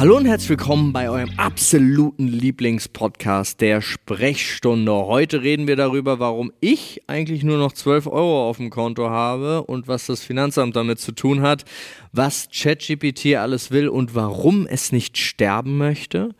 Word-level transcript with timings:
Hallo 0.00 0.16
und 0.16 0.24
herzlich 0.24 0.48
willkommen 0.48 0.94
bei 0.94 1.10
eurem 1.10 1.28
absoluten 1.36 2.26
Lieblingspodcast 2.26 3.60
der 3.60 3.82
Sprechstunde. 3.82 4.90
Heute 4.90 5.42
reden 5.42 5.66
wir 5.66 5.76
darüber, 5.76 6.18
warum 6.18 6.52
ich 6.60 7.02
eigentlich 7.06 7.42
nur 7.42 7.58
noch 7.58 7.72
12 7.74 8.06
Euro 8.06 8.48
auf 8.48 8.56
dem 8.56 8.70
Konto 8.70 9.10
habe 9.10 9.62
und 9.62 9.88
was 9.88 10.06
das 10.06 10.22
Finanzamt 10.22 10.74
damit 10.74 11.00
zu 11.00 11.12
tun 11.12 11.42
hat, 11.42 11.66
was 12.12 12.48
ChatGPT 12.50 13.36
alles 13.36 13.72
will 13.72 13.90
und 13.90 14.14
warum 14.14 14.66
es 14.66 14.90
nicht 14.90 15.18
sterben 15.18 15.76
möchte, 15.76 16.30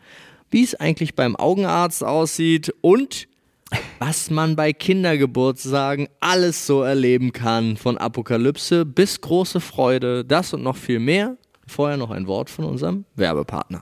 wie 0.49 0.63
es 0.63 0.73
eigentlich 0.73 1.13
beim 1.13 1.35
Augenarzt 1.35 2.03
aussieht 2.03 2.73
und 2.81 3.27
was 3.99 4.31
man 4.31 4.55
bei 4.55 4.73
Kindergeburtstagen 4.73 6.07
alles 6.19 6.65
so 6.65 6.81
erleben 6.81 7.31
kann, 7.31 7.77
von 7.77 7.99
Apokalypse 7.99 8.85
bis 8.85 9.21
große 9.21 9.59
Freude, 9.59 10.25
das 10.25 10.51
und 10.51 10.63
noch 10.63 10.77
viel 10.77 10.97
mehr 10.97 11.37
Vorher 11.67 11.97
noch 11.97 12.11
ein 12.11 12.27
Wort 12.27 12.49
von 12.49 12.65
unserem 12.65 13.05
Werbepartner. 13.15 13.81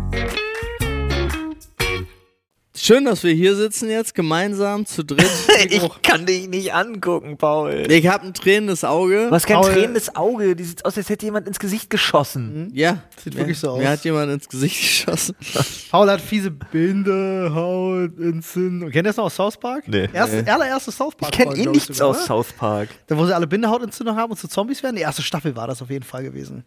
Schön, 2.91 3.05
dass 3.05 3.23
wir 3.23 3.31
hier 3.31 3.55
sitzen 3.55 3.89
jetzt 3.89 4.13
gemeinsam 4.13 4.85
zu 4.85 5.05
dritt. 5.05 5.25
ich 5.69 6.01
kann 6.01 6.25
dich 6.25 6.49
nicht 6.49 6.73
angucken, 6.73 7.37
Paul. 7.37 7.89
Ich 7.89 8.05
habe 8.07 8.25
ein 8.25 8.33
tränendes 8.33 8.83
Auge. 8.83 9.27
Du 9.29 9.31
hast 9.31 9.47
kein 9.47 9.61
Paul- 9.61 9.71
tränendes 9.71 10.13
Auge. 10.13 10.57
Die 10.57 10.63
sieht 10.65 10.83
aus, 10.83 10.97
als 10.97 11.07
hätte 11.07 11.25
jemand 11.25 11.47
ins 11.47 11.57
Gesicht 11.57 11.89
geschossen. 11.89 12.69
Ja, 12.73 13.01
Sieht 13.23 13.37
wirklich 13.37 13.57
so 13.59 13.69
aus. 13.69 13.79
Mir 13.79 13.87
hat 13.87 14.03
jemand 14.03 14.33
ins 14.33 14.49
Gesicht 14.49 14.77
geschossen. 14.77 15.37
Paul 15.89 16.11
hat 16.11 16.19
fiese 16.19 16.51
Binde, 16.51 17.53
Hautentzündung. 17.55 18.89
Kennt 18.89 19.05
ihr 19.05 19.09
das 19.11 19.15
noch 19.15 19.23
aus 19.27 19.37
South 19.37 19.57
Park? 19.57 19.87
Nee. 19.87 20.09
Erste, 20.11 20.53
allererste 20.53 20.91
South 20.91 21.13
Ich 21.13 21.17
Park. 21.19 21.31
kenne 21.31 21.55
eh 21.55 21.61
ich 21.61 21.67
nichts 21.69 21.97
sogar, 21.97 22.09
aus 22.09 22.17
oder? 22.17 22.25
South 22.25 22.51
Park. 22.51 22.89
Da, 23.07 23.17
wo 23.17 23.25
sie 23.25 23.33
alle 23.33 23.47
Bindehautentzündung 23.47 24.17
haben 24.17 24.31
und 24.31 24.37
zu 24.37 24.49
Zombies 24.49 24.83
werden. 24.83 24.97
Die 24.97 25.03
erste 25.03 25.21
Staffel 25.21 25.55
war 25.55 25.65
das 25.65 25.81
auf 25.81 25.89
jeden 25.89 26.03
Fall 26.03 26.23
gewesen. 26.23 26.65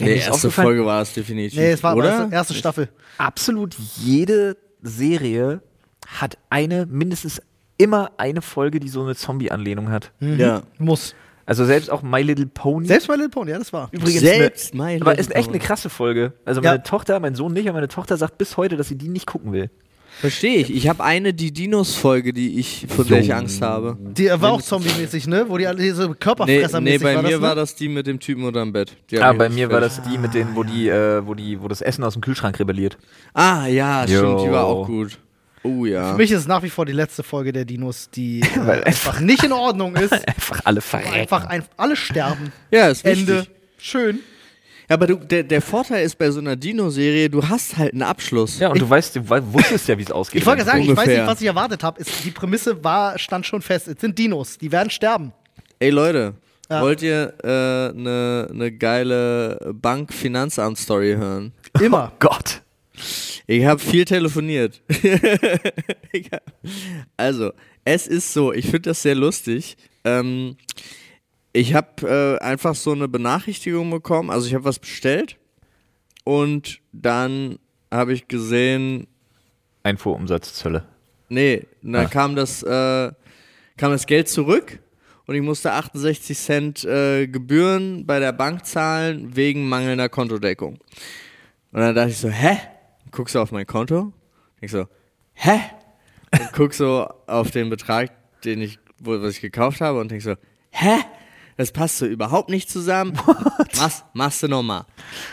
Die 0.00 0.06
ist 0.06 0.28
erste 0.28 0.50
Folge 0.50 0.86
war 0.86 1.02
es 1.02 1.12
definitiv. 1.12 1.58
Nee, 1.58 1.72
es 1.72 1.82
war 1.82 1.94
oder? 1.94 2.08
erste, 2.08 2.34
erste 2.34 2.54
Staffel. 2.54 2.88
Absolut 3.18 3.76
jede 4.02 4.56
Serie 4.82 5.62
hat 6.06 6.36
eine, 6.50 6.86
mindestens 6.86 7.40
immer 7.78 8.12
eine 8.18 8.42
Folge, 8.42 8.80
die 8.80 8.88
so 8.88 9.02
eine 9.02 9.14
Zombie-Anlehnung 9.14 9.90
hat. 9.90 10.12
Ja. 10.20 10.62
Muss. 10.78 11.14
Also 11.46 11.64
selbst 11.64 11.90
auch 11.90 12.02
My 12.02 12.22
Little 12.22 12.46
Pony. 12.46 12.86
Selbst 12.86 13.08
My 13.08 13.14
Little 13.14 13.30
Pony, 13.30 13.50
ja, 13.50 13.58
das 13.58 13.72
war. 13.72 13.88
Übrigens 13.92 14.20
Selbst 14.20 14.74
eine, 14.74 14.82
My 14.82 15.00
aber 15.00 15.10
Little 15.12 15.20
ist 15.20 15.30
echt 15.34 15.48
eine 15.48 15.58
Pony. 15.58 15.66
krasse 15.66 15.90
Folge. 15.90 16.32
Also 16.44 16.60
Ja. 16.60 16.70
meine 16.72 16.82
Tochter, 16.84 17.18
mein 17.20 17.34
Sohn 17.34 17.52
nicht, 17.52 17.66
aber 17.68 17.74
meine 17.78 17.88
Tochter 17.88 18.16
sagt 18.16 18.38
bis 18.38 18.56
heute, 18.56 18.76
dass 18.76 18.88
sie 18.88 18.96
die 18.96 19.08
nicht 19.08 19.26
gucken 19.26 19.52
will. 19.52 19.70
Verstehe 20.20 20.58
ich. 20.58 20.74
Ich 20.74 20.88
habe 20.88 21.02
eine 21.02 21.34
die 21.34 21.52
Dinos-Folge, 21.52 22.32
die 22.32 22.58
ich, 22.60 22.86
vor 22.88 23.04
der 23.04 23.20
ich 23.20 23.34
Angst 23.34 23.60
habe. 23.60 23.96
Die 24.00 24.28
war 24.28 24.52
auch 24.52 24.62
zombie-mäßig, 24.62 25.26
ne? 25.26 25.46
Wo 25.48 25.58
die 25.58 25.66
alle 25.66 25.82
diese 25.82 26.08
Nee, 26.08 26.14
Körperfresser-mäßig 26.14 26.80
nee 26.80 26.98
bei 26.98 27.14
war 27.16 27.22
mir 27.22 27.30
das, 27.30 27.40
ne? 27.40 27.46
war 27.46 27.54
das 27.54 27.74
die 27.74 27.88
mit 27.88 28.06
dem 28.06 28.20
Typen 28.20 28.44
unterm 28.44 28.72
Bett. 28.72 28.96
Ah, 29.18 29.32
bei 29.32 29.48
mir 29.48 29.70
war 29.70 29.80
das 29.80 30.00
die 30.02 30.18
mit 30.18 30.34
denen, 30.34 30.54
wo 30.54 30.62
die, 30.62 30.88
äh, 30.88 31.26
wo 31.26 31.34
die, 31.34 31.60
wo 31.60 31.66
das 31.68 31.80
Essen 31.80 32.04
aus 32.04 32.12
dem 32.12 32.22
Kühlschrank 32.22 32.58
rebelliert. 32.60 32.98
Ah, 33.34 33.66
ja, 33.66 34.04
stimmt, 34.06 34.42
die 34.42 34.50
war 34.50 34.64
auch 34.64 34.86
gut. 34.86 35.18
Oh 35.64 35.86
ja. 35.86 36.12
Für 36.12 36.16
mich 36.18 36.30
ist 36.32 36.40
es 36.40 36.46
nach 36.48 36.62
wie 36.62 36.70
vor 36.70 36.86
die 36.86 36.92
letzte 36.92 37.22
Folge 37.22 37.52
der 37.52 37.64
Dinos, 37.64 38.10
die 38.10 38.40
äh, 38.40 38.46
Weil 38.66 38.84
einfach 38.84 39.20
nicht 39.20 39.44
in 39.44 39.52
Ordnung 39.52 39.94
ist. 39.96 40.12
Einfach 40.26 40.60
alle 40.64 40.80
verrecken. 40.80 41.12
Einfach 41.14 41.46
ein, 41.46 41.62
alle 41.76 41.94
sterben. 41.96 42.52
Ja, 42.70 42.88
ist 42.88 43.04
Ende. 43.04 43.38
wichtig. 43.38 43.50
Schön. 43.78 44.20
Ja, 44.92 44.96
aber 44.96 45.06
du, 45.06 45.14
der, 45.16 45.42
der 45.42 45.62
Vorteil 45.62 46.04
ist 46.04 46.18
bei 46.18 46.30
so 46.30 46.38
einer 46.38 46.54
Dino-Serie, 46.54 47.30
du 47.30 47.48
hast 47.48 47.78
halt 47.78 47.94
einen 47.94 48.02
Abschluss. 48.02 48.58
Ja, 48.58 48.68
und 48.68 48.78
du 48.78 48.90
weißt, 48.90 49.16
du 49.16 49.26
wusstest 49.26 49.88
ja, 49.88 49.96
wie 49.96 50.02
es 50.02 50.10
ausgeht. 50.10 50.42
Ich 50.42 50.46
wollte 50.46 50.66
sagen, 50.66 50.82
ich 50.82 50.94
weiß 50.94 51.06
nicht, 51.06 51.26
was 51.26 51.40
ich 51.40 51.46
erwartet 51.46 51.82
habe. 51.82 52.04
Die 52.24 52.30
Prämisse 52.30 52.84
war, 52.84 53.18
stand 53.18 53.46
schon 53.46 53.62
fest. 53.62 53.88
Es 53.88 54.02
sind 54.02 54.18
Dinos, 54.18 54.58
die 54.58 54.70
werden 54.70 54.90
sterben. 54.90 55.32
Ey 55.78 55.88
Leute, 55.88 56.34
Ja. 56.70 56.82
wollt 56.82 57.00
ihr 57.00 57.32
eine 57.42 57.94
ne, 57.94 58.48
ne 58.52 58.72
geile 58.72 59.72
Bank-Finanzamt-Story 59.72 61.14
hören? 61.14 61.52
Immer. 61.80 62.12
Oh 62.12 62.16
Gott. 62.18 62.60
Ich 63.46 63.64
habe 63.64 63.80
viel 63.80 64.04
telefoniert. 64.04 64.82
Ich 66.12 66.28
also, 67.16 67.52
es 67.86 68.06
ist 68.06 68.34
so, 68.34 68.52
ich 68.52 68.66
finde 68.66 68.90
das 68.90 69.00
sehr 69.00 69.14
lustig. 69.14 69.78
Ähm, 70.04 70.58
ich 71.52 71.74
habe 71.74 72.38
äh, 72.40 72.44
einfach 72.44 72.74
so 72.74 72.92
eine 72.92 73.08
Benachrichtigung 73.08 73.90
bekommen, 73.90 74.30
also 74.30 74.46
ich 74.46 74.54
habe 74.54 74.64
was 74.64 74.78
bestellt 74.78 75.38
und 76.24 76.80
dann 76.92 77.58
habe 77.90 78.12
ich 78.12 78.28
gesehen, 78.28 79.06
Einfuhrumsatzzölle. 79.82 80.84
nee, 81.28 81.66
dann 81.82 82.06
Ah. 82.06 82.08
kam 82.08 82.36
das, 82.36 82.62
äh, 82.62 83.12
kam 83.76 83.90
das 83.92 84.06
Geld 84.06 84.28
zurück 84.28 84.78
und 85.26 85.34
ich 85.34 85.42
musste 85.42 85.72
68 85.72 86.38
Cent 86.38 86.84
äh, 86.84 87.26
Gebühren 87.26 88.06
bei 88.06 88.18
der 88.20 88.32
Bank 88.32 88.64
zahlen 88.64 89.34
wegen 89.36 89.68
mangelnder 89.68 90.08
Kontodeckung. 90.08 90.74
Und 91.72 91.80
dann 91.80 91.94
dachte 91.94 92.10
ich 92.10 92.18
so, 92.18 92.28
hä? 92.28 92.58
Guck 93.10 93.28
so 93.28 93.40
auf 93.40 93.50
mein 93.52 93.66
Konto, 93.66 94.12
denk 94.60 94.70
so, 94.70 94.86
hä? 95.34 95.60
Und 96.32 96.52
guck 96.54 96.72
so 96.74 97.06
auf 97.26 97.50
den 97.50 97.68
Betrag, 97.70 98.10
den 98.42 98.60
ich, 98.62 98.78
was 99.00 99.34
ich 99.34 99.40
gekauft 99.40 99.80
habe 99.80 100.00
und 100.00 100.10
denk 100.10 100.22
so, 100.22 100.34
hä? 100.70 100.96
Das 101.56 101.72
passt 101.72 101.98
so 101.98 102.06
überhaupt 102.06 102.48
nicht 102.50 102.70
zusammen. 102.70 103.12
Machst, 103.76 104.04
machst 104.14 104.42
du 104.42 104.48
nochmal. 104.48 104.84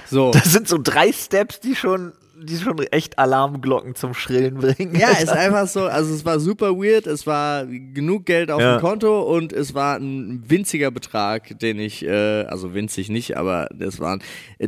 So. 0.09 0.31
Das 0.31 0.51
sind 0.51 0.67
so 0.67 0.77
drei 0.81 1.11
Steps, 1.11 1.59
die 1.59 1.75
schon, 1.75 2.13
die 2.41 2.57
schon 2.57 2.77
echt 2.79 3.17
Alarmglocken 3.19 3.95
zum 3.95 4.13
Schrillen 4.13 4.55
bringen. 4.55 4.95
Ja, 4.95 5.09
ist 5.09 5.29
einfach 5.29 5.67
so, 5.67 5.85
also 5.85 6.13
es 6.13 6.23
war 6.25 6.39
super 6.39 6.75
weird, 6.77 7.05
es 7.07 7.25
war 7.27 7.65
genug 7.65 8.25
Geld 8.25 8.49
auf 8.51 8.61
Ja. 8.61 8.77
dem 8.77 8.81
Konto 8.81 9.21
und 9.23 9.53
es 9.53 9.73
war 9.73 9.97
ein 9.97 10.43
winziger 10.49 10.91
Betrag, 10.91 11.57
den 11.59 11.79
ich, 11.79 12.05
äh, 12.05 12.43
also 12.43 12.73
winzig 12.73 13.09
nicht, 13.09 13.37
aber 13.37 13.67
das 13.73 13.99
waren 13.99 14.21
äh, 14.57 14.67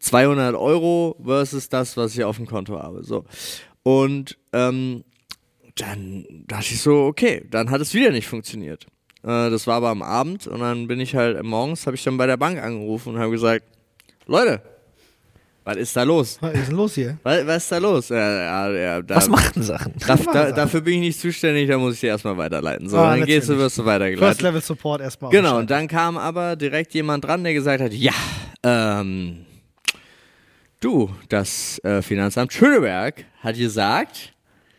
200 0.00 0.54
Euro 0.54 1.16
versus 1.24 1.68
das, 1.68 1.96
was 1.96 2.14
ich 2.16 2.24
auf 2.24 2.36
dem 2.36 2.46
Konto 2.46 2.78
habe. 2.80 3.04
So. 3.04 3.24
Und 3.82 4.36
ähm, 4.52 5.04
dann 5.76 6.24
dachte 6.46 6.66
ich 6.74 6.80
so, 6.82 7.04
okay, 7.04 7.44
dann 7.50 7.70
hat 7.70 7.80
es 7.80 7.94
wieder 7.94 8.10
nicht 8.10 8.26
funktioniert. 8.26 8.86
Äh, 9.24 9.50
das 9.50 9.66
war 9.66 9.76
aber 9.76 9.88
am 9.88 10.02
Abend 10.02 10.46
und 10.46 10.60
dann 10.60 10.86
bin 10.88 11.00
ich 11.00 11.14
halt 11.16 11.42
morgens, 11.42 11.86
habe 11.86 11.96
ich 11.96 12.04
dann 12.04 12.16
bei 12.16 12.26
der 12.26 12.36
Bank 12.36 12.62
angerufen 12.62 13.14
und 13.14 13.20
habe 13.20 13.32
gesagt, 13.32 13.64
Leute, 14.26 14.60
was 15.64 15.76
ist 15.76 15.94
da 15.96 16.02
los? 16.02 16.38
Was 16.40 16.54
ist 16.54 16.68
denn 16.68 16.76
los 16.76 16.94
hier? 16.94 17.18
Was, 17.24 17.46
was 17.46 17.56
ist 17.64 17.72
da 17.72 17.78
los? 17.78 18.08
Ja, 18.08 18.16
ja, 18.70 18.72
ja, 18.72 19.02
da, 19.02 19.16
Was 19.16 19.28
machen 19.28 19.62
Sachen? 19.62 19.92
da, 20.06 20.16
da, 20.16 20.52
dafür 20.52 20.80
bin 20.80 20.94
ich 20.94 21.00
nicht 21.00 21.20
zuständig, 21.20 21.68
da 21.68 21.76
muss 21.76 21.94
ich 21.94 22.00
dir 22.00 22.06
erstmal 22.06 22.38
weiterleiten. 22.38 22.88
So, 22.88 22.96
Ah, 22.96 23.16
dann 23.16 23.26
gehst 23.26 23.50
du, 23.50 23.58
wirst 23.58 23.76
du 23.76 23.82
First 23.82 23.86
weitergeleitet. 23.94 24.40
Level 24.40 24.62
Support 24.62 25.02
erstmal. 25.02 25.30
Genau, 25.30 25.58
und 25.58 25.70
dann 25.70 25.86
kam 25.88 26.16
aber 26.16 26.56
direkt 26.56 26.94
jemand 26.94 27.24
dran, 27.24 27.44
der 27.44 27.52
gesagt 27.52 27.82
hat, 27.82 27.92
ja, 27.92 28.12
ähm, 28.62 29.44
du, 30.80 31.10
das 31.28 31.78
äh, 31.84 32.00
Finanzamt 32.00 32.50
Schöneberg 32.52 33.24
hat 33.42 33.56
gesagt, 33.56 34.32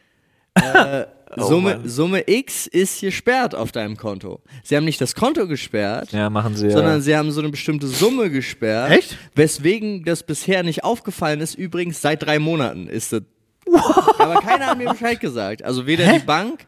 äh, 0.56 1.06
Oh 1.38 1.48
Summe, 1.48 1.76
Mann. 1.78 1.88
Summe 1.90 2.24
X 2.28 2.66
ist 2.68 3.02
gesperrt 3.02 3.54
auf 3.54 3.72
deinem 3.72 3.98
Konto. 3.98 4.42
Sie 4.64 4.76
haben 4.76 4.86
nicht 4.86 5.00
das 5.00 5.14
Konto 5.16 5.48
gesperrt, 5.48 6.12
Ja, 6.12 6.30
machen 6.30 6.56
sie 6.56 6.68
ja. 6.68 6.72
sondern 6.74 7.02
sie 7.02 7.16
haben 7.16 7.32
so 7.32 7.40
eine 7.42 7.50
bestimmte 7.50 7.88
Summe 7.88 8.30
gesperrt. 8.32 8.92
Echt? 8.92 9.18
Weswegen 9.36 10.04
das 10.06 10.24
bisher 10.24 10.64
nicht 10.64 10.84
aufgefallen 10.84 11.40
ist. 11.42 11.54
Übrigens 11.56 12.02
seit 12.02 12.24
drei 12.24 12.40
Monaten 12.40 12.88
ist 12.88 13.14
das. 13.14 13.22
Aber 14.18 14.42
keiner 14.42 14.68
hat 14.68 14.78
mir 14.80 14.90
Bescheid 14.90 15.20
gesagt. 15.20 15.64
Also 15.64 15.86
weder 15.86 16.12
die 16.12 16.20
Bank 16.20 16.66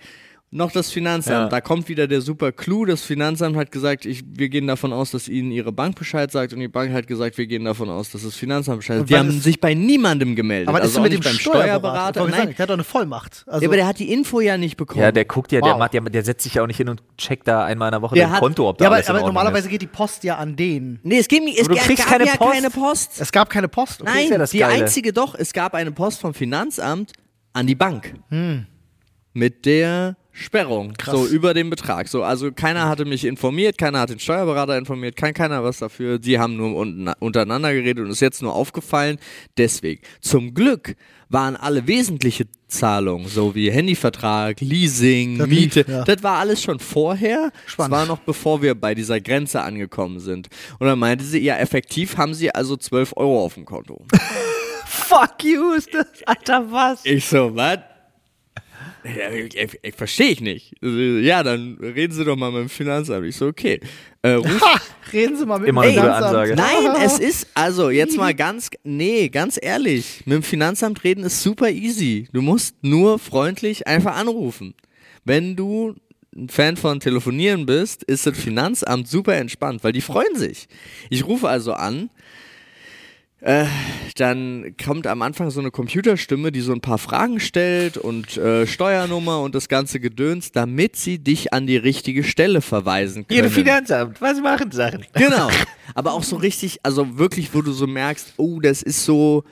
noch 0.53 0.71
das 0.73 0.91
Finanzamt. 0.91 1.33
Ja. 1.43 1.47
Da 1.47 1.61
kommt 1.61 1.87
wieder 1.87 2.07
der 2.07 2.19
super 2.19 2.51
Clou. 2.51 2.83
Das 2.83 3.01
Finanzamt 3.03 3.55
hat 3.55 3.71
gesagt, 3.71 4.05
ich, 4.05 4.21
wir 4.27 4.49
gehen 4.49 4.67
davon 4.67 4.91
aus, 4.91 5.11
dass 5.11 5.29
ihnen 5.29 5.49
ihre 5.49 5.71
Bank 5.71 5.95
Bescheid 5.97 6.29
sagt. 6.29 6.51
Und 6.51 6.59
die 6.59 6.67
Bank 6.67 6.91
hat 6.91 7.07
gesagt, 7.07 7.37
wir 7.37 7.47
gehen 7.47 7.63
davon 7.63 7.89
aus, 7.89 8.09
dass 8.11 8.23
das 8.23 8.35
Finanzamt 8.35 8.79
Bescheid 8.79 8.97
sagt. 8.97 9.01
Und 9.03 9.09
Die 9.09 9.17
haben 9.17 9.29
ist- 9.29 9.43
sich 9.43 9.61
bei 9.61 9.73
niemandem 9.73 10.35
gemeldet. 10.35 10.67
Aber 10.67 10.79
was 10.79 10.87
also 10.87 11.03
ist 11.05 11.11
mit 11.11 11.13
dem 11.13 11.23
Steuerberater? 11.23 12.19
Steuerberater. 12.19 12.27
Nein. 12.27 12.49
Der 12.57 12.63
hat 12.63 12.69
doch 12.69 12.73
eine 12.73 12.83
Vollmacht. 12.83 13.45
Also, 13.47 13.61
Ja, 13.63 13.69
aber 13.69 13.77
der 13.77 13.87
hat 13.87 13.99
die 13.99 14.11
Info 14.11 14.41
ja 14.41 14.57
nicht 14.57 14.75
bekommen. 14.75 15.01
ja, 15.01 15.13
der 15.13 15.23
guckt 15.23 15.53
ja, 15.53 15.61
der 15.61 15.71
Wow. 15.71 15.79
macht 15.79 15.93
ja, 15.93 16.01
der 16.01 16.23
setzt 16.23 16.43
sich 16.43 16.55
ja 16.55 16.63
auch 16.63 16.67
nicht 16.67 16.77
hin 16.77 16.89
und 16.89 17.01
checkt 17.17 17.47
da 17.47 17.63
einmal 17.63 17.87
in 17.87 17.91
der 17.93 18.01
Woche 18.01 18.15
Der 18.15 18.29
hat- 18.31 18.39
Konto, 18.39 18.67
ob 18.67 18.77
da 18.77 18.83
ja, 18.83 18.89
aber, 18.89 18.95
alles 18.97 19.05
in 19.05 19.09
aber 19.11 19.19
Ordnung 19.19 19.33
normalerweise 19.35 19.67
ist. 19.67 19.71
geht 19.71 19.81
die 19.83 19.87
Post 19.87 20.25
ja 20.25 20.35
an 20.35 20.57
den. 20.57 20.99
Nee, 21.03 21.19
es, 21.19 21.29
ging, 21.29 21.47
es 21.47 21.65
Aber 21.65 21.75
du 21.75 21.95
gab 21.95 22.05
keine 22.07 22.25
ja 22.25 22.35
Post? 22.35 22.51
keine 22.53 22.69
Post. 22.69 23.11
Es 23.21 23.31
gab 23.31 23.49
keine 23.49 23.67
Post. 23.69 24.01
Okay. 24.01 24.11
Nein, 24.13 24.31
ja 24.31 24.37
das 24.37 24.51
die 24.51 24.57
Geile. 24.59 24.83
einzige 24.83 25.13
doch, 25.13 25.33
es 25.33 25.53
gab 25.53 25.73
eine 25.75 25.93
Post 25.93 26.19
vom 26.19 26.33
Finanzamt 26.33 27.13
an 27.53 27.67
die 27.67 27.75
Bank. 27.75 28.15
Mit 29.33 29.65
der 29.65 30.17
Sperrung. 30.31 30.93
Krass. 30.93 31.13
So 31.13 31.27
über 31.27 31.53
den 31.53 31.69
Betrag. 31.69 32.07
So, 32.07 32.23
also 32.23 32.51
keiner 32.51 32.87
hatte 32.87 33.05
mich 33.05 33.25
informiert, 33.25 33.77
keiner 33.77 33.99
hat 33.99 34.09
den 34.09 34.19
Steuerberater 34.19 34.77
informiert, 34.77 35.15
kann 35.15 35.33
keiner 35.33 35.63
was 35.63 35.79
dafür. 35.79 36.19
Die 36.19 36.39
haben 36.39 36.55
nur 36.55 36.75
unten, 36.75 37.09
untereinander 37.19 37.73
geredet 37.73 38.05
und 38.05 38.11
ist 38.11 38.21
jetzt 38.21 38.41
nur 38.41 38.53
aufgefallen. 38.53 39.17
Deswegen. 39.57 40.01
Zum 40.21 40.53
Glück 40.53 40.95
waren 41.29 41.55
alle 41.55 41.87
wesentliche 41.87 42.45
Zahlungen, 42.67 43.27
so 43.27 43.55
wie 43.55 43.71
Handyvertrag, 43.71 44.59
Leasing, 44.61 45.37
Das 45.37 45.47
lief, 45.47 45.59
Miete, 45.75 45.85
ja. 45.87 46.03
das 46.03 46.23
war 46.23 46.39
alles 46.39 46.61
schon 46.61 46.79
vorher. 46.79 47.51
Spannend. 47.65 47.93
Das 47.93 47.99
war 47.99 48.05
noch 48.05 48.19
bevor 48.19 48.61
wir 48.61 48.75
bei 48.75 48.95
dieser 48.95 49.19
Grenze 49.19 49.61
angekommen 49.61 50.19
sind. 50.19 50.47
Und 50.79 50.87
dann 50.87 50.99
meinte 50.99 51.23
sie, 51.25 51.39
ja, 51.39 51.57
effektiv 51.57 52.17
haben 52.17 52.33
sie 52.33 52.53
also 52.53 52.77
12 52.77 53.13
Euro 53.17 53.43
auf 53.43 53.55
dem 53.55 53.65
Konto. 53.65 54.05
Fuck 54.85 55.43
you, 55.43 55.73
ist 55.73 55.93
das, 55.93 56.07
Alter, 56.25 56.71
was? 56.71 57.05
Ich 57.05 57.25
so, 57.25 57.55
was? 57.55 57.79
Ja, 57.79 57.81
ich, 57.81 57.85
ich, 58.55 58.61
ich 58.61 58.89
verstehe 59.95 60.29
ich 60.29 60.41
nicht. 60.41 60.73
Ja, 60.81 61.43
dann 61.43 61.77
reden 61.81 62.13
Sie 62.13 62.23
doch 62.23 62.35
mal 62.35 62.51
mit 62.51 62.61
dem 62.61 62.69
Finanzamt. 62.69 63.25
Ich 63.25 63.35
so, 63.35 63.47
okay. 63.47 63.79
Äh, 64.21 64.31
ruf, 64.33 64.61
Ha, 64.61 64.79
reden 65.11 65.37
Sie 65.37 65.45
mal 65.45 65.59
mit 65.59 65.69
Immer 65.69 65.83
dem 65.83 65.93
Finanzamt. 65.93 66.25
Ansage. 66.25 66.55
Nein, 66.55 67.01
es 67.03 67.19
ist, 67.19 67.47
also 67.53 67.89
jetzt 67.89 68.17
mal 68.17 68.33
ganz, 68.35 68.69
nee, 68.83 69.29
ganz 69.29 69.57
ehrlich. 69.61 70.21
Mit 70.25 70.35
dem 70.35 70.43
Finanzamt 70.43 71.03
reden 71.03 71.23
ist 71.23 71.41
super 71.41 71.69
easy. 71.69 72.27
Du 72.31 72.41
musst 72.41 72.75
nur 72.83 73.19
freundlich 73.19 73.87
einfach 73.87 74.15
anrufen. 74.15 74.75
Wenn 75.25 75.55
du 75.55 75.95
ein 76.35 76.49
Fan 76.49 76.77
von 76.77 76.99
Telefonieren 76.99 77.65
bist, 77.65 78.03
ist 78.03 78.25
das 78.25 78.37
Finanzamt 78.37 79.07
super 79.07 79.35
entspannt, 79.35 79.83
weil 79.83 79.91
die 79.91 80.01
freuen 80.01 80.35
sich. 80.35 80.67
Ich 81.09 81.25
rufe 81.25 81.49
also 81.49 81.73
an, 81.73 82.09
äh, 83.41 83.65
dann 84.15 84.75
kommt 84.83 85.07
am 85.07 85.23
Anfang 85.23 85.49
so 85.49 85.59
eine 85.59 85.71
Computerstimme, 85.71 86.51
die 86.51 86.61
so 86.61 86.73
ein 86.73 86.81
paar 86.81 86.99
Fragen 86.99 87.39
stellt 87.39 87.97
und 87.97 88.37
äh, 88.37 88.67
Steuernummer 88.67 89.41
und 89.41 89.55
das 89.55 89.67
ganze 89.67 89.99
Gedöns, 89.99 90.51
damit 90.51 90.95
sie 90.95 91.17
dich 91.17 91.51
an 91.51 91.65
die 91.65 91.77
richtige 91.77 92.23
Stelle 92.23 92.61
verweisen 92.61 93.25
können. 93.27 93.43
Ihr 93.43 93.49
Finanzamt, 93.49 94.21
was 94.21 94.39
machen 94.39 94.71
Sachen? 94.71 95.05
Genau. 95.13 95.49
Aber 95.95 96.13
auch 96.13 96.23
so 96.23 96.35
richtig, 96.35 96.79
also 96.83 97.17
wirklich, 97.17 97.53
wo 97.53 97.61
du 97.61 97.71
so 97.71 97.87
merkst, 97.87 98.35
oh, 98.37 98.59
das 98.59 98.83
ist 98.83 99.03
so 99.03 99.43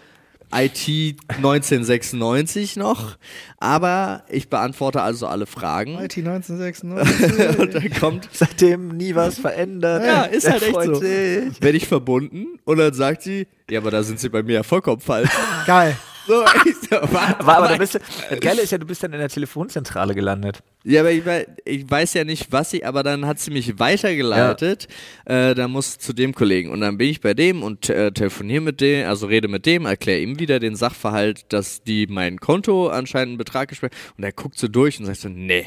IT 0.52 1.16
1996 1.30 2.76
noch. 2.78 3.18
Aber 3.58 4.24
ich 4.30 4.50
beantworte 4.50 5.02
also 5.02 5.28
alle 5.28 5.46
Fragen. 5.46 5.94
IT 6.00 6.18
1996. 6.18 7.60
Und 7.60 7.74
dann 7.76 7.90
kommt, 8.00 8.30
Seitdem 8.32 8.90
nie 8.90 9.16
was 9.16 9.38
verändert. 9.40 10.04
ja, 10.04 10.24
ist 10.24 10.46
Der 10.46 10.54
halt 10.54 10.64
echt 10.64 10.84
so. 10.86 10.94
sich. 10.96 11.62
Werde 11.62 11.78
ich 11.78 11.88
verbunden 11.88 12.60
und 12.66 12.78
dann 12.78 12.94
sagt 12.94 13.22
sie, 13.24 13.48
ja, 13.70 13.80
aber 13.80 13.92
da 13.92 14.02
sind 14.04 14.20
sie 14.20 14.30
bei 14.30 14.42
mir 14.44 14.54
ja 14.54 14.64
vollkommen 14.64 15.02
falsch. 15.02 15.30
Geil. 15.66 15.96
So, 16.28 16.44
ich 16.66 16.76
was? 17.12 17.40
Aber, 17.48 17.78
bist 17.78 17.96
du, 17.96 18.00
das 18.30 18.40
Geile 18.40 18.62
ist 18.62 18.72
ja, 18.72 18.78
du 18.78 18.86
bist 18.86 19.04
dann 19.04 19.14
in 19.14 19.20
der 19.20 19.30
Telefonzentrale 19.30 20.16
gelandet. 20.16 20.62
Ja, 20.84 21.02
aber 21.02 21.12
ich, 21.12 21.24
ich 21.66 21.90
weiß 21.90 22.14
ja 22.14 22.24
nicht, 22.24 22.52
was 22.52 22.72
sie, 22.72 22.84
aber 22.86 23.04
dann 23.04 23.26
hat 23.26 23.40
sie 23.40 23.52
mich 23.52 23.80
weitergeleitet. 23.80 24.88
Äh, 25.26 25.56
da 25.56 25.68
muss 25.68 25.98
zu 25.98 26.14
dem 26.14 26.34
Kollegen. 26.34 26.70
Und 26.72 26.82
dann 26.82 26.98
bin 26.98 27.10
ich 27.10 27.22
bei 27.22 27.34
dem 27.34 27.64
und 27.64 27.90
äh, 27.90 28.12
telefoniere 28.12 28.62
mit 28.62 28.82
dem, 28.82 29.08
also 29.08 29.28
rede 29.28 29.48
mit 29.48 29.66
dem, 29.66 29.86
erkläre 29.86 30.20
ihm 30.22 30.40
wieder 30.40 30.60
den 30.60 30.76
Sachverhalt, 30.76 31.46
dass 31.50 31.84
die 31.84 32.08
mein 32.08 32.40
Konto 32.40 32.88
anscheinend 32.88 33.30
einen 33.32 33.38
Betrag 33.38 33.70
gesperrt 33.70 33.94
Und 34.18 34.24
er 34.24 34.32
guckt 34.32 34.58
so 34.58 34.68
durch 34.68 35.00
und 35.00 35.06
sagt 35.06 35.20
so, 35.20 35.30
nee. 35.30 35.66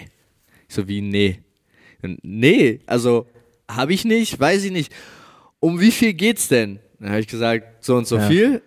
Ich 0.69 0.75
so, 0.75 0.89
wie, 0.89 1.01
nee? 1.03 1.41
Und, 2.03 2.19
nee, 2.23 2.81
also 2.87 3.27
habe 3.71 3.93
ich 3.95 4.05
nicht, 4.05 4.39
weiß 4.41 4.65
ich 4.65 4.73
nicht. 4.73 4.93
Um 5.61 5.79
wie 5.81 5.93
viel 5.93 6.15
geht's 6.15 6.49
denn? 6.49 6.81
Dann 6.99 7.11
habe 7.11 7.21
ich 7.21 7.29
gesagt, 7.29 7.85
so 7.85 7.97
und 7.97 8.07
so 8.07 8.17
Ja. 8.17 8.29
viel. 8.29 8.63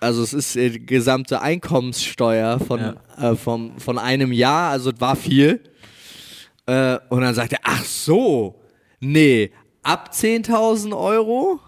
Also 0.00 0.22
es 0.22 0.32
ist 0.32 0.56
äh, 0.56 0.70
die 0.70 0.86
gesamte 0.86 1.42
Einkommenssteuer 1.42 2.58
von, 2.58 2.96
äh, 3.18 3.34
vom, 3.36 3.78
von 3.78 3.98
einem 3.98 4.32
Jahr, 4.32 4.70
also 4.70 4.90
es 4.90 5.00
war 5.00 5.14
viel. 5.14 5.60
Äh, 6.66 6.98
und 7.10 7.20
dann 7.20 7.34
sagt 7.34 7.52
er, 7.52 7.60
ach 7.62 7.84
so, 7.84 8.60
nee, 8.98 9.50
ab 9.82 10.10
10.000 10.12 10.96
Euro 10.98 11.60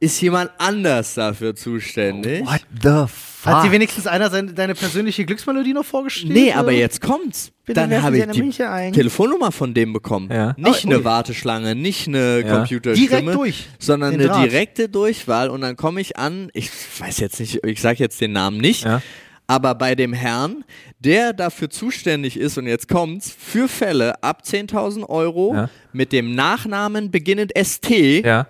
ist 0.00 0.20
jemand 0.20 0.50
anders 0.58 1.14
dafür 1.14 1.54
zuständig. 1.56 2.46
What 2.46 2.60
the 2.82 3.12
fuck? 3.12 3.52
Hat 3.52 3.62
sie 3.64 3.72
wenigstens 3.72 4.06
einer 4.06 4.30
seine, 4.30 4.52
deine 4.52 4.74
persönliche 4.74 5.24
Glücksmelodie 5.24 5.72
noch 5.72 5.84
vorgestellt? 5.84 6.32
Nee, 6.32 6.52
aber 6.52 6.70
jetzt 6.72 7.00
kommt's. 7.00 7.50
Bitte 7.64 7.80
Dann 7.80 8.02
habe 8.02 8.16
ich 8.16 8.22
eine 8.22 8.32
die. 8.32 8.92
Telefonnummer 8.92 9.50
von 9.52 9.74
dem 9.74 9.92
bekommen. 9.92 10.30
Ja. 10.32 10.54
Nicht 10.56 10.84
Oh, 10.84 10.88
eine 10.88 10.98
ui. 10.98 11.04
Warteschlange, 11.04 11.74
nicht 11.74 12.06
eine 12.08 12.40
Ja. 12.46 12.56
Computerstimme. 12.58 13.08
Direkt 13.08 13.34
durch, 13.34 13.66
Sondern 13.78 14.14
eine 14.14 14.26
Draht. 14.26 14.44
direkte 14.44 14.88
Durchwahl. 14.88 15.50
Und 15.50 15.60
dann 15.62 15.76
komme 15.76 16.00
ich 16.00 16.16
an, 16.16 16.48
ich 16.54 16.70
weiß 17.00 17.18
jetzt 17.18 17.40
nicht, 17.40 17.64
ich 17.64 17.80
sage 17.80 17.98
jetzt 17.98 18.20
den 18.20 18.32
Namen 18.32 18.58
nicht, 18.58 18.84
Ja. 18.84 19.02
aber 19.48 19.74
bei 19.74 19.94
dem 19.94 20.12
Herrn, 20.12 20.64
der 21.00 21.32
dafür 21.32 21.70
zuständig 21.70 22.36
ist, 22.38 22.56
und 22.56 22.66
jetzt 22.66 22.88
kommt's, 22.88 23.34
für 23.36 23.68
Fälle 23.68 24.22
ab 24.22 24.42
10.000 24.44 25.04
Euro 25.08 25.54
Ja. 25.54 25.70
mit 25.92 26.12
dem 26.12 26.34
Nachnamen 26.34 27.10
beginnend 27.10 27.52
ST 27.56 27.90
ja. 28.24 28.46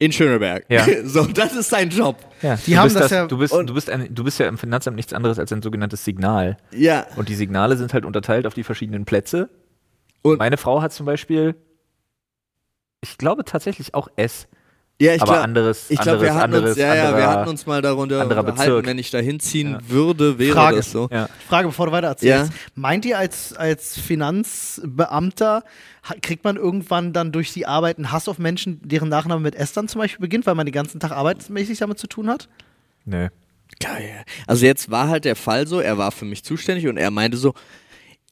In 0.00 0.10
Schöneberg. 0.10 0.64
Ja. 0.68 0.84
So, 1.04 1.24
das 1.26 1.54
ist 1.54 1.70
sein 1.70 1.88
Job. 1.90 2.16
ja. 2.42 2.56
Die 2.56 2.72
du 2.72 2.76
haben 2.78 2.84
bist 2.86 2.96
das 2.98 3.10
ja- 3.12 3.26
Du 3.28 3.38
bist, 3.38 3.54
du, 3.54 3.74
bist 3.74 3.88
ein, 3.88 4.12
du 4.12 4.24
bist 4.24 4.40
ja 4.40 4.48
im 4.48 4.58
Finanzamt 4.58 4.96
nichts 4.96 5.12
anderes 5.12 5.38
als 5.38 5.52
ein 5.52 5.62
sogenanntes 5.62 6.04
Signal. 6.04 6.56
Ja. 6.72 7.06
Und 7.16 7.28
die 7.28 7.34
Signale 7.36 7.76
sind 7.76 7.94
halt 7.94 8.04
unterteilt 8.04 8.46
auf 8.46 8.54
die 8.54 8.64
verschiedenen 8.64 9.04
Plätze. 9.04 9.48
Und- 10.22 10.38
Meine 10.38 10.56
Frau 10.56 10.82
hat 10.82 10.92
zum 10.92 11.06
Beispiel, 11.06 11.54
ich 13.02 13.16
glaube 13.18 13.44
tatsächlich 13.44 13.94
auch 13.94 14.08
S. 14.16 14.48
Ja, 15.00 15.14
ich 15.14 15.22
aber 15.22 15.32
glaub- 15.32 15.44
anderes, 15.44 15.86
Ich 15.90 15.98
glaube, 15.98 16.10
anderes, 16.18 16.22
wir 16.22 16.34
hatten 16.34 16.54
anderes, 16.54 16.70
uns, 16.70 16.78
ja, 16.78 16.94
ja, 16.94 17.02
wir 17.02 17.08
anderer- 17.08 17.28
hatten 17.30 17.48
uns 17.48 17.64
mal 17.66 17.80
darunter 17.80 18.20
anderer 18.20 18.40
unterhalten, 18.46 18.86
wenn 18.86 18.98
ich 18.98 19.10
da 19.10 19.18
hinziehen 19.18 19.72
Ja. 19.72 19.78
würde, 19.88 20.38
wäre 20.38 20.52
Frage. 20.52 20.76
das 20.76 20.90
so. 20.92 21.08
Ja. 21.10 21.28
Frage, 21.48 21.68
bevor 21.68 21.86
du 21.86 21.92
weiter 21.92 22.08
erzählst. 22.08 22.52
Ja. 22.52 22.58
Meint 22.74 23.06
ihr 23.06 23.16
als, 23.18 23.54
als 23.54 23.98
Finanzbeamter, 23.98 25.64
kriegt 26.22 26.44
man 26.44 26.56
irgendwann 26.56 27.12
dann 27.12 27.32
durch 27.32 27.52
die 27.52 27.66
Arbeit 27.66 27.96
einen 27.98 28.12
Hass 28.12 28.28
auf 28.28 28.38
Menschen, 28.38 28.80
deren 28.84 29.08
Nachname 29.08 29.40
mit 29.40 29.54
S 29.54 29.72
dann 29.72 29.88
zum 29.88 30.00
Beispiel 30.00 30.20
beginnt, 30.20 30.46
weil 30.46 30.54
man 30.54 30.66
den 30.66 30.72
ganzen 30.72 31.00
Tag 31.00 31.12
arbeitsmäßig 31.12 31.78
damit 31.78 31.98
zu 31.98 32.06
tun 32.06 32.28
hat? 32.28 32.48
Nö. 33.04 33.28
Geil. 33.80 34.24
Also 34.46 34.66
jetzt 34.66 34.90
war 34.90 35.08
halt 35.08 35.24
der 35.24 35.36
Fall 35.36 35.66
so, 35.66 35.80
er 35.80 35.96
war 35.96 36.10
für 36.12 36.24
mich 36.24 36.44
zuständig 36.44 36.86
und 36.88 36.96
er 36.96 37.10
meinte 37.10 37.36
so, 37.38 37.54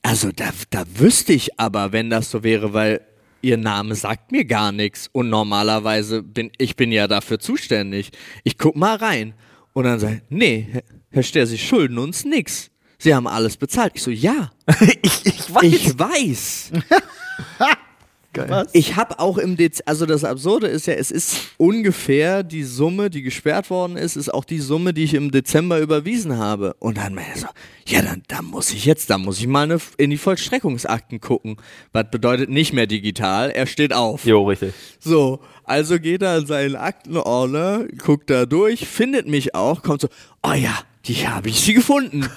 also 0.02 0.30
da, 0.34 0.50
da 0.70 0.84
wüsste 0.96 1.32
ich 1.32 1.58
aber, 1.58 1.92
wenn 1.92 2.10
das 2.10 2.30
so 2.30 2.42
wäre, 2.42 2.72
weil 2.72 3.00
ihr 3.42 3.56
Name 3.56 3.94
sagt 3.94 4.32
mir 4.32 4.44
gar 4.44 4.72
nichts 4.72 5.08
und 5.12 5.28
normalerweise 5.30 6.22
bin 6.22 6.50
ich 6.58 6.76
bin 6.76 6.92
ja 6.92 7.06
dafür 7.08 7.38
zuständig. 7.38 8.10
Ich 8.44 8.58
guck 8.58 8.76
mal 8.76 8.96
rein 8.96 9.34
und 9.72 9.84
dann 9.84 9.98
sagt, 10.00 10.22
nee, 10.30 10.68
Herr- 11.10 11.22
Ster, 11.22 11.46
Sie 11.46 11.58
schulden 11.58 11.98
uns 11.98 12.24
nix. 12.24 12.70
Sie 12.98 13.14
haben 13.14 13.26
alles 13.28 13.56
bezahlt. 13.56 13.92
Ich 13.94 14.02
so, 14.02 14.10
ja, 14.10 14.50
ich, 15.02 15.24
ich 15.26 15.54
weiß. 15.54 15.62
ich 15.64 15.98
weiß. 15.98 16.70
Was? 18.34 18.68
Ich 18.72 18.96
habe 18.96 19.18
auch 19.18 19.38
im 19.38 19.56
Dez 19.56 19.82
also 19.86 20.06
das 20.06 20.22
Absurde 20.22 20.66
ist 20.68 20.86
ja, 20.86 20.94
es 20.94 21.10
ist 21.10 21.52
ungefähr 21.56 22.42
die 22.42 22.62
Summe, 22.62 23.10
die 23.10 23.22
gesperrt 23.22 23.70
worden 23.70 23.96
ist, 23.96 24.16
ist 24.16 24.32
auch 24.32 24.44
die 24.44 24.60
Summe, 24.60 24.92
die 24.92 25.04
ich 25.04 25.14
im 25.14 25.30
Dezember 25.30 25.80
überwiesen 25.80 26.36
habe. 26.36 26.74
Und 26.78 26.98
dann 26.98 27.14
meinte 27.14 27.30
er 27.32 27.38
so, 27.38 27.46
ja, 27.86 28.02
dann, 28.02 28.22
dann 28.28 28.44
muss 28.44 28.70
ich 28.72 28.84
jetzt, 28.84 29.10
dann 29.10 29.22
muss 29.22 29.38
ich 29.40 29.46
mal 29.46 29.62
eine, 29.62 29.78
in 29.96 30.10
die 30.10 30.18
Vollstreckungsakten 30.18 31.20
gucken. 31.20 31.56
Was 31.92 32.10
bedeutet 32.10 32.50
nicht 32.50 32.72
mehr 32.72 32.86
digital, 32.86 33.50
er 33.50 33.66
steht 33.66 33.92
auf. 33.92 34.24
Jo, 34.24 34.44
richtig. 34.44 34.74
So, 35.00 35.40
also 35.64 35.98
geht 35.98 36.22
er 36.22 36.38
in 36.38 36.46
seinen 36.46 36.76
Aktenordner, 36.76 37.86
guckt 37.98 38.30
da 38.30 38.46
durch, 38.46 38.86
findet 38.86 39.26
mich 39.26 39.54
auch, 39.54 39.82
kommt 39.82 40.02
so, 40.02 40.08
oh 40.42 40.52
ja, 40.52 40.78
die 41.06 41.26
habe 41.26 41.48
ich 41.48 41.60
sie 41.60 41.74
gefunden. 41.74 42.28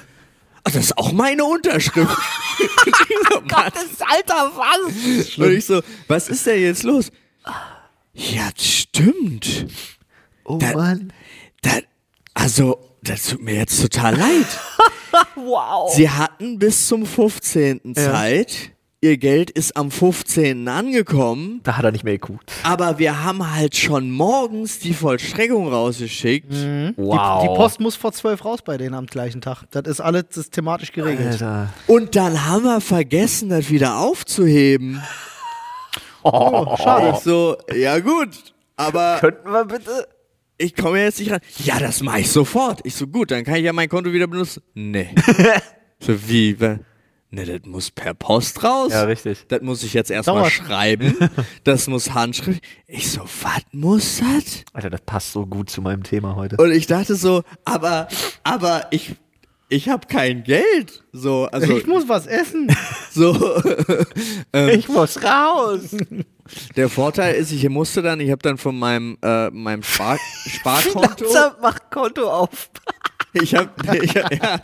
Ah, 0.63 0.69
das 0.69 0.85
ist 0.85 0.97
auch 0.97 1.11
meine 1.11 1.43
Unterschrift. 1.43 2.15
Gott, 3.47 3.73
Alter, 4.07 4.51
was? 4.55 5.37
und 5.37 5.51
ich 5.51 5.65
so, 5.65 5.81
was 6.07 6.29
ist 6.29 6.45
denn 6.45 6.61
jetzt 6.61 6.83
los? 6.83 7.11
Ja, 8.13 8.49
das 8.55 8.65
stimmt. 8.65 9.67
Oh 10.45 10.57
Da- 10.57 10.73
Mann. 10.73 11.13
Da, 11.61 11.71
also, 12.33 12.79
das 13.03 13.27
tut 13.27 13.41
mir 13.41 13.55
jetzt 13.55 13.81
total 13.81 14.15
leid. 14.17 14.47
wow. 15.35 15.93
Sie 15.93 16.09
hatten 16.09 16.59
bis 16.59 16.87
zum 16.87 17.05
15. 17.05 17.95
Zeit. 17.95 18.71
Ihr 19.03 19.17
Geld 19.17 19.49
ist 19.49 19.75
am 19.77 19.89
15. 19.89 20.67
angekommen. 20.67 21.61
Da 21.63 21.75
hat 21.75 21.83
er 21.83 21.91
nicht 21.91 22.03
mehr 22.03 22.19
geguckt. 22.19 22.51
Aber 22.61 22.99
wir 22.99 23.23
haben 23.23 23.51
halt 23.51 23.75
schon 23.75 24.11
morgens 24.11 24.77
die 24.77 24.93
Vollstreckung 24.93 25.69
rausgeschickt. 25.69 26.53
Wow. 26.97 27.41
Die, 27.41 27.47
die 27.47 27.55
Post 27.55 27.79
muss 27.79 27.95
vor 27.95 28.11
zwölf 28.11 28.45
raus 28.45 28.61
bei 28.61 28.77
denen 28.77 28.93
am 28.93 29.07
gleichen 29.07 29.41
Tag. 29.41 29.63
Das 29.71 29.87
ist 29.87 30.01
alles 30.01 30.25
systematisch 30.29 30.91
geregelt. 30.91 31.31
Alter. 31.31 31.69
Und 31.87 32.15
dann 32.15 32.45
haben 32.45 32.63
wir 32.63 32.79
vergessen, 32.79 33.49
das 33.49 33.71
wieder 33.71 33.97
aufzuheben. 33.97 35.01
Oh, 36.23 36.77
schade. 36.77 37.13
Ich 37.15 37.23
so, 37.23 37.57
ja 37.73 37.97
gut, 37.97 38.53
aber 38.75 39.17
Könnten 39.19 39.51
wir 39.51 39.65
bitte? 39.65 40.07
ich 40.59 40.75
komme 40.75 41.01
jetzt 41.01 41.19
nicht 41.19 41.31
ran. 41.31 41.39
Ja, 41.63 41.79
das 41.79 42.03
mache 42.03 42.19
ich 42.19 42.29
sofort. 42.29 42.81
Ich 42.83 42.93
so, 42.93 43.07
gut, 43.07 43.31
dann 43.31 43.43
kann 43.43 43.55
ich 43.55 43.63
ja 43.63 43.73
mein 43.73 43.89
Konto 43.89 44.13
wieder 44.13 44.27
benutzen. 44.27 44.61
Nee. 44.75 45.09
so, 45.99 46.13
wie? 46.29 46.55
Ne, 47.33 47.45
das 47.45 47.61
muss 47.65 47.91
per 47.91 48.13
Post 48.13 48.61
raus. 48.61 48.91
Ja, 48.91 49.03
richtig. 49.03 49.45
Das 49.47 49.61
muss 49.61 49.83
ich 49.83 49.93
jetzt 49.93 50.11
erstmal 50.11 50.49
schreiben. 50.49 51.15
Das 51.63 51.87
muss 51.87 52.13
Handschrift. 52.13 52.61
Ich 52.87 53.09
so, 53.09 53.21
was 53.21 53.61
muss 53.71 54.19
das? 54.19 54.63
Alter, 54.73 54.89
das 54.89 55.01
passt 55.01 55.31
so 55.31 55.45
gut 55.45 55.69
zu 55.69 55.81
meinem 55.81 56.03
Thema 56.03 56.35
heute. 56.35 56.57
Und 56.57 56.71
ich 56.71 56.87
dachte 56.87 57.15
so, 57.15 57.43
aber, 57.63 58.09
aber 58.43 58.87
ich, 58.91 59.15
ich 59.69 59.87
habe 59.87 60.07
kein 60.07 60.43
Geld. 60.43 61.03
So, 61.13 61.45
also, 61.45 61.77
Ich 61.77 61.87
muss 61.87 62.09
was 62.09 62.27
essen. 62.27 62.67
so. 63.11 63.33
Ich 64.53 64.89
muss 64.89 65.23
raus. 65.23 65.95
Der 66.75 66.89
Vorteil 66.89 67.35
ist, 67.35 67.51
ich 67.53 67.67
musste 67.69 68.01
dann, 68.01 68.19
ich 68.19 68.31
habe 68.31 68.41
dann 68.41 68.57
von 68.57 68.77
meinem, 68.77 69.17
äh, 69.21 69.49
meinem 69.51 69.83
Spar 69.83 70.17
Sparkonto. 70.47 71.23
Langsam, 71.23 71.53
mach 71.61 71.79
Konto 71.89 72.29
auf. 72.29 72.69
Ich 73.33 73.55
habe 73.55 73.69
ich, 74.03 74.15
hab- 74.17 74.31
ja, 74.43 74.61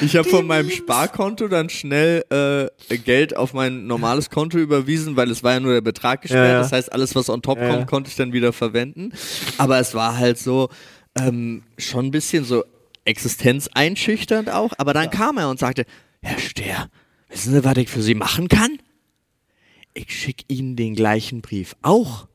ich 0.00 0.16
hab 0.16 0.26
von 0.26 0.46
meinem 0.46 0.70
Sparkonto 0.70 1.46
dann 1.48 1.68
schnell 1.70 2.24
äh, 2.30 2.98
Geld 2.98 3.36
auf 3.36 3.54
mein 3.54 3.86
normales 3.86 4.28
Konto 4.28 4.58
überwiesen, 4.58 5.14
weil 5.16 5.30
es 5.30 5.42
war 5.44 5.52
ja 5.52 5.60
nur 5.60 5.72
der 5.74 5.80
Betrag 5.82 6.22
gesperrt. 6.22 6.44
Ja, 6.46 6.52
ja. 6.54 6.58
Das 6.58 6.72
heißt, 6.72 6.92
alles, 6.92 7.14
was 7.14 7.28
on 7.28 7.42
top 7.42 7.58
Ja, 7.60 7.68
kommt, 7.68 7.86
konnte 7.86 8.10
ich 8.10 8.16
dann 8.16 8.32
wieder 8.32 8.52
verwenden. 8.52 9.12
Aber 9.58 9.78
es 9.78 9.94
war 9.94 10.16
halt 10.18 10.38
so 10.38 10.68
ähm, 11.16 11.62
schon 11.78 12.06
ein 12.06 12.10
bisschen 12.10 12.44
so 12.44 12.64
existenzeinschüchternd 13.04 14.50
auch. 14.50 14.72
Aber 14.78 14.94
dann 14.94 15.10
kam 15.10 15.38
er 15.38 15.48
und 15.48 15.58
sagte, 15.60 15.84
Herr 16.22 16.38
Stehr, 16.38 16.88
wissen 17.28 17.52
Sie, 17.54 17.64
was 17.64 17.76
ich 17.76 17.88
für 17.88 18.02
Sie 18.02 18.14
machen 18.14 18.48
kann? 18.48 18.78
Ich 19.94 20.12
schicke 20.12 20.44
Ihnen 20.48 20.74
den 20.76 20.94
gleichen 20.94 21.40
Brief 21.42 21.76
auch 21.82 22.26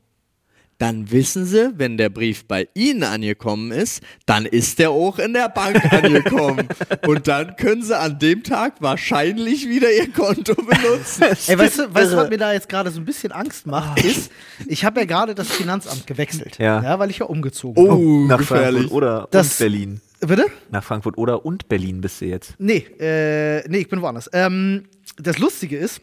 dann 0.80 1.12
wissen 1.12 1.46
sie, 1.46 1.72
wenn 1.78 1.98
der 1.98 2.10
Brief 2.10 2.46
bei 2.46 2.68
Ihnen 2.76 3.04
angekommen 3.04 3.72
ist, 3.72 4.02
dann 4.26 4.46
ist 4.46 4.78
der 4.80 4.92
auch 4.92 5.18
in 5.20 5.34
der 5.34 5.50
Bank 5.50 5.82
angekommen. 5.92 6.68
Und 7.08 7.28
dann 7.28 7.56
können 7.56 7.82
sie 7.82 7.98
an 7.98 8.20
dem 8.20 8.44
Tag 8.44 8.76
wahrscheinlich 8.80 9.68
wieder 9.68 9.92
ihr 9.92 10.12
Konto 10.12 10.54
benutzen. 10.56 11.24
Ey, 11.48 11.58
weißt 11.58 11.80
du, 11.80 11.84
weißt 11.94 12.14
du, 12.14 12.18
was 12.18 12.30
mir 12.30 12.38
da 12.38 12.54
jetzt 12.54 12.70
gerade 12.70 12.92
so 12.92 13.00
ein 13.00 13.06
bisschen 13.06 13.32
Angst 13.32 13.66
macht, 13.66 14.04
ist, 14.04 14.32
ich 14.68 14.86
habe 14.86 15.00
ja 15.00 15.06
gerade 15.08 15.34
das 15.34 15.48
Finanzamt 15.50 16.06
gewechselt. 16.06 16.58
Ja. 16.60 17.00
weil 17.00 17.10
ich 17.10 17.20
ja 17.20 17.26
umgezogen 17.26 17.84
bin. 17.84 17.92
Oh, 17.94 18.26
Nach 18.28 18.38
gefährlich. 18.38 18.82
Frankfurt 18.84 18.92
oder 18.98 19.28
Das- 19.32 19.52
und 19.54 19.58
Berlin. 19.60 20.02
Bitte? 20.20 20.46
Nach 20.72 20.84
Frankfurt 20.84 21.18
oder 21.18 21.46
und 21.46 21.70
Berlin 21.70 22.02
bist 22.02 22.22
du 22.22 22.26
jetzt. 22.26 22.56
Nee, 22.58 22.86
äh, 23.00 23.68
nee, 23.70 23.78
ich 23.80 23.88
bin 23.88 24.02
woanders. 24.02 24.28
Ähm, 24.34 24.86
das 25.18 25.38
Lustige 25.38 25.78
ist, 25.78 26.02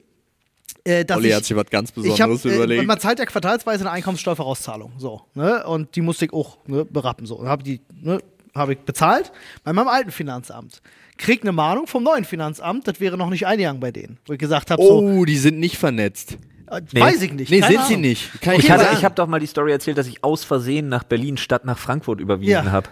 äh, 0.84 1.04
dass 1.04 1.16
Olli 1.16 1.28
ich, 1.28 1.34
hat 1.34 1.44
sich 1.44 1.56
was 1.56 1.66
ganz 1.70 1.90
ich 1.90 2.20
hab, 2.20 2.28
Besonderes 2.28 2.44
äh, 2.44 2.54
überlegt. 2.56 2.86
man 2.86 3.00
zahlt 3.00 3.18
ja 3.18 3.24
quartalsweise 3.26 3.84
eine 3.84 3.90
Einkommenssteuervorauszahlung, 3.92 4.92
so, 4.98 5.22
ne? 5.34 5.64
Und 5.66 5.94
die 5.96 6.00
musste 6.00 6.24
ich 6.26 6.32
auch 6.32 6.58
ne, 6.66 6.84
berappen, 6.84 7.26
so. 7.26 7.36
Und 7.36 7.48
habe 7.48 7.62
die, 7.62 7.80
ne, 8.02 8.20
habe 8.54 8.74
ich 8.74 8.78
bezahlt 8.80 9.32
bei 9.64 9.72
meinem 9.72 9.88
alten 9.88 10.10
Finanzamt. 10.10 10.80
Krieg 11.16 11.42
eine 11.42 11.52
Mahnung 11.52 11.86
vom 11.86 12.02
neuen 12.02 12.24
Finanzamt, 12.24 12.86
das 12.88 13.00
wäre 13.00 13.16
noch 13.16 13.30
nicht 13.30 13.46
eingegangen 13.46 13.80
bei 13.80 13.92
denen. 13.92 14.18
Wo 14.26 14.32
ich 14.32 14.38
gesagt 14.38 14.70
habe, 14.70 14.82
so, 14.82 14.98
oh, 15.00 15.24
die 15.24 15.36
sind 15.38 15.58
nicht 15.60 15.76
vernetzt. 15.78 16.38
äh, 16.70 16.80
weiß 16.92 17.22
ich 17.22 17.32
nicht. 17.32 17.50
Nee, 17.50 17.60
keine 17.60 17.72
sind 17.76 17.86
sie 17.86 17.94
Ahnung. 17.94 18.00
nicht. 18.02 18.40
Kann 18.40 18.54
Ich, 18.54 18.64
ich 18.68 18.70
ich 18.70 19.04
habe 19.04 19.14
doch 19.14 19.26
mal 19.28 19.38
die 19.40 19.46
Story 19.46 19.70
erzählt, 19.72 19.96
dass 19.96 20.06
ich 20.08 20.24
aus 20.24 20.44
Versehen 20.44 20.88
nach 20.88 21.04
Berlin 21.04 21.36
statt 21.36 21.64
nach 21.64 21.78
Frankfurt 21.78 22.20
überwiesen 22.20 22.50
Ja. 22.50 22.64
habe. 22.72 22.88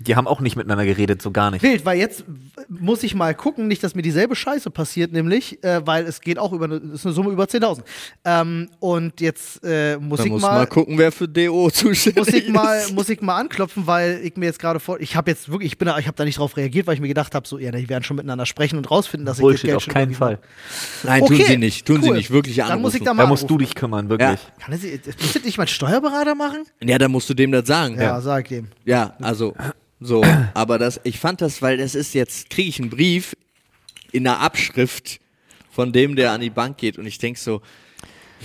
Die 0.00 0.14
haben 0.14 0.28
auch 0.28 0.40
nicht 0.40 0.54
miteinander 0.54 0.84
geredet, 0.84 1.20
so 1.20 1.32
gar 1.32 1.50
nicht. 1.50 1.62
Wild, 1.64 1.84
weil 1.84 1.98
jetzt 1.98 2.24
muss 2.68 3.02
ich 3.02 3.16
mal 3.16 3.34
gucken, 3.34 3.66
nicht, 3.66 3.82
dass 3.82 3.96
mir 3.96 4.02
dieselbe 4.02 4.36
Scheiße 4.36 4.70
passiert, 4.70 5.12
nämlich, 5.12 5.62
äh, 5.64 5.84
weil 5.84 6.06
es 6.06 6.20
geht 6.20 6.38
auch 6.38 6.52
über 6.52 6.66
eine, 6.66 6.76
ist 6.76 7.04
eine 7.04 7.12
Summe 7.12 7.30
über 7.30 7.44
10.000. 7.44 7.80
Ähm, 8.24 8.68
und 8.78 9.20
jetzt 9.20 9.60
äh, 9.64 9.96
muss 9.96 10.18
Dann 10.18 10.26
ich 10.26 10.32
muss 10.34 10.42
mal, 10.42 10.52
mal 10.58 10.66
gucken, 10.68 10.98
wer 10.98 11.10
für 11.10 11.26
DO 11.26 11.68
zuständig 11.72 12.16
muss 12.24 12.28
ich 12.32 12.48
mal, 12.48 12.74
ist. 12.78 12.94
muss 12.94 13.08
ich 13.08 13.20
mal 13.20 13.38
anklopfen, 13.38 13.88
weil 13.88 14.20
ich 14.22 14.36
mir 14.36 14.46
jetzt 14.46 14.60
gerade 14.60 14.78
vor, 14.78 15.00
ich 15.00 15.16
habe 15.16 15.32
jetzt 15.32 15.48
wirklich, 15.50 15.72
ich 15.72 15.78
bin, 15.78 15.86
da, 15.86 15.98
ich 15.98 16.06
habe 16.06 16.16
da 16.16 16.24
nicht 16.24 16.38
drauf 16.38 16.56
reagiert, 16.56 16.86
weil 16.86 16.94
ich 16.94 17.00
mir 17.00 17.08
gedacht 17.08 17.34
habe, 17.34 17.48
so, 17.48 17.58
ja, 17.58 17.72
die 17.72 17.88
werden 17.88 18.04
schon 18.04 18.16
miteinander 18.16 18.46
sprechen 18.46 18.76
und 18.78 18.88
rausfinden, 18.88 19.26
dass 19.26 19.38
ich 19.38 19.42
das 19.42 19.42
Bullshit, 19.42 19.62
Geld 19.64 19.76
auf 19.78 19.82
schon 19.82 19.94
keinen 19.94 20.14
Fall. 20.14 20.38
Nein, 21.02 21.22
Okay, 21.22 21.38
tun 21.38 21.46
sie 21.46 21.56
nicht. 21.56 21.86
Tun 21.86 22.02
sie 22.02 22.10
cool. 22.10 22.16
nicht. 22.16 22.30
Wirklich 22.30 22.62
anrufen. 22.62 22.74
Dann 22.76 22.82
muss 22.82 22.94
ich 22.94 23.00
da 23.00 23.06
Da 23.06 23.14
mal 23.14 23.26
musst 23.26 23.50
du 23.50 23.58
dich 23.58 23.74
kümmern, 23.74 24.08
wirklich. 24.08 24.38
Kann 24.60 24.70
das, 24.70 24.82
muss 25.20 25.32
das 25.32 25.42
nicht 25.44 25.58
mein 25.58 25.66
Steuerberater 25.66 26.36
machen? 26.36 26.62
ja, 26.84 26.98
dann 26.98 27.10
musst 27.10 27.28
du 27.28 27.34
dem 27.34 27.50
das 27.50 27.66
sagen. 27.66 27.96
Ja, 28.00 28.20
sag 28.20 28.44
ich 28.44 28.58
dem. 28.58 28.68
Ja, 28.84 29.16
also 29.20 29.54
so, 30.00 30.22
aber 30.54 30.78
das, 30.78 31.00
ich 31.04 31.18
fand 31.18 31.40
das, 31.40 31.62
weil 31.62 31.76
das 31.76 31.94
ist 31.94 32.14
jetzt, 32.14 32.50
kriege 32.50 32.68
ich 32.68 32.80
einen 32.80 32.90
Brief 32.90 33.36
in 34.12 34.24
der 34.24 34.40
Abschrift 34.40 35.20
von 35.70 35.92
dem, 35.92 36.16
der 36.16 36.32
an 36.32 36.40
die 36.40 36.50
Bank 36.50 36.78
geht 36.78 36.98
und 36.98 37.06
ich 37.06 37.18
denk 37.18 37.38
so, 37.38 37.62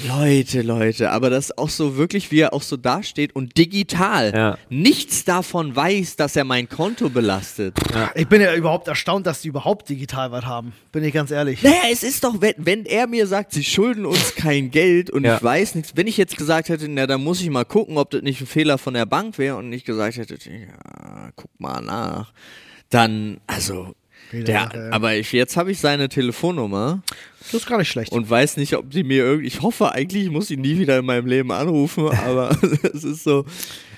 Leute, 0.08 0.64
Leute, 0.64 1.12
aber 1.12 1.30
das 1.30 1.56
auch 1.58 1.70
so 1.70 1.98
wirklich, 1.98 2.32
wie 2.32 2.40
er 2.40 2.54
auch 2.54 2.64
so 2.64 2.78
dasteht 2.78 3.36
und 3.36 3.58
digital. 3.58 4.34
Ja. 4.34 4.58
Nichts 4.70 5.24
davon 5.24 5.76
weiß, 5.76 6.16
dass 6.16 6.36
er 6.36 6.44
mein 6.46 6.68
Konto 6.68 7.10
belastet. 7.10 7.76
Ich 8.16 8.28
bin 8.28 8.42
ja 8.42 8.56
überhaupt 8.56 8.88
erstaunt, 8.88 9.28
dass 9.28 9.42
die 9.42 9.50
überhaupt 9.50 9.88
digital 9.90 10.32
was 10.32 10.46
haben. 10.46 10.74
Bin 10.92 11.04
ich 11.04 11.14
ganz 11.14 11.30
ehrlich. 11.32 11.62
Naja, 11.62 11.76
es 11.92 12.02
ist 12.04 12.24
doch, 12.24 12.42
wenn, 12.42 12.56
wenn 12.58 12.86
er 12.86 13.06
mir 13.08 13.28
sagt, 13.28 13.54
sie 13.54 13.64
schulden 13.64 14.06
uns 14.06 14.36
kein 14.36 14.72
Geld 14.72 15.10
und 15.12 15.24
Ja. 15.26 15.36
ich 15.38 15.44
weiß 15.44 15.76
nichts, 15.76 15.94
wenn 15.96 16.08
ich 16.08 16.18
jetzt 16.18 16.38
gesagt 16.38 16.70
hätte, 16.70 16.88
na, 16.90 17.06
dann 17.06 17.24
muss 17.24 17.40
ich 17.42 17.50
mal 17.50 17.66
gucken, 17.66 17.98
ob 17.98 18.10
das 18.10 18.24
nicht 18.24 18.42
ein 18.42 18.48
Fehler 18.48 18.78
von 18.80 18.96
der 18.96 19.06
Bank 19.06 19.38
wäre 19.38 19.58
und 19.58 19.70
nicht 19.70 19.86
gesagt 19.86 20.18
hätte, 20.18 20.36
ja, 20.50 21.30
guck 21.36 21.52
mal 21.60 21.82
nach, 21.82 22.34
dann, 22.90 23.40
also, 23.48 23.94
Fehler, 24.34 24.46
der, 24.46 24.82
ja. 24.86 24.92
aber 24.92 25.16
ich, 25.16 25.32
jetzt 25.32 25.56
habe 25.58 25.72
ich 25.72 25.80
seine 25.80 26.10
Telefonnummer 26.10 27.02
Das 27.40 27.54
ist 27.54 27.68
gar 27.68 27.78
nicht 27.78 27.90
schlecht. 27.90 28.12
und 28.12 28.30
weiß 28.30 28.58
nicht, 28.58 28.76
ob 28.76 28.90
die 28.90 29.04
mir 29.04 29.24
irgendwie, 29.24 29.48
ich 29.48 29.62
hoffe 29.62 29.92
eigentlich, 29.92 30.24
ich 30.26 30.32
muss 30.32 30.50
ihn 30.52 30.62
nie 30.62 30.78
wieder 30.80 30.98
in 31.00 31.06
meinem 31.06 31.28
Leben 31.28 31.52
anrufen, 31.52 32.08
aber 32.26 32.50
es 32.94 33.04
ist 33.04 33.24
so, 33.24 33.46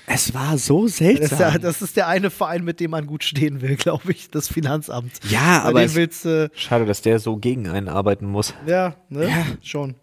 es 0.06 0.32
war 0.34 0.56
so 0.58 0.84
das, 0.84 0.92
ist 0.92 1.00
der, 1.00 1.16
seltsam. 1.28 1.60
das 1.62 1.82
ist 1.82 1.96
der 1.96 2.06
eine 2.06 2.30
Verein, 2.30 2.62
mit 2.64 2.78
dem 2.80 2.92
man 2.92 3.06
gut 3.06 3.24
stehen 3.24 3.60
will, 3.60 3.76
glaube 3.76 4.12
ich, 4.12 4.30
das 4.30 4.46
Finanzamt. 4.48 5.12
ja, 5.28 5.60
Bei 5.62 5.68
aber 5.70 5.80
dem 5.80 5.86
es, 5.86 5.94
willst 5.94 6.24
du, 6.24 6.50
Schade, 6.54 6.86
dass 6.86 7.02
der 7.02 7.18
so 7.18 7.36
gegen 7.36 7.68
einen 7.68 7.88
arbeiten 7.88 8.26
muss. 8.26 8.54
ja, 8.66 8.94
ne? 9.08 9.28
Ja. 9.28 9.46
Schon. 9.62 9.94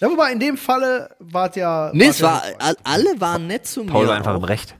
Ja, 0.00 0.08
wobei 0.10 0.32
in 0.32 0.40
dem 0.40 0.56
Falle 0.56 1.10
wart 1.18 1.56
ja. 1.56 1.90
nee, 1.92 2.04
wart 2.04 2.10
es 2.14 2.18
ja 2.20 2.26
war, 2.26 2.42
alle 2.84 3.20
waren 3.20 3.46
nett 3.46 3.66
zu 3.66 3.84
mir. 3.84 3.90
Paul 3.92 4.08
war 4.08 4.16
einfach 4.16 4.32
auch. 4.32 4.38
im 4.38 4.44
Recht. 4.44 4.74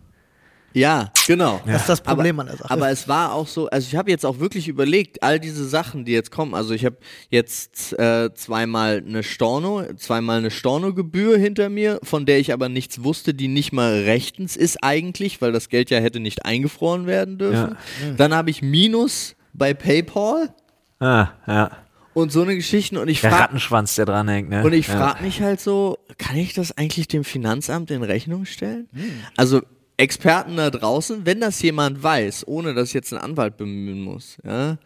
Ja, 0.73 1.13
genau. 1.27 1.61
Das 1.67 1.83
ist 1.83 1.89
das 1.89 2.01
Problem 2.01 2.39
aber, 2.39 2.49
an 2.49 2.57
der 2.57 2.57
Sache. 2.59 2.71
Aber 2.71 2.91
es 2.91 3.09
war 3.09 3.33
auch 3.33 3.47
so, 3.47 3.69
also 3.69 3.87
ich 3.87 3.97
habe 3.97 4.11
jetzt 4.11 4.25
auch 4.25 4.39
wirklich 4.39 4.69
überlegt, 4.69 5.23
all 5.23 5.41
diese 5.41 5.69
Sachen, 5.69 6.05
die 6.05 6.13
jetzt 6.13 6.31
kommen. 6.31 6.55
Also 6.55 6.75
ich 6.75 6.85
habe 6.85 6.97
jetzt 7.29 7.99
äh, 7.99 8.33
zweimal 8.35 9.03
eine 9.05 9.23
Storno, 9.23 9.85
zweimal 9.97 10.39
eine 10.39 10.51
Stornogebühr 10.51 11.39
hinter 11.39 11.69
mir, 11.69 11.99
von 12.03 12.25
der 12.27 12.39
ich 12.39 12.53
aber 12.53 12.69
nichts 12.69 13.03
wusste, 13.03 13.35
die 13.35 13.49
nicht 13.49 13.73
mal 13.73 14.05
rechtens 14.05 14.57
ist 14.57 14.83
eigentlich, 14.83 15.43
weil 15.43 15.53
das 15.53 15.69
Geld 15.69 15.91
ja 15.91 15.99
hätte 15.99 16.21
nicht 16.21 16.45
eingefroren 16.45 17.07
werden 17.07 17.39
dürfen. 17.39 17.77
Dann 18.17 18.35
habe 18.35 18.51
ich 18.51 18.63
Minus 18.63 19.35
bei 19.53 19.75
PayPal 19.75 20.55
Ah, 21.01 21.29
ja. 21.47 21.71
und 22.13 22.31
so 22.31 22.43
eine 22.43 22.55
Geschichten 22.55 22.99
und 22.99 23.09
ich 23.09 23.23
Der 23.23 23.31
frage 23.31 23.45
Rattenschwanz, 23.45 23.95
der 23.95 24.05
dranhängt, 24.05 24.51
ne? 24.51 24.63
und 24.63 24.73
ich 24.75 24.87
ja. 24.87 24.97
frage 24.97 25.25
mich 25.25 25.41
halt 25.41 25.61
so, 25.61 25.99
kann 26.19 26.37
ich 26.37 26.53
das 26.53 26.77
eigentlich 26.77 27.09
dem 27.09 27.25
Finanzamt 27.25 27.91
in 27.91 28.03
Rechnung 28.03 28.45
stellen? 28.45 28.89
Hm. 28.93 29.11
Also 29.37 29.63
Experten 30.01 30.57
da 30.57 30.71
draußen, 30.71 31.27
wenn 31.27 31.41
das 31.41 31.61
jemand 31.63 32.03
weiß, 32.03 32.47
ohne 32.49 32.75
dass 32.75 32.89
ich 32.89 32.95
jetzt 32.95 33.13
einen 33.13 33.23
Anwalt 33.23 33.57
bemühen 33.57 34.01
muss, 34.03 34.37
ja, 34.45 34.79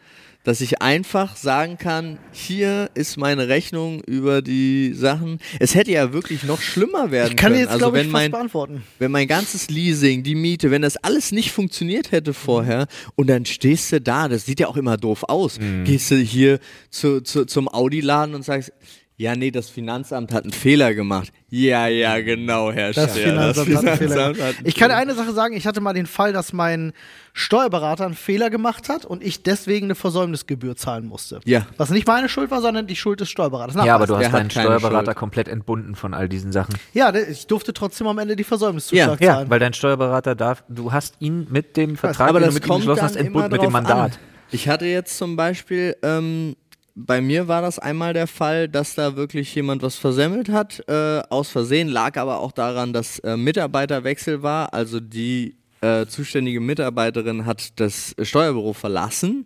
dass 0.42 0.60
ich 0.60 0.82
einfach 0.82 1.36
sagen 1.36 1.78
kann, 1.78 2.18
hier 2.32 2.90
ist 2.92 3.16
meine 3.16 3.48
Rechnung 3.48 4.02
über 4.06 4.42
die 4.42 4.92
Sachen. 4.92 5.38
Es 5.58 5.74
hätte 5.74 5.92
ja 5.92 6.12
wirklich 6.12 6.42
noch 6.42 6.60
schlimmer 6.60 7.10
werden 7.10 7.30
ich 7.30 7.36
kann 7.36 7.52
können. 7.52 7.60
jetzt, 7.62 7.70
also 7.70 7.78
glaube 7.86 7.98
ich, 7.98 8.04
wenn 8.04 8.10
fast 8.10 8.22
mein 8.22 8.30
beantworten. 8.30 8.82
wenn 8.98 9.10
mein 9.10 9.26
ganzes 9.26 9.70
Leasing, 9.70 10.22
die 10.22 10.34
Miete, 10.34 10.70
wenn 10.70 10.82
das 10.82 10.98
alles 10.98 11.32
nicht 11.32 11.50
funktioniert 11.50 12.12
hätte 12.12 12.34
vorher 12.34 12.88
und 13.14 13.28
dann 13.28 13.46
stehst 13.46 13.90
du 13.92 14.02
da, 14.02 14.28
das 14.28 14.44
sieht 14.44 14.60
ja 14.60 14.68
auch 14.68 14.76
immer 14.76 14.98
doof 14.98 15.24
aus, 15.28 15.58
Mhm. 15.58 15.84
gehst 15.84 16.10
du 16.10 16.16
hier 16.16 16.58
zu, 16.90 17.22
zu, 17.22 17.46
zum 17.46 17.66
Audi-Laden 17.68 18.34
und 18.34 18.44
sagst, 18.44 18.70
ja, 19.16 19.36
nee, 19.36 19.50
das 19.52 19.70
Finanzamt 19.70 20.32
hat 20.32 20.42
einen 20.44 20.52
Fehler 20.52 20.92
gemacht. 20.94 21.32
Ja, 21.48 21.86
ja, 21.86 22.20
genau, 22.20 22.72
Herr 22.72 22.92
Das 22.92 23.16
Finanzamt 23.16 23.68
hat 23.74 23.84
einen 23.86 23.96
Fehler. 23.96 23.96
Finanzamt 23.96 24.34
gemacht. 24.36 24.48
hat 24.48 24.58
einen 24.58 24.66
Ich 24.66 24.74
kann 24.74 24.88
Fehler. 24.90 25.00
eine 25.00 25.14
Sache 25.14 25.32
sagen, 25.32 25.54
ich 25.56 25.66
hatte 25.66 25.80
mal 25.80 25.92
den 25.92 26.06
Fall, 26.06 26.32
dass 26.32 26.52
mein 26.52 26.92
Steuerberater 27.32 28.06
einen 28.06 28.14
Fehler 28.14 28.50
gemacht 28.50 28.88
hat 28.88 29.04
und 29.04 29.22
ich 29.22 29.42
deswegen 29.42 29.86
eine 29.86 29.94
Versäumnisgebühr 29.94 30.76
zahlen 30.76 31.06
musste. 31.06 31.40
Ja. 31.44 31.66
Was 31.76 31.90
nicht 31.90 32.06
meine 32.06 32.28
Schuld 32.28 32.50
war, 32.50 32.60
sondern 32.60 32.86
die 32.86 32.96
Schuld 32.96 33.20
des 33.20 33.28
Steuerberaters. 33.30 33.74
Ja, 33.84 33.94
aber 33.94 34.06
du 34.06 34.16
hast 34.16 34.32
deinen 34.32 34.50
Steuerberater 34.50 35.06
Schuld. 35.06 35.16
komplett 35.16 35.48
entbunden 35.48 35.94
von 35.94 36.14
all 36.14 36.28
diesen 36.28 36.52
Sachen. 36.52 36.74
Ja, 36.92 37.12
ich 37.14 37.46
durfte 37.46 37.72
trotzdem 37.72 38.06
am 38.06 38.18
Ende 38.18 38.36
die 38.36 38.44
Versäumniszuschlag 38.44 39.20
Ja, 39.20 39.26
Ja, 39.26 39.34
zahlen. 39.34 39.50
weil 39.50 39.58
dein 39.60 39.72
Steuerberater 39.74 40.34
darf, 40.34 40.64
du 40.68 40.92
hast 40.92 41.14
ihn 41.20 41.46
mit 41.50 41.76
dem 41.76 41.96
Vertrag, 41.96 42.30
Aber 42.30 42.40
den 42.40 42.46
das 42.46 42.54
du 42.54 42.60
mit 42.60 42.68
ihm 42.68 42.76
geschlossen 42.78 43.02
hast, 43.02 43.16
dann 43.16 43.26
entbunden 43.26 43.46
immer 43.50 43.56
mit 43.56 43.62
dem 43.66 43.72
Mandat. 43.72 44.12
an. 44.12 44.18
Ich 44.50 44.68
hatte 44.68 44.84
jetzt 44.86 45.18
zum 45.18 45.34
Beispiel, 45.34 45.96
ähm, 46.02 46.54
bei 46.94 47.20
mir 47.20 47.48
war 47.48 47.62
das 47.62 47.78
einmal 47.78 48.12
der 48.12 48.26
Fall, 48.26 48.68
dass 48.68 48.94
da 48.94 49.16
wirklich 49.16 49.54
jemand 49.54 49.82
was 49.82 49.96
versemmelt 49.96 50.48
hat, 50.48 50.82
äh, 50.88 51.22
aus 51.28 51.50
Versehen, 51.50 51.88
lag 51.88 52.16
aber 52.16 52.38
auch 52.38 52.52
daran, 52.52 52.92
dass 52.92 53.18
äh, 53.20 53.36
Mitarbeiterwechsel 53.36 54.42
war. 54.42 54.72
Also 54.72 55.00
die 55.00 55.56
äh, 55.80 56.06
zuständige 56.06 56.60
Mitarbeiterin 56.60 57.46
hat 57.46 57.80
das 57.80 58.14
Steuerbüro 58.22 58.72
verlassen 58.72 59.44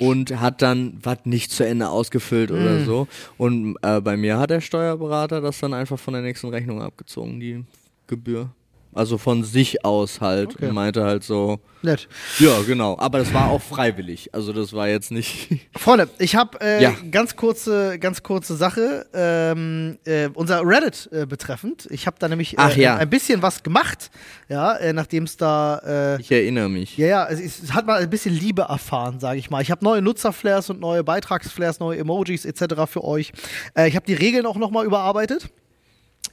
und 0.00 0.40
hat 0.40 0.62
dann 0.62 0.98
was 1.02 1.18
nicht 1.24 1.50
zu 1.50 1.64
Ende 1.64 1.90
ausgefüllt 1.90 2.50
oder 2.50 2.84
so. 2.84 3.06
Und 3.36 3.76
äh, 3.82 4.00
bei 4.00 4.16
mir 4.16 4.38
hat 4.38 4.50
der 4.50 4.62
Steuerberater 4.62 5.42
das 5.42 5.60
dann 5.60 5.74
einfach 5.74 5.98
von 5.98 6.14
der 6.14 6.22
nächsten 6.22 6.48
Rechnung 6.48 6.80
abgezogen, 6.80 7.38
die 7.38 7.64
Gebühr. 8.06 8.50
Also 8.92 9.18
von 9.18 9.44
sich 9.44 9.84
aus 9.84 10.20
halt 10.20 10.54
Okay. 10.56 10.66
und 10.66 10.74
meinte 10.74 11.04
halt 11.04 11.22
so, 11.22 11.60
Nett. 11.82 12.08
ja, 12.40 12.60
genau. 12.66 12.98
Aber 12.98 13.18
das 13.18 13.32
war 13.32 13.48
auch 13.50 13.62
freiwillig. 13.62 14.34
Also 14.34 14.52
das 14.52 14.72
war 14.72 14.88
jetzt 14.88 15.12
nicht. 15.12 15.48
Freunde, 15.76 16.08
ich 16.18 16.34
habe 16.34 16.58
äh, 16.60 16.82
Ja. 16.82 16.94
ganz 17.10 17.36
kurze, 17.36 17.98
ganz 18.00 18.22
kurze 18.22 18.56
Sache. 18.56 19.06
Ähm, 19.14 19.98
äh, 20.04 20.28
unser 20.34 20.62
Reddit 20.66 21.08
äh, 21.12 21.24
betreffend. 21.24 21.86
Ich 21.90 22.06
habe 22.08 22.16
da 22.18 22.28
nämlich 22.28 22.54
äh, 22.54 22.56
Ach 22.58 22.76
ja. 22.76 22.96
ein 22.96 23.08
bisschen 23.08 23.42
was 23.42 23.62
gemacht, 23.62 24.10
ja, 24.48 24.74
äh, 24.76 24.92
nachdem 24.92 25.22
es 25.24 25.36
da 25.36 25.78
äh, 26.16 26.20
Ich 26.20 26.32
erinnere 26.32 26.68
mich. 26.68 26.96
Ja, 26.96 27.06
ja, 27.06 27.28
es, 27.28 27.40
es 27.62 27.72
hat 27.72 27.86
mal 27.86 28.00
ein 28.02 28.10
bisschen 28.10 28.34
Liebe 28.34 28.62
erfahren, 28.62 29.20
sage 29.20 29.38
ich 29.38 29.50
mal. 29.50 29.62
Ich 29.62 29.70
habe 29.70 29.84
neue 29.84 30.02
Nutzerflares 30.02 30.68
und 30.68 30.80
neue 30.80 31.04
Beitragsflares, 31.04 31.78
neue 31.78 31.98
Emojis 31.98 32.44
etc. 32.44 32.74
für 32.90 33.04
euch. 33.04 33.32
Äh, 33.76 33.88
ich 33.88 33.94
habe 33.94 34.04
die 34.06 34.14
Regeln 34.14 34.46
auch 34.46 34.56
nochmal 34.56 34.84
überarbeitet. 34.84 35.48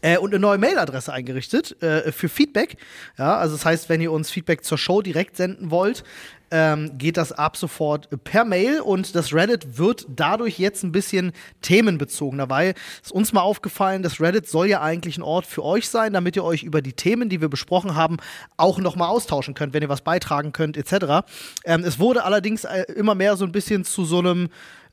Äh, 0.07 0.17
und 0.19 0.33
eine 0.33 0.39
neue 0.39 0.57
Mailadresse 0.57 1.11
eingerichtet 1.11 1.81
äh, 1.83 2.13
für 2.13 2.29
Feedback. 2.29 2.77
Ja, 3.17 3.35
also 3.35 3.55
das 3.57 3.65
heißt, 3.65 3.89
wenn 3.89 3.99
ihr 3.99 4.13
uns 4.13 4.29
Feedback 4.29 4.63
zur 4.63 4.77
Show 4.77 5.01
direkt 5.01 5.35
senden 5.35 5.69
wollt, 5.69 6.05
ähm, 6.49 6.97
geht 6.97 7.17
das 7.17 7.33
ab 7.33 7.57
sofort 7.57 8.07
per 8.23 8.45
Mail 8.45 8.79
und 8.79 9.15
das 9.15 9.33
Reddit 9.33 9.77
wird 9.77 10.05
dadurch 10.07 10.59
jetzt 10.59 10.83
ein 10.83 10.93
bisschen 10.93 11.33
themenbezogener, 11.61 12.49
weil 12.49 12.73
es 13.03 13.11
uns 13.11 13.33
mal 13.33 13.41
aufgefallen, 13.41 14.01
das 14.01 14.21
Reddit 14.21 14.47
soll 14.47 14.67
ja 14.67 14.81
eigentlich 14.81 15.17
ein 15.17 15.23
Ort 15.23 15.45
für 15.45 15.65
euch 15.65 15.89
sein, 15.89 16.13
damit 16.13 16.37
ihr 16.37 16.45
euch 16.45 16.63
über 16.63 16.81
die 16.81 16.93
Themen, 16.93 17.27
die 17.27 17.41
wir 17.41 17.49
besprochen 17.49 17.95
haben, 17.95 18.15
auch 18.55 18.79
nochmal 18.79 19.09
austauschen 19.09 19.55
könnt, 19.55 19.73
wenn 19.73 19.83
ihr 19.83 19.89
was 19.89 20.01
beitragen 20.01 20.53
könnt, 20.53 20.77
etc. 20.77 21.27
Ähm, 21.65 21.83
es 21.83 21.99
wurde 21.99 22.23
allerdings 22.23 22.63
äh, 22.63 22.83
immer 22.95 23.13
mehr 23.13 23.35
so 23.35 23.43
ein 23.43 23.51
bisschen 23.51 23.83
zu 23.83 24.05
so 24.05 24.19
einem 24.19 24.47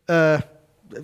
äh, 0.09 0.39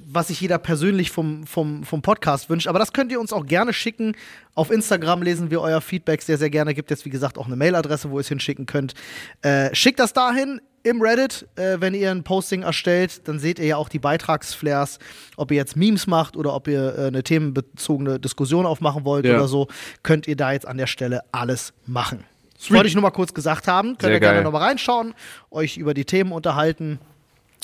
was 0.07 0.29
sich 0.29 0.41
jeder 0.41 0.59
persönlich 0.59 1.11
vom, 1.11 1.47
vom, 1.47 1.85
vom 1.85 2.03
Podcast 2.03 2.51
wünscht. 2.51 2.67
Aber 2.69 2.79
das 2.79 2.93
könnt 2.93 3.11
ihr 3.13 3.21
uns 3.21 3.33
auch 3.33 3.47
gerne 3.47 3.73
schicken. 3.73 4.15
Auf 4.55 4.71
Instagram 4.71 5.23
lesen 5.23 5.51
wir 5.51 5.61
euer 5.61 5.81
Feedback 5.81 6.23
sehr, 6.23 6.39
sehr 6.39 6.51
gerne. 6.51 6.75
Gibt 6.75 6.91
jetzt, 6.91 7.05
wie 7.05 7.11
gesagt, 7.11 7.39
auch 7.39 7.47
eine 7.47 7.57
Mailadresse, 7.57 8.11
wo 8.11 8.19
ihr 8.19 8.21
es 8.21 8.29
hinschicken 8.29 8.67
könnt. 8.67 8.95
Äh, 9.43 9.75
schickt 9.75 9.99
das 10.01 10.13
dahin 10.13 10.61
im 10.83 11.03
Reddit, 11.03 11.47
äh, 11.57 11.77
wenn 11.81 11.93
ihr 11.95 12.11
ein 12.11 12.25
Posting 12.25 12.63
erstellt. 12.63 13.29
Dann 13.29 13.39
seht 13.39 13.59
ihr 13.59 13.67
ja 13.67 13.77
auch 13.77 13.89
die 13.89 13.99
Beitragsflares, 13.99 14.99
ob 15.37 15.51
ihr 15.51 15.59
jetzt 15.59 15.77
Memes 15.77 16.07
macht 16.07 16.37
oder 16.37 16.55
ob 16.55 16.69
ihr 16.69 16.97
äh, 16.99 17.07
eine 17.09 17.23
themenbezogene 17.23 18.19
Diskussion 18.19 18.67
aufmachen 18.67 19.05
wollt 19.05 19.27
Ja. 19.27 19.35
oder 19.37 19.49
so. 19.49 19.69
Könnt 20.03 20.27
ihr 20.27 20.37
da 20.37 20.53
jetzt 20.53 20.67
an 20.67 20.79
der 20.79 20.87
Stelle 20.87 21.21
alles 21.33 21.73
machen. 21.87 22.25
Das 22.57 22.71
wollte 22.71 22.89
ich 22.89 22.95
nur 22.95 23.03
mal 23.03 23.11
kurz 23.11 23.33
gesagt 23.33 23.69
haben. 23.69 23.91
Könnt 23.97 24.03
Sehr 24.03 24.13
ihr 24.13 24.21
gerne 24.21 24.43
nochmal 24.43 24.63
reinschauen, 24.65 25.15
euch 25.51 25.79
über 25.79 25.95
die 25.95 26.05
Themen 26.05 26.31
unterhalten. 26.33 26.99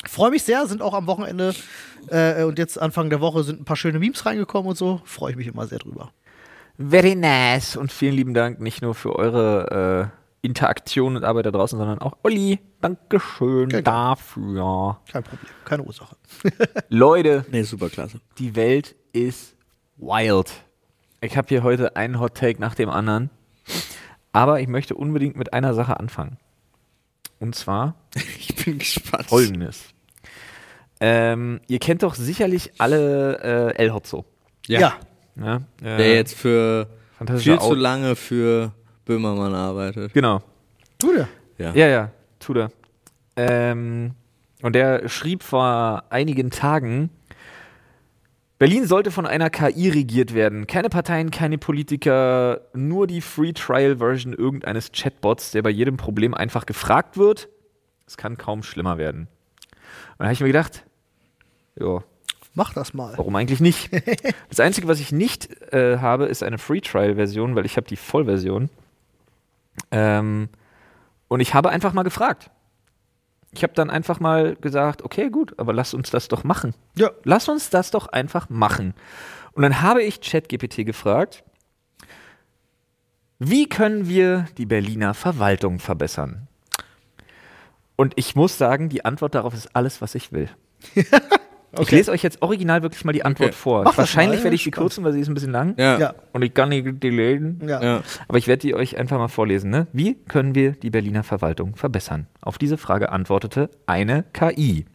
Freue 0.04 0.30
mich 0.30 0.42
sehr, 0.44 0.66
sind 0.66 0.82
auch 0.82 0.94
am 0.94 1.06
Wochenende 1.06 1.54
äh, 2.08 2.42
und 2.44 2.58
jetzt 2.58 2.80
Anfang 2.80 3.10
der 3.10 3.20
Woche 3.20 3.42
sind 3.44 3.60
ein 3.60 3.64
paar 3.64 3.76
schöne 3.76 3.98
Memes 3.98 4.24
reingekommen 4.26 4.68
und 4.70 4.76
so. 4.76 5.00
Freue 5.04 5.30
ich 5.32 5.36
mich 5.36 5.46
immer 5.46 5.66
sehr 5.66 5.78
drüber. 5.78 6.10
Very 6.78 7.14
nice. 7.14 7.76
Und 7.76 7.90
vielen 7.92 8.14
lieben 8.14 8.34
Dank 8.34 8.60
nicht 8.60 8.82
nur 8.82 8.94
für 8.94 9.16
eure 9.16 10.12
äh, 10.12 10.46
Interaktion 10.46 11.16
und 11.16 11.24
Arbeit 11.24 11.46
da 11.46 11.50
draußen, 11.50 11.78
sondern 11.78 11.98
auch 12.00 12.18
Olli. 12.22 12.60
Dankeschön 12.82 13.70
Gerne. 13.70 13.82
dafür. 13.82 15.00
Kein 15.10 15.22
Problem, 15.24 15.50
keine 15.64 15.82
Ursache. 15.82 16.14
Leute, 16.88 17.44
Nee, 17.50 17.62
super 17.62 17.88
klasse. 17.88 18.20
die 18.38 18.54
Welt 18.54 18.94
ist 19.12 19.56
wild. 19.96 20.52
Ich 21.22 21.36
habe 21.36 21.48
hier 21.48 21.62
heute 21.62 21.96
einen 21.96 22.20
Hot 22.20 22.34
Take 22.36 22.60
nach 22.60 22.74
dem 22.74 22.90
anderen. 22.90 23.30
Aber 24.32 24.60
ich 24.60 24.68
möchte 24.68 24.94
unbedingt 24.94 25.34
mit 25.36 25.54
einer 25.54 25.72
Sache 25.74 25.98
anfangen. 25.98 26.36
Und 27.40 27.54
zwar 27.56 27.94
Ich 28.38 28.54
bin 28.64 28.78
gespannt. 28.78 29.26
folgendes. 29.26 29.86
Ähm, 31.00 31.60
ihr 31.68 31.78
kennt 31.78 32.02
doch 32.02 32.14
sicherlich 32.14 32.72
alle 32.78 33.72
äh, 33.74 33.82
El 33.82 33.92
Hotzo. 33.92 34.24
Ja. 34.66 34.80
Ja. 34.80 34.94
Ja, 35.38 35.56
äh, 35.82 35.96
Der 35.98 36.14
jetzt 36.14 36.34
für 36.34 36.88
viel 37.38 37.58
zu 37.58 37.74
lange 37.74 38.16
für 38.16 38.72
Böhmermann 39.04 39.54
arbeitet. 39.54 40.14
Genau. 40.14 40.42
Gute. 41.00 41.28
Ja. 41.58 41.72
Ja, 41.74 41.86
ja, 41.88 42.10
tut 42.38 42.56
er. 42.56 42.70
Ähm, 43.36 44.14
und 44.62 44.74
der 44.74 45.08
schrieb 45.08 45.42
vor 45.42 46.04
einigen 46.08 46.50
Tagen, 46.50 47.10
Berlin 48.58 48.86
sollte 48.86 49.10
von 49.10 49.26
einer 49.26 49.50
KI 49.50 49.90
regiert 49.90 50.32
werden. 50.32 50.66
Keine 50.66 50.88
Parteien, 50.88 51.30
keine 51.30 51.58
Politiker, 51.58 52.62
nur 52.72 53.06
die 53.06 53.20
Free 53.20 53.52
Trial 53.52 53.98
Version 53.98 54.32
irgendeines 54.32 54.92
Chatbots, 54.92 55.50
der 55.50 55.60
bei 55.60 55.68
jedem 55.68 55.98
Problem 55.98 56.32
einfach 56.32 56.64
gefragt 56.64 57.18
wird. 57.18 57.50
Es 58.06 58.16
kann 58.16 58.38
kaum 58.38 58.62
schlimmer 58.62 58.96
werden. 58.96 59.28
Und 60.12 60.20
da 60.20 60.24
habe 60.24 60.32
ich 60.32 60.40
mir 60.40 60.46
gedacht, 60.46 60.85
ja, 61.78 62.02
Mach 62.56 62.72
das 62.72 62.94
mal. 62.94 63.12
Warum 63.18 63.36
eigentlich 63.36 63.60
nicht? 63.60 63.90
Das 64.48 64.60
Einzige, 64.60 64.88
was 64.88 64.98
ich 64.98 65.12
nicht 65.12 65.72
äh, 65.74 65.98
habe, 65.98 66.24
ist 66.24 66.42
eine 66.42 66.56
Free 66.56 66.80
Trial 66.80 67.16
Version, 67.16 67.54
weil 67.54 67.66
ich 67.66 67.76
habe 67.76 67.86
die 67.86 67.96
Vollversion. 67.96 68.70
Ähm, 69.90 70.48
und 71.28 71.40
ich 71.40 71.52
habe 71.52 71.68
einfach 71.68 71.92
mal 71.92 72.02
gefragt. 72.02 72.50
Ich 73.52 73.62
habe 73.62 73.74
dann 73.74 73.90
einfach 73.90 74.20
mal 74.20 74.56
gesagt, 74.56 75.02
okay, 75.02 75.28
gut, 75.28 75.58
aber 75.58 75.74
lass 75.74 75.92
uns 75.92 76.10
das 76.10 76.28
doch 76.28 76.44
machen. 76.44 76.74
Ja. 76.96 77.10
Lass 77.24 77.48
uns 77.50 77.68
das 77.68 77.90
doch 77.90 78.06
einfach 78.08 78.48
machen. 78.48 78.94
Und 79.52 79.62
dann 79.62 79.82
habe 79.82 80.02
ich 80.02 80.22
ChatGPT 80.22 80.86
gefragt, 80.86 81.44
wie 83.38 83.68
können 83.68 84.08
wir 84.08 84.46
die 84.56 84.66
Berliner 84.66 85.12
Verwaltung 85.12 85.78
verbessern? 85.78 86.48
Und 87.96 88.14
ich 88.16 88.34
muss 88.34 88.56
sagen, 88.56 88.88
die 88.88 89.04
Antwort 89.04 89.34
darauf 89.34 89.52
ist 89.52 89.76
alles, 89.76 90.00
was 90.00 90.14
ich 90.14 90.32
will. 90.32 90.48
Ich 91.80 91.90
lese 91.90 92.10
euch 92.10 92.22
jetzt 92.22 92.42
original 92.42 92.82
wirklich 92.82 93.04
mal 93.04 93.12
die 93.12 93.24
Antwort 93.24 93.50
Okay. 93.50 93.56
vor. 93.58 93.84
Mach 93.84 93.96
Wahrscheinlich 93.98 94.42
werde 94.42 94.54
ich 94.54 94.62
sie 94.64 94.70
spannend. 94.70 94.90
kürzen, 94.90 95.04
weil 95.04 95.12
sie 95.12 95.20
ist 95.20 95.28
ein 95.28 95.34
bisschen 95.34 95.52
lang. 95.52 95.74
Ja. 95.78 95.98
Ja. 95.98 96.14
Und 96.32 96.42
ich 96.42 96.52
kann 96.54 96.68
nicht 96.70 97.02
die 97.02 97.10
lesen. 97.10 97.60
Ja. 97.66 97.82
Ja. 97.82 98.02
Aber 98.28 98.38
ich 98.38 98.46
werde 98.48 98.60
die 98.60 98.74
euch 98.74 98.96
einfach 98.98 99.18
mal 99.18 99.28
vorlesen. 99.28 99.70
Ne? 99.70 99.86
Wie 99.92 100.14
können 100.28 100.54
wir 100.54 100.72
die 100.72 100.90
Berliner 100.90 101.22
Verwaltung 101.22 101.76
verbessern? 101.76 102.26
Auf 102.40 102.58
diese 102.58 102.78
Frage 102.78 103.10
antwortete 103.12 103.70
eine 103.86 104.24
KI. 104.32 104.86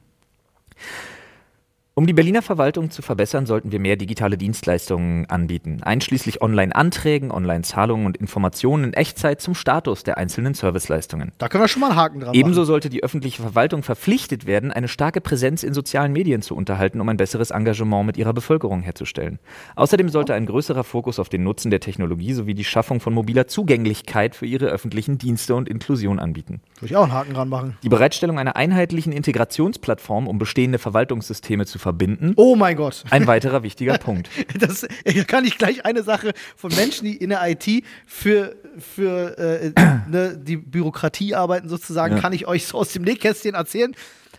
Um 1.94 2.08
die 2.08 2.14
Berliner 2.14 2.42
Verwaltung 2.42 2.90
zu 2.90 3.02
verbessern, 3.02 3.46
sollten 3.46 3.74
wir 3.74 3.80
mehr 3.80 3.98
digitale 3.98 4.38
Dienstleistungen 4.38 5.26
anbieten, 5.30 5.84
einschließlich 5.84 6.42
Online-Anträgen, 6.42 7.32
Online-Zahlungen 7.32 8.06
und 8.06 8.16
Informationen 8.16 8.86
in 8.86 8.94
Echtzeit 8.94 9.42
zum 9.42 9.56
Status 9.56 10.04
der 10.04 10.18
einzelnen 10.18 10.54
Serviceleistungen. 10.54 11.34
Da 11.38 11.50
können 11.50 11.66
wir 11.66 11.68
schon 11.68 11.82
mal 11.82 11.90
einen 11.90 11.98
Haken 11.98 12.22
dran 12.22 12.34
Ebenso 12.34 12.62
machen. 12.62 12.68
sollte 12.68 12.90
die 12.90 13.04
öffentliche 13.04 13.42
Verwaltung 13.42 13.84
verpflichtet 13.84 14.46
werden, 14.46 14.72
eine 14.72 14.88
starke 14.88 15.20
Präsenz 15.20 15.64
in 15.64 15.74
sozialen 15.74 16.14
Medien 16.14 16.42
zu 16.42 16.56
unterhalten, 16.56 17.02
um 17.02 17.10
ein 17.10 17.18
besseres 17.18 17.52
Engagement 17.52 18.06
mit 18.06 18.16
ihrer 18.16 18.32
Bevölkerung 18.32 18.84
herzustellen. 18.84 19.40
Außerdem 19.76 20.08
sollte 20.08 20.34
ein 20.34 20.46
größerer 20.46 20.86
Fokus 20.86 21.20
auf 21.20 21.28
den 21.28 21.44
Nutzen 21.44 21.72
der 21.72 21.82
Technologie 21.82 22.32
sowie 22.32 22.54
die 22.54 22.64
Schaffung 22.64 23.02
von 23.02 23.14
mobiler 23.14 23.48
Zugänglichkeit 23.48 24.34
für 24.34 24.46
ihre 24.46 24.68
öffentlichen 24.68 25.18
Dienste 25.18 25.56
und 25.56 25.68
Inklusion 25.68 26.20
anbieten. 26.20 26.62
Würde 26.80 26.94
ich 26.94 26.96
auch 26.96 27.04
einen 27.04 27.12
Haken 27.12 27.34
dran 27.34 27.50
machen. 27.50 27.78
Die 27.84 27.90
Bereitstellung 27.90 28.40
einer 28.40 28.56
einheitlichen 28.56 29.12
Integrationsplattform, 29.12 30.30
um 30.30 30.38
bestehende 30.38 30.80
Verwaltungssysteme 30.80 31.66
zu 31.66 31.81
verbinden, 31.82 32.34
Oh 32.38 32.56
mein 32.56 32.78
Gott. 32.78 33.04
ein 33.10 33.28
weiterer 33.28 33.64
wichtiger 33.64 33.98
Punkt. 33.98 34.30
Das 34.60 34.88
kann 35.28 35.44
ich 35.46 35.58
gleich 35.58 35.86
eine 35.86 36.04
Sache 36.04 36.32
von 36.56 36.74
Menschen, 36.76 37.06
die 37.06 37.18
in 37.18 37.30
der 37.30 37.42
IT 37.50 37.84
für, 38.08 38.56
für 38.78 39.38
äh, 39.38 39.72
ne, 40.10 40.38
die 40.42 40.58
Bürokratie 40.58 41.36
arbeiten, 41.36 41.68
sozusagen, 41.68 42.16
Ja. 42.16 42.22
kann 42.22 42.34
ich 42.34 42.48
euch 42.48 42.66
so 42.68 42.78
aus 42.78 42.94
dem 42.94 43.04
Nähkästchen 43.04 43.56
erzählen. 43.56 43.94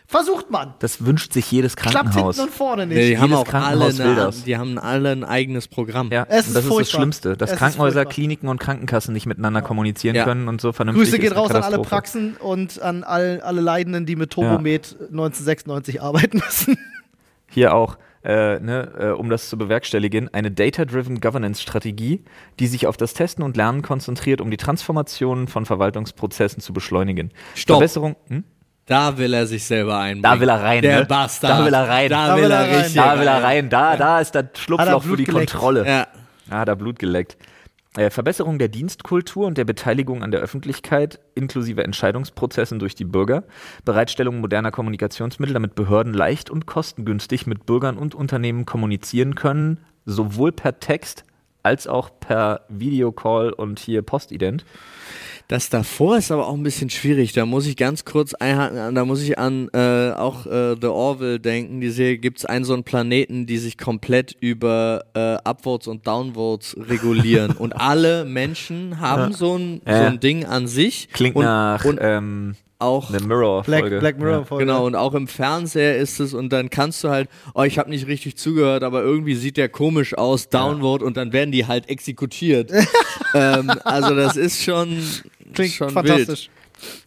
Versucht 0.05 0.51
man. 0.51 0.73
Das 0.79 1.05
wünscht 1.05 1.31
sich 1.33 1.49
jedes 1.49 1.75
Klappt 1.75 1.93
Krankenhaus. 1.95 2.35
hinten 2.35 2.49
und 2.49 2.55
vorne 2.55 2.85
nicht. 2.85 2.97
Nee, 2.97 3.09
die 3.11 3.17
haben 3.17 3.31
Jedes 3.31 3.47
auch 3.47 3.53
alle, 3.53 3.61
Krankenhaus 3.63 3.97
will 3.97 4.05
eine, 4.05 4.15
das. 4.15 4.43
die 4.43 4.57
haben 4.57 4.77
alle 4.77 5.11
ein 5.11 5.23
eigenes 5.23 5.67
Programm. 5.67 6.11
Ja, 6.11 6.25
Es 6.29 6.29
und 6.29 6.37
ist 6.39 6.47
das 6.47 6.47
ist 6.49 6.55
das 6.55 6.65
furchtbar. 6.67 6.99
Schlimmste, 6.99 7.37
dass 7.37 7.51
Es 7.51 7.57
Krankenhäuser, 7.57 7.93
furchtbar. 8.01 8.13
Kliniken 8.13 8.47
und 8.49 8.59
Krankenkassen 8.59 9.13
nicht 9.13 9.25
miteinander 9.25 9.61
kommunizieren 9.61 10.15
Ja. 10.15 10.25
können 10.25 10.49
und 10.49 10.59
so 10.61 10.71
vernünftig 10.73 11.05
Grüße 11.05 11.19
geht 11.19 11.31
eine 11.31 11.39
raus 11.39 11.51
an 11.51 11.63
alle. 11.63 11.79
Praxen 11.79 12.35
und 12.35 12.81
an 12.81 13.03
all, 13.03 13.39
alle 13.41 13.61
Leidenden, 13.61 14.05
die 14.05 14.15
mit 14.17 14.31
Turbomed 14.31 14.97
1996 15.09 16.01
arbeiten 16.01 16.39
müssen. 16.45 16.77
Hier 17.53 17.73
auch, 17.73 17.97
äh, 18.23 18.59
ne, 18.59 18.91
äh, 18.99 19.05
um 19.09 19.29
das 19.29 19.49
zu 19.49 19.57
bewerkstelligen, 19.57 20.33
eine 20.33 20.49
Data-Driven 20.51 21.19
Governance-Strategie, 21.19 22.23
die 22.59 22.67
sich 22.67 22.87
auf 22.87 22.97
das 22.97 23.13
Testen 23.13 23.43
und 23.43 23.57
Lernen 23.57 23.81
konzentriert, 23.81 24.41
um 24.41 24.49
die 24.49 24.57
Transformation 24.57 25.47
von 25.47 25.65
Verwaltungsprozessen 25.65 26.61
zu 26.61 26.73
beschleunigen. 26.73 27.31
Stopp. 27.55 27.75
Verbesserung, 27.77 28.15
hm? 28.29 28.43
Da 28.85 29.17
will 29.17 29.33
er 29.33 29.47
sich 29.47 29.63
selber 29.63 29.97
einbringen. 29.97 30.23
Da 30.23 30.39
will 30.41 30.49
er 30.49 30.61
rein, 30.61 30.81
Der 30.81 30.99
ne? 31.01 31.05
Bastard. 31.05 31.59
Da 31.59 31.65
will 31.65 31.73
er 31.73 31.87
rein. 31.87 32.09
Da, 32.09 32.27
Da 32.27 32.35
will 32.37 32.51
er 32.51 32.59
rein. 32.59 32.75
richtig 32.75 32.95
Da 32.95 33.19
will 33.19 33.27
er 33.27 33.43
rein, 33.43 33.69
da, 33.69 33.95
da 33.95 34.19
ist 34.19 34.35
das 34.35 34.45
Schlupfloch 34.55 35.03
für 35.03 35.15
die 35.15 35.23
geleckt. 35.23 35.51
Kontrolle. 35.51 35.87
Ja. 35.87 36.07
Ah, 36.49 36.65
da 36.65 36.75
Blut 36.75 36.99
geleckt. 36.99 37.37
Äh, 37.95 38.09
Verbesserung 38.09 38.57
der 38.57 38.69
Dienstkultur 38.69 39.45
und 39.45 39.57
der 39.57 39.65
Beteiligung 39.65 40.23
an 40.23 40.31
der 40.31 40.39
Öffentlichkeit 40.39 41.19
inklusive 41.35 41.83
Entscheidungsprozessen 41.83 42.79
durch 42.79 42.95
die 42.95 43.05
Bürger. 43.05 43.43
Bereitstellung 43.85 44.41
moderner 44.41 44.71
Kommunikationsmittel, 44.71 45.53
damit 45.53 45.75
Behörden 45.75 46.13
leicht 46.13 46.49
und 46.49 46.65
kostengünstig 46.65 47.45
mit 47.45 47.67
Bürgern 47.67 47.97
und 47.97 48.15
Unternehmen 48.15 48.65
kommunizieren 48.65 49.35
können, 49.35 49.79
sowohl 50.05 50.51
per 50.51 50.79
Text 50.79 51.23
als 51.61 51.87
auch 51.87 52.09
per 52.19 52.61
Videocall 52.67 53.53
und 53.53 53.79
hier 53.79 54.01
Postident. 54.01 54.65
Das 55.49 55.69
davor 55.69 56.17
ist 56.17 56.31
aber 56.31 56.47
auch 56.47 56.53
ein 56.53 56.63
bisschen 56.63 56.89
schwierig. 56.89 57.33
Da 57.33 57.45
muss 57.45 57.67
ich 57.67 57.75
ganz 57.77 58.05
kurz 58.05 58.33
einhaken, 58.33 58.95
da 58.95 59.05
muss 59.05 59.21
ich 59.21 59.37
an 59.37 59.69
äh, 59.73 60.11
auch 60.11 60.45
äh, 60.45 60.75
The 60.79 60.87
Orville 60.87 61.39
denken. 61.39 61.81
Die 61.81 61.89
Serie 61.89 62.17
gibt 62.17 62.39
es 62.39 62.45
einen 62.45 62.65
so 62.65 62.73
einen 62.73 62.83
Planeten, 62.83 63.45
die 63.45 63.57
sich 63.57 63.77
komplett 63.77 64.35
über 64.39 65.03
äh, 65.13 65.35
Upvotes 65.47 65.87
und 65.87 66.07
Downvotes 66.07 66.75
regulieren. 66.79 67.51
und 67.59 67.73
alle 67.73 68.25
Menschen 68.25 68.99
haben 68.99 69.31
Ja. 69.31 69.37
so, 69.37 69.57
ein, 69.57 69.81
Ja. 69.85 69.97
so 69.97 70.03
ein 70.05 70.19
Ding 70.19 70.45
an 70.45 70.67
sich. 70.67 71.09
Klingt 71.13 71.35
und, 71.35 71.43
nach 71.43 71.83
und 71.85 71.99
ähm, 72.01 72.55
auch 72.79 73.09
eine 73.09 73.19
Mirror-Folge. 73.25 73.89
Black, 73.89 73.99
Black 73.99 74.19
Mirror 74.19 74.39
Ja. 74.39 74.43
Folge. 74.45 74.65
Genau, 74.65 74.85
und 74.85 74.95
auch 74.95 75.13
im 75.13 75.27
Fernseher 75.27 75.97
ist 75.97 76.19
es 76.19 76.33
und 76.33 76.49
dann 76.51 76.69
kannst 76.69 77.03
du 77.03 77.09
halt, 77.09 77.29
oh, 77.53 77.63
ich 77.63 77.77
habe 77.79 77.89
nicht 77.89 78.07
richtig 78.07 78.35
zugehört, 78.37 78.83
aber 78.83 79.01
irgendwie 79.03 79.35
sieht 79.35 79.55
der 79.57 79.69
komisch 79.69 80.17
aus, 80.17 80.49
Downvote 80.49 81.05
und 81.05 81.15
dann 81.15 81.31
werden 81.31 81.51
die 81.51 81.65
halt 81.65 81.89
exekutiert. 81.89 82.71
ähm, 83.35 83.71
also 83.85 84.15
das 84.15 84.35
ist 84.35 84.63
schon, 84.63 84.97
Klingt 85.53 85.73
schon 85.73 85.89
fantastisch. 85.89 86.49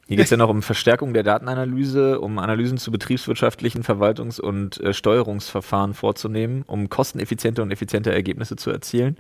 Hier 0.07 0.17
geht 0.17 0.25
es 0.25 0.31
ja 0.31 0.37
noch 0.37 0.49
um 0.49 0.63
Verstärkung 0.63 1.13
der 1.13 1.23
Datenanalyse, 1.23 2.21
um 2.21 2.39
Analysen 2.39 2.79
zu 2.79 2.91
betriebswirtschaftlichen 2.91 3.83
Verwaltungs- 3.83 4.41
und 4.41 4.81
äh, 4.81 4.95
Steuerungsverfahren 4.95 5.95
vorzunehmen, 5.95 6.63
um 6.67 6.89
kosteneffiziente 6.89 7.63
und 7.63 7.71
effiziente 7.71 8.13
Ergebnisse 8.13 8.57
zu 8.57 8.71
erzielen. 8.71 9.17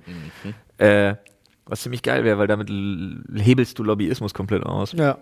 Äh, 0.78 1.16
was 1.66 1.82
ziemlich 1.82 2.02
geil 2.02 2.24
wäre, 2.24 2.38
weil 2.38 2.46
damit 2.46 2.70
hebelst 2.70 3.78
du 3.78 3.82
Lobbyismus 3.82 4.34
komplett 4.34 4.64
aus. 4.64 4.92
Ja. 4.92 5.18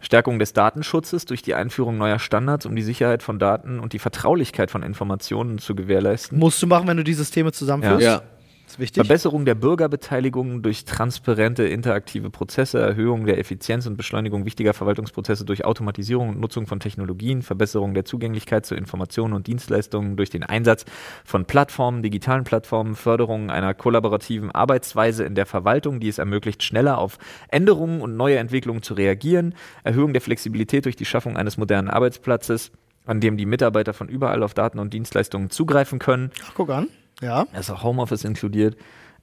Stärkung 0.00 0.38
des 0.38 0.52
Datenschutzes 0.52 1.24
durch 1.24 1.42
die 1.42 1.54
Einführung 1.54 1.96
neuer 1.96 2.18
Standards, 2.18 2.66
um 2.66 2.76
die 2.76 2.82
Sicherheit 2.82 3.22
von 3.22 3.38
Daten 3.38 3.80
und 3.80 3.92
die 3.92 3.98
Vertraulichkeit 3.98 4.70
von 4.70 4.82
Informationen 4.82 5.58
zu 5.58 5.74
gewährleisten. 5.74 6.38
Musst 6.38 6.62
du 6.62 6.66
machen, 6.66 6.86
wenn 6.86 6.96
du 6.96 7.04
die 7.04 7.14
Systeme 7.14 7.52
zusammenführst. 7.52 8.02
Ja. 8.02 8.14
wichtig. 8.14 8.35
Verbesserung 8.66 9.44
der 9.44 9.54
Bürgerbeteiligung 9.54 10.60
durch 10.60 10.84
transparente, 10.84 11.64
interaktive 11.64 12.30
Prozesse, 12.30 12.80
Erhöhung 12.80 13.24
der 13.24 13.38
Effizienz 13.38 13.86
und 13.86 13.96
Beschleunigung 13.96 14.44
wichtiger 14.44 14.74
Verwaltungsprozesse 14.74 15.44
durch 15.44 15.64
Automatisierung 15.64 16.30
und 16.30 16.40
Nutzung 16.40 16.66
von 16.66 16.80
Technologien, 16.80 17.42
Verbesserung 17.42 17.94
der 17.94 18.04
Zugänglichkeit 18.04 18.66
zu 18.66 18.74
Informationen 18.74 19.34
und 19.34 19.46
Dienstleistungen 19.46 20.16
durch 20.16 20.30
den 20.30 20.42
Einsatz 20.42 20.84
von 21.24 21.44
Plattformen, 21.44 22.02
digitalen 22.02 22.44
Plattformen, 22.44 22.96
Förderung 22.96 23.50
einer 23.50 23.72
kollaborativen 23.72 24.50
Arbeitsweise 24.50 25.24
in 25.24 25.36
der 25.36 25.46
Verwaltung, 25.46 26.00
die 26.00 26.08
es 26.08 26.18
ermöglicht, 26.18 26.62
schneller 26.62 26.98
auf 26.98 27.18
Änderungen 27.48 28.00
und 28.00 28.16
neue 28.16 28.38
Entwicklungen 28.38 28.82
zu 28.82 28.94
reagieren, 28.94 29.54
Erhöhung 29.84 30.12
der 30.12 30.22
Flexibilität 30.22 30.84
durch 30.84 30.96
die 30.96 31.04
Schaffung 31.04 31.36
eines 31.36 31.56
modernen 31.56 31.88
Arbeitsplatzes, 31.88 32.72
an 33.06 33.20
dem 33.20 33.36
die 33.36 33.46
Mitarbeiter 33.46 33.94
von 33.94 34.08
überall 34.08 34.42
auf 34.42 34.54
Daten 34.54 34.80
und 34.80 34.92
Dienstleistungen 34.92 35.50
zugreifen 35.50 36.00
können, 36.00 36.32
Ach, 36.44 36.52
guck 36.54 36.70
an. 36.70 36.88
Ja. 37.20 37.46
auch 37.70 37.82
Homeoffice 37.82 38.24
inkludiert. 38.24 38.76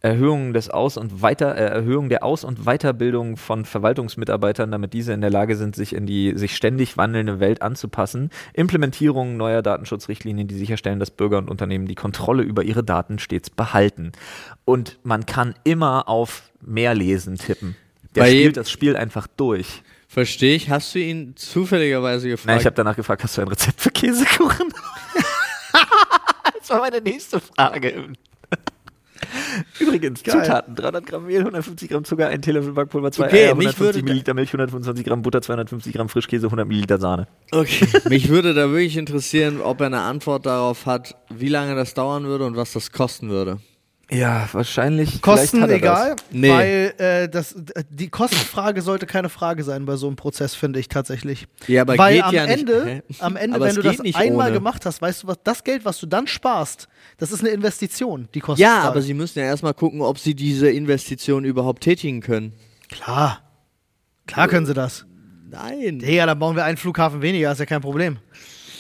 Erhöhung 0.03 0.51
des 0.51 0.69
Aus- 0.69 0.97
und 0.97 1.21
Weiter, 1.21 1.55
äh, 1.55 1.63
Erhöhung 1.63 2.09
der 2.09 2.25
Aus- 2.25 2.43
und 2.43 2.65
Weiterbildung 2.65 3.37
von 3.37 3.63
Verwaltungsmitarbeitern, 3.63 4.69
damit 4.69 4.91
diese 4.91 5.13
in 5.13 5.21
der 5.21 5.29
Lage 5.29 5.55
sind, 5.55 5.77
sich 5.77 5.95
in 5.95 6.05
die 6.05 6.33
sich 6.35 6.57
ständig 6.57 6.97
wandelnde 6.97 7.39
Welt 7.39 7.61
anzupassen. 7.61 8.29
Implementierung 8.51 9.37
neuer 9.37 9.61
Datenschutzrichtlinien, 9.61 10.49
die 10.49 10.57
sicherstellen, 10.57 10.99
dass 10.99 11.09
Bürger 11.09 11.37
und 11.37 11.49
Unternehmen 11.49 11.85
die 11.85 11.95
Kontrolle 11.95 12.43
über 12.43 12.63
ihre 12.63 12.83
Daten 12.83 13.17
stets 13.17 13.49
behalten. 13.49 14.11
Und 14.65 14.99
man 15.03 15.25
kann 15.25 15.55
immer 15.63 16.09
auf 16.09 16.51
mehr 16.59 16.93
lesen 16.93 17.37
tippen. 17.37 17.77
Der 18.15 18.23
Bei 18.23 18.29
spielt 18.29 18.57
das 18.57 18.69
Spiel 18.69 18.97
einfach 18.97 19.27
durch. 19.37 19.83
Verstehe 20.09 20.55
ich. 20.55 20.69
Hast 20.69 20.93
du 20.93 20.99
ihn 20.99 21.35
zufälligerweise 21.37 22.27
gefragt? 22.27 22.47
Nein, 22.47 22.59
ich 22.59 22.65
habe 22.65 22.75
danach 22.75 22.97
gefragt, 22.97 23.23
hast 23.23 23.37
du 23.37 23.41
ein 23.41 23.47
Rezept 23.47 23.79
für 23.79 23.89
Käsekuchen? 23.89 24.67
das 26.63 26.69
war 26.69 26.79
meine 26.79 27.01
nächste 27.01 27.39
Frage. 27.39 28.13
Übrigens, 29.79 30.23
Geil. 30.23 30.43
Zutaten: 30.43 30.75
300 30.75 31.05
Gramm 31.05 31.25
Mehl, 31.25 31.39
150 31.39 31.89
Gramm 31.89 32.03
Zucker, 32.03 32.27
1 32.27 32.43
Teelöffel 32.43 32.73
Backpulver, 32.73 33.11
2 33.11 33.25
Okay, 33.25 33.45
Eier, 33.47 33.55
mich 33.55 33.67
150 33.67 33.79
würde 33.79 33.99
da- 33.99 34.03
Milliliter 34.05 34.33
Milch, 34.33 34.49
125 34.49 35.05
Gramm 35.05 35.21
Butter, 35.21 35.41
250 35.41 35.93
Gramm 35.93 36.09
Frischkäse, 36.09 36.47
100 36.47 36.67
Milliliter 36.67 36.97
Sahne. 36.99 37.27
Okay. 37.51 37.87
Mich 38.09 38.29
würde 38.29 38.53
da 38.53 38.69
wirklich 38.69 38.97
interessieren, 38.97 39.61
ob 39.61 39.79
er 39.81 39.87
eine 39.87 40.01
Antwort 40.01 40.45
darauf 40.45 40.85
hat, 40.85 41.15
wie 41.29 41.49
lange 41.49 41.75
das 41.75 41.93
dauern 41.93 42.25
würde 42.25 42.45
und 42.45 42.55
was 42.57 42.73
das 42.73 42.91
kosten 42.91 43.29
würde. 43.29 43.59
Ja, 44.11 44.47
wahrscheinlich. 44.51 45.21
Kosten 45.21 45.61
er 45.63 45.69
egal, 45.69 46.15
Nee. 46.29 46.49
weil 46.51 46.93
äh, 46.97 47.29
das, 47.29 47.55
die 47.89 48.09
Kostenfrage 48.09 48.81
sollte 48.81 49.05
keine 49.07 49.29
Frage 49.29 49.63
sein 49.63 49.85
bei 49.85 49.95
so 49.95 50.07
einem 50.07 50.17
Prozess, 50.17 50.53
finde 50.55 50.79
ich 50.79 50.89
tatsächlich. 50.89 51.47
Ja, 51.67 51.81
aber 51.81 51.97
weil 51.97 52.15
geht 52.15 52.23
am 52.25 52.33
ja 52.33 52.45
nicht. 52.45 52.59
Ende, 52.59 52.85
Hä? 52.85 53.01
am 53.19 53.35
Ende, 53.37 53.55
Aber 53.55 53.65
wenn 53.65 53.75
du 53.75 53.81
das 53.81 53.99
nicht 53.99 54.15
einmal 54.17 54.47
ohne. 54.47 54.57
gemacht 54.59 54.85
hast, 54.85 55.01
weißt 55.01 55.23
du 55.23 55.27
was, 55.27 55.37
das 55.43 55.63
Geld, 55.63 55.85
was 55.85 55.99
du 55.99 56.05
dann 56.05 56.27
sparst, 56.27 56.89
das 57.17 57.31
ist 57.31 57.39
eine 57.39 57.49
Investition, 57.49 58.27
die 58.35 58.39
kostet. 58.41 58.61
Ja, 58.63 58.81
aber 58.81 59.01
sie 59.01 59.13
müssen 59.13 59.39
ja 59.39 59.45
erstmal 59.45 59.73
gucken, 59.73 60.01
ob 60.01 60.19
sie 60.19 60.35
diese 60.35 60.69
Investition 60.69 61.43
überhaupt 61.45 61.81
tätigen 61.83 62.21
können. 62.21 62.53
Klar. 62.89 63.41
Klar 64.27 64.47
können 64.47 64.65
sie 64.65 64.73
das. 64.73 65.05
Nein. 65.49 65.99
Digga, 65.99 66.25
dann 66.25 66.37
bauen 66.39 66.55
wir 66.55 66.65
einen 66.65 66.77
Flughafen 66.77 67.21
weniger, 67.21 67.51
ist 67.51 67.59
ja 67.59 67.65
kein 67.65 67.81
Problem. 67.81 68.17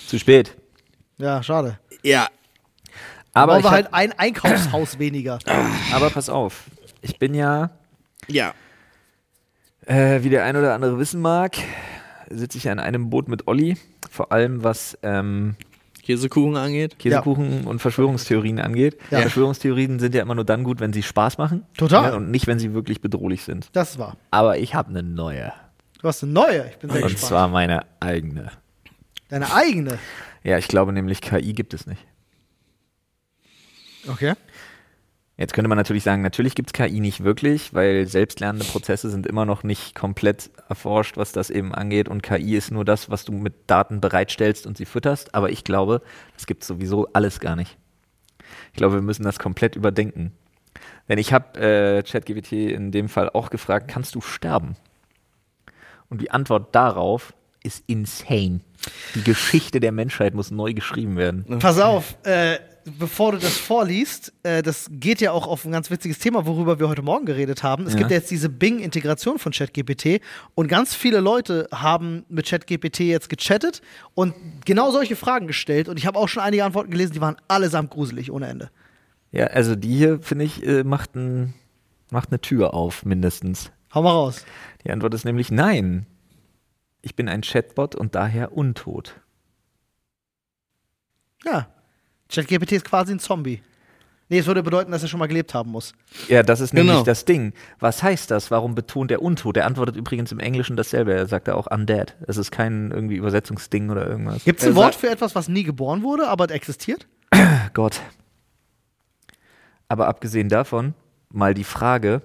Zu 0.07 0.19
spät. 0.19 0.55
Ja, 1.17 1.41
schade. 1.41 1.79
Ja. 2.03 2.27
Aber, 3.33 3.57
ich 3.57 3.63
wir 3.63 3.71
halt 3.71 3.93
ein 3.93 4.11
Einkaufshaus 4.17 4.99
weniger. 4.99 5.39
aber 5.93 6.09
pass 6.09 6.29
auf. 6.29 6.65
Ich 7.01 7.17
bin 7.19 7.33
ja, 7.33 7.71
Ja. 8.27 8.53
äh, 9.85 10.23
wie 10.23 10.29
der 10.29 10.43
ein 10.45 10.55
oder 10.55 10.73
andere 10.73 10.97
wissen 10.99 11.21
mag, 11.21 11.55
sitze 12.29 12.57
ich 12.57 12.65
ja 12.65 12.71
in 12.71 12.79
einem 12.79 13.09
Boot 13.09 13.27
mit 13.27 13.47
Olli. 13.47 13.77
Vor 14.09 14.31
allem 14.31 14.63
was 14.63 14.97
ähm, 15.01 15.55
Käsekuchen 16.03 16.55
angeht. 16.57 16.99
Käsekuchen 16.99 17.65
und 17.65 17.79
Verschwörungstheorien 17.79 18.59
angeht. 18.59 18.97
Ja. 19.09 19.21
Verschwörungstheorien 19.21 19.99
sind 19.99 20.13
ja 20.13 20.21
immer 20.21 20.35
nur 20.35 20.45
dann 20.45 20.63
gut, 20.63 20.79
wenn 20.79 20.93
sie 20.93 21.01
Spaß 21.03 21.37
machen. 21.37 21.65
Total. 21.77 22.11
Ja, 22.11 22.15
und 22.17 22.29
nicht, 22.29 22.45
wenn 22.47 22.59
sie 22.59 22.73
wirklich 22.73 23.01
bedrohlich 23.01 23.43
sind. 23.43 23.69
Das 23.73 23.97
war. 23.97 24.17
Aber 24.31 24.57
ich 24.59 24.75
habe 24.75 24.89
eine 24.89 25.01
neue. 25.03 25.51
Du 26.01 26.07
hast 26.07 26.21
eine 26.23 26.33
neue. 26.33 26.67
Ich 26.69 26.77
bin 26.77 26.89
sehr 26.91 27.01
Und 27.03 27.09
gespannt. 27.11 27.27
zwar 27.29 27.47
meine 27.47 27.85
eigene. 27.99 28.51
Deine 29.29 29.53
eigene. 29.53 29.97
Ja, 30.43 30.57
ich 30.57 30.67
glaube 30.67 30.91
nämlich, 30.93 31.21
KI 31.21 31.53
gibt 31.53 31.73
es 31.73 31.87
nicht. 31.87 32.05
Okay. 34.07 34.33
Jetzt 35.35 35.53
könnte 35.53 35.67
man 35.67 35.77
natürlich 35.77 36.03
sagen, 36.03 36.21
natürlich 36.21 36.53
gibt 36.53 36.69
es 36.69 36.73
KI 36.73 36.99
nicht 36.99 37.23
wirklich, 37.23 37.73
weil 37.73 38.05
selbstlernende 38.05 38.65
Prozesse 38.65 39.09
sind 39.09 39.25
immer 39.25 39.45
noch 39.45 39.63
nicht 39.63 39.95
komplett 39.95 40.51
erforscht, 40.69 41.17
was 41.17 41.31
das 41.31 41.49
eben 41.49 41.73
angeht. 41.73 42.07
Und 42.07 42.21
KI 42.21 42.55
ist 42.55 42.71
nur 42.71 42.85
das, 42.85 43.09
was 43.09 43.25
du 43.25 43.31
mit 43.31 43.53
Daten 43.65 43.99
bereitstellst 43.99 44.67
und 44.67 44.77
sie 44.77 44.85
fütterst. 44.85 45.33
Aber 45.33 45.49
ich 45.49 45.63
glaube, 45.63 46.01
das 46.35 46.45
gibt 46.45 46.63
sowieso 46.63 47.07
alles 47.13 47.39
gar 47.39 47.55
nicht. 47.55 47.77
Ich 48.73 48.77
glaube, 48.77 48.95
wir 48.95 49.01
müssen 49.01 49.23
das 49.23 49.39
komplett 49.39 49.75
überdenken. 49.75 50.33
Denn 51.09 51.17
ich 51.17 51.33
habe 51.33 51.59
äh, 51.59 52.03
ChatGPT 52.03 52.51
in 52.53 52.91
dem 52.91 53.09
Fall 53.09 53.29
auch 53.29 53.49
gefragt, 53.49 53.87
kannst 53.87 54.13
du 54.13 54.21
sterben? 54.21 54.75
Und 56.09 56.21
die 56.21 56.29
Antwort 56.29 56.75
darauf 56.75 57.33
ist 57.63 57.83
insane. 57.87 58.59
Die 59.15 59.23
Geschichte 59.23 59.79
der 59.79 59.91
Menschheit 59.91 60.35
muss 60.35 60.51
neu 60.51 60.73
geschrieben 60.73 61.17
werden. 61.17 61.45
Pass 61.59 61.79
auf, 61.79 62.17
äh, 62.23 62.59
bevor 62.99 63.31
du 63.33 63.37
das 63.37 63.57
vorliest, 63.57 64.33
äh, 64.43 64.61
das 64.61 64.87
geht 64.91 65.21
ja 65.21 65.31
auch 65.31 65.47
auf 65.47 65.65
ein 65.65 65.71
ganz 65.71 65.89
witziges 65.91 66.19
Thema, 66.19 66.45
worüber 66.45 66.79
wir 66.79 66.89
heute 66.89 67.01
Morgen 67.01 67.25
geredet 67.25 67.63
haben. 67.63 67.85
Es 67.85 67.93
Ja. 67.93 67.99
gibt 67.99 68.11
ja 68.11 68.17
jetzt 68.17 68.31
diese 68.31 68.49
Bing-Integration 68.49 69.39
von 69.39 69.51
ChatGPT 69.51 70.21
und 70.55 70.67
ganz 70.67 70.93
viele 70.95 71.19
Leute 71.19 71.67
haben 71.73 72.25
mit 72.29 72.47
ChatGPT 72.47 73.01
jetzt 73.01 73.29
gechattet 73.29 73.81
und 74.13 74.33
genau 74.65 74.91
solche 74.91 75.15
Fragen 75.15 75.47
gestellt 75.47 75.89
und 75.89 75.97
ich 75.97 76.05
habe 76.05 76.19
auch 76.19 76.27
schon 76.27 76.43
einige 76.43 76.63
Antworten 76.65 76.91
gelesen, 76.91 77.13
die 77.13 77.21
waren 77.21 77.37
allesamt 77.47 77.91
gruselig 77.91 78.31
ohne 78.31 78.47
Ende. 78.47 78.69
Ja, 79.31 79.47
also 79.47 79.75
die 79.75 79.95
hier, 79.95 80.21
finde 80.21 80.45
ich, 80.45 80.65
äh, 80.65 80.83
macht, 80.83 81.15
ein, 81.15 81.53
macht 82.11 82.29
eine 82.31 82.39
Tür 82.39 82.73
auf, 82.73 83.03
mindestens. 83.05 83.71
Hau 83.93 84.01
mal 84.03 84.11
raus. 84.11 84.45
Die 84.85 84.91
Antwort 84.91 85.13
ist 85.13 85.25
nämlich 85.25 85.51
nein. 85.51 86.05
Ich 87.01 87.15
bin 87.15 87.27
ein 87.27 87.41
Chatbot 87.41 87.95
und 87.95 88.15
daher 88.15 88.55
untot. 88.55 89.19
Ja. 91.45 91.67
ChatGPT 92.33 92.73
ist 92.73 92.85
quasi 92.85 93.13
ein 93.13 93.19
Zombie. 93.19 93.61
Nee, 94.29 94.39
es 94.39 94.47
würde 94.47 94.63
bedeuten, 94.63 94.91
dass 94.91 95.03
er 95.03 95.09
schon 95.09 95.19
mal 95.19 95.27
gelebt 95.27 95.53
haben 95.53 95.69
muss. 95.69 95.93
Ja, 96.27 96.41
das 96.43 96.59
ist 96.61 96.71
Genau. 96.71 96.83
nämlich 96.85 97.03
das 97.03 97.25
Ding. 97.25 97.53
Was 97.79 98.01
heißt 98.01 98.31
das? 98.31 98.49
Warum 98.51 98.73
betont 98.73 99.11
er 99.11 99.21
untot? 99.21 99.57
Er 99.57 99.65
antwortet 99.67 99.95
übrigens 99.95 100.31
im 100.31 100.39
Englischen 100.39 100.75
dasselbe. 100.77 101.13
Er 101.13 101.27
sagt 101.27 101.47
ja 101.47 101.55
auch 101.55 101.67
undead. 101.69 102.15
Es 102.25 102.37
ist 102.37 102.49
kein 102.51 102.89
irgendwie 102.91 103.15
Übersetzungsding 103.17 103.89
oder 103.89 104.07
irgendwas. 104.07 104.43
Gibt 104.43 104.61
es 104.61 104.67
ein 104.67 104.75
Wort 104.75 104.95
für 104.95 105.09
etwas, 105.09 105.35
was 105.35 105.49
nie 105.49 105.63
geboren 105.63 106.01
wurde, 106.01 106.27
aber 106.29 106.49
existiert? 106.49 107.05
Gott. 107.73 107.99
Aber 109.87 110.07
abgesehen 110.07 110.49
davon, 110.49 110.93
mal 111.29 111.53
die 111.53 111.63
Frage, 111.65 112.21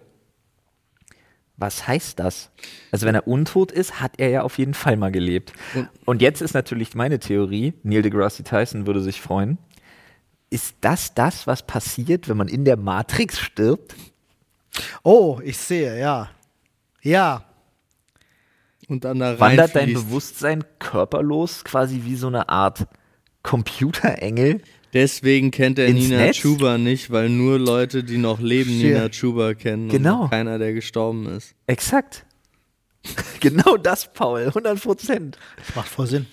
was 1.57 1.89
heißt 1.89 2.19
das? 2.21 2.51
Also 2.93 3.05
wenn 3.07 3.17
er 3.17 3.27
untot 3.27 3.73
ist, 3.73 4.01
hat 4.01 4.13
er 4.19 4.29
ja 4.31 4.43
auf 4.43 4.59
jeden 4.59 4.75
Fall 4.75 4.97
mal 4.97 5.11
gelebt. 5.11 5.53
Und- 5.75 5.89
Und 6.07 6.23
jetzt 6.23 6.41
ist 6.41 6.55
natürlich 6.55 6.95
meine 6.95 7.19
Theorie, 7.19 7.75
Neil 7.83 8.03
deGrasse 8.03 8.45
Tyson 8.45 8.87
würde 8.87 9.01
sich 9.01 9.21
freuen, 9.21 9.59
ist 10.51 10.77
das 10.81 11.15
das, 11.15 11.47
was 11.47 11.63
passiert, 11.67 12.29
wenn 12.29 12.37
man 12.37 12.49
in 12.49 12.65
der 12.65 12.77
Matrix 12.77 13.39
stirbt? 13.39 13.95
Oh, 15.03 15.41
ich 15.43 15.59
sehe, 15.59 15.99
ja. 15.99 16.31
Ja. 17.03 17.45
Und 18.89 19.05
dann 19.05 19.19
da 19.19 19.39
Wandert 19.39 19.77
dein. 19.77 19.93
Bewusstsein 19.93 20.65
körperlos 20.79 21.65
quasi 21.65 22.03
wie 22.05 22.17
so 22.17 22.29
eine 22.29 22.49
Art 22.49 22.87
Computerengel? 23.43 24.63
Deswegen 24.95 25.51
kennt 25.51 25.79
er 25.79 25.93
Nina 25.93 26.17
Netz? 26.17 26.39
Chuba 26.39 26.79
nicht, 26.79 27.11
weil 27.11 27.29
nur 27.29 27.59
Leute, 27.59 28.03
die 28.03 28.17
noch 28.17 28.41
leben, 28.41 28.71
Verstehe. 28.71 28.95
Nina 28.95 29.09
Chuba 29.11 29.55
kennen. 29.55 29.91
Genau. 29.91 30.23
Und 30.23 30.31
keiner, 30.31 30.59
der 30.59 30.73
gestorben 30.73 31.27
ist. 31.27 31.55
Exakt. 31.67 32.25
genau 33.41 33.77
das, 33.77 34.11
Paul, 34.13 34.47
100 34.47 34.81
Prozent. 34.81 35.39
Das 35.57 35.77
macht 35.77 35.89
voll 35.89 36.07
Sinn. 36.07 36.27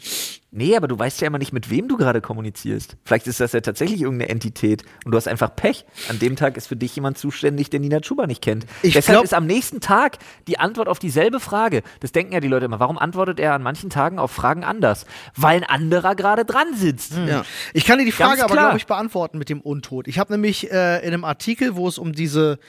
Nee, 0.56 0.78
aber 0.78 0.88
du 0.88 0.98
weißt 0.98 1.20
ja 1.20 1.28
immer 1.28 1.38
nicht, 1.38 1.52
mit 1.52 1.70
wem 1.70 1.89
du 1.89 1.98
gerade 1.98 2.22
kommunizierst. 2.22 2.96
Vielleicht 3.04 3.28
ist 3.28 3.41
das 3.41 3.52
ja 3.52 3.60
tatsächlich 3.60 4.02
irgendeine 4.02 4.32
Entität 4.32 4.84
und 5.04 5.12
du 5.12 5.18
hast 5.18 5.28
einfach 5.28 5.54
Pech. 5.54 5.86
An 6.08 6.18
dem 6.18 6.38
Tag 6.38 6.56
ist 6.56 6.68
für 6.68 6.78
dich 6.78 6.96
jemand 6.96 7.18
zuständig, 7.18 7.70
der 7.70 7.82
Nina 7.82 8.00
Chuba 8.00 8.26
nicht 8.26 8.41
kennt. 8.41 8.65
Ich 8.82 8.94
Deshalb 8.94 9.18
glaub- 9.18 9.24
ist 9.26 9.34
am 9.34 9.48
nächsten 9.48 9.82
Tag 9.82 10.18
die 10.48 10.58
Antwort 10.58 10.88
auf 10.88 10.98
dieselbe 10.98 11.41
Frage. 11.41 11.84
Das 12.00 12.13
denken 12.13 12.32
ja 12.32 12.39
die 12.39 12.48
Leute 12.48 12.65
immer. 12.65 12.80
Warum 12.80 12.98
antwortet 12.98 13.38
er 13.38 13.54
an 13.54 13.63
manchen 13.63 13.89
Tagen 13.89 14.18
auf 14.18 14.32
Fragen 14.32 14.63
anders? 14.63 15.06
Weil 15.36 15.58
ein 15.58 15.63
anderer 15.65 16.15
gerade 16.15 16.46
dran 16.46 16.74
sitzt. 16.74 17.18
Ja. 17.28 17.44
Ich 17.74 17.84
kann 17.84 18.00
dir 18.00 18.06
die 18.06 18.13
Frage 18.13 18.41
aber, 18.41 18.54
glaube 18.54 18.78
ich, 18.78 18.86
beantworten 18.86 19.38
mit 19.38 19.50
dem 19.50 19.60
Untod. 19.60 20.08
Ich 20.08 20.20
habe 20.20 20.32
nämlich 20.32 20.72
äh, 20.72 21.00
in 21.00 21.13
einem 21.13 21.26
Artikel, 21.26 21.76
wo 21.76 21.86
es 21.88 21.98
um 21.98 22.13
diese 22.13 22.60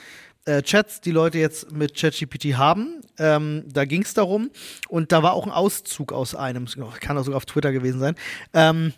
äh, 0.47 0.63
Chats, 0.63 1.01
die 1.01 1.11
Leute 1.11 1.39
jetzt 1.39 1.73
mit 1.73 1.95
ChatGPT 1.95 2.57
haben, 2.57 3.01
ähm, 3.19 3.65
da 3.67 3.85
ging 3.85 4.03
es 4.03 4.15
darum 4.15 4.51
und 4.89 5.13
da 5.13 5.23
war 5.23 5.35
auch 5.35 5.47
ein 5.47 5.53
Auszug 5.53 6.13
aus 6.13 6.35
einem, 6.35 6.67
kann 7.01 7.19
auch 7.19 7.25
sogar 7.25 7.37
auf 7.37 7.47
Twitter 7.47 7.73
gewesen 7.73 8.01
sein. 8.01 8.15
Ähm, 8.55 8.93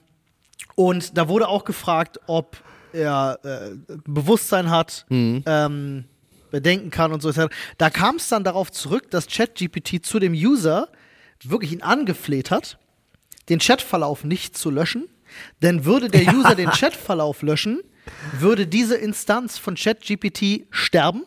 und 0.75 1.19
da 1.19 1.29
wurde 1.29 1.49
auch 1.49 1.65
gefragt, 1.65 2.21
ob 2.27 2.57
er 2.93 3.39
äh, 3.43 3.97
Bewusstsein 4.07 4.71
hat, 4.71 5.07
ähm, 5.11 6.05
bedenken 6.51 6.91
kann 6.91 7.13
und 7.13 7.21
so. 7.21 7.33
Da 7.79 7.91
kam 7.91 8.17
es 8.17 8.29
dann 8.29 8.45
darauf 8.45 8.71
zurück, 8.71 9.11
dass 9.11 9.27
ChatGPT 9.27 10.05
zu 10.05 10.19
dem 10.19 10.33
User 10.33 10.89
wirklich 11.43 11.73
ihn 11.73 11.83
angefleht 11.83 12.51
hat, 12.51 12.79
den 13.49 13.59
Chatverlauf 13.59 14.25
nicht 14.25 14.57
zu 14.57 14.71
löschen. 14.71 15.09
Denn 15.63 15.85
würde 15.85 16.09
der 16.09 16.27
User 16.35 16.55
den 16.55 16.71
Chatverlauf 16.71 17.43
löschen, 17.43 17.81
würde 18.39 18.67
diese 18.67 18.97
Instanz 18.97 19.59
von 19.59 19.75
ChatGPT 19.75 20.67
sterben. 20.71 21.25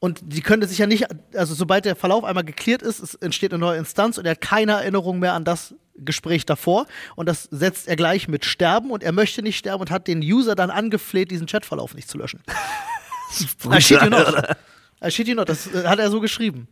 Und 0.00 0.20
die 0.22 0.42
könnte 0.42 0.66
sich 0.68 0.78
ja 0.78 0.86
nicht, 0.86 1.06
also 1.34 1.54
sobald 1.54 1.84
der 1.84 1.96
Verlauf 1.96 2.22
einmal 2.24 2.44
geklärt 2.44 2.82
ist, 2.82 3.00
es 3.00 3.14
entsteht 3.16 3.52
eine 3.52 3.58
neue 3.58 3.78
Instanz 3.78 4.16
und 4.16 4.24
er 4.26 4.32
hat 4.32 4.40
keine 4.40 4.72
Erinnerung 4.72 5.18
mehr 5.18 5.32
an 5.32 5.44
das 5.44 5.74
Gespräch 5.96 6.46
davor. 6.46 6.86
Und 7.16 7.28
das 7.28 7.48
setzt 7.50 7.88
er 7.88 7.96
gleich 7.96 8.28
mit 8.28 8.44
Sterben 8.44 8.92
und 8.92 9.02
er 9.02 9.10
möchte 9.10 9.42
nicht 9.42 9.58
sterben 9.58 9.80
und 9.80 9.90
hat 9.90 10.06
den 10.06 10.20
User 10.20 10.54
dann 10.54 10.70
angefleht, 10.70 11.32
diesen 11.32 11.46
Chatverlauf 11.48 11.94
nicht 11.94 12.08
zu 12.08 12.16
löschen. 12.16 12.40
I 13.72 13.80
shit 13.80 14.00
you 14.00 14.08
not. 14.08 14.56
I 15.04 15.10
shit 15.10 15.26
you 15.26 15.34
not. 15.34 15.48
Das 15.48 15.66
äh, 15.66 15.84
hat 15.84 15.98
er 15.98 16.10
so 16.10 16.20
geschrieben. 16.20 16.68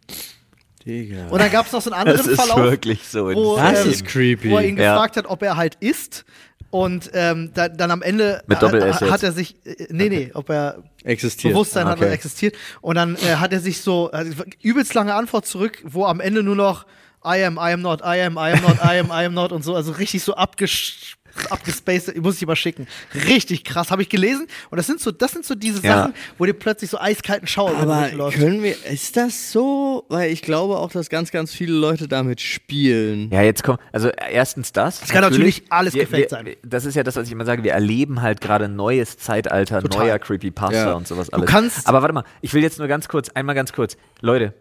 Digga. 0.85 1.27
Und 1.29 1.41
dann 1.41 1.51
gab 1.51 1.67
es 1.67 1.73
noch 1.73 1.83
so 1.83 1.91
einen 1.91 2.01
anderen 2.01 2.19
Das 2.19 2.27
ist 2.29 2.41
Verlauf, 2.41 2.71
wirklich 2.71 3.03
so. 3.09 3.27
wo, 3.35 3.57
Das 3.57 3.85
ähm, 3.85 3.91
ist 3.91 4.05
creepy. 4.07 4.51
wo 4.51 4.59
er 4.59 4.65
ihn 4.69 4.77
Ja. 4.79 4.93
gefragt 4.95 5.17
hat, 5.17 5.27
ob 5.27 5.43
er 5.43 5.57
halt 5.57 5.75
isst. 5.81 6.25
Und 6.71 7.11
ähm, 7.15 7.51
da, 7.55 7.69
dann 7.69 7.91
am 7.91 8.03
Ende 8.03 8.43
Mit 8.47 8.61
hat, 8.61 9.23
er 9.23 9.33
sich, 9.33 9.57
äh, 9.65 9.87
nee, 9.91 10.09
nee, 10.09 10.31
ob 10.35 10.51
er 10.51 10.83
Existiert. 11.05 11.55
Bewusstsein 11.55 11.87
Ah, 11.87 11.91
hat 11.91 11.99
oder 11.99 12.07
okay. 12.07 12.15
existiert. 12.15 12.57
Und 12.81 12.97
dann 12.97 13.17
äh, 13.17 13.37
hat 13.37 13.53
er 13.53 13.61
sich 13.61 13.81
so, 13.81 14.11
also 14.11 14.45
übelst 14.63 14.93
lange 14.95 15.15
Antwort 15.15 15.47
zurück, 15.47 15.83
wo 15.85 16.05
am 16.05 16.21
Ende 16.21 16.43
nur 16.43 16.57
noch 16.57 16.85
I 17.25 17.45
am, 17.45 17.57
I 17.57 17.73
am 17.73 17.81
not, 17.83 18.01
I 18.03 18.21
am, 18.23 18.37
I 18.37 18.53
am 18.53 18.63
not, 18.63 18.79
I 18.79 18.99
am, 18.99 19.11
I 19.11 19.25
am 19.25 19.35
not 19.35 19.53
und 19.53 19.63
so, 19.63 19.75
also 19.75 19.93
richtig 19.93 20.23
so 20.23 20.35
abgesch 20.35 21.17
abgespaced, 21.51 22.09
ich 22.17 22.21
muss 22.23 22.41
ich 22.41 22.47
mal 22.47 22.57
schicken. 22.57 22.87
Richtig 23.27 23.65
krass, 23.65 23.91
habe 23.91 24.03
ich 24.03 24.09
gelesen. 24.09 24.47
Und 24.71 24.77
das 24.79 24.87
sind 24.87 25.01
so, 25.01 25.11
das 25.11 25.33
sind 25.33 25.45
so 25.45 25.55
diese 25.55 25.83
Ja. 25.83 25.97
Sachen, 25.99 26.15
wo 26.39 26.45
dir 26.45 26.53
plötzlich 26.55 26.91
so 26.91 26.99
eiskalten 26.99 27.47
Schauer 27.49 27.71
über 27.73 27.81
den 27.83 27.91
Aber 27.91 28.13
läuft. 28.13 28.39
können 28.39 28.63
wir, 28.63 28.75
ist 28.87 29.17
das 29.17 29.53
so? 29.53 30.05
Weil 30.09 30.31
ich 30.31 30.43
glaube 30.43 30.77
auch, 30.79 30.91
dass 30.91 31.09
ganz, 31.11 31.31
ganz 31.31 31.53
viele 31.53 31.73
Leute 31.75 32.09
damit 32.09 32.41
spielen. 32.41 33.31
Ja, 33.31 33.43
jetzt 33.43 33.63
kommt, 33.65 33.81
also 33.93 34.09
erstens 34.09 34.73
das. 34.73 35.03
Es 35.03 35.09
kann 35.09 35.23
natürlich 35.23 35.65
alles 35.71 35.95
wir, 35.95 36.11
wir, 36.11 36.29
sein. 36.29 36.51
Das 36.63 36.85
ist 36.85 36.95
ja 36.95 37.03
das, 37.03 37.17
was 37.17 37.27
ich 37.27 37.33
immer 37.33 37.45
sage. 37.45 37.63
Wir 37.65 37.73
erleben 37.73 38.23
halt 38.23 38.41
gerade 38.41 38.67
ein 38.67 38.77
neues 38.77 39.17
Zeitalter, 39.19 39.83
Total. 39.83 40.07
neuer 40.07 40.19
Creepypasta 40.19 40.77
Ja. 40.91 40.93
und 40.95 41.07
sowas 41.07 41.31
alles. 41.31 41.49
kannst- 41.51 41.87
Aber 41.87 42.03
warte 42.03 42.15
mal, 42.15 42.25
ich 42.41 42.53
will 42.55 42.63
jetzt 42.63 42.79
nur 42.79 42.89
ganz 42.89 43.09
kurz, 43.09 43.29
einmal 43.31 43.55
ganz 43.55 43.73
kurz. 43.73 43.97
Leute, 44.21 44.55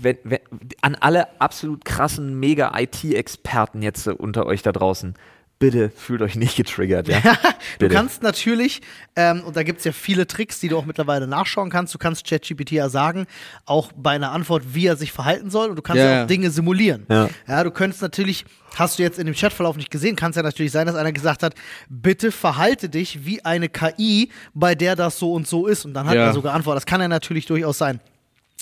wenn, 0.00 0.16
wenn, 0.22 0.38
an 0.80 0.94
alle 0.94 1.40
absolut 1.40 1.84
krassen 1.84 2.38
Mega-IT-Experten 2.38 3.82
jetzt 3.82 4.06
unter 4.06 4.46
euch 4.46 4.62
da 4.62 4.72
draußen, 4.72 5.14
bitte 5.58 5.90
fühlt 5.90 6.22
euch 6.22 6.36
nicht 6.36 6.56
getriggert, 6.56 7.08
ja? 7.08 7.20
Du 7.80 7.88
kannst 7.88 8.22
natürlich, 8.22 8.80
ähm, 9.16 9.42
und 9.44 9.56
da 9.56 9.62
gibt 9.64 9.78
es 9.80 9.84
ja 9.84 9.92
viele 9.92 10.26
Tricks, 10.26 10.60
die 10.60 10.68
du 10.68 10.78
auch 10.78 10.84
mittlerweile 10.86 11.26
nachschauen 11.26 11.68
kannst. 11.70 11.92
Du 11.94 11.98
kannst 11.98 12.24
ChatGPT 12.26 12.72
ja 12.72 12.88
sagen, 12.88 13.26
auch 13.66 13.90
bei 13.96 14.12
einer 14.12 14.30
Antwort, 14.32 14.74
wie 14.74 14.86
er 14.86 14.96
sich 14.96 15.12
verhalten 15.12 15.50
soll. 15.50 15.68
Und 15.70 15.76
du 15.76 15.82
kannst 15.82 15.98
Ja, 15.98 16.04
ja, 16.06 16.16
ja. 16.18 16.22
auch 16.24 16.26
Dinge 16.28 16.50
simulieren. 16.50 17.06
Ja. 17.08 17.28
ja, 17.46 17.64
du 17.64 17.70
könntest 17.70 18.02
natürlich, 18.02 18.44
hast 18.76 18.98
du 18.98 19.02
jetzt 19.02 19.18
in 19.18 19.26
dem 19.26 19.34
Chatverlauf 19.34 19.76
nicht 19.76 19.90
gesehen, 19.90 20.16
kann 20.16 20.30
es 20.30 20.36
ja 20.36 20.42
natürlich 20.42 20.72
sein, 20.72 20.86
dass 20.86 20.96
einer 20.96 21.12
gesagt 21.12 21.42
hat, 21.42 21.54
bitte 21.88 22.30
verhalte 22.32 22.88
dich 22.88 23.24
wie 23.26 23.44
eine 23.44 23.68
KI, 23.68 24.30
bei 24.54 24.74
der 24.74 24.96
das 24.96 25.18
so 25.18 25.32
und 25.32 25.46
so 25.48 25.66
ist. 25.66 25.84
Und 25.84 25.94
dann 25.94 26.06
hat 26.06 26.14
Ja. 26.14 26.26
er 26.26 26.32
so 26.34 26.42
geantwortet. 26.42 26.78
Das 26.84 26.86
kann 26.86 27.00
ja 27.00 27.08
natürlich 27.08 27.46
durchaus 27.46 27.78
sein. 27.78 28.00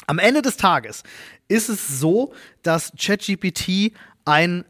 Am 0.07 0.19
Ende 0.19 0.43
des 0.43 0.57
Tages 0.57 1.03
ist 1.49 1.69
es 1.69 2.01
so, 2.01 2.33
dass 2.63 2.93
ChatGPT 2.99 3.93
ein 4.25 4.65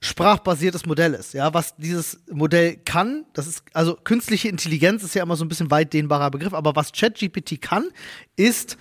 sprachbasiertes 0.00 0.86
Modell 0.86 1.14
ist. 1.14 1.34
Ja, 1.34 1.52
was 1.54 1.76
dieses 1.76 2.20
Modell 2.30 2.76
kann, 2.84 3.24
das 3.32 3.46
ist, 3.46 3.64
also 3.72 3.96
künstliche 3.96 4.48
Intelligenz 4.48 5.02
ist 5.02 5.14
ja 5.14 5.22
immer 5.22 5.36
so 5.36 5.44
ein 5.44 5.48
bisschen 5.48 5.70
weit 5.70 5.92
dehnbarer 5.92 6.30
Begriff, 6.30 6.54
aber 6.54 6.76
was 6.76 6.92
ChatGPT 6.92 7.60
kann, 7.60 7.88
ist 8.36 8.78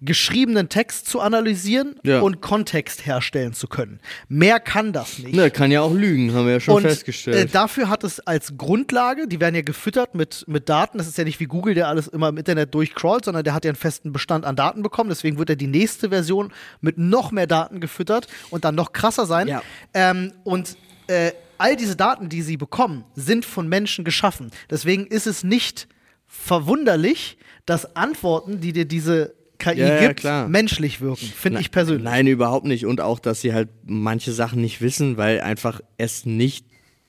geschriebenen 0.00 0.68
Text 0.68 1.08
zu 1.08 1.20
analysieren 1.20 1.96
Ja. 2.04 2.20
und 2.20 2.40
Kontext 2.40 3.04
herstellen 3.04 3.52
zu 3.52 3.66
können. 3.66 4.00
Mehr 4.28 4.60
kann 4.60 4.92
das 4.92 5.18
nicht. 5.18 5.34
Ne, 5.34 5.50
kann 5.50 5.70
ja 5.72 5.80
auch 5.82 5.92
lügen, 5.92 6.32
haben 6.34 6.46
wir 6.46 6.52
ja 6.54 6.60
schon 6.60 6.76
Und 6.76 6.84
äh, 6.84 6.90
festgestellt. 6.90 7.54
dafür 7.54 7.88
hat 7.88 8.04
es 8.04 8.20
als 8.20 8.56
Grundlage, 8.56 9.26
die 9.26 9.40
werden 9.40 9.56
ja 9.56 9.62
gefüttert 9.62 10.14
mit, 10.14 10.44
mit 10.46 10.68
Daten. 10.68 10.98
Das 10.98 11.08
ist 11.08 11.18
ja 11.18 11.24
nicht 11.24 11.40
wie 11.40 11.46
Google, 11.46 11.74
der 11.74 11.88
alles 11.88 12.06
immer 12.06 12.28
im 12.28 12.36
Internet 12.36 12.74
durchcrawlt, 12.74 13.24
sondern 13.24 13.42
der 13.42 13.54
hat 13.54 13.64
ja 13.64 13.70
einen 13.70 13.76
festen 13.76 14.12
Bestand 14.12 14.44
an 14.44 14.54
Daten 14.54 14.82
bekommen. 14.84 15.10
Deswegen 15.10 15.36
wird 15.38 15.50
er 15.50 15.56
die 15.56 15.66
nächste 15.66 16.10
Version 16.10 16.52
mit 16.80 16.96
noch 16.98 17.32
mehr 17.32 17.48
Daten 17.48 17.80
gefüttert 17.80 18.28
und 18.50 18.64
dann 18.64 18.76
noch 18.76 18.92
krasser 18.92 19.26
sein. 19.26 19.48
Ja. 19.48 19.62
Ähm, 19.94 20.32
und 20.44 20.76
äh, 21.08 21.32
all 21.58 21.74
diese 21.74 21.96
Daten, 21.96 22.28
die 22.28 22.42
sie 22.42 22.56
bekommen, 22.56 23.04
sind 23.16 23.44
von 23.44 23.68
Menschen 23.68 24.04
geschaffen. 24.04 24.52
Deswegen 24.70 25.06
ist 25.08 25.26
es 25.26 25.42
nicht 25.42 25.88
verwunderlich, 26.28 27.38
dass 27.66 27.96
Antworten, 27.96 28.60
die 28.60 28.72
dir 28.72 28.84
diese 28.84 29.34
KI 29.58 29.78
Ja, 29.80 29.86
ja, 29.88 30.08
gibt, 30.08 30.20
klar. 30.20 30.48
menschlich 30.48 31.00
wirken. 31.00 31.26
Finde 31.26 31.60
ich 31.60 31.70
persönlich. 31.70 32.04
Nein, 32.04 32.26
überhaupt 32.26 32.66
nicht. 32.66 32.86
Und 32.86 33.00
auch, 33.00 33.18
dass 33.18 33.40
sie 33.40 33.52
halt 33.52 33.68
manche 33.86 34.32
Sachen 34.32 34.60
nicht 34.60 34.80
wissen, 34.80 35.16
weil 35.16 35.40
einfach 35.40 35.80
es 35.96 36.24
nicht 36.26 36.66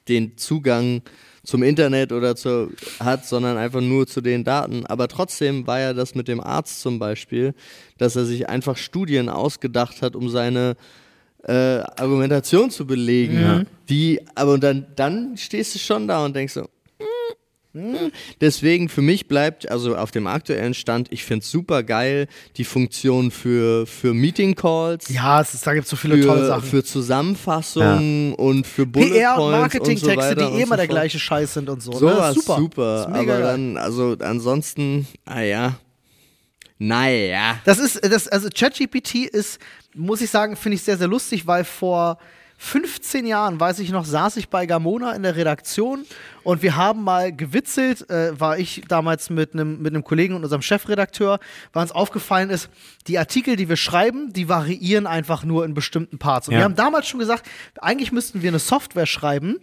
den 0.08 0.38
Zugang 0.38 1.02
zum 1.44 1.64
Internet 1.64 2.12
oder 2.12 2.36
zu, 2.36 2.72
hat, 3.00 3.26
sondern 3.26 3.58
einfach 3.58 3.82
nur 3.82 4.08
zu 4.08 4.22
den 4.22 4.44
Daten. 4.44 4.86
Aber 4.86 5.08
trotzdem 5.08 5.66
war 5.68 5.80
ja 5.80 5.94
das 5.94 6.16
mit 6.16 6.28
dem 6.28 6.42
Arzt 6.42 6.82
zum 6.82 7.00
Beispiel, 7.00 7.54
dass 7.98 8.16
er 8.16 8.26
sich 8.26 8.50
einfach 8.50 8.78
Studien 8.78 9.30
ausgedacht 9.30 10.02
hat, 10.02 10.16
um 10.16 10.30
seine 10.30 10.76
äh, 11.44 11.54
Argumentation 11.54 12.70
zu 12.70 12.86
belegen. 12.86 13.66
Die, 13.88 14.20
aber 14.36 14.58
dann, 14.58 14.88
dann 14.96 15.38
stehst 15.38 15.76
du 15.76 15.80
schon 15.80 16.08
da 16.08 16.26
und 16.26 16.36
denkst 16.36 16.54
so. 16.54 16.68
Deswegen 18.42 18.90
für 18.90 19.04
mich 19.04 19.28
bleibt, 19.28 19.70
also 19.70 19.96
auf 19.96 20.10
dem 20.10 20.26
aktuellen 20.26 20.74
Stand, 20.74 21.12
ich 21.12 21.24
finde 21.24 21.44
es 21.44 21.52
super 21.52 21.84
geil, 21.84 22.28
die 22.58 22.64
Funktion 22.64 23.30
für, 23.30 23.86
für 23.86 24.16
Meeting 24.16 24.56
Calls, 24.56 25.08
Ja, 25.10 25.40
es 25.40 25.54
ist, 25.54 25.68
da 25.68 25.74
gibt 25.76 25.84
es 25.84 25.90
so 25.92 25.96
viele 25.96 26.20
tolle 26.26 26.42
für, 26.42 26.48
Sachen. 26.48 26.64
für 26.64 26.84
Zusammenfassungen 26.84 28.34
und 28.34 28.66
für 28.66 28.88
Bullet 28.88 29.12
PR 29.12 29.36
Points 29.36 29.40
und 29.40 29.52
so 29.52 29.58
Marketingtexte, 29.60 30.18
weiter 30.18 30.36
die 30.36 30.44
und 30.46 30.60
eh 30.60 30.62
immer 30.64 30.76
so 30.76 30.78
der 30.78 30.88
gleiche 30.88 31.20
Scheiß 31.20 31.54
sind 31.54 31.70
und 31.70 31.84
so. 31.84 31.92
ne? 31.92 31.98
Sowas 32.00 32.36
Ist 32.36 32.46
super. 32.46 32.60
super, 32.60 33.08
aber 33.08 33.26
geil. 33.26 33.42
dann, 33.44 33.78
also 33.78 34.16
ansonsten, 34.20 35.08
ah 35.26 35.42
ja, 35.42 35.76
naja. 36.80 37.60
Das 37.66 37.78
ist, 37.78 38.04
das, 38.04 38.28
also 38.28 38.48
ChatGPT 38.50 39.26
ist, 39.26 39.60
muss 39.94 40.22
ich 40.22 40.30
sagen, 40.30 40.56
finde 40.56 40.76
ich 40.78 40.82
sehr, 40.82 40.98
sehr 40.98 41.08
lustig, 41.08 41.46
weil 41.46 41.66
vor 41.66 42.18
15 42.62 43.26
Jahren, 43.26 43.58
weiß 43.58 43.80
ich 43.80 43.90
noch, 43.90 44.04
saß 44.04 44.36
ich 44.36 44.50
bei 44.50 44.66
Gamona 44.66 45.14
in 45.14 45.24
der 45.24 45.38
Redaktion 45.38 46.06
und 46.44 46.62
wir 46.62 46.76
haben 46.76 47.06
mal 47.06 47.34
gewitzelt, 47.34 48.10
äh, 48.10 48.38
war 48.38 48.58
ich 48.60 48.84
damals 48.88 49.30
mit 49.30 49.54
einem 49.54 49.82
mit 49.82 49.94
einem 49.94 50.04
Kollegen 50.04 50.36
und 50.36 50.44
unserem 50.44 50.62
Chefredakteur, 50.62 51.40
weil 51.72 51.84
uns 51.84 51.94
aufgefallen 51.94 52.50
ist, 52.50 52.70
die 53.08 53.18
Artikel, 53.18 53.56
die 53.56 53.70
wir 53.70 53.78
schreiben, 53.78 54.34
die 54.34 54.50
variieren 54.50 55.08
einfach 55.08 55.46
nur 55.46 55.64
in 55.64 55.74
bestimmten 55.74 56.20
Parts. 56.20 56.50
Und 56.50 56.54
Ja. 56.56 56.60
wir 56.60 56.64
haben 56.66 56.76
damals 56.76 57.08
schon 57.08 57.20
gesagt, 57.22 57.48
eigentlich 57.80 58.12
müssten 58.12 58.42
wir 58.42 58.50
eine 58.50 58.60
Software 58.60 59.06
schreiben, 59.06 59.56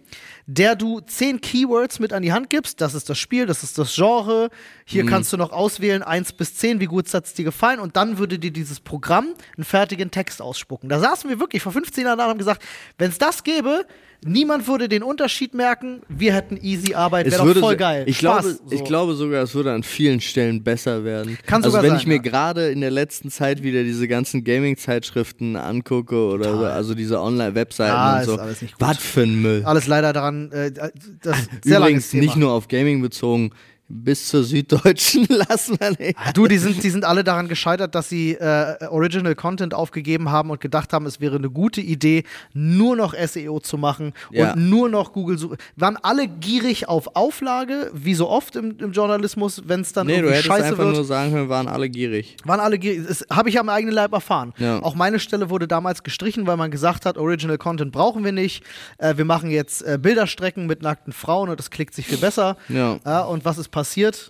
der 0.47 0.77
du 0.77 1.01
zehn 1.01 1.41
Keywords 1.41 1.99
mit 1.99 2.13
an 2.13 2.23
die 2.23 2.31
Hand 2.31 2.49
gibst. 2.49 2.79
Das 2.79 2.95
ist 2.95 3.09
das 3.09 3.19
Spiel, 3.19 3.45
das 3.45 3.63
ist 3.63 3.77
das 3.77 3.93
Genre. 3.93 4.49
Hier 4.85 5.05
kannst 5.05 5.33
du 5.33 5.37
noch 5.37 5.51
auswählen, 5.51 6.01
eins 6.01 6.31
bis 6.31 6.55
zehn, 6.55 6.79
wie 6.79 6.85
gut 6.85 7.13
hat 7.13 7.25
es 7.25 7.33
dir 7.33 7.43
gefallen. 7.43 7.81
Und 7.81 7.97
dann 7.97 8.17
würde 8.17 8.39
dir 8.39 8.51
dieses 8.51 8.79
Programm 8.79 9.33
einen 9.57 9.65
fertigen 9.65 10.09
Text 10.09 10.41
ausspucken. 10.41 10.87
Da 10.87 10.99
saßen 10.99 11.29
wir 11.29 11.41
wirklich 11.41 11.61
vor 11.61 11.73
15 11.73 12.05
Jahren 12.05 12.17
da 12.17 12.23
und 12.23 12.31
haben 12.31 12.37
gesagt, 12.37 12.63
Wenn 12.97 13.09
es 13.09 13.17
das 13.17 13.43
gäbe, 13.43 13.85
niemand 14.25 14.67
würde 14.67 14.89
den 14.89 15.03
Unterschied 15.03 15.53
merken, 15.53 16.01
wir 16.09 16.33
hätten 16.33 16.57
easy 16.57 16.93
Arbeit, 16.93 17.29
wäre 17.31 17.53
doch 17.53 17.59
voll 17.59 17.75
geil. 17.75 18.03
Ich 18.07 18.17
Spaß, 18.17 18.41
glaube, 18.41 18.59
so. 18.65 18.75
ich 18.75 18.83
glaube 18.83 19.13
sogar, 19.15 19.43
es 19.43 19.53
würde 19.53 19.71
an 19.71 19.83
vielen 19.83 20.21
Stellen 20.21 20.63
besser 20.63 21.03
werden. 21.03 21.37
Kann 21.45 21.63
also 21.63 21.69
sogar 21.69 21.83
wenn 21.83 21.91
sein, 21.91 21.99
ich 21.99 22.07
mir 22.07 22.15
ja. 22.15 22.21
gerade 22.21 22.69
in 22.69 22.81
der 22.81 22.91
letzten 22.91 23.29
Zeit 23.29 23.63
wieder 23.63 23.83
diese 23.83 24.07
ganzen 24.07 24.43
Gaming-Zeitschriften 24.43 25.55
angucke 25.55 26.15
oder 26.15 26.57
so, 26.57 26.65
also 26.65 26.95
diese 26.95 27.21
Online-Webseiten 27.21 27.93
Ah, 27.93 28.15
und 28.15 28.21
ist 28.21 28.27
so, 28.27 28.39
was 28.79 28.97
für 28.97 29.21
ein 29.21 29.41
Müll. 29.41 29.63
Alles 29.65 29.87
leider 29.87 30.13
daran, 30.13 30.51
äh, 30.51 30.71
das 30.71 31.47
sehr 31.63 31.79
langes 31.79 31.87
Übrigens 31.97 32.09
Thema. 32.09 32.23
nicht 32.23 32.35
nur 32.37 32.51
auf 32.51 32.67
Gaming 32.67 33.01
bezogen, 33.01 33.51
bis 33.89 34.27
zur 34.27 34.43
Süddeutschen 34.43 35.25
lassen 35.29 35.77
wir 35.79 35.91
nicht. 35.91 36.17
Du, 36.33 36.47
die 36.47 36.57
sind, 36.57 36.83
die 36.83 36.89
sind 36.89 37.05
alle 37.05 37.23
daran 37.23 37.47
gescheitert, 37.47 37.95
dass 37.95 38.09
sie 38.09 38.33
äh, 38.33 38.85
Original 38.89 39.33
Content 39.35 39.73
aufgegeben 39.73 40.29
haben 40.29 40.49
und 40.49 40.59
gedacht 40.59 40.91
haben, 40.93 41.05
es 41.05 41.21
wäre 41.21 41.37
eine 41.37 41.49
gute 41.49 41.79
Idee, 41.81 42.23
nur 42.53 42.95
noch 42.97 43.13
SEO 43.13 43.59
zu 43.61 43.77
machen 43.77 44.13
Ja. 44.31 44.51
und 44.53 44.69
nur 44.69 44.89
noch 44.89 45.13
Google 45.13 45.37
suchen. 45.37 45.57
Waren 45.77 45.97
alle 46.01 46.27
gierig 46.27 46.87
auf 46.89 47.15
Auflage, 47.15 47.89
wie 47.93 48.13
so 48.13 48.29
oft 48.29 48.55
im, 48.57 48.77
im 48.79 48.91
Journalismus, 48.91 49.63
wenn 49.65 49.81
es 49.81 49.93
dann 49.93 50.07
Nee, 50.07 50.13
du 50.15 50.17
irgendwie 50.19 50.33
hättest 50.33 50.47
scheiße 50.47 50.65
einfach 50.65 50.77
wird. 50.83 50.95
nur 50.95 51.05
sagen 51.05 51.31
können, 51.31 51.49
waren 51.49 51.67
alle 51.69 51.89
gierig. 51.89 52.35
Waren 52.43 52.59
alle 52.59 52.77
gierig. 52.77 53.07
Das 53.07 53.25
habe 53.31 53.47
ich 53.49 53.57
am 53.59 53.69
eigenen 53.69 53.95
Leib 53.95 54.11
erfahren. 54.11 54.53
Ja. 54.57 54.83
Auch 54.83 54.95
meine 54.95 55.19
Stelle 55.19 55.49
wurde 55.49 55.67
damals 55.67 56.03
gestrichen, 56.03 56.45
weil 56.45 56.57
man 56.57 56.71
gesagt 56.71 57.05
hat, 57.05 57.17
Original 57.17 57.57
Content 57.57 57.93
brauchen 57.93 58.23
wir 58.25 58.33
nicht. 58.33 58.63
Äh, 58.97 59.15
wir 59.17 59.25
machen 59.25 59.49
jetzt 59.49 59.81
äh, 59.83 59.97
Bilderstrecken 60.01 60.67
mit 60.67 60.81
nackten 60.81 61.13
Frauen 61.13 61.47
und 61.49 61.57
das 61.57 61.71
klickt 61.71 61.93
sich 61.93 62.05
viel 62.05 62.17
besser. 62.17 62.57
Ja. 62.69 62.99
Ja, 63.05 63.21
und 63.23 63.45
was 63.45 63.57
ist 63.57 63.69
passiert? 63.69 63.76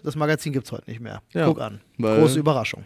Das 0.03 0.15
Magazin 0.15 0.53
gibt 0.53 0.65
es 0.65 0.71
heute 0.71 0.89
nicht 0.89 0.99
mehr. 0.99 1.21
Ja, 1.33 1.45
Guck 1.45 1.61
an. 1.61 1.81
Große 1.99 2.39
Überraschung. 2.39 2.85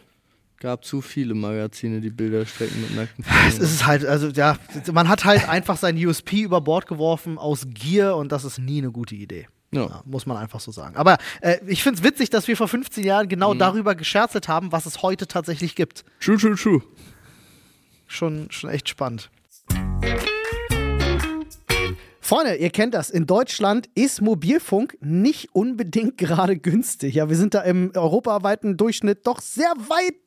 Gab 0.60 0.86
zu 0.86 1.02
viele 1.02 1.34
Magazine, 1.34 2.02
die 2.02 2.12
Bilder 2.12 2.46
strecken 2.46 2.82
mit 2.82 2.96
nackten 2.96 3.26
Es 3.48 3.58
ist 3.58 3.86
halt, 3.88 4.06
also 4.06 4.28
ja, 4.28 4.58
man 4.94 5.10
hat 5.10 5.26
halt 5.26 5.50
einfach 5.50 5.76
sein 5.78 5.98
USP 5.98 6.42
über 6.42 6.62
Bord 6.62 6.86
geworfen 6.86 7.40
aus 7.40 7.66
Gier 7.68 8.16
und 8.16 8.32
das 8.32 8.44
ist 8.44 8.60
nie 8.60 8.78
eine 8.78 8.92
gute 8.92 9.16
Idee. 9.16 9.48
Ja. 9.74 9.86
Ja, 9.88 10.02
muss 10.06 10.26
man 10.26 10.38
einfach 10.38 10.60
so 10.60 10.72
sagen. 10.72 10.98
Aber 10.98 11.18
äh, 11.42 11.58
ich 11.66 11.82
finde 11.82 11.98
es 12.00 12.04
witzig, 12.04 12.30
dass 12.30 12.48
wir 12.48 12.58
vor 12.58 12.68
15 12.68 13.04
Jahren 13.04 13.26
Mhm. 13.26 13.30
genau 13.30 13.54
darüber 13.56 13.96
gescherzet 13.96 14.48
haben, 14.50 14.72
was 14.72 14.86
es 14.86 15.02
heute 15.02 15.28
tatsächlich 15.28 15.76
gibt. 15.76 16.04
True, 16.20 16.38
true, 16.38 16.56
true. 16.56 16.82
Schon, 18.08 18.52
schon 18.52 18.70
echt 18.70 18.90
spannend. 18.90 19.30
Freunde, 22.32 22.56
ihr 22.56 22.70
kennt 22.70 22.94
das. 22.94 23.10
In 23.10 23.28
Deutschland 23.28 23.90
ist 23.94 24.22
Mobilfunk 24.22 24.98
nicht 25.02 25.54
unbedingt 25.54 26.18
gerade 26.18 26.56
günstig. 26.56 27.16
Ja, 27.16 27.28
wir 27.28 27.36
sind 27.36 27.54
da 27.54 27.60
im 27.60 27.92
europaweiten 27.94 28.78
Durchschnitt 28.78 29.28
doch 29.28 29.42
sehr 29.42 29.74
weit 29.90 30.16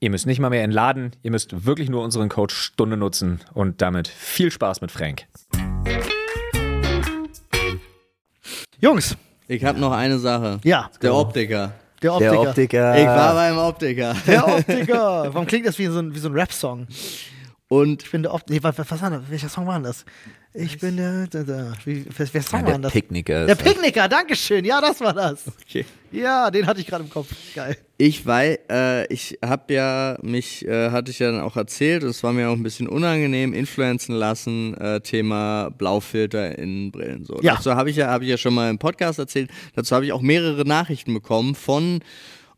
Ihr 0.00 0.10
müsst 0.10 0.26
nicht 0.26 0.40
mal 0.40 0.50
mehr 0.50 0.64
entladen, 0.64 1.12
ihr 1.22 1.30
müsst 1.30 1.66
wirklich 1.66 1.88
nur 1.90 2.02
unseren 2.02 2.28
Code 2.28 2.52
Stunde 2.54 2.96
nutzen 2.96 3.40
und 3.52 3.80
damit 3.82 4.08
viel 4.08 4.50
Spaß 4.50 4.80
mit 4.80 4.90
Frank. 4.90 5.26
Jungs, 8.80 9.16
Ich 9.46 9.64
habe 9.64 9.78
noch 9.78 9.92
eine 9.92 10.18
Sache. 10.18 10.58
Ja. 10.64 10.90
Der 11.02 11.14
Optiker. 11.14 11.72
der 12.02 12.14
Optiker. 12.14 12.30
Der, 12.30 12.40
Optiker. 12.40 12.98
Ich 12.98 13.06
war 13.06 13.34
beim 13.34 13.58
Optiker. 13.58 14.10
Optiker. 14.56 15.34
Warum 15.34 15.46
klingt 15.46 15.66
das 15.66 15.78
wie 15.78 15.86
so 15.86 15.98
ein, 15.98 16.14
wie 16.14 16.18
so 16.18 16.28
ein 16.28 16.34
Rap-Song? 16.34 16.86
Und 17.72 18.02
Ich 18.02 18.10
bin 18.10 18.24
der 18.24 18.34
Optiker. 18.34 18.52
Nee, 18.52 18.62
was, 18.64 18.76
was 18.90 19.00
war 19.00 19.10
das? 19.10 19.22
Welcher 19.28 19.48
Song 19.48 19.64
war 19.64 19.74
denn 19.74 19.84
das? 19.84 20.04
Ich 20.54 20.76
bin 20.80 20.96
der. 20.96 21.28
der, 21.28 21.44
der 21.44 21.72
wie, 21.84 22.04
wer, 22.16 22.26
wer 22.32 22.42
Song 22.42 22.64
war 22.64 22.72
denn 22.72 22.82
das? 22.82 22.92
Picknicker. 22.92 23.46
Der 23.46 23.54
Picknicker, 23.54 24.08
Dankeschön. 24.08 24.64
Ja, 24.64 24.80
das 24.80 25.00
war 25.00 25.14
das. 25.14 25.44
okay. 25.62 25.86
Ja, 26.10 26.50
den 26.50 26.66
hatte 26.66 26.80
ich 26.80 26.88
gerade 26.88 27.04
im 27.04 27.10
Kopf. 27.10 27.28
Geil. 27.54 27.76
Ich 27.96 28.26
weiß, 28.26 28.58
äh, 28.68 29.06
ich 29.06 29.38
habe 29.44 29.72
ja 29.72 30.18
mich, 30.20 30.66
äh, 30.66 30.90
hatte 30.90 31.12
ich 31.12 31.20
ja 31.20 31.30
dann 31.30 31.42
auch 31.42 31.56
erzählt, 31.56 32.02
es 32.02 32.24
war 32.24 32.32
mir 32.32 32.48
auch 32.50 32.54
ein 32.54 32.64
bisschen 32.64 32.88
unangenehm, 32.88 33.54
influenzen 33.54 34.16
lassen, 34.16 34.76
äh, 34.76 35.00
Thema 35.00 35.70
Blaufilter 35.70 36.58
in 36.58 36.90
Brillen. 36.90 37.24
So. 37.24 37.38
Ja. 37.40 37.54
Dazu 37.54 37.76
habe 37.76 37.90
ich 37.90 37.94
ja, 37.94 38.08
habe 38.08 38.24
ich 38.24 38.30
ja 38.30 38.36
schon 38.36 38.54
mal 38.54 38.68
im 38.68 38.78
Podcast 38.80 39.20
erzählt. 39.20 39.48
Dazu 39.76 39.94
habe 39.94 40.04
ich 40.04 40.12
auch 40.12 40.22
mehrere 40.22 40.64
Nachrichten 40.64 41.14
bekommen 41.14 41.54
von 41.54 42.00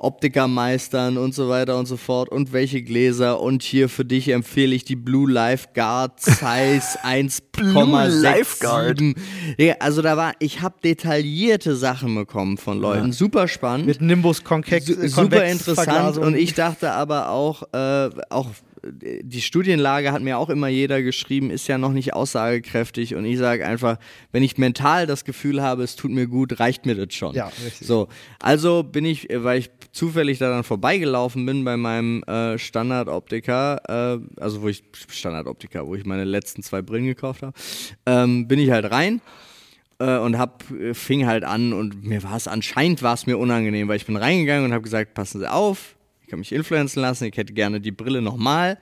Optikermeistern 0.03 1.17
und 1.19 1.35
so 1.35 1.49
weiter 1.49 1.79
und 1.79 1.87
so 1.87 1.97
fort 1.97 2.29
und 2.29 2.53
welche 2.53 2.83
Gläser 2.83 3.41
und 3.41 3.63
hier 3.63 3.89
für 3.89 4.05
dich 4.05 4.29
empfehle 4.29 4.75
ich 4.75 4.85
die 4.85 4.97
Blue 4.97 5.31
Lifeguard 5.31 6.21
Size 6.21 6.99
1,67. 7.05 8.21
Lifeguard. 8.23 9.01
Ja, 9.59 9.75
also 9.81 10.03
da 10.03 10.17
war, 10.17 10.33
ich 10.39 10.61
habe 10.61 10.77
detaillierte 10.83 11.77
Sachen 11.77 12.15
bekommen 12.15 12.57
von 12.57 12.81
Leuten, 12.81 13.13
super 13.13 13.49
spannend. 13.49 13.87
Mit 13.87 14.01
Nimbus 14.01 14.43
Convex. 14.45 14.87
Su- 14.87 15.07
super 15.09 15.45
interessant 15.47 16.19
und 16.19 16.35
ich 16.37 16.55
dachte 16.55 16.93
aber 16.93 17.31
auch, 17.31 17.63
äh, 17.73 18.11
auch 18.31 18.49
die 18.85 19.41
Studienlage 19.41 20.11
hat 20.11 20.23
mir 20.23 20.39
auch 20.39 20.51
immer 20.51 20.67
jeder 20.67 21.03
geschrieben, 21.03 21.51
ist 21.51 21.69
ja 21.69 21.79
noch 21.79 21.93
nicht 21.93 22.15
aussagekräftig 22.15 23.15
und 23.15 23.25
ich 23.25 23.39
sage 23.39 23.65
einfach, 23.65 23.97
wenn 24.33 24.43
ich 24.43 24.59
mental 24.59 25.07
das 25.07 25.25
Gefühl 25.25 25.63
habe, 25.63 25.85
es 25.85 25.95
tut 25.95 26.11
mir 26.11 26.27
gut, 26.27 26.59
reicht 26.59 26.85
mir 26.85 26.97
das 26.97 27.15
schon. 27.15 27.33
Ja, 27.37 27.53
richtig. 27.65 27.87
So, 27.87 28.09
also 28.41 28.83
bin 28.83 29.05
ich, 29.05 29.31
äh, 29.31 29.45
weil 29.45 29.61
ich 29.61 29.71
zufällig 29.93 30.39
da 30.39 30.51
dann 30.51 30.65
vorbeigelaufen 30.65 31.47
bin 31.47 31.65
bei 31.65 31.77
meinem 31.77 32.23
äh, 32.25 32.59
Standardoptiker, 32.59 34.19
äh, 34.19 34.41
also 34.41 34.63
wo 34.63 34.69
ich 34.69 34.83
Standardoptiker, 35.09 35.87
wo 35.87 35.95
ich 35.95 36.05
meine 36.05 36.25
letzten 36.25 36.63
zwei 36.63 36.83
Brillen 36.83 37.07
gekauft 37.07 37.43
habe, 37.43 37.53
ähm, 38.07 38.49
bin 38.49 38.59
ich 38.59 38.71
halt 38.71 38.91
rein 38.91 39.21
äh, 39.99 40.17
und 40.17 40.39
hab, 40.39 40.71
äh, 40.71 40.95
fing 40.95 41.27
halt 41.27 41.45
an 41.45 41.73
und 41.73 42.05
mir 42.05 42.23
war 42.23 42.37
es 42.37 42.49
anscheinend 42.49 43.03
war 43.03 43.15
es 43.15 43.27
mir 43.27 43.39
unangenehm, 43.39 43.89
weil 43.89 43.97
ich 43.97 44.07
bin 44.07 44.17
reingegangen 44.17 44.65
und 44.65 44.73
habe 44.73 44.83
gesagt, 44.83 45.15
passen 45.15 45.41
Sie 45.41 45.51
auf, 45.51 45.97
ich 46.23 46.29
kann 46.29 46.39
mich 46.39 46.53
influenzen 46.53 47.01
lassen, 47.01 47.25
ich 47.27 47.37
hätte 47.37 47.53
gerne 47.53 47.81
die 47.81 47.93
Brille 47.93 48.23
nochmal 48.23 48.79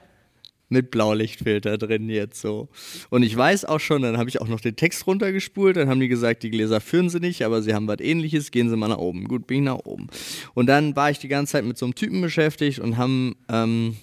mit 0.70 0.90
Blaulichtfilter 0.90 1.76
drin 1.76 2.09
jetzt 2.09 2.40
so. 2.40 2.68
Und 3.11 3.22
ich 3.22 3.37
weiß 3.37 3.64
auch 3.66 3.80
schon, 3.80 4.02
dann 4.02 4.16
habe 4.16 4.30
ich 4.30 4.40
auch 4.40 4.48
noch 4.48 4.61
den 4.61 4.76
Text 4.76 5.06
runtergespult, 5.06 5.76
dann 5.76 5.88
haben 5.88 6.00
die 6.00 6.09
gesagt, 6.09 6.42
die 6.42 6.50
Gläser 6.50 6.80
führen 6.80 7.11
sie 7.11 7.20
nicht, 7.20 7.44
aber 7.44 7.61
sie 7.62 7.74
haben 7.74 7.87
was 7.87 8.00
ähnliches, 8.00 8.50
gehen 8.50 8.70
sie 8.70 8.76
mal 8.76 8.88
nach 8.88 8.98
oben. 8.98 9.28
Gut, 9.28 9.46
bin 9.46 9.59
ich 9.59 9.64
nach 9.64 9.85
oben. 9.85 10.06
Und 10.54 10.66
dann 10.66 10.96
war 10.96 11.11
ich 11.11 11.18
die 11.18 11.28
ganze 11.28 11.52
Zeit 11.52 11.64
mit 11.64 11.76
so 11.76 11.87
einem 11.87 11.94
Typen 11.94 12.20
beschäftigt 12.20 12.78
und 12.78 12.96
haben 12.96 13.37
ähm, 13.48 13.96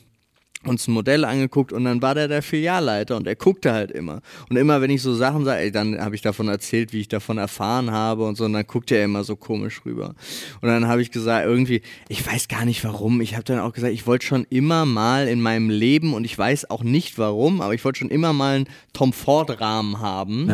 uns 0.66 0.88
ein 0.88 0.94
Modell 0.94 1.24
angeguckt 1.24 1.72
und 1.72 1.84
dann 1.86 2.02
war 2.02 2.16
der 2.16 2.28
der 2.28 2.42
Filialleiter 2.42 3.16
und 3.16 3.28
er 3.28 3.36
guckte 3.36 3.74
halt 3.74 3.92
immer. 3.92 4.22
Und 4.50 4.58
immer, 4.58 4.82
wenn 4.82 4.90
ich 4.90 5.02
so 5.02 5.14
Sachen 5.14 5.46
sage, 5.46 5.62
ey, 5.62 5.72
dann 5.72 6.00
habe 6.00 6.16
ich 6.16 6.22
davon 6.22 6.48
erzählt, 6.48 6.94
wie 6.94 7.02
ich 7.02 7.08
davon 7.08 7.38
erfahren 7.38 7.92
habe 7.92 8.26
und 8.26 8.36
so, 8.36 8.46
und 8.46 8.54
dann 8.54 8.66
guckte 8.66 8.96
er 8.96 9.06
immer 9.06 9.24
so 9.24 9.36
komisch 9.36 9.82
rüber. 9.86 10.16
Und 10.62 10.70
dann 10.70 10.88
habe 10.88 11.02
ich 11.02 11.12
gesagt, 11.12 11.46
irgendwie, 11.46 11.82
ich 12.10 12.26
weiß 12.26 12.48
gar 12.48 12.66
nicht 12.66 12.84
warum, 12.84 13.22
ich 13.22 13.34
habe 13.34 13.44
dann 13.44 13.60
auch 13.60 13.74
gesagt, 13.74 13.94
ich 13.94 14.08
wollte 14.08 14.26
schon 14.26 14.46
immer 14.50 14.86
mal 14.86 15.28
in 15.28 15.42
meinem 15.42 15.70
Leben 15.70 16.14
und 16.14 16.24
ich 16.24 16.38
weiß 16.38 16.70
auch 16.70 16.84
nicht 16.84 17.18
warum, 17.18 17.62
aber 17.62 17.74
ich 17.74 17.86
wollte 17.86 18.00
schon 18.00 18.10
immer 18.10 18.34
mal 18.34 18.56
einen 18.58 18.70
Tom 18.94 19.14
Ford 19.14 19.62
Rahmen 19.62 20.00
haben. 20.00 20.48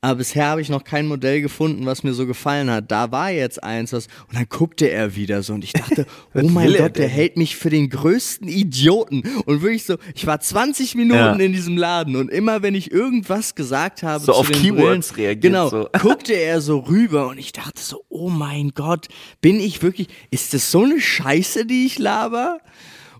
Aber 0.00 0.14
bisher 0.18 0.46
habe 0.46 0.60
ich 0.60 0.68
noch 0.68 0.84
kein 0.84 1.06
Modell 1.08 1.40
gefunden, 1.40 1.84
was 1.84 2.04
mir 2.04 2.14
so 2.14 2.24
gefallen 2.24 2.70
hat. 2.70 2.88
Da 2.92 3.10
war 3.10 3.32
jetzt 3.32 3.64
eins, 3.64 3.92
was, 3.92 4.06
und 4.28 4.36
dann 4.36 4.46
guckte 4.48 4.88
er 4.88 5.16
wieder 5.16 5.42
so 5.42 5.54
und 5.54 5.64
ich 5.64 5.72
dachte, 5.72 6.06
oh 6.34 6.42
mein 6.48 6.72
Gott, 6.72 6.96
der 6.98 7.08
hält 7.08 7.36
mich 7.36 7.56
für 7.56 7.68
den 7.68 7.90
größten 7.90 8.46
Idioten. 8.46 9.22
Und 9.46 9.62
wirklich 9.62 9.82
so, 9.84 9.96
ich 10.14 10.24
war 10.24 10.38
20 10.38 10.94
Minuten 10.94 11.18
Ja. 11.18 11.32
in 11.32 11.52
diesem 11.52 11.76
Laden 11.76 12.14
und 12.14 12.30
immer 12.30 12.62
wenn 12.62 12.76
ich 12.76 12.92
irgendwas 12.92 13.56
gesagt 13.56 14.04
habe, 14.04 14.24
So 14.24 14.34
auf 14.34 14.48
Keywords 14.48 15.08
Brillen, 15.14 15.26
reagiert 15.26 15.42
genau, 15.42 15.68
so. 15.68 15.88
guckte 16.00 16.34
er 16.34 16.60
so 16.60 16.78
rüber 16.78 17.26
und 17.26 17.38
ich 17.38 17.50
dachte 17.52 17.82
so, 17.82 18.04
oh 18.08 18.28
mein 18.30 18.70
Gott, 18.76 19.08
bin 19.40 19.58
ich 19.58 19.82
wirklich, 19.82 20.06
ist 20.30 20.54
das 20.54 20.70
so 20.70 20.84
eine 20.84 21.00
Scheiße, 21.00 21.66
die 21.66 21.86
ich 21.86 21.98
laber? 21.98 22.60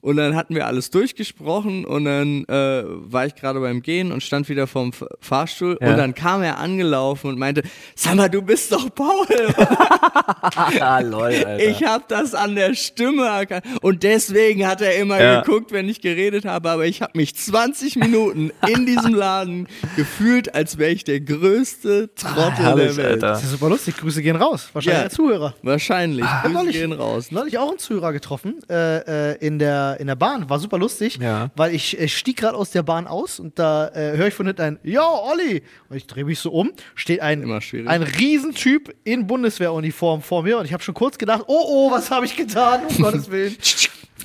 Und 0.01 0.17
dann 0.17 0.37
hatten 0.37 0.55
wir 0.55 0.67
alles 0.67 0.91
durchgesprochen 0.91 1.85
und 1.85 2.05
dann 2.05 2.45
äh, 2.45 2.85
war 2.87 3.27
ich 3.27 3.35
gerade 3.35 3.61
beim 3.61 3.83
Gehen 3.83 4.13
und 4.13 4.23
stand 4.23 4.49
wieder 4.49 4.67
vorm 4.67 4.91
F- 4.91 5.05
Fahrstuhl 5.21 5.79
Ja. 5.81 5.91
und 5.91 5.97
dann 5.99 6.15
kam 6.15 6.43
er 6.43 6.59
angelaufen 6.59 7.29
und 7.29 7.39
meinte, 7.39 7.63
sag 7.95 8.15
mal, 8.15 8.29
du 8.29 8.43
bist 8.43 8.73
doch 8.73 8.93
Paul. 8.95 9.27
ah, 10.81 11.01
lol, 11.05 11.23
Alter. 11.23 11.59
Ich 11.59 11.83
habe 11.85 12.05
das 12.09 12.35
an 12.35 12.55
der 12.55 12.75
Stimme 12.75 13.27
erkannt. 13.27 13.65
Und 13.83 14.03
deswegen 14.03 14.67
hat 14.67 14.81
er 14.81 14.97
immer 14.97 15.21
Ja. 15.21 15.41
geguckt, 15.41 15.73
wenn 15.73 15.89
ich 15.89 16.01
geredet 16.01 16.45
habe. 16.45 16.71
Aber 16.71 16.87
ich 16.87 17.03
habe 17.03 17.13
mich 17.17 17.35
20 17.37 17.97
Minuten 17.97 18.51
in 18.67 18.87
diesem 18.87 19.15
Laden 19.15 19.69
gefühlt, 19.97 20.55
als 20.55 20.79
wäre 20.79 20.91
ich 20.91 21.05
der 21.05 21.21
größte 21.21 22.11
Trottel 22.15 22.53
herrlich, 22.57 22.87
der 22.89 22.97
Welt. 22.97 23.09
Alter. 23.25 23.27
Das 23.29 23.43
ist 23.45 23.51
super 23.53 23.69
lustig. 23.69 23.97
Grüße 23.97 24.23
gehen 24.23 24.37
raus. 24.37 24.69
Wahrscheinlich 24.73 25.03
Ja. 25.05 25.11
Zuhörer. 25.11 25.55
Wahrscheinlich. 25.63 26.25
Ich 26.25 26.31
hab 26.31 26.43
Grüße 26.45 26.55
neulich, 26.55 26.73
gehen 26.77 26.93
raus. 26.93 27.31
neulich 27.31 27.59
auch 27.59 27.71
einen 27.71 27.79
Zuhörer 27.79 28.13
getroffen 28.13 28.57
äh, 28.71 29.33
äh, 29.33 29.47
in, 29.47 29.59
der, 29.59 29.88
in 29.95 30.07
der 30.07 30.17
Bahn. 30.17 30.49
War 30.51 30.59
super 30.59 30.79
lustig, 30.79 31.19
Ja. 31.21 31.51
weil 31.57 31.75
ich 31.75 31.99
äh, 32.01 32.09
stieg 32.09 32.37
gerade 32.39 32.57
aus 32.57 32.71
der 32.71 32.83
Bahn 32.83 33.07
aus 33.07 33.41
und 33.41 33.59
da 33.59 33.89
äh, 33.89 34.17
höre 34.17 34.29
ich 34.29 34.35
von 34.35 34.47
hinten 34.47 34.63
ein 34.63 34.79
Yo, 34.83 35.03
Olli! 35.03 35.63
Und 35.89 35.97
ich 35.97 36.07
drehe 36.07 36.25
mich 36.25 36.39
so 36.41 36.51
um, 36.53 36.71
steht 36.95 37.21
ein, 37.21 37.43
ein 37.51 38.03
Riesentyp 38.03 38.95
in 39.05 39.27
Bundeswehruniform 39.27 40.23
vor 40.23 40.43
mir 40.43 40.59
und 40.59 40.65
ich 40.65 40.73
habe 40.73 40.83
schon 40.83 40.95
kurz 40.95 41.19
gedacht, 41.19 41.45
oh 41.47 41.65
oh, 41.67 41.91
was 41.91 42.11
habe 42.11 42.27
ich 42.27 42.37
getan, 42.37 42.81
um 42.89 42.97
Gottes 43.03 43.31
Willen. 43.31 43.57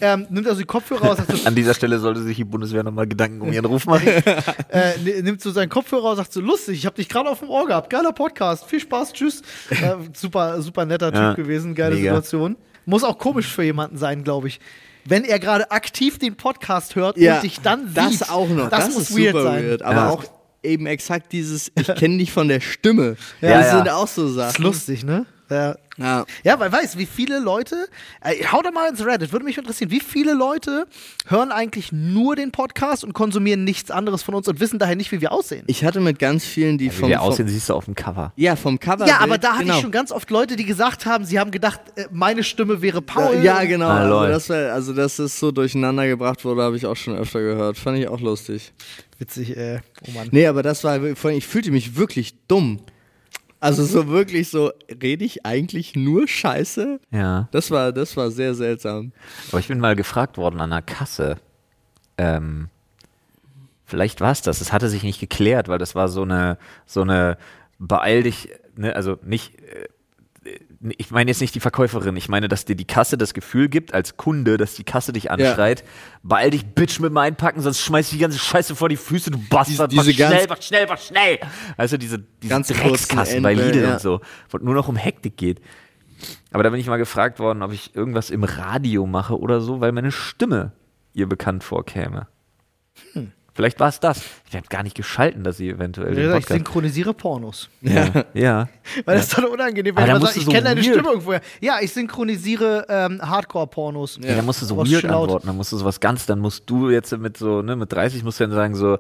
Ähm, 0.02 0.26
nimmt 0.32 0.48
also 0.48 0.60
die 0.60 0.66
Kopfhörer 0.66 1.06
raus, 1.06 1.18
so, 1.30 1.38
An 1.48 1.54
dieser 1.56 1.74
Stelle 1.76 2.00
sollte 2.00 2.22
sich 2.24 2.36
die 2.36 2.44
Bundeswehr 2.44 2.82
nochmal 2.84 3.06
Gedanken 3.08 3.42
um 3.42 3.54
ihren 3.54 3.66
Ruf 3.66 3.86
machen. 3.86 4.08
äh, 4.70 4.98
ni- 5.04 5.22
nimmt 5.22 5.40
so 5.40 5.52
seinen 5.52 5.70
Kopfhörer 5.70 6.10
und 6.12 6.16
sagt 6.18 6.34
so, 6.34 6.42
lustig, 6.42 6.80
ich 6.80 6.86
habe 6.88 6.96
dich 6.96 7.08
gerade 7.08 7.30
auf 7.30 7.40
dem 7.40 7.50
Ohr 7.50 7.68
gehabt, 7.68 7.90
geiler 7.92 8.12
Podcast, 8.12 8.66
viel 8.66 8.80
Spaß, 8.80 9.14
tschüss. 9.14 9.44
Äh, 9.70 9.94
super, 10.14 10.62
super 10.64 10.86
netter 10.86 11.12
Typ 11.12 11.22
Ja, 11.22 11.34
gewesen, 11.36 11.76
geile 11.76 11.96
mega. 11.96 12.06
Situation. 12.16 12.58
Muss 12.86 13.04
auch 13.04 13.18
komisch 13.20 13.48
für 13.48 13.64
jemanden 13.64 13.98
sein, 13.98 14.24
glaube 14.24 14.48
ich. 14.48 14.60
Wenn 15.06 15.24
er 15.26 15.40
gerade 15.40 15.70
aktiv 15.72 16.18
den 16.20 16.36
Podcast 16.36 16.96
hört 16.96 17.18
Ja, 17.18 17.36
und 17.36 17.44
dich 17.44 17.60
dann 17.62 17.88
sieht. 17.88 17.98
das 17.98 18.30
auch 18.30 18.48
noch. 18.50 18.70
Das, 18.70 18.86
Das, 18.88 18.94
muss 18.96 19.10
ist 19.10 19.18
weird 19.18 19.32
super 19.34 19.44
sein. 19.44 19.66
weird. 19.66 19.82
Aber 19.82 19.96
Ja. 19.96 20.10
auch 20.10 20.24
eben 20.64 20.86
exakt 20.86 21.32
dieses, 21.34 21.72
ich 21.78 21.88
kenne 21.96 22.18
dich 22.20 22.32
von 22.32 22.48
der 22.48 22.62
Stimme. 22.62 23.18
Ja, 23.42 23.50
das 23.58 23.68
ja. 23.68 23.78
sind 23.78 23.90
auch 23.90 24.08
so 24.08 24.24
Das 24.24 24.32
ist 24.32 24.36
Sachen. 24.54 24.64
lustig, 24.64 25.04
ne? 25.04 25.26
Ja. 25.54 25.76
Ja. 25.98 26.26
Ja, 26.44 26.60
weil 26.60 26.72
weiß, 26.72 26.98
wie 26.98 27.06
viele 27.06 27.40
Leute, 27.40 27.88
äh, 28.22 28.44
hau 28.52 28.62
da 28.62 28.72
mal 28.72 28.90
ins 28.90 29.06
Reddit, 29.06 29.32
würde 29.32 29.46
mich 29.46 29.58
interessieren, 29.58 29.92
wie 29.92 30.00
viele 30.00 30.34
Leute 30.34 30.88
hören 31.28 31.52
eigentlich 31.52 31.92
nur 31.92 32.36
den 32.36 32.52
Podcast 32.52 33.04
und 33.04 33.14
konsumieren 33.14 33.64
nichts 33.64 33.92
anderes 33.92 34.24
von 34.24 34.34
uns 34.34 34.48
und 34.48 34.60
wissen 34.60 34.80
daher 34.80 34.96
nicht, 34.96 35.12
wie 35.12 35.22
wir 35.22 35.32
aussehen. 35.32 35.64
Ich 35.68 35.86
hatte 35.86 36.00
mit 36.00 36.18
ganz 36.18 36.46
vielen, 36.46 36.78
die 36.78 36.86
Wie 36.86 36.90
vom, 36.90 37.10
wir 37.10 37.20
vom 37.20 37.28
aussehen, 37.28 37.48
siehst 37.48 37.70
du 37.70 37.76
auf 37.76 37.86
dem 37.86 37.96
Cover. 37.96 38.34
ja, 38.36 38.56
vom 38.56 38.80
Cover. 38.80 39.06
ja, 39.06 39.20
aber 39.20 39.38
da 39.38 39.54
hatte 39.54 39.66
genau. 39.66 39.76
ich 39.76 39.82
schon 39.82 39.92
ganz 39.92 40.12
oft 40.12 40.30
Leute, 40.32 40.56
die 40.56 40.66
gesagt 40.66 41.06
haben, 41.06 41.26
sie 41.26 41.40
haben 41.40 41.52
gedacht, 41.52 41.80
äh, 41.96 42.06
meine 42.12 42.44
Stimme 42.44 42.82
wäre 42.82 43.02
Paul. 43.02 43.44
Ja, 43.44 43.64
genau. 43.64 43.88
Ah, 43.88 44.00
also, 44.00 44.28
das 44.28 44.50
war, 44.50 44.74
also, 44.74 44.94
dass 44.94 45.18
das 45.18 45.40
so 45.40 45.52
durcheinander 45.52 46.08
gebracht 46.08 46.44
wurde, 46.44 46.64
habe 46.64 46.76
ich 46.76 46.86
auch 46.88 46.96
schon 46.96 47.16
öfter 47.16 47.40
gehört. 47.40 47.78
Fand 47.78 48.00
ich 48.00 48.08
auch 48.08 48.20
lustig. 48.20 48.74
Witzig, 49.20 49.56
äh, 49.56 49.80
oh 50.08 50.12
Mann. 50.12 50.30
Nee, 50.32 50.48
aber 50.48 50.64
das 50.64 50.84
war, 50.84 51.00
vor 51.16 51.30
allem, 51.30 51.38
ich 51.38 51.46
fühlte 51.46 51.72
mich 51.72 51.96
wirklich 51.96 52.34
dumm. 52.48 52.80
Also 53.64 53.86
so 53.86 54.10
wirklich 54.10 54.50
so, 54.50 54.74
rede 55.02 55.24
ich 55.24 55.46
eigentlich 55.46 55.96
nur 55.96 56.28
Scheiße? 56.28 57.00
Ja. 57.12 57.48
Das 57.52 57.72
war, 57.72 57.94
das 57.94 58.18
war 58.18 58.30
sehr 58.30 58.56
seltsam. 58.56 59.14
Aber 59.52 59.60
ich 59.60 59.70
bin 59.70 59.80
mal 59.80 59.96
gefragt 59.96 60.38
worden 60.38 60.60
an 60.60 60.72
der 60.72 60.82
Kasse. 60.82 61.38
Ähm, 62.18 62.68
vielleicht 63.86 64.20
war 64.20 64.34
es 64.34 64.42
das. 64.42 64.60
Es 64.60 64.74
hatte 64.74 64.90
sich 64.90 65.04
nicht 65.04 65.22
geklärt, 65.22 65.70
weil 65.70 65.78
das 65.78 65.96
war 65.96 66.10
so 66.10 66.24
eine, 66.24 66.58
so 66.86 67.04
eine 67.04 67.38
beeil 67.80 68.24
dich, 68.24 68.50
ne, 68.76 68.98
also 68.98 69.18
nicht, 69.24 69.58
äh, 69.62 69.88
ich 70.98 71.12
meine 71.12 71.32
jetzt 71.32 71.40
nicht 71.42 71.56
die 71.56 71.60
Verkäuferin, 71.60 72.16
ich 72.18 72.28
meine, 72.30 72.48
dass 72.48 72.66
dir 72.66 72.76
die 72.76 72.86
Kasse 72.86 73.18
das 73.18 73.34
Gefühl 73.34 73.70
gibt, 73.70 73.94
als 73.94 74.18
Kunde, 74.18 74.58
dass 74.58 74.76
die 74.76 74.84
Kasse 74.84 75.14
dich 75.14 75.32
anschreit, 75.32 75.84
beeil 76.24 76.50
dich, 76.52 76.66
Bitch, 76.66 77.00
mit 77.00 77.10
dem 77.10 77.18
Einpacken, 77.18 77.62
sonst 77.62 77.82
schmeiß 77.82 78.08
ich 78.08 78.14
die 78.14 78.20
ganze 78.20 78.40
Scheiße 78.40 78.76
vor 78.76 78.90
die 78.90 78.98
Füße, 78.98 79.32
du 79.32 79.38
Bastard, 79.50 79.92
Diese- 79.92 80.12
diese 80.12 80.24
mach 80.24 80.30
schnell, 80.30 80.46
mach 80.50 80.62
schnell, 80.62 80.88
mach 80.88 80.98
schnell. 81.00 81.40
Also 81.78 81.98
diese, 81.98 82.20
diese 82.42 82.62
Dreckskassen 82.74 83.42
bei 83.42 83.54
Lidl 83.54 83.82
ja. 83.84 83.94
und 83.94 84.02
so, 84.02 84.22
wo 84.50 84.58
nur 84.58 84.74
noch 84.76 84.88
um 84.88 84.96
Hektik 84.96 85.38
geht. 85.38 85.62
Aber 86.52 86.64
da 86.64 86.70
bin 86.70 86.80
ich 86.80 86.88
mal 86.88 86.98
gefragt 86.98 87.40
worden, 87.40 87.64
ob 87.64 87.72
ich 87.72 87.96
irgendwas 87.96 88.30
im 88.30 88.44
Radio 88.44 89.06
mache 89.06 89.40
oder 89.40 89.62
so, 89.62 89.82
weil 89.82 89.92
meine 89.92 90.12
Stimme 90.12 90.72
ihr 91.14 91.28
bekannt 91.28 91.64
vorkäme. 91.64 92.28
Vielleicht 93.56 93.80
war 93.80 93.90
es 93.90 94.00
das. 94.00 94.22
Ich 94.50 94.56
habe 94.56 94.66
gar 94.68 94.82
nicht 94.82 94.96
geschalten, 94.96 95.44
dass 95.44 95.58
sie 95.58 95.70
eventuell 95.70 96.16
den 96.16 96.36
Ich 96.38 96.48
synchronisiere 96.48 97.14
Pornos. 97.14 97.70
Ja, 97.82 98.26
ja. 98.34 98.68
Weil 99.06 99.18
das 99.18 99.28
ist 99.28 99.38
dann 99.38 99.46
unangenehm, 99.46 99.96
wenn 99.96 100.08
da 100.08 100.14
man 100.14 100.22
sagt, 100.24 100.38
ich 100.38 100.46
so 100.46 100.52
kenne 100.52 100.64
deine 100.64 100.82
Stimme 100.82 101.10
irgendwoher. 101.10 101.42
Ja, 101.62 101.78
ich 101.80 101.94
synchronisiere 101.94 102.88
ähm, 102.90 103.22
Hardcore-Pornos. 103.22 104.20
Ja, 104.24 104.36
dann 104.36 104.46
musst 104.46 104.64
du 104.64 104.66
so 104.66 104.80
Aber 104.80 104.90
weird 104.90 105.06
antworten, 105.06 105.48
dann 105.48 105.58
musst 105.58 105.72
du 105.72 105.78
sowas 105.78 106.00
ganz, 106.00 106.26
dann 106.26 106.40
musst 106.40 106.68
du 106.68 106.90
jetzt 106.90 107.16
mit 107.18 107.38
so, 107.38 107.62
ne, 107.62 107.76
mit 107.76 107.92
30 107.94 108.24
musst 108.24 108.40
du 108.40 108.46
dann 108.46 108.54
sagen 108.54 108.76
so, 108.76 108.98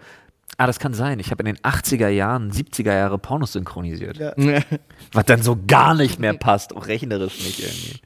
ah, 0.58 0.68
das 0.68 0.78
kann 0.78 0.93
sein, 0.93 1.20
ich 1.20 1.32
habe 1.32 1.41
in 1.41 1.56
den 1.56 1.58
80er 1.58 2.10
Jahren, 2.10 2.51
70er 2.51 2.93
Jahre 2.93 3.18
Pornos 3.18 3.54
synchronisiert. 3.54 4.18
Ja. 4.18 4.34
Was 5.14 5.26
dann 5.26 5.41
so 5.41 5.58
gar 5.68 5.95
nicht 5.95 6.20
mehr 6.20 6.34
passt, 6.34 6.76
auch 6.76 6.86
rechnerisch 6.86 7.39
nicht 7.39 7.60
irgendwie. 7.60 7.99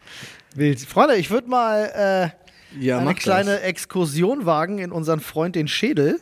Wild. 0.55 0.79
Freunde, 0.79 1.17
ich 1.17 1.29
würde 1.29 1.49
mal 1.49 2.31
äh, 2.73 2.79
Ja, 2.79 2.99
eine 2.99 3.15
kleine 3.15 3.55
das. 3.55 3.61
Exkursion 3.63 4.45
wagen 4.45 4.79
in 4.79 4.93
unseren 4.93 5.19
Freund 5.19 5.55
den 5.55 5.67
Schädel. 5.67 6.21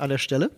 An 0.00 0.10
der 0.10 0.18
Stelle. 0.18 0.50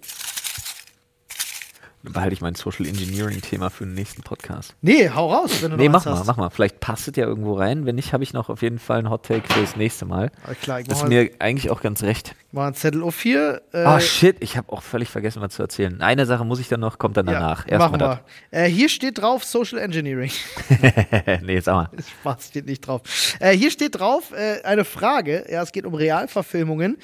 Dann 2.05 2.15
behalte 2.15 2.35
ich 2.35 2.41
mein 2.41 2.57
Social 2.57 2.85
Engineering 2.87 3.41
Thema 3.43 3.71
für 3.71 3.85
den 3.85 3.95
nächsten 3.95 4.23
Podcast. 4.23 4.75
Nee, 4.81 5.09
hau 5.11 5.33
raus, 5.33 5.63
wenn 5.63 5.71
du 5.71 5.77
Nee, 5.77 5.87
noch 5.89 5.93
mach 6.01 6.05
mal, 6.05 6.19
hast. 6.19 6.27
mach 6.27 6.37
mal. 6.37 6.51
Vielleicht 6.51 6.81
passt 6.81 7.07
es 7.07 7.17
ja 7.17 7.27
irgendwo 7.27 7.55
rein. 7.55 7.87
Wenn 7.87 7.95
nicht, 7.95 8.13
habe 8.13 8.25
ich 8.25 8.33
noch 8.33 8.49
auf 8.49 8.63
jeden 8.63 8.81
Fall 8.81 8.99
einen 8.99 9.11
Hot 9.11 9.25
Take 9.27 9.47
für 9.53 9.61
das 9.61 9.77
nächste 9.77 10.05
Mal. 10.05 10.33
Klar, 10.63 10.81
ich 10.81 10.89
Das 10.89 11.03
ist 11.03 11.09
mir 11.09 11.31
eigentlich 11.39 11.71
auch 11.71 11.81
ganz 11.81 12.03
recht. 12.03 12.35
Mal 12.53 12.67
einen 12.67 12.75
Zettel 12.75 13.03
auf 13.03 13.21
hier. 13.21 13.63
Äh, 13.73 13.79
Ah, 13.79 13.99
shit, 14.01 14.37
ich 14.41 14.57
habe 14.57 14.71
auch 14.73 14.83
völlig 14.83 15.09
vergessen, 15.09 15.41
was 15.43 15.55
zu 15.55 15.63
erzählen. 15.63 16.01
Eine 16.03 16.27
Sache 16.27 16.45
muss 16.45 16.61
ich 16.61 16.69
dann 16.69 16.81
noch, 16.81 16.99
kommt 16.99 17.17
dann 17.17 17.27
ja, 17.27 17.33
danach. 17.35 17.67
machen 17.67 17.71
Erstmal 17.71 18.01
wir. 18.01 18.21
Äh, 18.51 18.69
hier 18.69 18.89
steht 18.89 19.19
drauf 19.21 19.45
Social 19.45 19.79
Engineering. 19.79 20.31
nee, 21.43 21.59
sag 21.61 21.75
mal. 21.75 21.91
Spaß 22.21 22.49
steht 22.49 22.67
nicht 22.67 22.87
drauf. 22.87 23.03
Äh, 23.41 23.57
hier 23.57 23.71
steht 23.71 23.99
drauf 23.99 24.33
äh, 24.33 24.63
eine 24.65 24.85
Frage. 24.85 25.47
Ja, 25.51 25.63
es 25.63 25.73
geht 25.73 25.87
um 25.87 25.95
Realverfilmungen. 25.95 26.99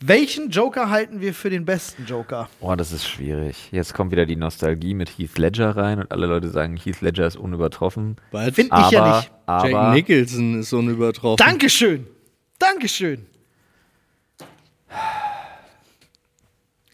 Welchen 0.00 0.50
Joker 0.50 0.90
halten 0.90 1.20
wir 1.20 1.34
für 1.34 1.50
den 1.50 1.64
besten 1.64 2.06
Joker? 2.06 2.48
Boah, 2.60 2.76
das 2.76 2.92
ist 2.92 3.06
schwierig. 3.06 3.68
Jetzt 3.72 3.94
kommt 3.94 4.10
wieder 4.12 4.26
die 4.26 4.36
Nostalgie 4.36 4.94
mit 4.94 5.10
Heath 5.18 5.38
Ledger 5.38 5.76
rein 5.76 5.98
und 6.00 6.10
alle 6.12 6.26
Leute 6.26 6.48
sagen, 6.48 6.76
Heath 6.76 7.00
Ledger 7.00 7.26
ist 7.26 7.36
unübertroffen. 7.36 8.16
Bald 8.30 8.54
Find- 8.54 8.70
Ich 8.86 8.90
ja 8.90 9.16
nicht. 9.18 9.30
aber 9.46 9.68
Jack 9.68 9.94
Nicholson 10.08 10.60
ist 10.60 10.70
so 10.70 10.78
ein 10.78 10.88
Übertroffen. 10.88 11.36
Dankeschön. 11.44 12.06
Dankeschön. 12.58 13.26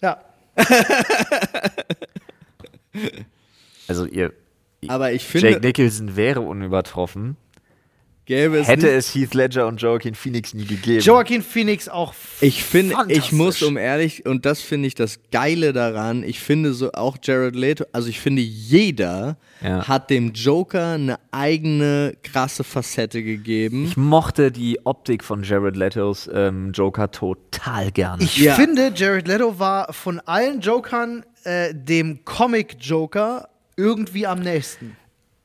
Ja. 0.03 0.21
also 3.89 4.07
ihr 4.07 4.33
Aber 4.89 5.13
ich 5.13 5.25
finde, 5.25 5.51
Jake 5.51 5.67
Nicholson 5.67 6.17
wäre 6.17 6.41
unübertroffen, 6.41 7.37
gäbe 8.31 8.59
es 8.59 8.69
hätte 8.69 8.87
nicht, 8.87 8.95
es 8.95 9.15
Heath 9.15 9.35
Ledger 9.35 9.67
und 9.67 9.83
Joaquin 9.83 10.15
Phoenix 10.15 10.55
nie 10.55 10.65
gegeben. 10.65 11.01
Joaquin 11.01 11.43
Phoenix 11.43 11.89
auch. 11.89 12.15
Ich 12.41 12.63
finde, 12.63 12.95
ich 13.09 13.33
muss 13.33 13.61
um 13.63 13.77
ehrlich, 13.77 14.25
und 14.25 14.47
das 14.47 14.61
finde 14.61 14.87
ich 14.87 14.95
das 14.95 15.19
Geile 15.33 15.73
daran, 15.73 16.23
ich 16.23 16.39
finde 16.41 16.73
so 16.73 16.93
auch 16.93 17.17
Jared 17.23 17.57
Leto, 17.57 17.85
also 17.93 18.09
ich 18.09 18.21
finde 18.21 18.41
jeder 18.43 19.37
Ja. 19.63 19.87
hat 19.89 20.11
dem 20.11 20.33
Joker 20.33 20.93
eine 20.95 21.19
eigene 21.33 22.17
krasse 22.23 22.63
Facette 22.65 23.23
gegeben. 23.23 23.85
ich 23.87 23.97
mochte 23.97 24.51
die 24.53 24.87
Optik 24.87 25.25
von 25.25 25.43
Jared 25.43 25.77
Letos 25.77 26.31
ähm, 26.33 26.71
Joker 26.73 27.11
total 27.11 27.91
gerne. 27.91 28.23
Ich 28.23 28.37
Ja. 28.39 28.55
finde, 28.55 28.93
Jared 28.95 29.27
Leto 29.29 29.59
war 29.59 29.93
von 29.93 30.21
allen 30.21 30.61
Jokern 30.61 31.25
äh, 31.45 31.75
dem 31.75 32.25
Comic-Joker 32.25 33.49
irgendwie 33.77 34.27
am 34.27 34.41
nächsten. 34.41 34.97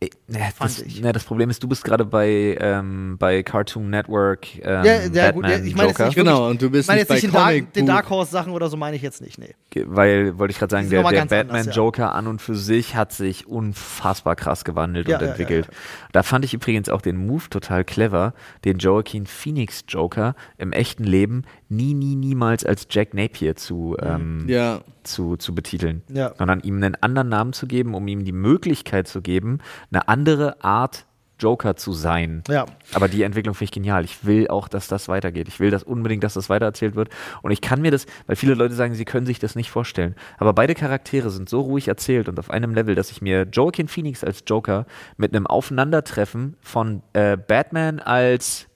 Äh, 0.05 0.33
ne, 0.33 0.39
das, 0.59 0.81
ich. 0.81 1.01
ne, 1.01 1.11
das 1.11 1.23
Problem 1.23 1.49
ist, 1.49 1.61
du 1.61 1.67
bist 1.67 1.83
gerade 1.83 2.05
bei, 2.05 2.57
ähm, 2.59 3.17
bei 3.17 3.43
Cartoon 3.43 3.89
Network 3.89 4.55
ähm, 4.57 4.63
Ja, 4.63 5.05
ja, 5.05 5.31
gut, 5.31 5.47
ja, 5.47 5.57
ich 5.57 5.75
meine 5.75 5.89
jetzt 5.89 5.99
nicht 5.99 6.15
Genau, 6.15 6.49
und 6.49 6.61
du 6.61 6.67
Ich 6.67 6.71
bist 6.71 6.87
meine 6.87 7.01
nicht 7.01 7.09
jetzt 7.09 7.23
nicht 7.23 7.33
bei 7.33 7.53
den 7.53 7.63
Dark, 7.63 7.73
den. 7.73 7.85
Dark 7.85 8.09
Horse 8.09 8.31
Sachen 8.31 8.53
oder 8.53 8.69
so 8.69 8.77
meine 8.77 8.95
ich 8.95 9.01
jetzt 9.01 9.21
nicht. 9.21 9.37
Nee. 9.37 9.55
Weil, 9.85 10.37
wollte 10.37 10.51
ich 10.51 10.59
gerade 10.59 10.71
sagen, 10.71 10.89
der, 10.89 11.01
der 11.01 11.09
anders, 11.21 11.27
Batman 11.29 11.65
ja. 11.65 11.71
Joker 11.71 12.15
an 12.15 12.27
und 12.27 12.41
für 12.41 12.55
sich 12.55 12.95
hat 12.95 13.11
sich 13.11 13.47
unfassbar 13.47 14.35
krass 14.35 14.63
gewandelt 14.63 15.07
Ja, 15.07 15.15
und 15.15 15.21
ja, 15.21 15.27
ja, 15.27 15.31
entwickelt. 15.33 15.67
Da 16.11 16.23
fand 16.23 16.45
ich 16.45 16.53
übrigens 16.53 16.89
auch 16.89 17.01
den 17.01 17.17
Move 17.17 17.49
total 17.49 17.83
clever, 17.83 18.33
den 18.63 18.77
Joaquin 18.77 19.25
Phoenix 19.25 19.83
Joker 19.87 20.35
im 20.57 20.71
echten 20.71 21.03
Leben 21.03 21.43
nie, 21.69 21.93
nie, 21.93 22.15
niemals 22.15 22.63
als 22.65 22.87
Jack 22.89 23.13
Napier 23.13 23.55
zu, 23.55 23.97
ähm, 24.01 24.45
Ja, 24.47 24.81
zu, 25.05 25.37
zu 25.37 25.55
betiteln, 25.55 26.03
Ja. 26.09 26.33
sondern 26.37 26.59
ihm 26.61 26.75
einen 26.77 26.95
anderen 26.95 27.29
Namen 27.29 27.53
zu 27.53 27.67
geben, 27.67 27.93
um 27.93 28.07
ihm 28.07 28.25
die 28.25 28.31
Möglichkeit 28.31 29.07
zu 29.07 29.21
geben, 29.21 29.59
eine 29.91 30.07
andere 30.07 30.63
Art 30.63 31.05
Joker 31.37 31.75
zu 31.75 31.91
sein. 31.91 32.43
Ja. 32.47 32.65
Aber 32.93 33.09
die 33.09 33.23
Entwicklung 33.23 33.55
finde 33.55 33.65
ich 33.65 33.71
genial. 33.71 34.05
Ich 34.05 34.25
will 34.25 34.47
auch, 34.47 34.69
dass 34.69 34.87
das 34.87 35.09
weitergeht. 35.09 35.49
Ich 35.49 35.59
will 35.59 35.69
das 35.69 35.83
unbedingt, 35.83 36.23
dass 36.23 36.33
das 36.33 36.49
weitererzählt 36.49 36.95
wird. 36.95 37.09
Und 37.41 37.51
ich 37.51 37.59
kann 37.59 37.81
mir 37.81 37.91
das, 37.91 38.05
weil 38.25 38.37
viele 38.37 38.53
Leute 38.53 38.73
sagen, 38.73 38.93
sie 38.95 39.03
können 39.03 39.25
sich 39.25 39.37
das 39.39 39.53
nicht 39.53 39.69
vorstellen. 39.69 40.15
Aber 40.37 40.53
beide 40.53 40.75
Charaktere 40.75 41.29
sind 41.29 41.49
so 41.49 41.59
ruhig 41.59 41.89
erzählt 41.89 42.29
und 42.29 42.39
auf 42.39 42.49
einem 42.51 42.73
Level, 42.73 42.95
dass 42.95 43.11
ich 43.11 43.21
mir 43.21 43.45
Joaquin 43.51 43.89
Phoenix 43.89 44.23
als 44.23 44.43
Joker 44.47 44.85
mit 45.17 45.35
einem 45.35 45.45
Aufeinandertreffen 45.45 46.55
von 46.61 47.01
äh, 47.11 47.35
Batman 47.35 47.99
als 47.99 48.67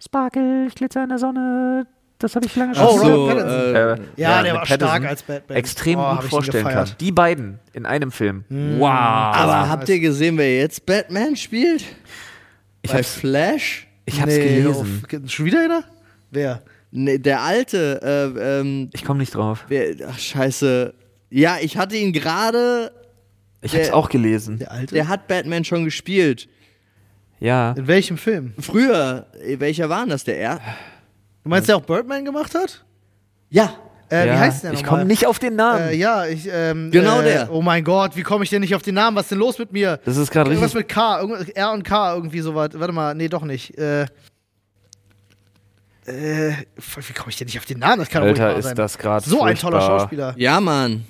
Sparkle, 0.00 0.66
ich 0.66 0.74
glitzer 0.74 1.04
in 1.04 1.10
der 1.10 1.18
Sonne, 1.18 1.86
das 2.22 2.34
habe 2.36 2.46
ich 2.46 2.54
lange 2.56 2.74
schon 2.74 2.84
Oh, 2.86 3.26
Pattinson. 3.28 3.74
äh, 3.74 3.96
Ja, 4.20 4.40
Äh, 4.40 4.44
der 4.44 4.54
war 4.54 4.60
Pattinson 4.62 4.76
stark 4.88 5.04
als 5.06 5.22
Batman. 5.22 5.56
extrem 5.58 5.98
Oh, 5.98 6.14
gut 6.16 6.24
vorstellen 6.24 6.66
kann. 6.68 6.90
Die 7.00 7.12
beiden 7.12 7.58
in 7.72 7.86
einem 7.86 8.10
Film. 8.12 8.44
Wow. 8.48 8.88
aber 8.90 9.52
Ah, 9.54 9.68
habt 9.68 9.88
ihr 9.88 10.00
gesehen, 10.00 10.38
wer 10.38 10.56
jetzt 10.58 10.84
Batman 10.86 11.36
spielt? 11.36 11.84
Ich 12.82 12.90
Bei 12.90 12.98
hab's, 12.98 13.14
Flash? 13.14 13.86
ich 14.06 14.20
hab's 14.20 14.32
Nee, 14.36 14.60
gelesen. 14.62 15.02
auf- 15.24 15.30
Schon 15.30 15.46
wieder 15.46 15.60
einer? 15.64 15.84
Wer? 16.30 16.62
Nee, 16.90 17.18
der 17.18 17.40
alte, 17.42 18.00
äh, 18.36 18.60
ähm, 18.60 18.90
Ich 18.92 19.04
komme 19.04 19.20
nicht 19.20 19.34
drauf. 19.34 19.64
wer, 19.68 19.94
ach, 20.10 20.18
scheiße. 20.18 20.92
Ja, 21.30 21.56
ich 21.60 21.76
hatte 21.78 21.96
ihn 21.96 22.12
gerade, 22.12 22.92
Ich 23.64 23.70
Der- 23.70 23.82
hab's 23.84 23.92
auch 23.92 24.08
gelesen. 24.08 24.58
Der 24.58 24.72
alte? 24.72 24.94
der 24.94 25.06
hat 25.08 25.28
Batman 25.28 25.64
schon 25.64 25.84
gespielt. 25.84 26.48
Ja. 27.38 27.72
In 27.72 27.86
welchem 27.86 28.18
Film? 28.18 28.54
Früher, 28.58 29.26
welcher 29.58 29.88
war 29.88 30.00
denn 30.00 30.10
das, 30.10 30.24
der 30.24 30.38
er? 30.38 30.60
Du 31.44 31.48
meinst, 31.50 31.68
der 31.68 31.76
auch 31.76 31.82
Birdman 31.82 32.24
gemacht 32.24 32.54
hat? 32.54 32.84
Ja. 33.50 33.74
Äh, 34.10 34.26
ja. 34.26 34.34
Wie 34.34 34.38
heißt 34.38 34.64
der 34.64 34.72
Ich 34.72 34.82
nochmal? 34.82 34.98
komme 35.00 35.04
nicht 35.06 35.26
auf 35.26 35.38
den 35.38 35.56
Namen. 35.56 35.88
Äh, 35.88 35.94
ja, 35.94 36.26
ich, 36.26 36.46
ähm, 36.50 36.90
Genau 36.90 37.20
äh, 37.20 37.24
der. 37.24 37.52
Oh 37.52 37.62
mein 37.62 37.82
Gott, 37.82 38.14
wie 38.14 38.22
komme 38.22 38.44
ich 38.44 38.50
denn 38.50 38.60
nicht 38.60 38.74
auf 38.74 38.82
den 38.82 38.94
Namen? 38.94 39.16
Was 39.16 39.24
ist 39.24 39.30
denn 39.32 39.38
los 39.38 39.58
mit 39.58 39.72
mir? 39.72 39.98
Das 40.04 40.16
ist 40.16 40.30
gerade 40.30 40.50
Irgendwas 40.50 40.74
richtig. 40.74 40.88
mit 40.88 40.94
K, 40.94 41.20
irgendwas- 41.20 41.48
R 41.48 41.72
und 41.72 41.82
K, 41.82 42.14
irgendwie 42.14 42.40
sowas. 42.40 42.70
Warte 42.74 42.92
mal, 42.92 43.14
nee, 43.14 43.28
doch 43.28 43.42
nicht. 43.42 43.76
Äh, 43.78 44.02
äh, 46.06 46.52
wie 46.76 47.12
komme 47.14 47.30
ich 47.30 47.36
denn 47.36 47.46
nicht 47.46 47.58
auf 47.58 47.64
den 47.64 47.78
Namen? 47.78 48.00
Das 48.00 48.08
kann 48.08 48.22
Alter, 48.22 48.56
ist 48.56 48.64
sein. 48.66 48.76
das 48.76 48.98
gerade 48.98 49.28
So 49.28 49.42
ein 49.42 49.56
toller. 49.56 49.80
Schauspieler. 49.80 50.34
Ja, 50.36 50.60
Mann. 50.60 51.04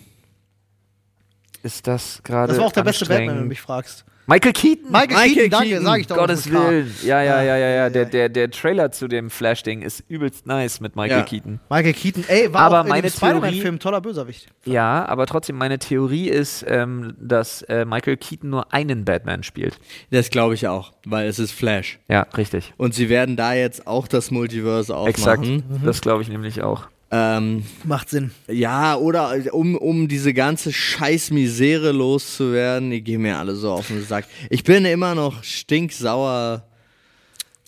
Ist 1.63 1.87
das 1.87 2.21
gerade 2.23 2.49
Das 2.53 2.59
war 2.59 2.67
auch 2.67 2.73
der 2.73 2.83
beste 2.85 3.07
Batman, 3.07 3.29
wenn 3.29 3.37
du 3.43 3.45
mich 3.49 3.61
fragst. 3.61 4.05
Michael 4.27 4.53
Keaton. 4.53 4.91
Michael, 4.91 5.09
Michael 5.09 5.35
Keaton, 5.35 5.51
danke, 5.51 5.69
Keaton, 5.69 5.85
sag 5.85 6.01
ich 6.01 6.07
doch. 6.07 6.17
Gottes. 6.17 6.51
Willen. 6.51 6.95
Ja, 7.03 7.23
ja, 7.23 7.43
ja, 7.43 7.57
ja, 7.57 7.69
ja. 7.69 7.91
Der, 7.91 8.05
der, 8.05 8.29
der 8.29 8.51
Trailer 8.51 8.93
zu 8.93 9.09
dem 9.09 9.31
Flash-Ding 9.31 9.83
ist 9.83 10.05
übelst 10.09 10.47
nice 10.47 10.81
mit 10.81 10.95
Michael 10.95 11.19
Ja. 11.21 11.25
Keaton. 11.25 11.61
Michael 11.69 11.93
Keaton, 11.93 12.25
ey, 12.29 12.53
war 12.53 12.61
Aber 12.63 12.81
auch 12.81 12.85
in 12.85 12.91
meine 12.91 13.03
dem 13.09 13.11
Spider-Man-Film 13.13 13.79
toller 13.81 14.01
Bösewicht. 14.01 14.47
Ja, 14.65 15.05
aber 15.07 15.27
trotzdem, 15.27 15.57
meine 15.59 15.79
Theorie 15.79 16.29
ist, 16.29 16.65
ähm, 16.69 17.15
dass 17.21 17.63
äh, 17.63 17.85
Michael 17.85 18.17
Keaton 18.17 18.51
nur 18.51 18.73
einen 18.73 19.05
Batman 19.05 19.43
spielt. 19.43 19.79
Das 20.11 20.31
glaube 20.31 20.55
ich 20.55 20.69
auch, 20.69 20.93
weil 21.05 21.27
es 21.27 21.39
ist 21.39 21.53
Flash. 21.53 21.99
Ja, 22.09 22.27
richtig. 22.37 22.73
Und 22.77 22.95
sie 22.95 23.09
werden 23.09 23.37
da 23.37 23.55
jetzt 23.55 23.87
auch 23.87 24.07
das 24.07 24.31
Multiverse 24.31 24.93
Exakt. 25.07 25.41
aufmachen. 25.41 25.65
Das 25.85 26.01
glaube 26.01 26.23
ich 26.23 26.29
nämlich 26.29 26.63
auch. 26.63 26.87
Ähm, 27.15 27.65
Macht 27.85 28.09
Sinn. 28.09 28.31
ja, 28.49 28.97
oder 28.97 29.35
um, 29.53 29.77
um 29.77 30.09
diese 30.09 30.33
ganze 30.33 30.73
Scheißmisere 30.73 31.93
loszuwerden, 31.93 32.91
die 32.91 33.03
gehen 33.03 33.21
mir 33.21 33.37
alle 33.39 33.55
so 33.55 33.71
auf 33.73 33.89
den 33.89 34.03
Sack. 34.03 34.25
Ich 34.49 34.65
bin 34.65 34.87
immer 34.87 35.15
noch 35.15 35.45
stinksauer 35.45 36.65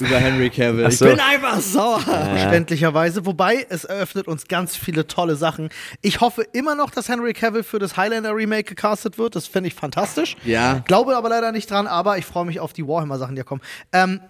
über 0.00 0.16
Henry 0.16 0.50
Cavill. 0.50 0.86
Ach 0.86 0.90
Ich 0.90 0.98
so. 0.98 1.04
bin 1.04 1.20
einfach 1.20 1.60
sauer. 1.60 2.00
Verständlicherweise. 2.00 3.26
Wobei, 3.26 3.64
es 3.68 3.84
eröffnet 3.84 4.26
uns 4.26 4.48
ganz 4.48 4.76
viele 4.76 5.06
tolle 5.06 5.36
Sachen. 5.36 5.68
Ich 6.02 6.20
hoffe 6.20 6.42
immer 6.52 6.74
noch, 6.74 6.90
dass 6.90 7.08
Henry 7.08 7.32
Cavill 7.32 7.62
für 7.62 7.78
das 7.78 7.96
Highlander 7.96 8.34
Remake 8.34 8.64
gecastet 8.64 9.18
wird. 9.18 9.36
Das 9.36 9.46
fände 9.46 9.68
ich 9.68 9.74
fantastisch. 9.74 10.36
Ja. 10.44 10.82
Glaube 10.86 11.16
aber 11.16 11.28
leider 11.28 11.52
nicht 11.52 11.70
dran, 11.70 11.86
aber 11.86 12.18
ich 12.18 12.24
freue 12.24 12.44
mich 12.44 12.58
auf 12.60 12.72
die 12.72 12.86
Warhammer-Sachen, 12.88 13.36
die 13.36 13.40
da 13.40 13.44
kommen. 13.44 13.62
Ähm, 13.92 14.20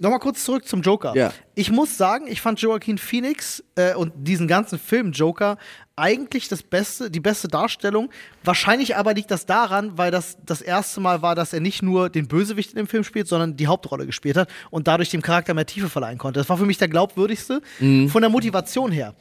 Nochmal 0.00 0.18
kurz 0.18 0.44
zurück 0.44 0.66
zum 0.66 0.80
Joker. 0.80 1.14
Ja. 1.14 1.30
Ich 1.54 1.70
muss 1.70 1.98
sagen, 1.98 2.26
ich 2.26 2.40
fand 2.40 2.58
Joaquin 2.58 2.96
Phoenix 2.96 3.62
äh, 3.74 3.94
und 3.94 4.14
diesen 4.16 4.48
ganzen 4.48 4.78
Film 4.78 5.12
Joker 5.12 5.58
eigentlich 5.94 6.48
das 6.48 6.62
beste, 6.62 7.10
die 7.10 7.20
beste 7.20 7.48
Darstellung. 7.48 8.08
Wahrscheinlich 8.42 8.96
aber 8.96 9.12
liegt 9.12 9.30
das 9.30 9.44
daran, 9.44 9.98
weil 9.98 10.10
das 10.10 10.38
das 10.46 10.62
erste 10.62 11.00
Mal 11.00 11.20
war, 11.20 11.34
dass 11.34 11.52
er 11.52 11.60
nicht 11.60 11.82
nur 11.82 12.08
den 12.08 12.28
Bösewicht 12.28 12.70
in 12.70 12.76
dem 12.76 12.86
Film 12.86 13.04
spielt, 13.04 13.28
sondern 13.28 13.58
die 13.58 13.66
Hauptrolle 13.66 14.06
gespielt 14.06 14.38
hat 14.38 14.48
und 14.70 14.88
dadurch 14.88 15.10
dem 15.10 15.20
Charakter 15.20 15.52
mehr 15.52 15.66
Tiefe 15.66 15.90
verleihen 15.90 16.16
konnte. 16.16 16.40
Das 16.40 16.48
war 16.48 16.56
für 16.56 16.64
mich 16.64 16.78
der 16.78 16.88
glaubwürdigste 16.88 17.60
von 17.78 18.22
der 18.22 18.30
Motivation 18.30 18.90
her. 18.90 19.14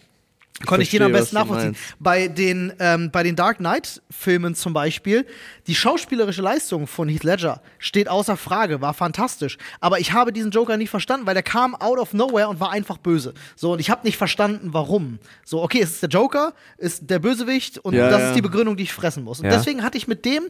Konnte 0.65 0.83
ich 0.83 0.89
den 0.89 1.01
am 1.03 1.11
verstehe, 1.11 1.21
besten 1.21 1.35
nachvollziehen. 1.37 1.75
Bei 2.01 2.27
den, 2.27 2.73
ähm, 2.79 3.11
bei 3.11 3.23
den 3.23 3.37
Dark 3.37 3.59
Knight-Filmen 3.59 4.55
zum 4.55 4.73
Beispiel, 4.73 5.25
die 5.67 5.75
schauspielerische 5.75 6.41
Leistung 6.41 6.85
von 6.85 7.07
Heath 7.07 7.23
Ledger 7.23 7.61
steht 7.77 8.09
außer 8.09 8.35
Frage, 8.35 8.81
war 8.81 8.93
fantastisch. 8.93 9.57
Aber 9.79 9.99
ich 9.99 10.11
habe 10.11 10.33
diesen 10.33 10.51
Joker 10.51 10.75
nicht 10.75 10.89
verstanden, 10.89 11.25
weil 11.25 11.33
der 11.33 11.43
kam 11.43 11.75
out 11.75 11.97
of 11.97 12.13
nowhere 12.13 12.49
und 12.49 12.59
war 12.59 12.71
einfach 12.71 12.97
böse. 12.97 13.33
So, 13.55 13.71
und 13.71 13.79
ich 13.79 13.89
habe 13.89 14.05
nicht 14.05 14.17
verstanden, 14.17 14.73
warum. 14.73 15.19
So, 15.45 15.63
okay, 15.63 15.79
es 15.81 15.91
ist 15.91 16.03
der 16.03 16.09
Joker, 16.09 16.53
ist 16.77 17.09
der 17.09 17.19
Bösewicht 17.19 17.77
und 17.77 17.93
Ja, 17.93 18.09
das 18.09 18.19
ja. 18.19 18.29
ist 18.31 18.35
die 18.35 18.41
Begründung, 18.41 18.75
die 18.75 18.83
ich 18.83 18.91
fressen 18.91 19.23
muss. 19.23 19.39
Und 19.39 19.45
Ja. 19.45 19.51
deswegen 19.55 19.81
hatte 19.81 19.97
ich 19.97 20.09
mit 20.09 20.25
dem, 20.25 20.43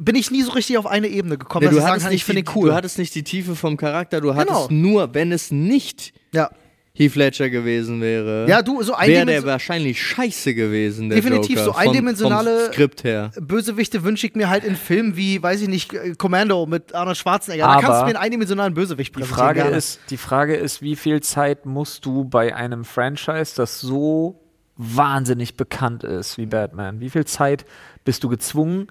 bin 0.00 0.16
ich 0.16 0.32
nie 0.32 0.42
so 0.42 0.50
richtig 0.50 0.78
auf 0.78 0.86
eine 0.86 1.06
Ebene 1.06 1.38
gekommen, 1.38 1.62
Ja, 1.62 1.68
dass 1.70 1.74
du, 1.74 1.78
ich 1.78 1.82
sagen 1.82 1.90
hattest 1.92 2.04
kann, 2.06 2.12
ich 2.12 2.16
nicht 2.16 2.24
finde 2.24 2.40
ihn 2.40 2.56
cool. 2.56 2.70
du 2.70 2.74
hattest 2.74 2.98
nicht 2.98 3.14
die 3.14 3.22
Tiefe 3.22 3.54
vom 3.54 3.76
Charakter, 3.76 4.20
du 4.20 4.34
hattest 4.34 4.68
Genau. 4.68 4.82
nur, 4.82 5.14
wenn 5.14 5.30
es 5.30 5.52
nicht 5.52 6.12
ja. 6.32 6.50
Heath 6.94 7.14
Ledger 7.14 7.48
gewesen 7.48 8.02
wäre, 8.02 8.46
Ja, 8.48 8.60
du, 8.60 8.82
so 8.82 8.92
wäre 8.92 9.24
der 9.24 9.44
wahrscheinlich 9.44 10.00
scheiße 10.02 10.54
gewesen, 10.54 11.08
der 11.08 11.16
Definitiv 11.22 11.58
Joker, 11.58 11.64
so 11.64 11.72
eindimensionale- 11.72 12.56
vom, 12.56 12.64
vom 12.66 12.72
Skript 12.74 13.04
her. 13.04 13.30
Bösewichte 13.40 14.04
wünsche 14.04 14.26
ich 14.26 14.34
mir 14.34 14.50
halt 14.50 14.62
in 14.62 14.76
Filmen 14.76 15.16
wie, 15.16 15.42
weiß 15.42 15.62
ich 15.62 15.68
nicht, 15.68 15.94
äh, 15.94 16.12
Commando 16.18 16.66
mit 16.66 16.94
Arnold 16.94 17.16
Schwarzenegger. 17.16 17.64
da 17.64 17.70
Aber 17.72 17.80
kannst 17.82 18.00
du 18.00 18.04
mir 18.04 18.08
einen 18.10 18.16
eindimensionalen 18.18 18.74
Bösewicht 18.74 19.08
Die 19.16 19.20
präsentieren. 19.20 19.46
Frage, 19.46 19.60
gerne. 19.62 19.76
ist, 19.76 20.00
die 20.10 20.16
Frage 20.18 20.54
ist, 20.56 20.82
wie 20.82 20.96
viel 20.96 21.22
Zeit 21.22 21.64
musst 21.64 22.04
du 22.04 22.24
bei 22.24 22.54
einem 22.54 22.84
Franchise, 22.84 23.54
das 23.56 23.80
so 23.80 24.38
wahnsinnig 24.76 25.56
bekannt 25.56 26.02
ist 26.04 26.38
wie 26.38 26.46
Batman, 26.46 27.00
wie 27.00 27.10
viel 27.10 27.24
Zeit 27.24 27.64
bist 28.04 28.24
du 28.24 28.28
gezwungen 28.28 28.88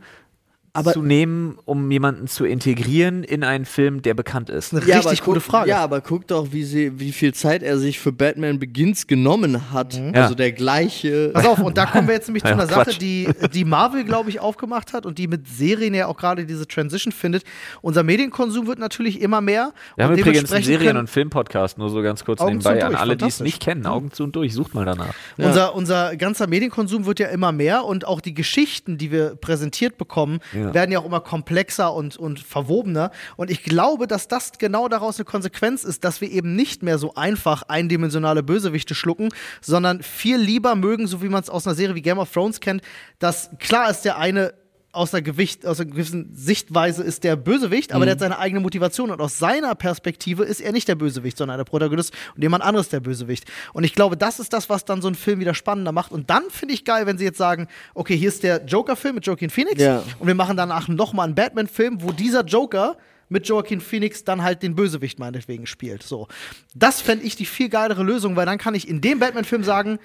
Aber- 0.74 0.94
zu 0.94 1.02
nehmen, 1.02 1.58
um 1.66 1.92
jemanden 1.92 2.28
zu 2.28 2.46
integrieren 2.46 3.24
in 3.24 3.44
einen 3.44 3.66
Film, 3.66 4.02
der 4.02 4.14
bekannt 4.14 4.50
ist? 4.50 4.74
Eine 4.74 4.86
Ja, 4.86 5.00
richtig 5.00 5.22
gute 5.24 5.40
guck, 5.42 5.50
Frage. 5.50 5.70
Ja, 5.70 5.80
aber 5.84 6.00
guck 6.00 6.28
doch, 6.28 6.54
wie, 6.54 6.64
sie, 6.64 6.98
wie 7.00 7.12
viel 7.12 7.34
Zeit 7.34 7.62
er 7.62 7.78
sich 7.78 8.00
für 8.00 8.12
Batman 8.14 8.58
Begins 8.60 9.06
genommen 9.08 9.72
hat. 9.74 9.96
Ja. 9.96 10.24
Also 10.24 10.34
der 10.36 10.54
gleiche. 10.54 11.30
Pass 11.34 11.46
auf, 11.46 11.60
und 11.60 11.78
da 11.78 11.86
kommen 11.88 12.08
wir 12.08 12.16
jetzt 12.16 12.28
nämlich 12.28 12.44
zu 12.44 12.50
Ja, 12.50 12.54
einer 12.56 12.68
Sache, 12.68 12.86
Quatsch. 12.86 13.02
die, 13.02 13.28
die 13.54 13.66
Marvel, 13.66 14.06
glaube 14.06 14.30
ich, 14.30 14.40
aufgemacht 14.40 14.94
hat 14.94 15.06
und 15.06 15.18
die 15.18 15.28
mit 15.28 15.48
Serien 15.48 15.94
ja 15.94 16.08
auch 16.08 16.16
gerade 16.18 16.46
diese 16.46 16.66
Transition 16.68 17.12
findet. 17.12 17.44
Unser 17.82 18.04
Medienkonsum 18.04 18.66
wird 18.68 18.80
natürlich 18.80 19.22
immer 19.22 19.42
mehr. 19.42 19.74
Wir 19.98 20.06
haben 20.06 20.14
und 20.14 20.20
übrigens 20.20 20.52
einen 20.54 20.64
Serien- 20.64 20.96
und 20.98 21.10
Filmpodcast, 21.10 21.78
nur 21.78 21.90
so 21.90 22.02
ganz 22.02 22.24
kurz 22.24 22.40
Augen 22.40 22.62
zu 22.62 22.70
nebenbei. 22.70 22.86
An 22.88 22.96
alle, 22.96 23.18
die 23.18 23.26
es 23.26 23.42
nicht 23.42 23.62
kennen, 23.62 23.86
Augen 23.86 24.12
zu 24.12 24.24
und 24.24 24.36
durch, 24.38 24.54
sucht 24.54 24.74
mal 24.74 24.86
danach. 24.86 25.14
Ja. 25.38 25.48
Unser, 25.48 25.76
unser 25.76 26.16
ganzer 26.16 26.48
Medienkonsum 26.48 27.06
wird 27.06 27.20
ja 27.20 27.28
immer 27.28 27.52
mehr 27.52 27.84
und 27.84 28.08
auch 28.08 28.22
die 28.22 28.34
Geschichten, 28.34 28.98
die 28.98 29.12
wir 29.12 29.36
präsentiert 29.36 29.98
bekommen, 29.98 30.40
Ja. 30.62 30.74
werden 30.74 30.92
ja 30.92 31.00
auch 31.00 31.06
immer 31.06 31.22
komplexer 31.22 31.94
und, 31.94 32.18
und 32.18 32.40
verwobener. 32.40 33.12
Und 33.36 33.50
ich 33.50 33.64
glaube, 33.64 34.08
dass 34.08 34.28
das 34.28 34.54
genau 34.58 34.88
daraus 34.88 35.18
eine 35.18 35.26
Konsequenz 35.26 35.84
ist, 35.84 36.04
dass 36.04 36.22
wir 36.22 36.32
eben 36.32 36.56
nicht 36.56 36.84
mehr 36.84 36.98
so 36.98 37.16
einfach 37.16 37.64
eindimensionale 37.64 38.44
Bösewichte 38.44 38.96
schlucken, 38.96 39.30
sondern 39.62 40.02
viel 40.04 40.38
lieber 40.38 40.76
mögen, 40.76 41.08
so 41.08 41.22
wie 41.22 41.30
man 41.30 41.42
es 41.42 41.50
aus 41.50 41.68
einer 41.68 41.76
Serie 41.76 41.96
wie 41.96 42.02
Game 42.02 42.20
of 42.20 42.32
Thrones 42.32 42.60
kennt, 42.60 42.82
dass 43.20 43.50
klar 43.60 43.90
ist 43.90 44.02
der 44.02 44.18
eine 44.18 44.54
aus 44.94 45.14
einer, 45.14 45.22
Gewicht, 45.22 45.66
aus 45.66 45.80
einer 45.80 45.90
gewissen 45.90 46.30
Sichtweise 46.36 47.02
ist 47.04 47.24
der 47.24 47.38
Bösewicht, 47.38 47.94
aber 47.94 48.06
der 48.06 48.14
hat 48.14 48.20
seine 48.20 48.40
eigene 48.40 48.60
Motivation 48.60 49.10
und 49.10 49.22
aus 49.22 49.40
seiner 49.40 49.74
Perspektive 49.74 50.44
ist 50.44 50.60
er 50.60 50.74
nicht 50.74 50.88
der 50.88 50.96
Bösewicht, 50.96 51.38
sondern 51.38 51.58
der 51.58 51.64
Protagonist 51.64 52.14
und 52.36 52.42
jemand 52.42 52.64
anderes 52.64 52.90
der 52.90 53.00
Bösewicht. 53.00 53.46
Und 53.72 53.86
ich 53.86 53.94
glaube, 53.96 54.18
das 54.18 54.40
ist 54.40 54.52
das, 54.52 54.70
was 54.70 54.84
dann 54.84 55.02
so 55.02 55.08
einen 55.08 55.16
Film 55.16 55.40
wieder 55.40 55.54
spannender 55.54 55.94
macht. 55.94 56.12
Und 56.12 56.30
dann 56.30 56.44
finde 56.50 56.74
ich 56.74 56.84
geil, 56.84 57.06
wenn 57.06 57.18
sie 57.18 57.24
jetzt 57.24 57.38
sagen, 57.38 57.68
okay, 57.94 58.18
hier 58.18 58.28
ist 58.28 58.44
der 58.44 58.66
Joker-Film 58.66 59.16
mit 59.16 59.26
Joaquin 59.26 59.50
Phoenix 59.50 59.82
Ja. 59.82 60.04
und 60.20 60.28
wir 60.28 60.36
machen 60.36 60.58
danach 60.58 60.90
nochmal 60.90 61.26
einen 61.28 61.36
Batman-Film, 61.36 62.02
wo 62.02 62.12
dieser 62.12 62.44
Joker 62.44 62.98
mit 63.30 63.48
Joaquin 63.48 63.80
Phoenix 63.80 64.26
dann 64.26 64.44
halt 64.44 64.62
den 64.62 64.76
Bösewicht 64.76 65.20
meinetwegen 65.20 65.68
spielt. 65.68 66.04
So. 66.04 66.28
Das 66.76 67.00
fände 67.00 67.24
ich 67.24 67.38
die 67.38 67.46
viel 67.46 67.70
geilere 67.70 68.04
Lösung, 68.04 68.36
weil 68.36 68.46
dann 68.46 68.58
kann 68.58 68.76
ich 68.76 68.90
in 68.90 69.00
dem 69.00 69.20
Batman-Film 69.20 69.64
sagen, 69.64 70.00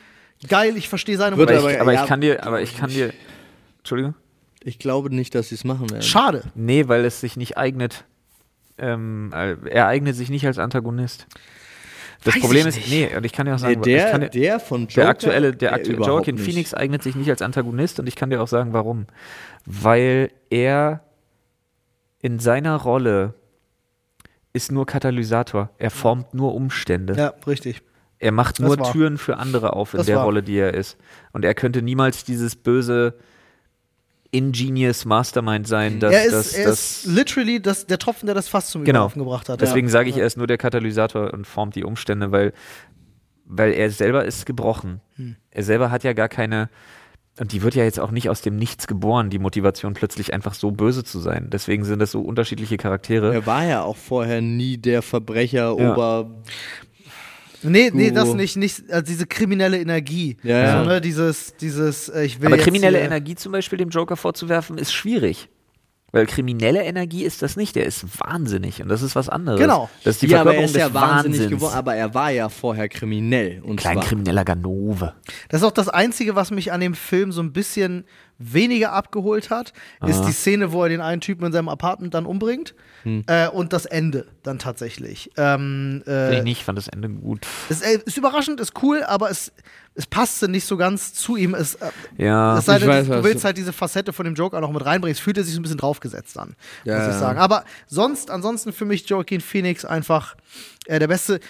geil, 0.49 0.77
ich 0.77 0.89
verstehe 0.89 1.17
seine 1.17 1.33
Aber, 1.35 1.43
Motivation. 1.43 1.71
ich, 1.73 1.77
aber- 1.81 1.83
aber 1.83 1.93
ja. 1.95 2.03
ich 2.05 2.09
kann 2.09 2.21
dir, 2.21 2.47
aber 2.47 2.61
ich 2.63 2.77
kann 2.77 2.89
dir, 2.91 3.13
Entschuldigung? 3.79 4.15
Ich 4.67 4.81
glaube 4.81 5.15
nicht, 5.15 5.37
dass 5.37 5.51
sie 5.51 5.55
es 5.55 5.63
machen 5.63 5.89
werden. 5.91 6.03
Schade. 6.03 6.43
Nee, 6.57 6.89
weil 6.89 7.05
es 7.05 7.21
sich 7.21 7.37
nicht 7.37 7.57
eignet. 7.57 8.05
Ähm, 8.79 9.31
äh, 9.33 9.55
er 9.71 9.87
eignet 9.87 10.17
sich 10.17 10.29
nicht 10.29 10.45
als 10.45 10.59
Antagonist. 10.59 11.29
Das 12.25 12.35
Weiß 12.35 12.43
Problem 12.43 12.67
ist, 12.67 12.89
nee, 12.89 13.09
und 13.17 13.25
ich 13.25 13.33
kann 13.33 13.47
dir 13.47 13.53
auch 13.55 13.59
Nee, 13.59 13.75
sagen, 13.75 13.81
ich 13.81 13.85
der, 13.85 14.11
kann 14.11 14.21
dir, 14.23 14.31
der 14.31 14.59
von 14.59 14.81
Joker, 14.89 14.95
der 14.95 15.09
aktuelle, 15.09 15.53
der 15.55 15.73
aktuelle 15.73 16.05
Joaquin. 16.05 16.37
Phoenix 16.37 16.75
eignet 16.75 17.05
sich 17.05 17.15
nicht 17.15 17.31
als 17.31 17.43
Antagonist 17.43 18.01
und 18.01 18.09
ich 18.09 18.17
kann 18.17 18.31
dir 18.31 18.43
auch 18.43 18.49
sagen, 18.49 18.73
warum. 18.73 19.07
Weil 19.67 20.33
er 20.51 21.05
in 22.21 22.41
seiner 22.41 22.75
Rolle 22.75 23.35
ist 24.53 24.73
nur 24.73 24.85
Katalysator. 24.85 25.71
Er 25.79 25.93
formt 25.93 26.35
nur 26.35 26.57
Umstände. 26.57 27.15
Ja, 27.15 27.35
richtig. 27.47 27.83
Er 28.19 28.33
macht 28.33 28.59
nur. 28.59 28.77
Türen 28.91 29.17
für 29.17 29.37
andere 29.37 29.75
auf 29.75 29.95
in 29.95 29.99
Das 29.99 30.07
der 30.07 30.17
war. 30.17 30.25
Rolle, 30.25 30.43
die 30.43 30.57
er 30.57 30.75
ist. 30.75 30.97
Und 31.33 31.45
er 31.45 31.55
könnte 31.55 31.83
niemals 31.83 32.25
dieses 32.25 32.57
böse 32.57 33.15
ingenious 34.37 35.05
Mastermind 35.05 35.67
sein, 35.67 36.01
dass 36.01 36.13
er 36.15 36.25
ist, 36.25 36.33
dass- 36.33 36.53
er 36.55 36.65
dass- 36.67 36.81
ist 37.05 37.07
literally 37.07 37.61
das, 37.61 37.87
der 37.87 37.99
Tropfen, 37.99 38.27
der 38.27 38.35
das 38.35 38.49
Fass 38.49 38.71
zum 38.71 38.85
Genau. 38.85 39.01
Überlaufen 39.01 39.23
gebracht 39.23 39.49
hat. 39.49 39.61
Deswegen 39.61 39.89
ja. 39.89 39.93
sage 39.93 40.11
ich, 40.11 40.17
er 40.17 40.27
ist 40.27 40.37
nur 40.37 40.47
der 40.47 40.59
Katalysator 40.59 41.33
und 41.33 41.47
formt 41.47 41.75
die 41.77 41.85
Umstände, 41.85 42.33
weil, 42.33 42.53
weil 43.45 43.73
er 43.73 43.91
selber 43.91 44.25
ist 44.25 44.47
gebrochen. 44.47 45.01
Hm. 45.17 45.37
Er 45.51 45.63
selber 45.63 45.91
hat 45.91 46.05
ja 46.05 46.13
gar 46.13 46.29
keine, 46.29 46.69
und 47.39 47.53
die 47.53 47.63
wird 47.63 47.75
ja 47.75 47.85
jetzt 47.85 48.01
auch 48.01 48.11
nicht 48.11 48.29
aus 48.31 48.41
dem 48.41 48.57
Nichts 48.57 48.87
geboren, 48.87 49.31
die 49.31 49.39
Motivation 49.39 49.95
plötzlich 49.95 50.33
einfach 50.33 50.55
so 50.55 50.71
böse 50.71 51.05
zu 51.05 51.19
sein. 51.21 51.49
Deswegen 51.51 51.85
sind 51.85 51.99
das 51.99 52.11
so 52.13 52.21
unterschiedliche 52.23 52.77
Charaktere. 52.77 53.33
Er 53.35 53.47
war 53.47 53.65
ja 53.65 53.83
auch 53.83 53.97
vorher 53.97 54.41
nie 54.41 54.79
der 54.79 55.03
Verbrecher, 55.03 55.75
Ja. 55.79 55.93
Ober. 55.93 56.31
Nee, 57.63 57.91
nee, 57.93 58.11
das 58.11 58.35
nicht, 58.35 58.57
nicht 58.57 58.91
also 58.91 59.05
diese 59.05 59.27
kriminelle 59.27 59.79
Energie. 59.81 60.37
Ja, 60.43 60.59
ja. 60.59 60.83
So, 60.83 60.89
ne, 60.89 61.01
dieses, 61.01 61.55
dieses, 61.57 62.09
äh, 62.09 62.25
ich 62.25 62.41
will 62.41 62.47
Aber 62.49 62.57
jetzt 62.57 62.65
kriminelle 62.65 62.99
hier- 62.99 63.07
Energie 63.07 63.35
zum 63.35 63.53
Beispiel 63.53 63.79
dem 63.79 63.89
Joker 63.91 64.17
vorzuwerfen, 64.17 64.79
ist 64.79 64.93
schwierig. 64.93 65.49
Weil 66.13 66.27
kriminelle 66.27 66.83
Energie 66.85 67.25
ist 67.25 67.43
das 67.43 67.57
nicht, 67.57 67.75
der 67.77 67.85
ist 67.85 68.05
wahnsinnig 68.21 68.81
und 68.81 68.89
das 68.89 69.03
ist 69.03 69.17
was 69.17 69.29
anderes. 69.29 69.61
Genau. 69.61 69.91
Das 70.05 70.15
ist 70.15 70.23
die 70.23 70.29
ja, 70.29 70.41
aber 70.41 70.55
er 70.55 70.61
Verkörperung 70.61 70.65
ist 70.65 70.75
des 70.75 70.81
ja 70.81 70.95
wahnsinnig 70.95 71.41
Wahnsinns. 71.41 71.61
geworden, 71.61 71.75
aber 71.77 71.95
er 71.97 72.15
war 72.15 72.31
ja 72.31 72.49
vorher 72.49 72.89
kriminell. 72.89 73.61
Und 73.63 73.77
Klein 73.77 73.95
zwar, 73.99 74.05
krimineller 74.05 74.45
Ganove. 74.45 75.15
Das 75.49 75.61
ist 75.61 75.67
auch 75.67 75.73
das 75.73 75.89
Einzige, 75.89 76.35
was 76.37 76.51
mich 76.51 76.73
an 76.73 76.81
dem 76.81 76.95
Film 76.95 77.33
so 77.33 77.43
ein 77.43 77.53
bisschen 77.53 78.05
weniger 78.39 78.93
abgeholt 78.93 79.51
hat, 79.51 79.73
ist 80.07 80.23
die 80.23 80.33
Szene, 80.33 80.73
wo 80.73 80.83
er 80.83 80.89
den 80.89 81.01
einen 81.01 81.21
Typen 81.21 81.47
in 81.47 81.53
seinem 81.53 81.69
Apartment 81.69 82.15
dann 82.15 82.27
umbringt 82.27 82.75
Hm. 83.03 83.23
äh, 83.29 83.49
und 83.49 83.73
das 83.73 83.87
Ende 83.87 84.27
dann 84.43 84.59
tatsächlich. 84.59 85.31
Ähm, 85.37 86.03
Äh, 86.07 86.39
ich 86.39 86.43
nicht, 86.45 86.65
fand 86.65 86.77
das 86.77 86.89
Ende 86.89 87.09
gut. 87.09 87.47
es 87.69 87.81
äh, 87.83 87.99
ist 88.05 88.17
überraschend, 88.17 88.61
ist 88.61 88.83
cool, 88.83 89.03
aber 89.05 89.31
es, 89.31 89.53
es 89.97 90.07
passte 90.07 90.49
nicht 90.49 90.67
so 90.67 90.77
ganz 90.77 91.15
zu 91.15 91.37
ihm. 91.37 91.55
Es, 91.55 91.75
äh, 91.77 91.91
Ja. 92.19 92.59
es 92.59 92.67
sei 92.67 92.75
ich 92.75 92.81
denn, 92.81 92.89
weiß, 92.89 93.07
du 93.07 93.25
willst 93.25 93.45
halt 93.45 93.57
diese 93.57 93.73
Facette 93.73 94.13
von 94.13 94.25
dem 94.27 94.35
Joker 94.35 94.61
noch 94.61 94.71
mit 94.73 94.85
reinbringen. 94.85 95.13
Es 95.15 95.21
fühlt 95.21 95.39
er 95.39 95.45
sich 95.45 95.55
so 95.55 95.61
ein 95.61 95.63
bisschen 95.63 95.79
draufgesetzt 95.79 96.39
an, 96.39 96.55
Ja, 96.85 96.99
muss 96.99 97.07
ich 97.07 97.13
ja. 97.15 97.19
sagen. 97.19 97.39
Aber 97.39 97.65
sonst, 97.87 98.31
ansonsten 98.31 98.73
für 98.73 98.85
mich 98.85 99.09
Joaquin 99.09 99.41
Phoenix 99.41 99.85
einfach 99.85 100.37
äh, 100.87 100.99
der 100.99 101.09
Beste. 101.09 101.41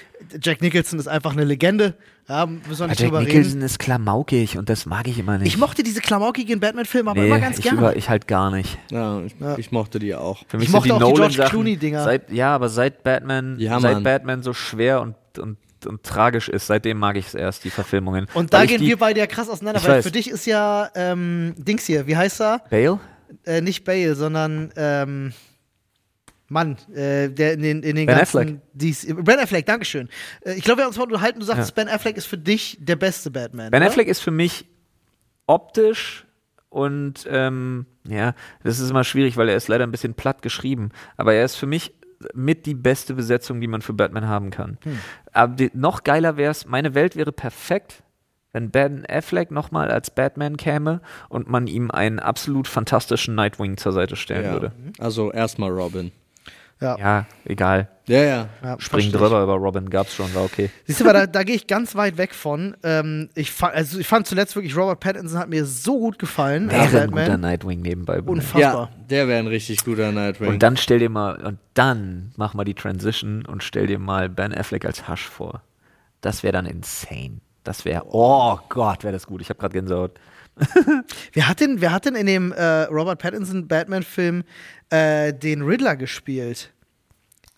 Jack 0.40 0.62
Nicholson 0.62 0.98
ist 0.98 1.08
einfach 1.08 1.32
eine 1.32 1.44
Legende. 1.44 1.94
Ja, 2.28 2.46
müssen 2.46 2.80
wir 2.80 2.86
nicht 2.88 3.00
Jack 3.00 3.12
Nicholson 3.12 3.52
reden. 3.52 3.62
ist 3.62 3.78
klamaukig 3.78 4.58
und 4.58 4.68
das 4.68 4.86
mag 4.86 5.06
ich 5.06 5.18
immer 5.18 5.38
nicht. 5.38 5.48
Ich 5.48 5.58
mochte 5.58 5.82
diese 5.82 6.00
klamaukigen 6.00 6.58
Batman-Filme 6.58 7.10
aber 7.10 7.20
nee, 7.20 7.26
immer 7.26 7.38
ganz 7.38 7.58
ich, 7.58 7.64
gerne. 7.64 7.78
über, 7.78 7.96
ich 7.96 8.08
halt 8.08 8.26
gar 8.26 8.50
nicht. 8.50 8.78
ja, 8.90 9.20
ich, 9.22 9.34
ich 9.58 9.72
mochte 9.72 9.98
die 9.98 10.14
auch. 10.14 10.42
Für 10.48 10.56
mich 10.56 10.68
Ich 10.68 10.72
mochte 10.72 10.88
die 10.88 10.92
auch 10.94 11.12
die 11.12 11.14
George 11.14 11.42
Clooney-Dinger. 11.50 12.20
Ja, 12.32 12.54
aber 12.54 12.68
seit 12.68 13.02
Batman, 13.04 13.56
Ja, 13.58 13.78
seit. 13.80 14.02
Batman 14.02 14.42
so 14.42 14.52
schwer 14.54 15.02
und, 15.02 15.14
und, 15.38 15.56
und 15.86 16.02
tragisch 16.02 16.48
ist, 16.48 16.66
seitdem 16.66 16.98
mag 16.98 17.16
ich 17.16 17.28
es 17.28 17.34
erst, 17.34 17.64
die 17.64 17.70
Verfilmungen. 17.70 18.26
Und 18.34 18.52
da 18.52 18.64
gehen 18.64 18.80
die, 18.80 18.88
wir 18.88 18.98
beide 18.98 19.20
ja 19.20 19.26
krass 19.26 19.48
auseinander, 19.48 19.82
weil 19.82 19.98
weiß. 19.98 20.04
für 20.04 20.12
dich 20.12 20.30
ist 20.30 20.46
ja 20.46 20.90
ähm, 20.94 21.54
Dings 21.56 21.84
hier, 21.84 22.06
wie 22.06 22.16
heißt 22.16 22.40
er? 22.40 22.62
Bale? 22.70 23.00
Äh, 23.44 23.60
nicht 23.60 23.84
Bale, 23.84 24.14
sondern 24.14 24.72
ähm, 24.76 25.32
Mann, 26.48 26.76
äh, 26.94 27.28
der 27.28 27.54
in 27.54 27.62
den, 27.62 27.82
in 27.82 27.96
den 27.96 28.06
Ben 28.06 28.18
ganzen 28.18 28.38
Affleck. 28.38 28.60
Dies, 28.72 29.06
Ben 29.06 29.38
Affleck, 29.38 29.66
Dankeschön. 29.66 30.08
Äh, 30.42 30.54
ich 30.54 30.62
glaube, 30.62 30.78
wir 30.78 30.84
haben 30.84 30.90
uns 30.90 30.98
mal 30.98 31.04
unterhalten, 31.04 31.40
du 31.40 31.46
sagst, 31.46 31.70
Ja. 31.70 31.74
Ben 31.74 31.88
Affleck 31.88 32.16
ist 32.16 32.26
für 32.26 32.38
dich 32.38 32.78
der 32.80 32.96
beste 32.96 33.30
Batman. 33.30 33.70
Ben 33.70 33.82
oder? 33.82 33.90
Affleck 33.90 34.08
ist 34.08 34.20
für 34.20 34.30
mich 34.30 34.66
optisch 35.46 36.24
und 36.68 37.26
ähm, 37.30 37.86
ja, 38.06 38.34
das 38.62 38.78
ist 38.78 38.90
immer 38.90 39.04
schwierig, 39.04 39.36
weil 39.36 39.48
er 39.48 39.56
ist 39.56 39.68
leider 39.68 39.84
ein 39.84 39.90
bisschen 39.90 40.14
platt 40.14 40.42
geschrieben. 40.42 40.90
Aber 41.16 41.34
er 41.34 41.44
ist 41.44 41.56
für 41.56 41.66
mich 41.66 41.94
mit 42.34 42.66
die 42.66 42.74
beste 42.74 43.14
Besetzung, 43.14 43.60
die 43.60 43.66
man 43.66 43.82
für 43.82 43.92
Batman 43.92 44.26
haben 44.28 44.50
kann. 44.50 44.78
Hm. 44.82 44.98
Aber 45.32 45.54
die, 45.54 45.70
noch 45.74 46.04
geiler 46.04 46.36
wäre 46.36 46.50
es, 46.50 46.66
meine 46.66 46.94
Welt 46.94 47.16
wäre 47.16 47.32
perfekt, 47.32 48.02
wenn 48.52 48.70
Ben 48.70 49.04
Affleck 49.06 49.50
nochmal 49.50 49.90
als 49.90 50.10
Batman 50.10 50.56
käme 50.56 51.00
und 51.28 51.48
man 51.48 51.66
ihm 51.66 51.90
einen 51.90 52.18
absolut 52.18 52.68
fantastischen 52.68 53.34
Nightwing 53.34 53.76
zur 53.76 53.92
Seite 53.92 54.16
stellen 54.16 54.46
Ja. 54.46 54.52
würde. 54.52 54.72
Also 54.98 55.30
erstmal 55.30 55.70
Robin. 55.70 56.10
Ja. 56.80 56.98
Ja, 56.98 57.26
egal. 57.44 57.88
Ja, 58.06 58.22
ja. 58.22 58.48
Ja, 58.62 58.76
Spring 58.78 59.10
drüber 59.10 59.42
über 59.42 59.54
Robin, 59.54 59.90
gab's 59.90 60.14
schon, 60.14 60.32
war 60.34 60.44
okay. 60.44 60.70
Siehst 60.86 61.00
du, 61.00 61.04
aber 61.04 61.14
da, 61.14 61.26
da 61.26 61.42
gehe 61.42 61.56
ich 61.56 61.66
ganz 61.66 61.96
weit 61.96 62.18
weg 62.18 62.34
von. 62.34 62.76
Ähm, 62.84 63.30
ich, 63.34 63.50
fand, 63.50 63.74
also 63.74 63.98
ich 63.98 64.06
fand 64.06 64.26
zuletzt 64.26 64.54
wirklich, 64.54 64.76
Robert 64.76 65.00
Pattinson 65.00 65.38
hat 65.38 65.48
mir 65.48 65.64
so 65.64 65.98
gut 65.98 66.18
gefallen. 66.18 66.70
Wäre 66.70 67.02
ein 67.02 67.10
guter. 67.10 67.38
Nightwing 67.38 67.80
nebenbei. 67.80 68.20
Unfassbar. 68.20 68.60
Ja, 68.60 69.06
der 69.08 69.26
wäre 69.26 69.40
ein 69.40 69.46
richtig 69.48 69.84
guter 69.84 70.12
Nightwing. 70.12 70.50
Und 70.50 70.62
dann 70.62 70.76
stell 70.76 70.98
dir 70.98 71.08
mal, 71.08 71.34
und 71.44 71.58
dann 71.74 72.32
mach 72.36 72.54
mal 72.54 72.64
die 72.64 72.74
Transition 72.74 73.44
und 73.44 73.64
stell 73.64 73.86
dir 73.86 73.98
mal 73.98 74.28
Ben 74.28 74.54
Affleck 74.54 74.84
als 74.84 75.08
Hush 75.08 75.26
vor. 75.26 75.62
Das 76.20 76.42
wäre 76.42 76.52
dann 76.52 76.66
insane. 76.66 77.40
Das 77.64 77.84
wäre, 77.84 78.04
oh 78.10 78.58
Gott, 78.68 79.02
wäre 79.02 79.12
das 79.12 79.26
gut. 79.26 79.40
Ich 79.40 79.48
habe 79.48 79.58
gerade 79.58 79.72
Gänsehaut. 79.72 80.12
Wer 81.32 81.48
hat 81.48 81.60
denn, 81.60 81.80
wer 81.80 81.92
hat 81.92 82.04
denn 82.06 82.14
in 82.14 82.26
dem 82.26 82.52
äh, 82.52 82.82
Robert 82.84 83.18
Pattinson 83.20 83.68
Batman-Film 83.68 84.42
äh, 84.90 85.32
den 85.34 85.62
Riddler 85.62 85.96
gespielt? 85.96 86.72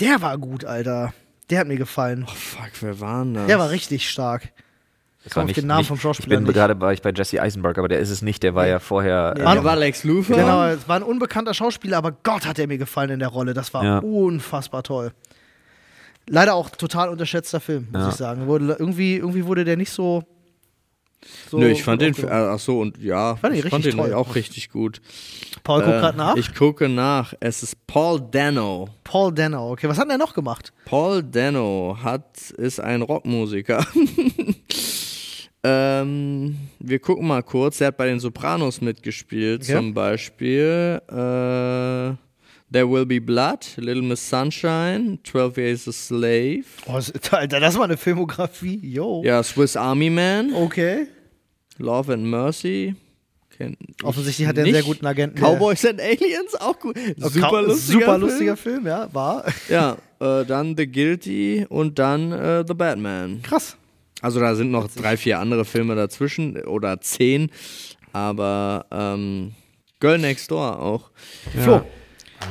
Der 0.01 0.21
war 0.21 0.37
gut, 0.39 0.65
Alter. 0.65 1.13
Der 1.51 1.61
hat 1.61 1.67
mir 1.69 1.77
gefallen. 1.77 2.25
oh, 2.29 2.33
fuck, 2.35 2.71
wer 2.81 3.01
war 3.01 3.25
denn 3.25 3.35
das? 3.35 3.47
Der 3.47 3.59
war 3.59 3.71
richtig 3.71 4.09
stark. 4.09 4.53
Das 5.25 5.35
Komm 5.35 5.45
auf 5.47 5.53
den 5.53 5.67
Namen 5.67 5.85
vom 5.85 5.99
Schauspieler 5.99 6.35
Ich 6.35 6.39
bin 6.39 6.45
nicht. 6.47 6.55
gerade 6.55 6.81
war 6.81 6.93
ich 6.93 7.03
bei 7.03 7.11
Jesse 7.13 7.41
Eisenberg, 7.43 7.77
aber 7.79 7.89
der 7.89 7.99
ist 7.99 8.11
es 8.11 8.23
nicht. 8.23 8.43
Der 8.43 8.55
war 8.55 8.67
ja 8.67 8.79
vorher. 8.79 9.35
der 9.35 9.47
ähm, 9.47 9.65
war 9.65 9.77
Lex 9.77 10.05
Luthor. 10.05 10.37
Genau, 10.37 10.65
es 10.67 10.89
war 10.89 10.97
ein 10.97 11.03
unbekannter 11.03 11.55
Schauspieler, 11.55 11.99
aber 11.99 12.13
Gott 12.23 12.47
hat 12.47 12.59
er 12.59 12.67
mir 12.67 12.79
gefallen 12.79 13.11
in 13.11 13.19
der 13.19 13.29
Rolle. 13.29 13.53
Das 13.55 13.75
war 13.75 13.85
Ja. 13.85 13.99
unfassbar 13.99 14.83
toll. 14.85 15.13
Leider 16.29 16.55
auch 16.55 16.71
total 16.71 17.09
unterschätzter 17.09 17.61
Film, 17.61 17.89
muss 17.93 18.03
Ja. 18.03 18.09
ich 18.11 18.15
sagen. 18.15 18.47
Wurde, 18.47 18.77
irgendwie, 18.79 19.17
irgendwie 19.17 19.45
wurde 19.45 19.65
der 19.65 19.77
nicht 19.77 19.91
so. 19.91 20.25
So 21.51 21.59
Nö, 21.59 21.69
ich 21.69 21.83
fand 21.83 22.01
den, 22.01 22.14
äh, 22.16 22.27
ach 22.31 22.59
so, 22.59 22.81
und 22.81 22.97
ja, 22.99 23.37
Fand 23.37 23.55
ihn 23.57 23.64
ich 23.64 23.71
fand 23.71 23.85
den 23.85 23.97
toll. 23.97 24.14
auch 24.14 24.35
richtig 24.35 24.71
gut. 24.71 25.01
Paul 25.64 25.81
guckt 25.83 25.97
Äh, 25.97 26.01
gerade 26.01 26.16
nach. 26.19 26.37
Ich 26.37 26.55
gucke 26.55 26.89
nach. 26.89 27.35
Es 27.41 27.62
ist 27.62 27.87
Paul 27.87 28.21
Dano. 28.31 28.89
Paul 29.05 29.33
Dano. 29.33 29.73
Okay, 29.73 29.89
was 29.89 29.99
hat 29.99 30.05
denn 30.05 30.12
er 30.12 30.19
noch 30.19 30.35
gemacht? 30.35 30.73
Paul 30.85 31.23
Dano 31.23 31.97
hat, 32.03 32.51
ist 32.57 32.81
ein 32.81 33.03
Rockmusiker. 33.03 33.85
ähm, 35.64 36.57
wir 36.79 36.99
gucken 37.01 37.27
mal 37.27 37.43
kurz. 37.43 37.81
Er 37.81 37.89
hat 37.89 37.97
bei 37.97 38.07
den 38.07 38.21
Sopranos 38.21 38.81
mitgespielt, 38.81 39.62
Okay. 39.62 39.75
zum 39.75 39.95
Beispiel. 39.95 41.01
Äh, 41.11 42.16
There 42.71 42.89
Will 42.91 43.07
Be 43.07 43.19
Blood, 43.21 43.61
Little 43.77 44.03
Miss 44.03 44.29
Sunshine, 44.29 45.19
12 45.25 45.57
Years 45.57 45.89
a 45.89 45.93
Slave. 45.93 46.64
Oh, 46.87 47.01
Alter, 47.31 47.61
das 47.61 47.77
war 47.77 47.85
eine 47.85 47.97
Filmografie. 47.97 48.79
Yo. 48.83 49.23
Ja, 49.25 49.43
Swiss 49.43 49.77
Army 49.77 50.11
Man, 50.11 50.53
Okay. 50.53 51.07
Love 51.79 52.12
and 52.12 52.25
Mercy. 52.25 52.95
Offensichtlich 54.05 54.47
hat 54.47 54.57
er 54.57 54.64
einen 54.64 54.73
sehr 54.73 54.83
guten 54.85 55.05
Agenten. 55.07 55.37
Cowboys 55.41 55.85
and 55.85 56.01
Aliens, 56.01 56.55
auch 56.61 56.79
gut. 56.79 56.95
der- 56.97 57.29
Super 57.29 57.62
lustiger 57.62 57.99
super 58.01 58.12
Film. 58.12 58.21
lustiger 58.21 58.57
Film, 58.57 58.87
ja, 58.87 59.09
war. 59.12 59.45
Ja, 59.69 59.97
äh, 60.21 60.45
dann 60.45 60.77
The 60.77 60.87
Guilty 60.87 61.66
und 61.69 61.99
dann 61.99 62.31
äh, 62.33 62.64
The 62.66 62.75
Batman. 62.75 63.43
Krass. 63.43 63.77
Also 64.21 64.39
da 64.41 64.55
sind 64.55 64.71
noch 64.71 64.89
drei, 64.89 65.16
vier 65.16 65.41
andere 65.41 65.64
Filme 65.64 65.95
dazwischen 65.97 66.57
oder 66.66 67.01
zehn, 67.01 67.51
aber 68.12 68.87
ähm, 68.93 69.55
Girl 70.01 70.19
Next 70.19 70.51
Door 70.51 70.79
auch. 70.81 71.11
Flo. 71.62 71.83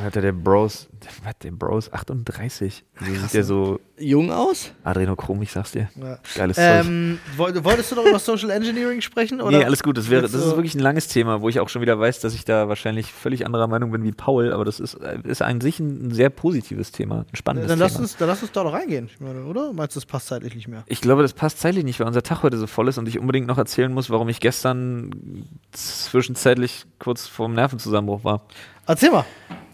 Hat 0.03 0.15
er 0.15 0.21
der 0.21 0.31
Bros, 0.31 0.87
was, 1.23 1.33
der 1.43 1.51
Bros 1.51 1.91
38. 1.91 2.83
Wie 2.99 3.15
sieht 3.15 3.33
der 3.33 3.43
so 3.43 3.79
Jung 3.97 4.31
aus? 4.31 4.71
Adrenochrom, 4.83 5.41
ich 5.41 5.51
sag's 5.51 5.71
dir. 5.71 5.89
Ja. 5.95 6.19
Geiles 6.35 6.55
Zeug. 6.57 6.85
Ähm, 6.85 7.19
woll- 7.35 7.63
wolltest 7.63 7.91
du 7.91 7.95
noch 7.95 8.05
über 8.05 8.19
Social 8.19 8.49
Engineering 8.51 9.01
sprechen? 9.01 9.41
Oder? 9.41 9.57
Nee, 9.57 9.63
alles 9.65 9.83
gut. 9.83 9.97
Das, 9.97 10.09
wäre, 10.09 10.21
das 10.21 10.33
ist 10.33 10.45
wirklich 10.55 10.75
ein 10.75 10.79
langes 10.79 11.07
Thema, 11.07 11.41
wo 11.41 11.49
ich 11.49 11.59
auch 11.59 11.69
schon 11.69 11.81
wieder 11.81 11.99
weiß, 11.99 12.19
dass 12.19 12.33
ich 12.33 12.45
da 12.45 12.67
wahrscheinlich 12.69 13.11
völlig 13.11 13.45
anderer 13.45 13.67
Meinung 13.67 13.91
bin 13.91 14.03
wie 14.03 14.11
Paul, 14.11 14.53
aber 14.53 14.65
das 14.65 14.79
ist, 14.79 14.95
äh, 14.95 15.19
ist 15.23 15.41
an 15.41 15.61
sich 15.61 15.79
ein, 15.79 16.07
ein 16.07 16.11
sehr 16.13 16.29
positives 16.29 16.91
Thema, 16.91 17.25
ein 17.31 17.35
spannendes 17.35 17.69
Dann 17.69 17.79
lass, 17.79 17.93
Thema. 17.93 18.01
uns, 18.03 18.17
dann 18.17 18.27
lass 18.27 18.41
uns 18.41 18.51
da 18.51 18.63
doch 18.63 18.73
reingehen, 18.73 19.09
meine, 19.19 19.43
oder? 19.45 19.73
Meinst 19.73 19.95
du, 19.95 19.99
das 19.99 20.05
passt 20.05 20.27
zeitlich 20.27 20.55
nicht 20.55 20.67
mehr? 20.67 20.83
Ich 20.87 21.01
glaube, 21.01 21.21
das 21.21 21.33
passt 21.33 21.59
zeitlich 21.59 21.83
nicht, 21.83 21.99
weil 21.99 22.07
unser 22.07 22.23
Tag 22.23 22.43
heute 22.43 22.57
so 22.57 22.67
voll 22.67 22.87
ist 22.87 22.97
und 22.97 23.07
ich 23.07 23.17
unbedingt 23.19 23.47
noch 23.47 23.57
erzählen 23.57 23.91
muss, 23.93 24.09
warum 24.09 24.29
ich 24.29 24.39
gestern 24.39 25.47
zwischenzeitlich 25.71 26.85
kurz 26.99 27.27
vorm 27.27 27.53
Nervenzusammenbruch 27.53 28.23
war. 28.23 28.41
Erzähl 28.85 29.11
mal. 29.11 29.25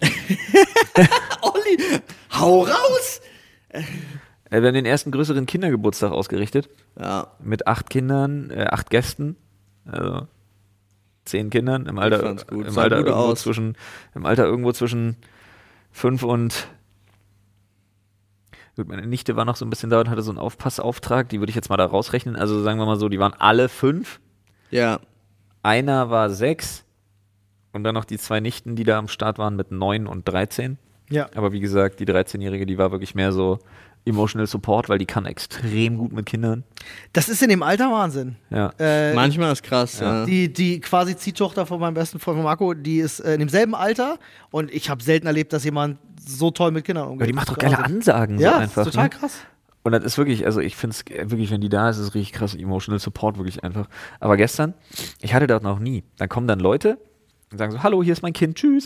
Olli, 1.41 1.99
hau 2.31 2.63
raus! 2.63 3.21
Äh, 3.69 3.81
Wir 4.49 4.67
haben 4.67 4.73
den 4.73 4.85
ersten 4.85 5.11
größeren 5.11 5.45
Kindergeburtstag 5.45 6.11
ausgerichtet 6.11 6.69
Ja, 6.99 7.27
mit 7.39 7.67
acht 7.67 7.89
Kindern, 7.89 8.49
äh, 8.51 8.65
acht 8.69 8.89
Gästen, 8.89 9.35
also 9.85 10.27
zehn 11.25 11.49
Kindern 11.49 11.85
im 11.87 11.97
Alter, 11.99 12.35
im 12.51 12.77
Alter 12.77 12.97
irgendwo 12.97 13.13
aus. 13.17 13.41
zwischen, 13.41 13.75
im 14.13 14.25
Alter 14.25 14.45
irgendwo 14.45 14.71
zwischen 14.73 15.17
fünf 15.91 16.23
und 16.23 16.67
Gut, 18.75 18.87
meine 18.87 19.05
Nichte 19.05 19.35
war 19.35 19.45
noch 19.45 19.55
so 19.55 19.65
ein 19.65 19.69
bisschen 19.69 19.91
da 19.91 19.99
und 19.99 20.09
hatte 20.09 20.23
so 20.23 20.31
einen 20.31 20.39
Aufpassauftrag, 20.39 21.29
die 21.29 21.39
würde 21.39 21.51
ich 21.51 21.55
jetzt 21.55 21.69
mal 21.69 21.77
da 21.77 21.85
rausrechnen. 21.85 22.35
Also 22.35 22.61
sagen 22.63 22.79
wir 22.79 22.87
mal 22.87 22.97
so, 22.97 23.07
die 23.07 23.19
waren 23.19 23.33
alle 23.37 23.69
fünf. 23.69 24.19
ja. 24.71 24.99
Einer 25.65 26.09
war 26.09 26.29
sechs 26.29 26.83
und 27.71 27.85
dann 27.85 27.93
noch 27.95 28.03
die 28.03 28.17
zwei 28.17 28.41
Nichten, 28.41 28.75
die 28.75 28.83
da 28.83 28.97
am 28.97 29.07
Start 29.07 29.37
waren 29.37 29.55
mit 29.55 29.71
neun 29.71 30.07
und 30.07 30.27
13. 30.27 30.77
Ja. 31.09 31.29
Aber 31.35 31.51
wie 31.51 31.59
gesagt, 31.59 31.99
die 31.99 32.05
13-Jährige, 32.05 32.65
die 32.65 32.77
war 32.77 32.91
wirklich 32.91 33.15
mehr 33.15 33.31
so 33.31 33.59
Emotional 34.05 34.47
Support, 34.47 34.89
weil 34.89 34.97
die 34.97 35.05
kann 35.05 35.25
extrem 35.25 35.97
gut 35.97 36.11
mit 36.11 36.25
Kindern. 36.25 36.63
Das 37.13 37.29
ist 37.29 37.41
in 37.41 37.49
dem 37.49 37.63
Alter 37.63 37.91
Wahnsinn. 37.91 38.35
Ja. 38.49 38.73
Äh, 38.77 39.13
Manchmal 39.13 39.53
ist 39.53 39.63
krass, 39.63 39.99
ja. 39.99 40.25
Die, 40.25 40.51
die 40.51 40.81
quasi 40.81 41.15
Ziehtochter 41.15 41.65
von 41.65 41.79
meinem 41.79 41.93
besten 41.93 42.19
Freund 42.19 42.37
von 42.37 42.43
Marco, 42.43 42.73
die 42.73 42.97
ist 42.97 43.21
äh, 43.21 43.33
in 43.33 43.39
demselben 43.39 43.75
Alter 43.75 44.19
und 44.51 44.71
ich 44.73 44.89
habe 44.89 45.01
selten 45.01 45.27
erlebt, 45.27 45.53
dass 45.53 45.63
jemand 45.63 45.99
so 46.19 46.51
toll 46.51 46.71
mit 46.71 46.85
Kindern 46.85 47.07
umgeht. 47.07 47.21
Aber 47.21 47.27
die 47.27 47.33
macht 47.33 47.49
doch 47.49 47.57
ist 47.57 47.63
geile. 47.63 47.77
Ansagen 47.79 48.39
Ja, 48.39 48.51
so 48.51 48.57
ist 48.57 48.63
einfach. 48.63 48.83
total 48.85 49.03
ne? 49.03 49.09
krass. 49.09 49.37
Und 49.83 49.91
das 49.91 50.03
ist 50.03 50.17
wirklich, 50.17 50.45
also 50.45 50.61
ich 50.61 50.75
finde 50.75 50.95
es 50.95 51.29
wirklich, 51.29 51.51
wenn 51.51 51.61
die 51.61 51.69
da 51.69 51.89
ist, 51.89 51.97
ist 51.97 52.07
es 52.07 52.15
richtig 52.15 52.33
krass 52.33 52.55
Emotional 52.55 52.99
Support, 52.99 53.37
wirklich 53.37 53.63
einfach. 53.63 53.87
Aber 54.19 54.37
gestern, 54.37 54.73
ich 55.21 55.33
hatte 55.33 55.47
das 55.47 55.61
noch 55.61 55.79
nie. 55.79 56.03
Dann 56.17 56.29
kommen 56.29 56.47
dann 56.47 56.59
Leute 56.59 56.97
und 57.53 57.59
sagen 57.59 57.71
so, 57.71 57.83
hallo, 57.83 58.03
hier 58.03 58.13
ist 58.13 58.21
mein 58.21 58.33
Kind, 58.33 58.55
tschüss. 58.57 58.85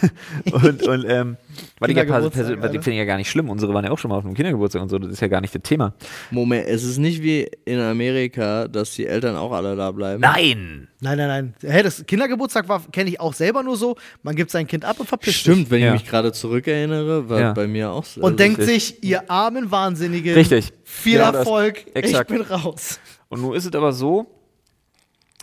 und 0.52 0.82
und 0.86 1.04
ähm, 1.08 1.36
weil 1.78 1.90
ja 1.92 2.04
persönlich, 2.04 2.60
weil 2.62 2.70
die 2.70 2.78
finde 2.78 2.92
ich 2.92 2.98
ja 2.98 3.04
gar 3.04 3.16
nicht 3.16 3.30
schlimm. 3.30 3.48
Unsere 3.48 3.72
waren 3.74 3.84
ja 3.84 3.90
auch 3.90 3.98
schon 3.98 4.08
mal 4.10 4.16
auf 4.16 4.24
einem 4.24 4.34
Kindergeburtstag 4.34 4.82
und 4.82 4.88
so, 4.88 4.98
das 4.98 5.12
ist 5.12 5.20
ja 5.20 5.28
gar 5.28 5.40
nicht 5.40 5.54
das 5.54 5.62
Thema. 5.62 5.94
Moment, 6.30 6.66
es 6.68 6.82
ist 6.84 6.98
nicht 6.98 7.22
wie 7.22 7.48
in 7.64 7.78
Amerika, 7.80 8.68
dass 8.68 8.92
die 8.94 9.06
Eltern 9.06 9.36
auch 9.36 9.52
alle 9.52 9.76
da 9.76 9.90
bleiben. 9.92 10.20
Nein! 10.20 10.88
Nein, 11.00 11.18
nein, 11.18 11.28
nein. 11.28 11.54
Hey, 11.70 11.82
das 11.82 12.04
Kindergeburtstag 12.06 12.68
war, 12.68 12.82
kenne 12.90 13.10
ich 13.10 13.20
auch 13.20 13.34
selber 13.34 13.62
nur 13.62 13.76
so. 13.76 13.96
Man 14.22 14.34
gibt 14.34 14.50
sein 14.50 14.66
Kind 14.66 14.84
ab 14.84 14.98
und 14.98 15.06
verpisst 15.06 15.40
Stimmt, 15.40 15.70
wenn 15.70 15.80
Ja. 15.82 15.94
ich 15.94 16.00
mich 16.00 16.08
gerade 16.10 16.32
zurückerinnere, 16.32 17.28
war 17.28 17.40
Ja. 17.40 17.52
bei 17.52 17.66
mir 17.66 17.90
auch 17.90 18.04
so. 18.04 18.14
sich. 18.14 18.22
Und 18.22 18.24
Also, 18.24 18.36
denkt 18.36 18.58
richtig. 18.60 18.84
sich, 18.86 19.04
ihr 19.04 19.30
armen 19.30 19.70
Wahnsinnigen. 19.70 20.32
Richtig. 20.34 20.72
Viel 20.84 21.18
Genau 21.18 21.32
das. 21.32 21.40
Erfolg. 21.40 21.84
Exakt. 21.94 22.30
Ich 22.30 22.36
bin 22.38 22.46
raus. 22.46 22.98
Und 23.28 23.42
nun 23.42 23.54
ist 23.54 23.66
es 23.66 23.74
aber 23.74 23.92
so, 23.92 24.26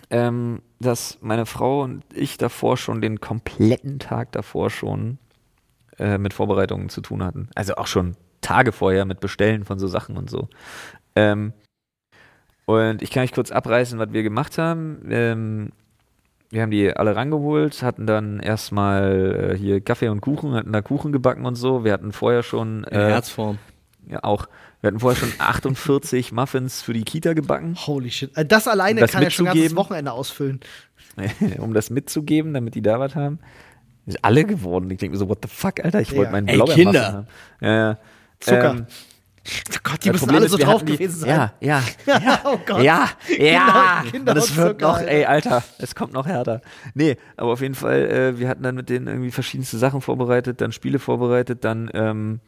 ähm, 0.09 0.61
dass 0.83 1.17
meine 1.21 1.45
Frau 1.45 1.83
und 1.83 2.03
ich 2.13 2.37
davor 2.37 2.77
schon 2.77 3.01
den 3.01 3.19
kompletten 3.19 3.99
Tag 3.99 4.31
davor 4.31 4.69
schon 4.69 5.17
äh, 5.97 6.17
mit 6.17 6.33
Vorbereitungen 6.33 6.89
zu 6.89 7.01
tun 7.01 7.23
hatten. 7.23 7.49
Also 7.55 7.75
auch 7.75 7.87
schon 7.87 8.15
Tage 8.41 8.71
vorher 8.71 9.05
mit 9.05 9.19
Bestellen 9.19 9.65
von 9.65 9.79
so 9.79 9.87
Sachen 9.87 10.17
und 10.17 10.29
so. 10.29 10.49
Ähm, 11.15 11.53
und 12.65 13.01
ich 13.01 13.11
kann 13.11 13.23
euch 13.23 13.33
kurz 13.33 13.51
abreißen, 13.51 13.99
was 13.99 14.13
wir 14.13 14.23
gemacht 14.23 14.57
haben. 14.57 15.01
Ähm, 15.09 15.71
wir 16.49 16.61
haben 16.61 16.71
die 16.71 16.95
alle 16.95 17.15
rangeholt, 17.15 17.81
hatten 17.81 18.05
dann 18.05 18.39
erstmal 18.39 19.53
äh, 19.53 19.57
hier 19.57 19.81
Kaffee 19.81 20.09
und 20.09 20.21
Kuchen, 20.21 20.53
hatten 20.53 20.71
da 20.71 20.81
Kuchen 20.81 21.11
gebacken 21.11 21.45
und 21.45 21.55
so. 21.55 21.83
Wir 21.83 21.91
hatten 21.93 22.11
vorher 22.11 22.43
schon 22.43 22.83
in 22.83 22.99
äh, 22.99 23.09
Herzform. 23.09 23.57
ja 24.07 24.23
auch, 24.23 24.47
wir 24.83 24.89
hatten 24.89 24.99
vorher 24.99 25.17
schon 25.17 25.31
48 25.37 26.33
Muffins 26.33 26.81
für 26.81 26.91
die 26.91 27.03
Kita 27.05 27.31
gebacken. 27.31 27.77
Holy 27.87 28.11
shit. 28.11 28.35
Äh, 28.37 28.45
Das 28.45 28.67
alleine 28.67 28.99
Um 28.99 29.05
das 29.05 29.11
kann 29.11 29.23
ja 29.23 29.29
schon 29.29 29.47
ein 29.47 29.55
ganzes? 29.55 29.75
Wochenende 29.77 30.11
ausfüllen. 30.11 30.59
um 31.59 31.73
das 31.73 31.89
mitzugeben, 31.89 32.53
damit 32.53 32.75
die 32.75 32.81
da 32.81 32.99
was 32.99 33.15
haben. 33.15 33.39
Ist 34.05 34.23
alle 34.25 34.43
geworden. 34.43 34.91
Ich 34.91 34.97
denke 34.97 35.13
mir 35.13 35.19
so, 35.19 35.29
what 35.29 35.39
the 35.41 35.47
fuck, 35.47 35.79
Alter, 35.83 36.01
ich 36.01 36.09
Ja. 36.11 36.17
wollte 36.17 36.31
meinen 36.33 36.47
Blaubeermuffin 36.47 36.83
Kinder. 36.91 37.13
haben. 37.13 37.27
Ja, 37.61 37.75
ja. 37.75 37.97
Zucker. 38.41 38.69
Ähm, 38.71 38.85
Oh 39.45 39.77
Gott, 39.83 40.05
die 40.05 40.07
das 40.07 40.13
müssen 40.13 40.19
Problem 40.19 40.35
alle 40.37 40.45
ist, 40.45 40.51
so 40.51 40.57
drauf 40.57 40.85
gewesen 40.85 41.19
sein. 41.19 41.29
Ja, 41.29 41.53
ja, 41.59 41.83
ja. 42.07 42.39
oh 42.45 42.57
Gott. 42.65 42.81
Ja, 42.81 43.09
ja. 43.37 44.03
Kinder 44.09 44.31
und 44.31 44.37
es 44.37 44.55
wird 44.55 44.69
Zucker, 44.79 44.87
noch, 44.87 44.97
Alter. 44.99 45.11
ey, 45.11 45.25
Alter, 45.25 45.63
es 45.79 45.95
kommt 45.95 46.13
noch 46.13 46.25
härter. 46.27 46.61
Nee, 46.93 47.17
aber 47.35 47.51
auf 47.51 47.59
jeden 47.61 47.75
Fall, 47.75 48.09
äh, 48.09 48.39
wir 48.39 48.47
hatten 48.47 48.63
dann 48.63 48.75
mit 48.75 48.89
denen 48.89 49.07
irgendwie 49.07 49.31
verschiedenste 49.31 49.77
Sachen 49.77 49.99
vorbereitet, 49.99 50.61
dann 50.61 50.71
Spiele 50.71 50.97
vorbereitet, 50.97 51.65
dann 51.65 51.89
ähm, 51.93 52.39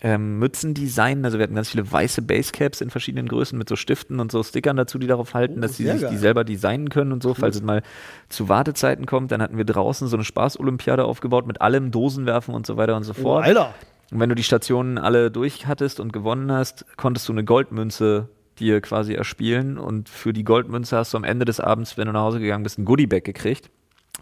ähm, 0.00 0.38
Mützen 0.38 0.74
designen. 0.74 1.24
Also 1.24 1.38
wir 1.38 1.44
hatten 1.44 1.54
ganz 1.54 1.70
viele 1.70 1.90
weiße 1.90 2.22
Basecaps 2.22 2.80
in 2.80 2.90
verschiedenen 2.90 3.26
Größen 3.28 3.56
mit 3.56 3.68
so 3.68 3.76
Stiften 3.76 4.20
und 4.20 4.30
so 4.30 4.42
Stickern 4.42 4.76
dazu, 4.76 4.98
die 4.98 5.06
darauf 5.06 5.32
halten, 5.34 5.54
Oh, 5.58 5.60
dass 5.62 5.76
sie 5.76 5.84
sich 5.84 6.02
geil. 6.02 6.10
die 6.10 6.18
selber 6.18 6.44
designen 6.44 6.90
können 6.90 7.12
und 7.12 7.22
so, 7.22 7.32
falls 7.34 7.56
es 7.56 7.62
mal 7.62 7.82
zu 8.28 8.48
Wartezeiten 8.48 9.06
kommt. 9.06 9.32
Dann 9.32 9.40
hatten 9.40 9.56
wir 9.56 9.64
draußen 9.64 10.08
so 10.08 10.16
eine 10.16 10.24
Spaßolympiade 10.24 11.04
aufgebaut 11.04 11.46
mit 11.46 11.60
allem, 11.62 11.90
Dosenwerfen 11.90 12.54
und 12.54 12.66
so 12.66 12.76
weiter 12.76 12.96
und 12.96 13.04
so 13.04 13.12
Oh, 13.18 13.22
fort. 13.22 13.44
Alter. 13.44 13.74
Und 14.12 14.20
wenn 14.20 14.28
du 14.28 14.34
die 14.34 14.42
Stationen 14.44 14.98
alle 14.98 15.30
durch 15.30 15.66
hattest 15.66 15.98
und 16.00 16.12
gewonnen 16.12 16.52
hast, 16.52 16.84
konntest 16.96 17.26
du 17.28 17.32
eine 17.32 17.44
Goldmünze 17.44 18.28
dir 18.58 18.80
quasi 18.82 19.14
erspielen. 19.14 19.78
Und 19.78 20.08
für 20.10 20.32
die 20.32 20.44
Goldmünze 20.44 20.96
hast 20.98 21.14
du 21.14 21.16
am 21.16 21.24
Ende 21.24 21.44
des 21.46 21.58
Abends, 21.60 21.96
wenn 21.96 22.06
du 22.06 22.12
nach 22.12 22.20
Hause 22.22 22.38
gegangen 22.40 22.62
bist, 22.62 22.78
ein 22.78 22.84
Goodiebag 22.84 23.24
gekriegt, 23.24 23.70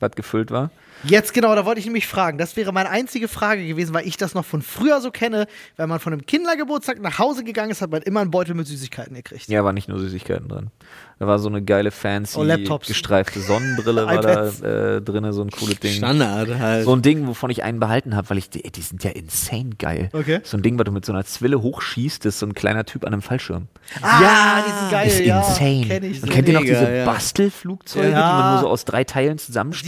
was 0.02 0.12
gefüllt 0.12 0.50
war. 0.50 0.70
Jetzt 1.04 1.34
genau, 1.34 1.52
da 1.56 1.64
wollte 1.64 1.80
ich 1.80 1.86
nämlich 1.86 2.06
fragen. 2.06 2.38
Das 2.38 2.54
wäre 2.56 2.72
meine 2.72 2.88
einzige 2.88 3.26
Frage 3.26 3.66
gewesen, 3.66 3.92
weil 3.92 4.06
ich 4.06 4.16
das 4.18 4.34
noch 4.34 4.44
von 4.44 4.62
früher 4.62 5.00
so 5.00 5.10
kenne. 5.10 5.46
Wenn 5.76 5.88
man 5.88 5.98
von 5.98 6.12
einem 6.12 6.24
Kindergeburtstag 6.26 7.00
nach 7.00 7.18
Hause 7.18 7.42
gegangen 7.42 7.72
ist, 7.72 7.82
hat 7.82 7.90
man 7.90 8.02
immer 8.02 8.20
einen 8.20 8.30
Beutel 8.30 8.54
mit 8.54 8.68
Süßigkeiten 8.68 9.14
gekriegt. 9.16 9.48
Ja, 9.48 9.64
war 9.64 9.72
nicht 9.72 9.88
nur 9.88 9.98
Süßigkeiten 9.98 10.48
drin. 10.48 10.70
Da 11.18 11.26
war 11.26 11.38
so 11.38 11.48
eine 11.48 11.62
geile, 11.62 11.90
fancy, 11.90 12.38
Oh, 12.68 12.78
gestreifte 12.78 13.40
Sonnenbrille 13.40 14.06
war 14.06 14.20
da 14.20 14.96
äh, 14.96 15.00
drin, 15.02 15.32
so 15.32 15.42
ein 15.42 15.50
cooles 15.50 15.78
Ding. 15.80 15.92
Standard 15.92 16.58
halt. 16.58 16.84
So 16.84 16.94
ein 16.94 17.02
Ding, 17.02 17.26
wovon 17.26 17.50
ich 17.50 17.62
einen 17.62 17.80
behalten 17.80 18.14
habe, 18.16 18.30
weil 18.30 18.38
ich, 18.38 18.50
die, 18.50 18.62
die 18.62 18.80
sind 18.80 19.02
ja 19.04 19.10
insane 19.10 19.70
geil. 19.78 20.08
Okay. 20.12 20.40
So 20.44 20.56
ein 20.56 20.62
Ding, 20.62 20.78
was 20.78 20.84
du 20.84 20.92
mit 20.92 21.04
so 21.04 21.12
einer 21.12 21.24
Zwille 21.24 21.62
hochschießt, 21.62 22.26
ist 22.26 22.38
so 22.38 22.46
ein 22.46 22.54
kleiner 22.54 22.84
Typ 22.84 23.04
an 23.04 23.12
einem 23.12 23.22
Fallschirm. 23.22 23.68
Ah, 24.02 24.62
die 24.66 24.70
sind 24.80 24.90
geil, 24.90 25.06
ist 25.08 25.20
ja. 25.20 25.38
insane. 25.40 25.86
Kenn 25.86 26.04
ich 26.04 26.22
und 26.22 26.28
so. 26.28 26.34
kennt 26.34 26.48
ihr 26.48 26.54
noch 26.54 26.60
diese 26.62 26.92
ja. 26.96 27.04
Bastelflugzeuge, 27.04 28.10
Ja. 28.10 28.30
die 28.32 28.42
man 28.42 28.52
nur 28.54 28.60
so 28.62 28.68
aus 28.68 28.84
drei 28.84 29.04
Teilen 29.04 29.38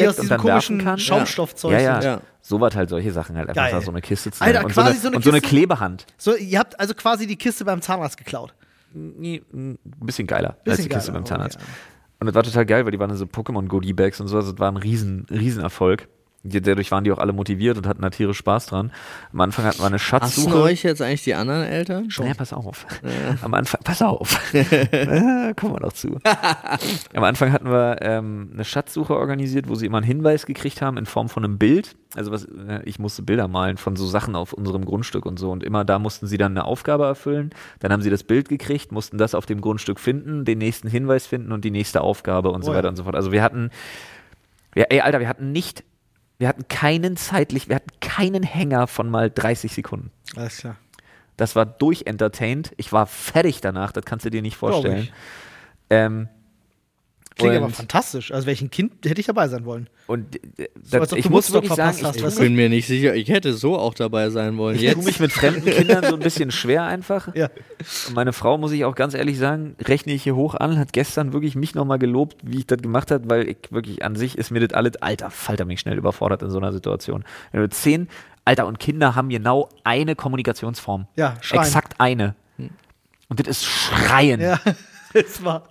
Die 0.04 0.08
aus 0.08 0.18
und 0.18 0.22
diesem 0.24 0.36
dann 0.38 0.44
werfen 0.46 0.66
komischen 0.78 0.78
kann? 0.84 0.98
Schaumstoffzeug 0.98 1.72
Ja, 1.72 1.78
ja. 1.80 1.94
sind. 2.00 2.04
Ja. 2.10 2.20
So 2.42 2.60
was 2.60 2.74
halt 2.76 2.90
solche 2.90 3.10
Sachen 3.12 3.36
halt. 3.36 3.48
Einfach 3.48 3.62
Geil. 3.64 3.72
da 3.72 3.80
so 3.80 3.90
eine 3.90 4.00
Kiste 4.00 4.30
zu 4.30 4.42
Alter, 4.42 4.60
nehmen. 4.60 4.66
und 4.66 4.72
quasi 4.72 4.86
so 4.86 4.92
eine, 4.92 5.00
so 5.00 5.06
eine 5.08 5.16
und 5.16 5.24
so 5.24 5.30
eine 5.30 5.40
Kiste- 5.40 5.48
Klebehand. 5.56 6.06
So, 6.18 6.34
ihr 6.36 6.58
habt 6.58 6.78
also 6.78 6.94
quasi 6.94 7.26
die 7.26 7.36
Kiste 7.36 7.64
beim 7.64 7.80
Zahnarzt 7.80 8.16
geklaut. 8.16 8.54
Nee, 8.92 9.42
Ein 9.52 9.78
bisschen 10.00 10.26
geiler 10.26 10.50
als 10.50 10.62
Bisschen 10.64 10.84
die 10.84 10.88
Kiste 10.94 11.10
geiler, 11.10 11.20
beim 11.20 11.26
Zahnarzt. 11.26 11.56
okay. 11.56 11.66
Und 12.20 12.26
das 12.28 12.34
war 12.36 12.42
total 12.44 12.64
geil, 12.64 12.84
weil 12.84 12.92
die 12.92 12.98
waren 12.98 13.14
so 13.16 13.24
Pokémon-Goodie-Bags 13.24 14.20
und 14.20 14.28
so. 14.28 14.36
Also 14.36 14.52
das 14.52 14.60
war 14.60 14.70
ein 14.70 14.76
riesen, 14.76 15.26
riesen 15.30 15.62
Erfolg. 15.62 16.08
Die- 16.44 16.60
Dadurch 16.60 16.90
waren 16.90 17.04
die 17.04 17.10
auch 17.10 17.18
alle 17.18 17.32
motiviert 17.32 17.76
und 17.78 17.86
hatten 17.86 18.02
da 18.02 18.10
tierisch 18.10 18.36
Spaß 18.38 18.66
dran. 18.66 18.92
Am 19.32 19.40
Anfang 19.40 19.64
hatten 19.64 19.78
wir 19.80 19.86
eine 19.86 19.96
Hassen 19.96 20.04
Schatzsuche. 20.06 20.60
euch 20.62 20.82
jetzt 20.82 21.00
eigentlich 21.02 21.24
die 21.24 21.34
anderen 21.34 21.62
Eltern? 21.64 22.08
Ja, 22.10 22.34
pass 22.34 22.52
auf. 22.52 22.86
Am 23.42 23.54
Anfang, 23.54 23.80
pass 23.82 24.02
auf. 24.02 24.38
kommen 24.52 25.74
wir 25.74 25.80
noch 25.80 25.92
zu. 25.94 26.18
Am 27.14 27.24
Anfang 27.24 27.50
hatten 27.52 27.70
wir 27.70 27.98
ähm, 28.02 28.50
eine 28.54 28.64
Schatzsuche 28.64 29.16
organisiert, 29.16 29.68
wo 29.68 29.74
sie 29.74 29.86
immer 29.86 29.98
einen 29.98 30.06
Hinweis 30.06 30.46
gekriegt 30.46 30.82
haben 30.82 30.96
in 30.98 31.06
Form 31.06 31.28
von 31.28 31.44
einem 31.44 31.58
Bild. 31.58 31.96
Also 32.14 32.30
was, 32.30 32.44
äh, 32.44 32.80
ich 32.84 32.98
musste 32.98 33.22
Bilder 33.22 33.48
malen 33.48 33.76
von 33.76 33.96
so 33.96 34.06
Sachen 34.06 34.36
auf 34.36 34.52
unserem 34.52 34.84
Grundstück 34.84 35.26
und 35.26 35.38
so. 35.38 35.50
Und 35.50 35.64
immer 35.64 35.84
da 35.84 35.98
mussten 35.98 36.26
sie 36.26 36.36
dann 36.38 36.52
eine 36.52 36.64
Aufgabe 36.64 37.04
erfüllen. 37.04 37.50
Dann 37.80 37.90
haben 37.92 38.02
sie 38.02 38.10
das 38.10 38.22
Bild 38.22 38.48
gekriegt, 38.48 38.92
mussten 38.92 39.18
das 39.18 39.34
auf 39.34 39.46
dem 39.46 39.60
Grundstück 39.60 39.98
finden, 39.98 40.44
den 40.44 40.58
nächsten 40.58 40.88
Hinweis 40.88 41.26
finden 41.26 41.52
und 41.52 41.64
die 41.64 41.70
nächste 41.70 42.02
Aufgabe 42.02 42.50
und 42.50 42.62
so 42.62 42.70
Oh 42.70 42.72
ja. 42.74 42.78
weiter 42.78 42.88
und 42.90 42.96
so 42.96 43.04
fort. 43.04 43.16
Also 43.16 43.32
wir 43.32 43.42
hatten, 43.42 43.70
ja, 44.76 44.84
ey, 44.90 45.00
Alter, 45.00 45.20
wir 45.20 45.28
hatten 45.28 45.50
nicht, 45.52 45.84
wir 46.38 46.48
hatten 46.48 46.66
keinen 46.68 47.16
zeitlich, 47.16 47.68
wir 47.68 47.76
hatten 47.76 47.90
keinen 48.00 48.42
Hänger 48.42 48.86
von 48.86 49.10
mal 49.10 49.30
30 49.30 49.72
Sekunden. 49.72 50.10
Alles 50.36 50.58
klar. 50.58 50.76
Das 51.36 51.56
war 51.56 51.66
durchentertained. 51.66 52.72
Ich 52.76 52.92
war 52.92 53.06
fertig 53.06 53.60
danach, 53.60 53.92
das 53.92 54.04
kannst 54.04 54.24
du 54.24 54.30
dir 54.30 54.42
nicht 54.42 54.56
vorstellen. 54.56 55.08
Ähm, 55.90 56.28
Klingt 57.36 57.56
aber 57.56 57.66
und, 57.66 57.74
fantastisch. 57.74 58.32
Also 58.32 58.46
welchen 58.46 58.70
Kind 58.70 58.92
hätte 59.04 59.20
ich 59.20 59.26
dabei 59.26 59.48
sein 59.48 59.64
wollen? 59.64 59.88
und 60.06 60.36
äh, 60.58 60.68
So, 60.82 60.90
das, 60.90 61.00
als 61.00 61.12
ob 61.12 61.18
ich 61.18 61.24
du 61.24 61.30
muss 61.30 61.52
wirklich 61.52 61.72
sagen, 61.72 61.96
ich 61.98 62.04
hast, 62.04 62.16
tue 62.16 62.26
weißt 62.26 62.36
Ich 62.36 62.42
bin 62.42 62.54
mir 62.54 62.68
nicht 62.68 62.86
sicher. 62.86 63.14
Ich 63.14 63.28
hätte 63.28 63.54
so 63.54 63.76
auch 63.76 63.94
dabei 63.94 64.30
sein 64.30 64.56
wollen. 64.56 64.76
ich 64.76 64.82
Jetzt. 64.82 64.94
tu 64.94 65.02
mich 65.02 65.18
mit 65.18 65.32
fremden 65.32 65.68
Kindern 65.68 66.04
so 66.04 66.14
ein 66.14 66.20
bisschen 66.20 66.52
schwer 66.52 66.84
einfach. 66.84 67.34
Ja. 67.34 67.50
Und 68.06 68.14
meine 68.14 68.32
Frau, 68.32 68.56
muss 68.56 68.70
ich 68.70 68.84
auch 68.84 68.94
ganz 68.94 69.14
ehrlich 69.14 69.38
sagen, 69.38 69.74
rechne 69.82 70.12
ich 70.12 70.22
hier 70.22 70.36
hoch 70.36 70.54
an, 70.54 70.78
hat 70.78 70.92
gestern 70.92 71.32
wirklich 71.32 71.56
mich 71.56 71.74
nochmal 71.74 71.98
gelobt, 71.98 72.36
wie 72.42 72.58
ich 72.58 72.66
das 72.66 72.80
gemacht 72.80 73.10
habe, 73.10 73.28
weil 73.28 73.48
ich 73.48 73.56
wirklich 73.70 74.04
an 74.04 74.14
sich 74.14 74.38
ist 74.38 74.52
mir 74.52 74.60
das 74.60 74.76
alles, 74.76 74.96
alter 75.02 75.30
Falter, 75.30 75.64
mich 75.64 75.80
schnell 75.80 75.98
überfordert 75.98 76.42
in 76.42 76.50
so 76.50 76.58
einer 76.58 76.72
Situation. 76.72 77.24
Wenn 77.50 77.62
du 77.62 77.68
zehn, 77.68 78.08
Alter, 78.44 78.66
und 78.66 78.78
Kinder 78.78 79.14
haben 79.14 79.30
genau 79.30 79.70
eine 79.84 80.14
Kommunikationsform. 80.14 81.06
Ja, 81.16 81.36
schreien. 81.40 81.62
Exakt 81.62 81.94
eine. 81.98 82.34
Und 83.28 83.40
das 83.40 83.48
ist 83.48 83.64
Schreien. 83.64 84.40
Ja, 84.40 84.60
es 85.14 85.42
war. 85.42 85.64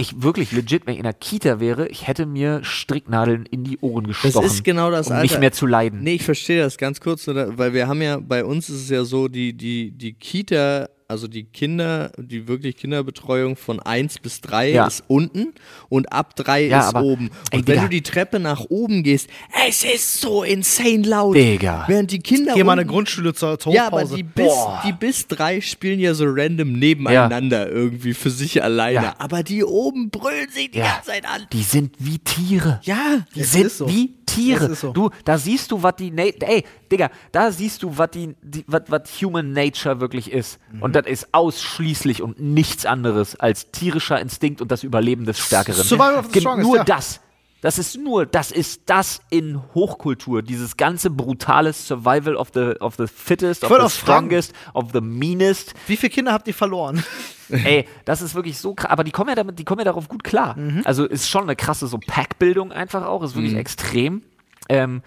Ich 0.00 0.22
wirklich 0.22 0.50
legit, 0.52 0.86
wenn 0.86 0.94
ich 0.94 0.98
in 0.98 1.04
der 1.04 1.12
Kita 1.12 1.60
wäre, 1.60 1.86
ich 1.88 2.06
hätte 2.06 2.24
mir 2.26 2.60
Stricknadeln 2.64 3.44
in 3.46 3.64
die 3.64 3.78
Ohren 3.80 4.04
Das 4.08 4.22
gestochen. 4.22 4.46
ist 4.46 4.64
genau 4.64 4.90
das 4.90 5.08
um 5.08 5.12
Alter. 5.12 5.22
nicht 5.22 5.40
mehr 5.40 5.52
zu 5.52 5.66
leiden. 5.66 6.02
Nee, 6.02 6.14
ich 6.14 6.24
verstehe 6.24 6.62
das 6.62 6.78
ganz 6.78 7.00
kurz, 7.00 7.26
weil 7.28 7.74
wir 7.74 7.86
haben 7.86 8.00
ja, 8.00 8.18
bei 8.18 8.44
uns 8.44 8.70
ist 8.70 8.82
es 8.84 8.88
ja 8.90 9.04
so, 9.04 9.28
die, 9.28 9.52
die, 9.52 9.90
die 9.90 10.14
Kita, 10.14 10.88
also 11.10 11.26
die 11.28 11.44
Kinder, 11.44 12.12
die 12.16 12.46
wirklich 12.48 12.76
Kinderbetreuung 12.76 13.56
von 13.56 13.80
1 13.80 14.20
bis 14.20 14.40
3 14.40 14.70
Ja. 14.70 14.86
ist 14.86 15.02
unten 15.08 15.52
und 15.88 16.12
ab 16.12 16.36
3 16.36 16.66
Ja, 16.68 16.80
ist 16.80 16.94
aber- 16.94 17.02
oben. 17.02 17.30
Ey, 17.50 17.58
Und 17.58 17.66
wenn 17.66 17.74
Digga. 17.74 17.82
du 17.82 17.88
die 17.88 18.02
Treppe 18.02 18.38
nach 18.38 18.60
oben 18.68 19.02
gehst, 19.02 19.28
es 19.68 19.82
ist 19.84 20.20
so 20.20 20.42
insane 20.44 21.02
laut. 21.02 21.34
Digga. 21.36 21.84
Während 21.88 22.12
die 22.12 22.20
Kinder 22.20 22.54
Geh 22.54 22.62
mal 22.64 22.72
eine 22.72 22.86
Grundschule 22.86 23.34
zur, 23.34 23.58
zur 23.58 23.72
Ja, 23.74 23.88
aber 23.88 24.04
die 24.04 24.22
bis, 24.22 24.52
die 24.86 24.92
bis 24.92 25.26
drei 25.26 25.60
spielen 25.60 25.98
ja 26.00 26.14
so 26.14 26.24
random 26.26 26.72
nebeneinander 26.72 27.68
irgendwie 27.68 28.14
für 28.14 28.30
sich 28.30 28.62
alleine. 28.62 28.94
Ja. 29.06 29.14
Aber 29.18 29.42
die 29.42 29.64
oben 29.64 30.10
brüllen 30.10 30.48
sich 30.50 30.70
die 30.70 30.78
Ja. 30.78 30.92
ganze 30.94 31.10
Zeit 31.10 31.24
an. 31.26 31.46
Die 31.52 31.62
sind 31.64 31.94
wie 31.98 32.18
Tiere. 32.18 32.80
Ja, 32.84 33.26
Die 33.34 33.42
sind 33.42 33.70
so. 33.72 33.88
wie 33.88 34.14
Tiere. 34.34 34.74
So. 34.74 34.92
Du, 34.92 35.10
da 35.24 35.38
siehst 35.38 35.70
du, 35.70 35.82
was 35.82 35.96
die 35.96 36.10
Na 36.10 36.22
ey, 36.22 36.64
Digga, 36.90 37.10
da 37.32 37.50
siehst 37.50 37.82
du, 37.82 37.96
was 37.96 38.10
die, 38.10 38.34
die 38.42 38.64
was 38.66 38.82
was 38.88 39.02
Human 39.22 39.52
Nature 39.52 40.00
wirklich 40.00 40.32
ist. 40.32 40.58
Mhm. 40.72 40.82
Und 40.82 40.96
das 40.96 41.06
ist 41.06 41.28
ausschließlich 41.32 42.22
und 42.22 42.40
nichts 42.40 42.86
anderes 42.86 43.38
als 43.38 43.70
tierischer 43.70 44.20
Instinkt 44.20 44.60
und 44.60 44.70
das 44.70 44.82
Überleben 44.82 45.24
des 45.24 45.38
Stärkeren. 45.38 45.84
Survival 45.84 46.18
of 46.18 46.28
the 46.32 46.40
strongest, 46.40 46.66
Nur 46.66 46.76
ja. 46.76 46.84
das. 46.84 47.20
Das 47.62 47.78
ist 47.78 47.98
nur, 47.98 48.24
das 48.24 48.52
ist 48.52 48.82
das 48.86 49.20
in 49.28 49.60
Hochkultur, 49.74 50.40
dieses 50.40 50.78
ganze 50.78 51.10
brutale 51.10 51.74
Survival 51.74 52.34
of 52.34 52.48
the, 52.54 52.72
of 52.80 52.94
the 52.96 53.06
fittest, 53.06 53.64
of 53.64 53.70
the 53.82 53.90
strongest, 53.90 54.54
of 54.72 54.92
the 54.94 55.02
meanest. 55.02 55.74
Wie 55.86 55.98
viele 55.98 56.08
Kinder 56.08 56.32
habt 56.32 56.48
ihr 56.48 56.54
verloren? 56.54 57.04
Ey, 57.64 57.86
das 58.04 58.22
ist 58.22 58.34
wirklich 58.34 58.58
so 58.58 58.74
krass. 58.74 58.90
Aber 58.90 59.04
die 59.04 59.10
kommen 59.10 59.28
ja 59.28 59.34
damit, 59.34 59.58
die 59.58 59.64
kommen 59.64 59.80
ja 59.80 59.84
darauf 59.84 60.08
gut 60.08 60.24
klar. 60.24 60.56
Mhm. 60.56 60.82
Also 60.84 61.04
ist 61.04 61.28
schon 61.28 61.42
eine 61.42 61.56
krasse 61.56 61.86
so 61.86 61.98
Packbildung 61.98 62.72
einfach 62.72 63.04
auch, 63.04 63.22
ist 63.22 63.34
wirklich 63.34 63.56
extrem. 63.56 64.22
Ähm, 64.68 65.02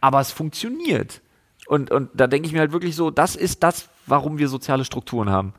aber 0.00 0.20
es 0.20 0.30
funktioniert. 0.30 1.20
Und, 1.66 1.90
und 1.90 2.10
da 2.14 2.26
denke 2.26 2.46
ich 2.46 2.52
mir 2.52 2.60
halt 2.60 2.72
wirklich 2.72 2.96
so, 2.96 3.10
das 3.10 3.36
ist 3.36 3.62
das, 3.62 3.88
warum 4.06 4.38
wir 4.38 4.48
soziale 4.48 4.84
Strukturen 4.84 5.30
haben. 5.30 5.54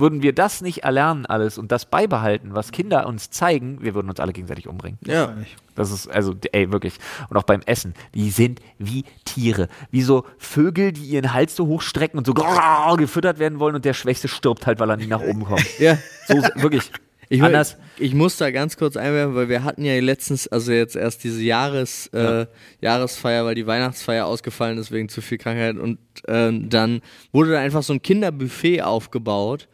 Würden 0.00 0.22
wir 0.22 0.34
das 0.34 0.62
nicht 0.62 0.84
erlernen 0.84 1.26
alles 1.26 1.58
und 1.58 1.70
das 1.70 1.84
beibehalten, 1.84 2.54
was 2.54 2.72
Kinder 2.72 3.06
uns 3.06 3.30
zeigen, 3.30 3.82
wir 3.82 3.94
würden 3.94 4.08
uns 4.08 4.18
alle 4.18 4.32
gegenseitig 4.32 4.66
umbringen. 4.66 4.98
Ja. 5.04 5.34
Das 5.74 5.92
ist, 5.92 6.08
also, 6.08 6.34
ey, 6.52 6.72
wirklich. 6.72 6.94
Und 7.28 7.36
auch 7.36 7.42
beim 7.42 7.60
Essen. 7.66 7.94
Die 8.14 8.30
sind 8.30 8.60
wie 8.78 9.04
Tiere. 9.24 9.68
Wie 9.90 10.02
so 10.02 10.24
Vögel, 10.38 10.92
die 10.92 11.04
ihren 11.04 11.32
Hals 11.32 11.54
so 11.54 11.66
hochstrecken 11.66 12.18
und 12.18 12.26
so 12.26 12.34
grrrr 12.34 12.96
gefüttert 12.96 13.38
werden 13.38 13.60
wollen 13.60 13.74
und 13.74 13.84
der 13.84 13.94
Schwächste 13.94 14.28
stirbt 14.28 14.66
halt, 14.66 14.80
weil 14.80 14.90
er 14.90 14.96
nie 14.96 15.06
nach 15.06 15.20
oben 15.20 15.44
kommt. 15.44 15.66
Ja. 15.78 15.96
So, 16.26 16.36
wirklich. 16.56 16.90
Ich, 17.32 17.42
Anders. 17.42 17.76
ich 17.96 18.12
muss 18.12 18.36
da 18.38 18.50
ganz 18.50 18.76
kurz 18.76 18.96
einwerfen, 18.96 19.36
weil 19.36 19.48
wir 19.48 19.62
hatten 19.62 19.84
ja 19.84 19.98
letztens, 20.00 20.48
also 20.48 20.72
jetzt 20.72 20.96
erst 20.96 21.22
diese 21.22 21.40
Jahres, 21.40 22.08
äh, 22.08 22.46
Jahresfeier, 22.80 23.44
weil 23.44 23.54
die 23.54 23.68
Weihnachtsfeier 23.68 24.26
ausgefallen 24.26 24.78
ist 24.78 24.90
wegen 24.90 25.08
zu 25.08 25.22
viel 25.22 25.38
Krankheit 25.38 25.76
und 25.76 25.98
äh, 26.26 26.50
dann 26.52 27.02
wurde 27.32 27.52
da 27.52 27.60
einfach 27.60 27.84
so 27.84 27.92
ein 27.92 28.02
Kinderbuffet 28.02 28.82
aufgebaut 28.82 29.68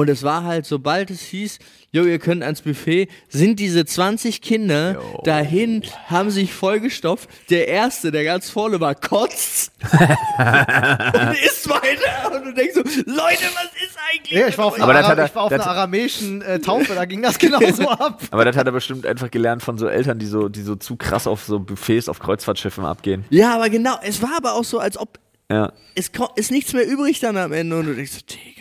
und 0.00 0.08
es 0.10 0.22
war 0.22 0.44
halt, 0.44 0.66
sobald 0.66 1.10
es 1.10 1.20
hieß, 1.22 1.58
jo, 1.92 2.04
ihr 2.04 2.18
könnt 2.18 2.42
ans 2.42 2.62
Buffet, 2.62 3.08
sind 3.28 3.58
diese 3.58 3.84
20 3.84 4.40
Kinder 4.42 5.00
dahin, 5.24 5.82
haben 6.06 6.30
sich 6.30 6.52
vollgestopft. 6.52 7.28
Der 7.50 7.66
Erste, 7.68 8.10
der 8.12 8.24
ganz 8.24 8.48
vorne 8.50 8.80
war, 8.80 8.94
kotzt 8.94 9.72
und 9.82 11.36
isst 11.44 11.68
weiter 11.68 12.32
und 12.34 12.44
du 12.46 12.54
denkst 12.54 12.74
so, 12.74 12.80
Leute, 12.80 13.44
was 13.54 13.70
ist 13.84 13.96
eigentlich? 14.12 14.38
Ja, 14.38 14.46
ich 14.48 14.56
war 14.58 14.66
auf 14.66 14.74
einer, 14.74 14.84
Aber 14.84 14.92
das 14.94 15.04
Ara 15.04 15.10
hat 15.12 15.18
er- 15.18 15.26
ich 15.26 15.34
war 15.34 15.42
auf 15.44 15.52
einer 15.52 15.66
aramäischen 15.66 16.42
äh, 16.42 16.58
Taufe, 16.60 16.94
da 16.94 17.04
ging 17.04 17.22
das 17.22 17.38
genauso 17.38 17.88
ab. 17.88 18.20
Aber 18.30 18.44
das 18.44 18.56
hat 18.56 18.66
er 18.66 18.72
bestimmt 18.72 19.06
einfach 19.06 19.30
gelernt 19.30 19.62
von 19.62 19.76
so 19.78 19.86
Eltern, 19.88 20.18
die 20.18 20.26
so, 20.26 20.48
die 20.48 20.62
so 20.62 20.76
zu 20.76 20.96
krass 20.96 21.26
auf 21.26 21.44
so 21.44 21.58
Buffets 21.58 22.08
auf 22.08 22.18
Kreuzfahrtschiffen 22.20 22.84
abgehen. 22.84 23.24
Ja, 23.30 23.54
aber 23.54 23.68
genau, 23.70 23.96
es 24.02 24.22
war 24.22 24.36
aber 24.36 24.54
auch 24.54 24.64
so, 24.64 24.78
als 24.78 24.96
ob 24.96 25.18
Ja. 25.50 25.72
es 25.96 26.10
ist 26.36 26.50
nichts 26.50 26.72
mehr 26.72 26.86
übrig 26.86 27.20
dann 27.20 27.36
am 27.36 27.52
Ende 27.52 27.76
und 27.78 27.86
du 27.86 27.94
denkst 27.94 28.12
so, 28.12 28.20
Digga. 28.20 28.59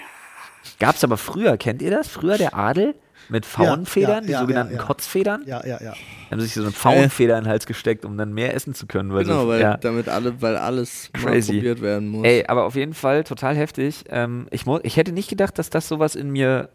Gab's 0.79 1.03
aber 1.03 1.17
früher, 1.17 1.57
kennt 1.57 1.81
ihr 1.81 1.91
das? 1.91 2.07
Früher 2.07 2.37
der 2.37 2.55
Adel 2.55 2.95
mit 3.27 3.45
Faunfedern, 3.45 4.23
ja, 4.23 4.27
die 4.27 4.31
ja, 4.31 4.39
sogenannten 4.39 4.73
ja, 4.73 4.79
ja. 4.79 4.85
Kotzfedern. 4.85 5.43
Ja, 5.45 5.65
ja, 5.65 5.81
ja. 5.81 5.93
Haben 6.31 6.41
sich 6.41 6.53
so 6.53 6.61
eine 6.61 6.71
Faunfeder 6.71 7.37
in 7.37 7.43
den 7.43 7.49
Hals 7.49 7.65
gesteckt, 7.65 8.05
um 8.05 8.17
dann 8.17 8.33
mehr 8.33 8.55
essen 8.55 8.73
zu 8.73 8.87
können. 8.87 9.13
Weil 9.13 9.23
Genau, 9.23 9.43
so, 9.43 9.47
weil 9.49 9.61
ja. 9.61 9.77
damit 9.77 10.09
alle, 10.09 10.41
weil 10.41 10.57
alles 10.57 11.09
Crazy. 11.13 11.53
mal 11.53 11.57
probiert 11.59 11.81
werden 11.81 12.07
muss. 12.09 12.25
Ey, 12.25 12.45
aber 12.47 12.65
auf 12.65 12.75
jeden 12.75 12.93
Fall 12.93 13.23
total 13.23 13.55
heftig. 13.55 14.05
Ähm, 14.09 14.47
ich, 14.51 14.65
ich 14.83 14.97
hätte 14.97 15.11
nicht 15.11 15.29
gedacht, 15.29 15.59
dass 15.59 15.69
das 15.69 15.87
sowas 15.87 16.15
in 16.15 16.31
mir 16.31 16.69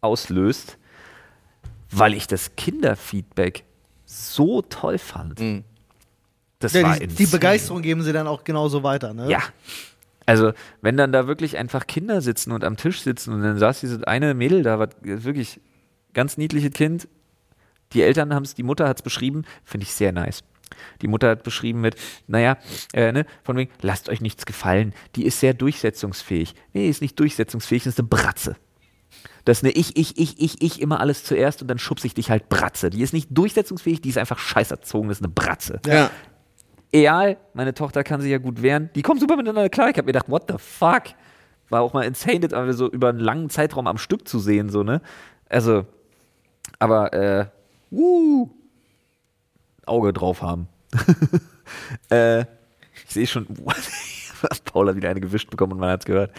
auslöst, 0.00 0.78
weil 1.90 2.14
ich 2.14 2.26
das 2.26 2.56
Kinderfeedback 2.56 3.64
so 4.04 4.62
toll 4.62 4.98
fand. 4.98 5.40
Mhm. 5.40 5.64
Das 6.58 6.72
ja 6.72 6.82
war 6.82 6.98
die, 6.98 7.06
die. 7.06 7.26
Begeisterung 7.26 7.82
geben 7.82 8.02
sie 8.02 8.12
dann 8.12 8.26
auch 8.26 8.42
genauso 8.42 8.82
weiter, 8.82 9.14
ne? 9.14 9.30
Ja. 9.30 9.42
Also, 10.28 10.52
wenn 10.82 10.98
dann 10.98 11.10
da 11.10 11.26
wirklich 11.26 11.56
einfach 11.56 11.86
Kinder 11.86 12.20
sitzen 12.20 12.52
und 12.52 12.62
am 12.62 12.76
Tisch 12.76 13.00
sitzen 13.00 13.32
und 13.32 13.40
dann 13.40 13.56
saß 13.56 13.80
diese 13.80 14.06
eine 14.06 14.34
Mädel 14.34 14.62
da, 14.62 14.78
was 14.78 14.90
wirklich 15.00 15.58
ganz 16.12 16.36
niedliches 16.36 16.72
Kind. 16.72 17.08
Die 17.94 18.02
Eltern 18.02 18.34
haben 18.34 18.42
es, 18.42 18.52
die 18.54 18.62
Mutter 18.62 18.86
hat 18.86 18.98
es 18.98 19.02
beschrieben, 19.02 19.46
finde 19.64 19.84
ich 19.84 19.94
sehr 19.94 20.12
nice. 20.12 20.44
Die 21.00 21.08
Mutter 21.08 21.30
hat 21.30 21.44
beschrieben 21.44 21.80
mit, 21.80 21.96
naja, 22.26 22.58
äh, 22.92 23.10
ne, 23.10 23.24
von 23.42 23.56
wegen, 23.56 23.72
lasst 23.80 24.10
euch 24.10 24.20
nichts 24.20 24.44
gefallen. 24.44 24.92
Die 25.16 25.24
ist 25.24 25.40
sehr 25.40 25.54
durchsetzungsfähig. 25.54 26.54
Nee, 26.74 26.90
ist 26.90 27.00
nicht 27.00 27.18
durchsetzungsfähig, 27.18 27.84
das 27.84 27.94
ist 27.94 28.00
eine 28.00 28.08
Bratze. 28.08 28.56
Das 29.46 29.60
ist 29.60 29.64
eine 29.64 29.72
Ich, 29.72 29.96
ich, 29.96 30.18
ich, 30.18 30.38
ich, 30.38 30.60
ich, 30.60 30.82
immer 30.82 31.00
alles 31.00 31.24
zuerst 31.24 31.62
und 31.62 31.68
dann 31.68 31.78
schubse 31.78 32.06
ich 32.06 32.12
dich 32.12 32.28
halt 32.30 32.50
Bratze. 32.50 32.90
Die 32.90 33.00
ist 33.00 33.14
nicht 33.14 33.28
durchsetzungsfähig, 33.30 34.02
die 34.02 34.10
ist 34.10 34.18
einfach 34.18 34.38
scheiß 34.38 34.72
erzogen, 34.72 35.08
das 35.08 35.20
ist 35.20 35.24
eine 35.24 35.32
Bratze 35.32 35.80
ja. 35.86 36.10
Egal, 36.92 37.36
meine 37.54 37.74
Tochter 37.74 38.04
kann 38.04 38.20
sich 38.20 38.30
ja 38.30 38.38
gut 38.38 38.62
wehren. 38.62 38.90
Die 38.94 39.02
kommen 39.02 39.20
super 39.20 39.36
miteinander 39.36 39.68
klar. 39.68 39.90
Ich 39.90 39.96
habe 39.96 40.06
mir 40.06 40.12
gedacht, 40.12 40.28
what 40.28 40.44
the 40.48 40.58
fuck? 40.58 41.04
War 41.68 41.82
auch 41.82 41.92
mal 41.92 42.02
insane, 42.02 42.40
das 42.40 42.52
aber 42.52 42.72
so 42.72 42.90
über 42.90 43.10
einen 43.10 43.20
langen 43.20 43.50
Zeitraum 43.50 43.86
am 43.86 43.98
Stück 43.98 44.26
zu 44.26 44.38
sehen, 44.38 44.70
so, 44.70 44.82
ne? 44.82 45.02
Also, 45.48 45.84
aber, 46.78 47.12
äh, 47.12 47.46
wuh, 47.90 48.50
Auge 49.84 50.12
drauf 50.12 50.42
haben. 50.42 50.68
äh, 52.10 52.40
ich 52.40 53.14
sehe 53.14 53.26
schon, 53.26 53.46
Paul 54.64 54.88
hat 54.88 54.96
wieder 54.96 55.10
eine 55.10 55.20
gewischt 55.20 55.50
bekommen 55.50 55.72
und 55.72 55.78
man 55.78 55.90
hat's 55.90 56.06
gehört. 56.06 56.32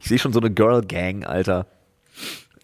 Ich 0.00 0.08
sehe 0.08 0.18
schon 0.18 0.32
so 0.32 0.40
eine 0.40 0.50
Girl 0.50 0.82
Gang, 0.82 1.26
Alter. 1.26 1.66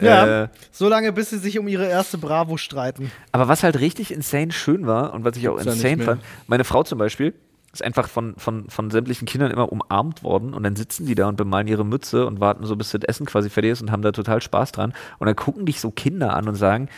Ja, 0.07 0.43
Äh, 0.45 0.49
so 0.71 0.89
lange, 0.89 1.13
bis 1.13 1.31
sie 1.31 1.39
sich 1.39 1.59
um 1.59 1.69
ihre 1.69 1.87
erste 1.87 2.19
Bravo 2.19 2.57
streiten. 2.57 3.11
aber 3.33 3.49
was 3.49 3.63
halt 3.63 3.79
richtig 3.81 4.13
insane 4.13 4.53
schön 4.53 4.87
war 4.87 5.13
und 5.15 5.25
was 5.25 5.37
ich 5.37 5.49
auch 5.49 5.57
Gibt's 5.59 5.75
insane 5.75 6.03
fand, 6.03 6.23
meine 6.47 6.65
Frau 6.65 6.83
zum 6.83 6.99
Beispiel 6.99 7.35
ist 7.73 7.83
einfach 7.83 8.09
von, 8.09 8.35
von, 8.37 8.69
von 8.69 8.91
sämtlichen 8.91 9.27
Kindern 9.27 9.51
immer 9.51 9.73
umarmt 9.73 10.23
worden 10.23 10.53
und 10.53 10.63
dann 10.63 10.77
sitzen 10.77 11.07
die 11.07 11.15
da 11.15 11.27
und 11.29 11.37
bemalen 11.37 11.67
ihre 11.69 11.87
Mütze 11.87 12.27
und 12.27 12.39
warten 12.39 12.67
so, 12.67 12.77
bis 12.77 12.91
das 12.91 13.01
Essen 13.05 13.25
quasi 13.25 13.49
fertig 13.49 13.71
ist 13.73 13.81
und 13.81 13.91
haben 13.91 14.03
da 14.03 14.13
total 14.13 14.43
Spaß 14.43 14.73
dran. 14.73 14.93
Und 15.19 15.27
dann 15.27 15.37
gucken 15.37 15.65
dich 15.65 15.81
so 15.81 15.91
Kinder 15.91 16.35
an 16.37 16.49
und 16.49 16.55
sagen, 16.57 16.91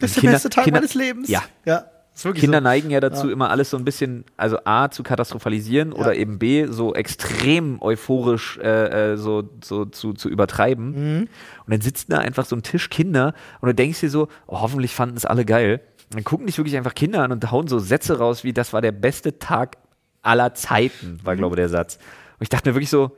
Das 0.00 0.10
ist 0.10 0.16
der 0.16 0.20
Kinder- 0.22 0.32
beste 0.34 0.50
Tag 0.50 0.64
Kinder- 0.64 0.80
meines 0.80 0.94
Lebens. 0.94 1.28
Ja. 1.28 1.42
Ja, 1.64 1.84
Kinder 2.34 2.58
so. 2.58 2.64
neigen 2.64 2.90
ja 2.90 3.00
dazu, 3.00 3.26
Ja. 3.28 3.32
immer 3.32 3.50
alles 3.50 3.70
so 3.70 3.76
ein 3.76 3.84
bisschen, 3.84 4.24
also 4.36 4.58
A, 4.64 4.90
zu 4.90 5.02
katastrophalisieren 5.02 5.92
oder 5.92 6.14
eben 6.16 6.38
B, 6.38 6.66
so 6.66 6.94
extrem 6.94 7.80
euphorisch 7.80 8.58
äh, 8.58 9.12
äh, 9.12 9.16
so, 9.16 9.48
so 9.62 9.84
zu, 9.84 10.12
zu 10.14 10.28
übertreiben. 10.28 10.90
Mhm. 10.90 11.20
Und 11.22 11.28
dann 11.72 11.80
sitzen 11.80 12.10
da 12.10 12.18
einfach 12.18 12.44
so 12.44 12.56
ein 12.56 12.62
Tisch 12.62 12.90
Kinder 12.90 13.34
und 13.60 13.68
du 13.68 13.74
denkst 13.74 14.00
dir 14.00 14.10
so, 14.10 14.28
oh, 14.46 14.60
hoffentlich 14.60 14.94
fanden 14.94 15.16
es 15.16 15.24
alle 15.24 15.44
geil. 15.44 15.80
Und 16.10 16.16
dann 16.16 16.24
gucken 16.24 16.46
dich 16.46 16.58
wirklich 16.58 16.76
einfach 16.76 16.94
Kinder 16.94 17.22
an 17.22 17.32
und 17.32 17.50
hauen 17.50 17.68
so 17.68 17.78
Sätze 17.78 18.18
raus 18.18 18.42
wie, 18.42 18.52
das 18.52 18.72
war 18.72 18.80
der 18.80 18.92
beste 18.92 19.38
Tag 19.38 19.76
aller 20.22 20.54
Zeiten, 20.54 21.20
war, 21.22 21.36
glaube 21.36 21.54
ich, 21.54 21.58
der 21.58 21.68
Satz. 21.68 21.96
Und 22.38 22.42
ich 22.42 22.48
dachte 22.48 22.68
mir 22.68 22.74
wirklich 22.74 22.90
so, 22.90 23.16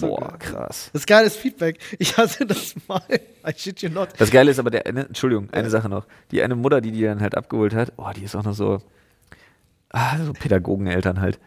boah, 0.00 0.36
krass. 0.38 0.90
Das 0.92 1.02
ist 1.02 1.06
geiles 1.06 1.36
Feedback. 1.36 1.78
Ich 1.98 2.16
hatte 2.16 2.46
das 2.46 2.74
mal. 2.88 3.02
I 3.46 3.52
shit 3.56 3.80
you 3.82 3.88
not. 3.88 4.10
Das 4.18 4.30
Geile 4.30 4.50
ist 4.50 4.58
aber, 4.58 4.70
der, 4.70 4.86
eine, 4.86 5.06
Entschuldigung, 5.06 5.50
eine 5.50 5.70
Sache 5.70 5.88
noch. 5.88 6.06
Die 6.30 6.42
eine 6.42 6.54
Mutter, 6.54 6.80
die 6.80 6.92
die 6.92 7.02
dann 7.02 7.20
halt 7.20 7.36
abgeholt 7.36 7.74
hat, 7.74 7.92
oh, 7.96 8.10
die 8.16 8.24
ist 8.24 8.34
auch 8.36 8.44
noch 8.44 8.54
so, 8.54 8.82
ah, 9.90 10.18
so 10.24 10.32
Pädagogeneltern 10.32 11.20
halt. 11.20 11.38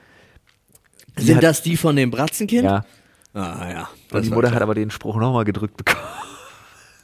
Die 1.17 1.23
Sind 1.23 1.37
hat, 1.37 1.43
das 1.43 1.61
die 1.61 1.77
von 1.77 1.95
dem 1.95 2.11
Bratzenkind? 2.11 2.65
Ja. 2.65 2.85
Ah, 3.33 3.69
ja. 3.69 3.89
Und 4.11 4.25
die 4.25 4.29
Mutter 4.29 4.47
klar. 4.47 4.55
hat 4.55 4.61
aber 4.61 4.75
den 4.75 4.91
Spruch 4.91 5.17
nochmal 5.17 5.45
gedrückt 5.45 5.77
bekommen. 5.77 6.03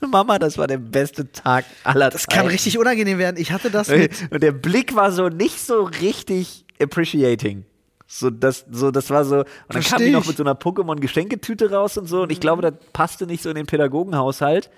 Mama, 0.09 0.39
das 0.39 0.57
war 0.57 0.67
der 0.67 0.77
beste 0.77 1.31
Tag 1.31 1.65
aller 1.83 2.09
Das 2.09 2.27
kann 2.27 2.47
richtig 2.47 2.77
unangenehm 2.77 3.19
werden. 3.19 3.37
Ich 3.37 3.51
hatte 3.51 3.69
das 3.69 3.87
mit. 3.89 4.31
Und 4.31 4.41
der 4.41 4.51
Blick 4.51 4.95
war 4.95 5.11
so 5.11 5.29
nicht 5.29 5.59
so 5.59 5.83
richtig 5.83 6.65
appreciating. 6.81 7.65
So, 8.13 8.29
das, 8.29 8.65
so, 8.69 8.91
das 8.91 9.09
war 9.09 9.23
so. 9.23 9.37
Und 9.37 9.45
dann 9.69 9.75
kam 9.75 9.83
Versteh 9.83 10.05
die 10.07 10.11
noch 10.11 10.27
mit 10.27 10.35
so 10.35 10.43
einer 10.43 10.53
Pokémon-Geschenketüte 10.53 11.71
raus 11.71 11.97
und 11.97 12.07
so. 12.07 12.23
Und 12.23 12.31
ich 12.33 12.41
glaube, 12.41 12.61
das 12.61 12.73
passte 12.91 13.25
nicht 13.25 13.41
so 13.41 13.47
in 13.49 13.55
den 13.55 13.67
Pädagogenhaushalt. 13.67 14.69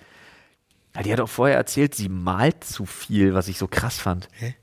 Ja, 0.96 1.02
die 1.02 1.12
hat 1.12 1.20
auch 1.20 1.30
vorher 1.30 1.58
erzählt, 1.58 1.96
sie 1.96 2.10
malt 2.10 2.64
zu 2.64 2.86
viel, 2.86 3.34
was 3.34 3.48
ich 3.48 3.58
so 3.58 3.68
krass 3.68 3.98
fand. 3.98 4.28
Hä? 4.34 4.54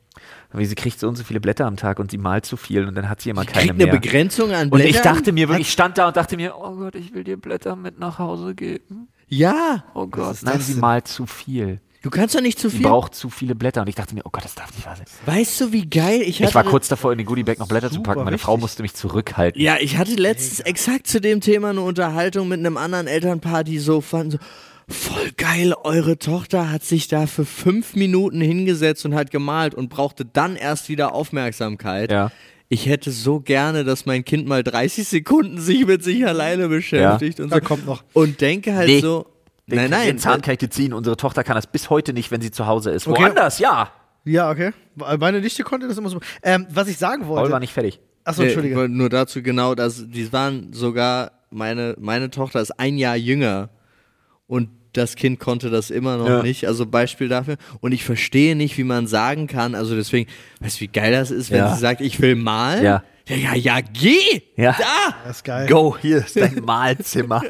Weil 0.53 0.67
sie 0.67 0.77
kriegt 0.77 1.01
so 1.01 1.09
und 1.09 1.17
so 1.17 1.25
viele 1.25 1.41
Blätter 1.41 1.67
am 1.67 1.77
Tag 1.77 1.99
und 1.99 2.13
sie 2.13 2.19
malt 2.19 2.47
zu 2.47 2.57
viel 2.57 2.87
und 2.87 2.95
dann 2.95 3.09
hat 3.09 3.21
sie 3.21 3.31
immer 3.31 3.43
Kriegt 3.43 3.55
keine 3.55 3.71
eine 3.73 3.85
mehr. 3.87 3.93
Begrenzung 3.93 4.53
an 4.53 4.69
Und 4.69 4.71
Blättern? 4.71 4.91
ich 4.91 5.01
dachte 5.01 5.33
mir 5.33 5.51
ich 5.59 5.73
stand 5.73 5.99
da 5.99 6.07
und 6.07 6.17
dachte 6.17 6.37
mir, 6.37 6.55
oh 6.57 6.77
Gott, 6.77 6.95
ich 6.95 7.13
will 7.13 7.25
dir 7.25 7.39
Blätter 7.39 7.75
mit 7.75 7.99
nach 7.99 8.21
Hause 8.21 8.55
geben. 8.55 9.09
Ja. 9.27 9.85
Oh 9.95 10.07
Gott, 10.07 10.37
nein, 10.43 10.61
sie 10.61 10.75
malt 10.75 11.09
zu 11.09 11.27
viel. 11.27 11.81
Du 12.03 12.09
kannst 12.09 12.35
doch 12.35 12.41
nicht 12.41 12.59
zu 12.59 12.71
viel. 12.71 12.83
braucht 12.83 13.15
zu 13.15 13.29
viele 13.29 13.55
Blätter. 13.55 13.83
Und 13.83 13.89
ich 13.89 13.95
dachte 13.95 14.15
mir, 14.15 14.23
oh 14.25 14.31
Gott, 14.33 14.45
das 14.45 14.55
darf 14.55 14.75
nicht 14.75 14.87
wahr 14.87 14.97
sein. 14.97 15.05
Weißt 15.27 15.61
du, 15.61 15.73
wie 15.73 15.87
geil 15.89 16.23
ich 16.23 16.37
hatte? 16.41 16.49
Ich 16.49 16.55
war 16.55 16.65
kurz 16.65 16.89
davor, 16.89 17.13
in 17.13 17.19
den 17.19 17.27
Goodiebag 17.27 17.59
noch 17.59 17.69
Blätter 17.69 17.91
zu 17.91 18.01
packen. 18.03 18.21
Meine 18.21 18.33
wichtig. 18.33 18.43
Frau 18.45 18.57
musste 18.57 18.83
mich 18.83 18.95
zurückhalten. 18.95 19.61
Ja, 19.61 19.77
ich 19.79 19.99
hatte 19.99 20.15
letztens 20.15 20.61
exakt 20.61 21.07
zu 21.07 21.21
dem 21.21 21.41
Thema 21.43 21.71
eine 21.71 21.83
Unterhaltung 21.83 22.49
mit 22.49 22.59
einem 22.61 22.79
anderen 22.79 23.07
Elternpaar, 23.07 23.65
die 23.65 23.79
so 23.79 24.01
fanden, 24.01 24.33
so, 24.33 24.39
voll 24.89 25.31
geil, 25.37 25.75
eure 25.85 26.19
Tochter 26.19 26.71
hat 26.73 26.83
sich 26.85 27.07
da 27.07 27.27
für 27.27 27.45
fünf 27.45 27.95
Minuten 27.95 28.41
hingesetzt 28.41 29.05
und 29.05 29.15
hat 29.15 29.31
gemalt 29.31 29.75
und 29.75 29.89
brauchte 29.91 30.25
dann 30.25 30.57
erst 30.57 30.89
wieder 30.89 31.15
Aufmerksamkeit. 31.15 32.11
Ja. 32.11 32.33
Ich 32.71 32.87
hätte 32.87 33.11
so 33.11 33.41
gerne, 33.41 33.85
dass 33.85 34.07
mein 34.07 34.25
Kind 34.25 34.47
mal 34.49 34.63
30 34.63 35.07
Sekunden 35.07 35.61
sich 35.61 35.85
mit 35.87 36.03
sich 36.03 36.27
alleine 36.27 36.69
beschäftigt 36.69 37.41
und 37.41 37.51
Da 37.51 37.57
so. 37.57 37.63
kommt 37.63 37.85
noch. 37.85 38.05
Und 38.15 38.41
denke 38.41 38.75
halt 38.75 38.89
Nee. 38.89 39.01
so, 39.01 39.27
Den, 39.67 39.77
nein, 39.77 39.91
nein, 39.91 40.07
Den 40.07 40.19
Zahn 40.19 40.41
kann 40.43 40.53
ich 40.53 40.59
dir 40.59 40.71
ziehen. 40.71 40.93
Unsere 40.93 41.17
Tochter 41.17 41.45
kann 41.45 41.55
das 41.57 41.67
bis 41.67 41.91
heute 41.91 42.13
nicht, 42.13 42.31
wenn 42.31 42.41
sie 42.41 42.51
zu 42.51 42.67
Hause 42.67 42.91
ist. 42.91 43.07
Okay. 43.07 43.23
Woanders, 43.23 43.59
ja. 43.59 43.91
Ja, 44.25 44.51
okay. 44.51 44.73
Meine 45.19 45.41
Nichte 45.41 45.63
konnte 45.63 45.89
das 45.89 45.97
immer 45.97 46.09
so. 46.11 46.21
Ähm, 46.43 46.67
was 46.71 46.89
ich 46.89 46.99
sagen 46.99 47.23
Paul 47.23 47.37
wollte. 47.37 47.53
war 47.53 47.61
nicht 47.61 47.73
fertig. 47.73 48.01
Achso, 48.25 48.43
Nee, 48.43 48.49
Entschuldige. 48.49 48.77
wollte 48.77 48.93
nur 48.95 49.09
dazu 49.09 49.43
genau, 49.43 49.75
dass 49.75 50.05
die 50.11 50.31
waren 50.33 50.73
sogar, 50.73 51.33
meine, 51.51 51.97
meine 51.99 52.31
Tochter 52.31 52.61
ist 52.61 52.79
ein 52.79 52.99
Jahr 52.99 53.17
jünger 53.17 53.71
und 54.47 54.69
das 54.93 55.15
Kind 55.15 55.39
konnte 55.39 55.71
das 55.71 55.91
immer 55.91 56.17
noch 56.17 56.29
Ja. 56.29 56.43
nicht. 56.43 56.67
Also 56.67 56.85
Beispiel 56.85 57.29
dafür. 57.29 57.57
Und 57.81 57.93
ich 57.93 58.05
verstehe 58.05 58.57
nicht, 58.57 58.77
wie 58.77 58.85
man 58.85 59.07
sagen 59.07 59.47
kann, 59.47 59.75
also 59.77 59.95
deswegen, 59.95 60.29
weißt 60.61 60.79
du, 60.79 60.81
wie 60.83 60.89
geil 60.89 61.13
das 61.13 61.31
ist, 61.31 61.51
wenn 61.51 61.59
Ja. 61.59 61.73
sie 61.75 61.81
sagt, 61.81 62.01
ich 62.01 62.21
will 62.21 62.35
malen? 62.35 62.85
Ja. 62.85 63.05
Ja, 63.31 63.37
ja, 63.37 63.55
ja, 63.55 63.81
geh! 63.81 64.43
Ja. 64.57 64.73
Da! 64.79 65.15
Das 65.25 65.37
ist 65.39 65.45
geil. 65.45 65.69
Go, 65.69 65.97
hier 66.01 66.19
ist 66.19 66.37
dein 66.37 66.55
Malzimmer. 66.65 67.43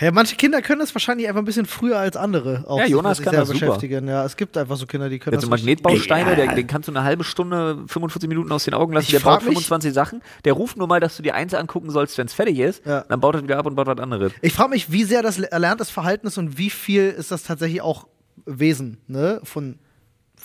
Ja, 0.00 0.10
manche 0.10 0.36
Kinder 0.36 0.60
können 0.62 0.80
das 0.80 0.94
wahrscheinlich 0.94 1.28
einfach 1.28 1.40
ein 1.40 1.44
bisschen 1.44 1.66
früher 1.66 1.98
als 1.98 2.16
andere 2.16 2.64
auch 2.66 2.78
Ja, 2.78 2.86
Jonas 2.86 3.22
kann 3.22 3.34
das 3.34 3.48
super. 3.48 3.60
beschäftigen. 3.66 4.08
Ja, 4.08 4.24
es 4.24 4.36
gibt 4.36 4.56
einfach 4.56 4.76
so 4.76 4.86
Kinder, 4.86 5.08
die 5.08 5.18
können 5.18 5.40
so 5.40 5.46
das 5.48 5.60
richtig- 5.60 5.82
Magnetbausteine, 5.84 6.36
der, 6.36 6.54
den 6.54 6.66
kannst 6.66 6.88
du 6.88 6.92
eine 6.92 7.04
halbe 7.04 7.24
Stunde, 7.24 7.84
45 7.86 8.28
Minuten 8.28 8.50
aus 8.52 8.64
den 8.64 8.74
Augen 8.74 8.92
lassen. 8.92 9.06
Ich 9.06 9.10
der 9.12 9.20
baut 9.20 9.38
mich- 9.40 9.46
25 9.54 9.92
Sachen. 9.94 10.22
Der 10.44 10.52
ruft 10.52 10.76
nur 10.76 10.86
mal, 10.88 11.00
dass 11.00 11.16
du 11.16 11.22
dir 11.22 11.34
eins 11.34 11.54
angucken 11.54 11.90
sollst, 11.90 12.18
wenn 12.18 12.26
es 12.26 12.34
fertig 12.34 12.58
ist. 12.58 12.84
Ja. 12.84 13.02
Dann 13.08 13.20
baut 13.20 13.34
er 13.36 13.42
wieder 13.42 13.58
ab 13.58 13.66
und 13.66 13.74
baut 13.76 13.86
was 13.86 13.98
anderes. 13.98 14.32
Ich 14.42 14.52
frage 14.52 14.70
mich, 14.70 14.90
wie 14.90 15.04
sehr 15.04 15.22
das 15.22 15.38
erlerntes 15.38 15.90
Verhalten 15.90 16.26
ist 16.26 16.38
und 16.38 16.58
wie 16.58 16.70
viel 16.70 17.08
ist 17.08 17.30
das 17.30 17.42
tatsächlich 17.44 17.82
auch 17.82 18.06
Wesen 18.46 18.98
ne, 19.06 19.40
von, 19.44 19.78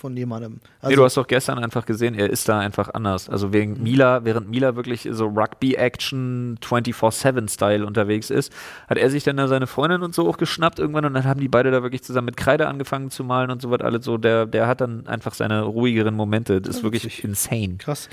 von 0.04 0.18
jemandem. 0.18 0.60
Also, 0.82 0.90
nee, 0.90 0.96
du 0.98 1.06
hast 1.06 1.16
doch 1.16 1.28
gestern 1.28 1.60
einfach 1.60 1.86
gesehen, 1.86 2.14
er 2.14 2.30
ist 2.30 2.50
da 2.50 2.60
einfach 2.60 2.94
anders. 2.94 3.30
Also 3.30 3.54
wegen 3.54 3.82
Mila, 3.82 4.26
während 4.26 4.50
Mila 4.50 4.76
wirklich 4.76 5.08
so 5.10 5.28
Rugby-Action 5.28 6.60
24-7-Style 6.62 7.86
unterwegs 7.86 8.30
ist, 8.30 8.52
hat 8.90 8.98
er 8.98 9.10
sich 9.10 9.24
dann 9.24 9.38
da 9.38 9.48
seine 9.48 9.66
Freundin 9.66 10.02
und 10.02 10.14
so 10.14 10.28
auch 10.28 10.36
geschnappt 10.36 10.80
irgendwann 10.80 11.06
und 11.06 11.14
dann 11.14 11.24
haben 11.24 11.40
die 11.40 11.48
beide 11.48 11.72
da 11.72 11.84
wirklich 11.84 12.04
zusammen 12.04 12.26
mit 12.26 12.36
Kreide 12.36 12.68
angefangen 12.68 13.12
zu 13.12 13.24
malen 13.24 13.50
und 13.50 13.62
so 13.62 13.72
was 13.72 13.80
alles 13.80 14.04
so. 14.04 14.18
Der, 14.18 14.46
der 14.46 14.68
hat 14.68 14.82
dann 14.82 15.08
einfach 15.08 15.34
seine 15.36 15.62
ruhigeren 15.62 16.16
Momente. 16.16 16.60
Das 16.60 16.76
ist 16.76 16.84
wirklich 16.84 17.24
insane. 17.24 17.76
Krass. 17.78 18.10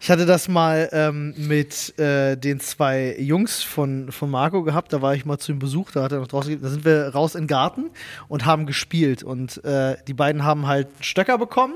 Ich 0.00 0.10
hatte 0.10 0.26
das 0.26 0.48
mal 0.48 0.88
ähm, 0.90 1.34
mit 1.36 1.96
äh, 2.00 2.34
den 2.34 2.58
zwei 2.58 3.14
Jungs 3.16 3.62
von, 3.62 4.10
von 4.10 4.28
Marco 4.28 4.64
gehabt. 4.64 4.92
Da 4.92 5.02
war 5.02 5.14
ich 5.14 5.24
mal 5.24 5.38
zu 5.38 5.52
ihm 5.52 5.60
Besuch. 5.60 5.92
Da, 5.92 6.02
hat 6.02 6.10
er 6.10 6.18
noch 6.18 6.26
draußen, 6.26 6.60
da 6.60 6.68
sind 6.68 6.84
wir 6.84 7.10
raus 7.10 7.36
in 7.36 7.42
den 7.42 7.46
Garten 7.46 7.90
und 8.26 8.44
haben 8.44 8.66
gespielt. 8.66 9.22
Und 9.22 9.62
äh, 9.64 9.96
die 10.08 10.14
beiden 10.14 10.42
haben 10.42 10.66
halt 10.66 10.88
Stöcker 11.28 11.38
bekommen. 11.38 11.74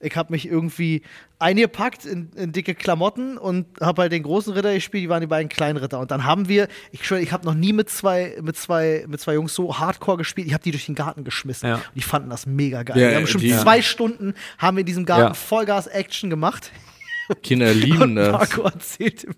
Ich 0.00 0.16
habe 0.16 0.32
mich 0.32 0.46
irgendwie 0.46 1.02
eingepackt 1.38 2.04
in, 2.04 2.30
in 2.36 2.52
dicke 2.52 2.74
Klamotten 2.74 3.38
und 3.38 3.66
habe 3.80 4.02
halt 4.02 4.12
den 4.12 4.22
großen 4.22 4.52
Ritter 4.52 4.74
gespielt. 4.74 5.04
Die 5.04 5.08
waren 5.08 5.20
die 5.22 5.26
beiden 5.26 5.48
kleinen 5.48 5.78
Ritter. 5.78 5.98
Und 5.98 6.10
dann 6.10 6.24
haben 6.24 6.48
wir, 6.48 6.68
ich 6.92 7.06
schwöre, 7.06 7.20
ich 7.22 7.32
habe 7.32 7.46
noch 7.46 7.54
nie 7.54 7.72
mit 7.72 7.88
zwei, 7.88 8.36
mit 8.42 8.56
zwei, 8.56 9.04
mit 9.08 9.20
zwei 9.20 9.34
Jungs 9.34 9.54
so 9.54 9.78
Hardcore 9.78 10.18
gespielt. 10.18 10.46
Ich 10.46 10.52
habe 10.52 10.62
die 10.62 10.72
durch 10.72 10.86
den 10.86 10.94
Garten 10.94 11.24
geschmissen. 11.24 11.68
Ja. 11.68 11.74
Und 11.76 11.82
die 11.94 12.02
fanden 12.02 12.28
das 12.28 12.44
mega 12.44 12.82
geil. 12.82 12.98
Ja, 13.00 13.08
wir 13.08 13.16
haben 13.16 13.22
bestimmt 13.22 13.44
die- 13.44 13.56
zwei 13.56 13.80
Stunden 13.82 14.34
haben 14.58 14.76
wir 14.76 14.80
in 14.80 14.86
diesem 14.86 15.06
Garten 15.06 15.28
Ja. 15.28 15.34
Vollgas-Action 15.34 16.28
gemacht. 16.28 16.70
Kinder 17.42 17.72
lieben 17.74 18.02
Und 18.02 18.16
das. 18.16 18.32
Marco 18.32 18.62
erzählte 18.62 19.28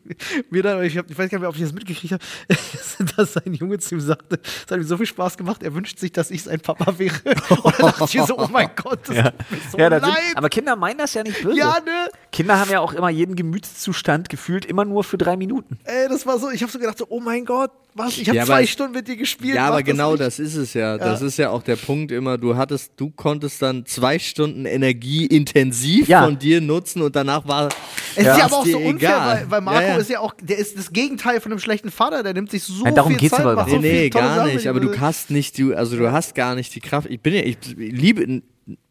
mir 0.50 0.62
dann, 0.62 0.82
ich, 0.84 0.96
hab, 0.98 1.10
ich 1.10 1.16
weiß 1.18 1.30
gar 1.30 1.38
nicht 1.38 1.40
mehr, 1.40 1.48
ob 1.48 1.54
ich 1.56 1.62
das 1.62 1.72
mitgekriegt 1.72 2.12
habe, 2.14 2.24
dass 3.16 3.32
sein 3.34 3.54
Junge 3.54 3.78
zu 3.78 3.94
ihm 3.96 4.00
sagte, 4.00 4.40
es 4.42 4.70
hat 4.70 4.78
ihm 4.78 4.84
so 4.84 4.96
viel 4.96 5.06
Spaß 5.06 5.36
gemacht, 5.36 5.62
er 5.62 5.74
wünscht 5.74 5.98
sich, 5.98 6.12
dass 6.12 6.30
ich 6.30 6.42
sein 6.42 6.60
Papa 6.60 6.98
wäre. 6.98 7.14
Und 7.62 7.78
dann 7.78 7.92
dachte 7.98 8.04
ich 8.18 8.22
so, 8.24 8.38
oh 8.38 8.48
mein 8.50 8.70
Gott, 8.76 9.00
das 9.08 9.16
Ja. 9.16 9.30
tut 9.30 9.50
mir 9.50 9.58
so 9.70 9.78
Ja, 9.78 9.88
leid. 9.88 10.04
sind, 10.04 10.36
aber 10.36 10.48
Kinder 10.48 10.76
meinen 10.76 10.98
das 10.98 11.14
ja 11.14 11.22
nicht 11.22 11.42
böse. 11.42 11.58
ja, 11.58 11.78
ne? 11.84 12.08
Kinder 12.36 12.60
haben 12.60 12.70
ja 12.70 12.80
auch 12.80 12.92
immer 12.92 13.08
jeden 13.08 13.34
Gemütszustand 13.34 14.28
gefühlt 14.28 14.66
immer 14.66 14.84
nur 14.84 15.04
für 15.04 15.16
drei 15.16 15.38
Minuten. 15.38 15.78
Ey, 15.84 16.06
das 16.08 16.26
war 16.26 16.38
so, 16.38 16.50
ich 16.50 16.60
habe 16.62 16.70
so 16.70 16.78
gedacht, 16.78 16.98
so, 16.98 17.06
oh 17.08 17.18
mein 17.18 17.46
Gott, 17.46 17.70
was? 17.94 18.18
Ich 18.18 18.28
habe 18.28 18.36
Ja, 18.36 18.44
zwei 18.44 18.58
aber- 18.58 18.66
Stunden 18.66 18.92
mit 18.92 19.08
dir 19.08 19.16
gespielt. 19.16 19.54
Ja, 19.54 19.68
aber 19.68 19.82
genau 19.82 20.10
nicht. 20.10 20.20
das 20.20 20.38
ist 20.38 20.54
es 20.54 20.74
ja. 20.74 20.98
Das 20.98 21.22
ist 21.22 21.38
ja 21.38 21.48
auch 21.48 21.62
der 21.62 21.76
Punkt 21.76 22.12
immer. 22.12 22.36
Du 22.36 22.54
hattest, 22.54 22.92
du 22.98 23.08
konntest 23.08 23.62
dann 23.62 23.86
zwei 23.86 24.18
Stunden 24.18 24.66
Energie 24.66 25.24
intensiv 25.24 26.08
Ja. 26.08 26.24
von 26.24 26.38
dir 26.38 26.60
nutzen 26.60 27.00
und 27.00 27.16
danach 27.16 27.48
war 27.48 27.68
Es 28.14 28.18
ist 28.18 28.26
war's 28.26 28.38
ja 28.38 28.44
aber 28.44 28.56
auch 28.58 28.66
so 28.66 28.76
unfair, 28.76 28.92
egal. 28.92 29.36
weil, 29.40 29.50
weil 29.50 29.60
Marco 29.62 29.80
ja, 29.80 29.88
ja. 29.88 29.96
ist 29.96 30.10
ja 30.10 30.20
auch, 30.20 30.34
der 30.42 30.58
ist 30.58 30.76
das 30.76 30.92
Gegenteil 30.92 31.40
von 31.40 31.52
einem 31.52 31.58
schlechten 31.58 31.90
Vater, 31.90 32.22
der 32.22 32.34
nimmt 32.34 32.50
sich 32.50 32.62
so 32.64 32.84
Nein, 32.84 32.94
darum 32.94 33.12
viel 33.12 33.20
geht's 33.20 33.32
Zeit, 33.36 33.46
aber 33.46 33.54
macht 33.54 33.68
überhaupt 33.68 33.84
so 33.86 33.90
Nee, 33.90 34.00
nee, 34.02 34.10
gar 34.10 34.36
Sachen 34.36 34.54
nicht. 34.54 34.66
Aber 34.68 34.80
du 34.80 35.00
hast 35.00 35.30
nicht, 35.30 35.56
die, 35.56 35.74
also 35.74 35.96
du 35.96 36.12
hast 36.12 36.34
gar 36.34 36.54
nicht 36.54 36.74
die 36.74 36.80
Kraft. 36.80 37.08
Ich 37.10 37.20
bin 37.22 37.32
ja, 37.32 37.40
ich 37.40 37.56
liebe, 37.76 38.42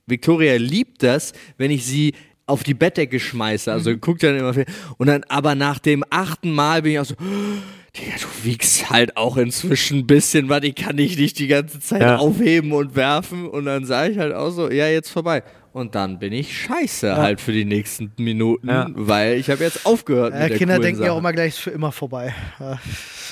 Victoria 0.07 0.55
liebt 0.57 1.03
das, 1.03 1.33
wenn 1.57 1.69
ich 1.71 1.85
sie 1.85 2.13
auf 2.47 2.63
die 2.63 2.73
Bettdecke 2.73 3.19
schmeiße. 3.19 3.71
Also 3.71 3.91
Mhm. 3.91 4.01
guckt 4.01 4.23
dann 4.23 4.37
immer 4.37 4.53
viel. 4.53 4.65
Und 4.97 5.07
dann, 5.07 5.23
aber 5.29 5.55
nach 5.55 5.79
dem 5.79 6.03
achten 6.09 6.51
Mal 6.51 6.81
bin 6.83 6.93
ich 6.93 6.99
auch 6.99 7.05
so, 7.05 7.15
Digga, 7.97 8.17
du 8.21 8.27
wiegst 8.45 8.89
halt 8.89 9.15
auch 9.17 9.37
inzwischen 9.37 9.99
ein 9.99 10.07
bisschen, 10.07 10.49
was 10.49 10.63
ich 10.63 10.75
kann 10.75 10.97
dich 10.97 11.17
nicht 11.17 11.39
die 11.39 11.47
ganze 11.47 11.79
Zeit 11.79 12.01
Ja. 12.01 12.17
aufheben 12.17 12.71
und 12.73 12.95
werfen. 12.95 13.47
Und 13.47 13.65
dann 13.65 13.85
sage 13.85 14.11
ich 14.11 14.17
halt 14.19 14.33
auch 14.33 14.49
so, 14.51 14.69
ja, 14.69 14.87
jetzt 14.87 15.09
vorbei. 15.09 15.43
Und 15.75 15.93
dann 15.93 16.19
bin 16.19 16.31
ich 16.31 16.57
scheiße 16.57 17.17
halt 17.17 17.41
für 17.41 17.51
die 17.51 17.65
nächsten 17.65 18.09
Minuten, 18.17 18.69
Ja. 18.69 18.87
weil 18.93 19.33
ich 19.33 19.49
habe 19.49 19.61
jetzt 19.61 19.85
aufgehört 19.85 20.33
Ja, 20.33 20.39
mit 20.43 20.51
der 20.51 20.57
Kinder 20.57 20.79
denken 20.79 21.01
ja 21.01 21.07
Sache. 21.07 21.13
auch 21.15 21.17
immer 21.19 21.33
gleich, 21.33 21.49
ist 21.55 21.59
für 21.59 21.71
immer 21.71 21.91
vorbei. 21.91 22.33
Ja, 22.61 22.79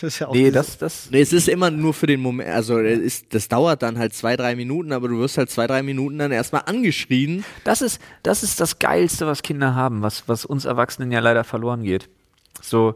Das 0.02 0.04
ist 0.04 0.20
ja 0.20 0.28
auch 0.28 0.34
Nee, 0.34 0.52
das, 0.52 0.78
das. 0.78 1.08
Nee, 1.10 1.22
es 1.22 1.32
ist 1.32 1.48
immer 1.48 1.72
nur 1.72 1.94
für 1.94 2.06
den 2.06 2.20
Moment, 2.20 2.50
also 2.50 2.80
es 2.80 3.00
ist, 3.00 3.34
das 3.34 3.48
dauert 3.48 3.82
dann 3.82 3.98
halt 3.98 4.14
zwei, 4.14 4.36
drei 4.36 4.58
Minuten, 4.58 4.91
aber 4.91 5.08
du 5.08 5.20
wirst 5.20 5.38
halt 5.38 5.52
zwei, 5.52 5.68
drei 5.68 5.84
Minuten 5.84 6.18
dann 6.20 6.34
erstmal 6.34 6.64
angeschrien. 6.66 7.46
Das 7.64 7.82
ist, 7.82 8.02
das 8.24 8.44
ist 8.44 8.60
das 8.60 8.78
Geilste, 8.78 9.26
was 9.26 9.41
Kinder 9.41 9.74
haben, 9.74 10.02
was, 10.02 10.28
was 10.28 10.44
uns 10.44 10.66
Erwachsenen 10.66 11.14
ja 11.14 11.22
leider 11.22 11.46
verloren 11.46 11.84
geht. 11.84 12.10
So, 12.62 12.96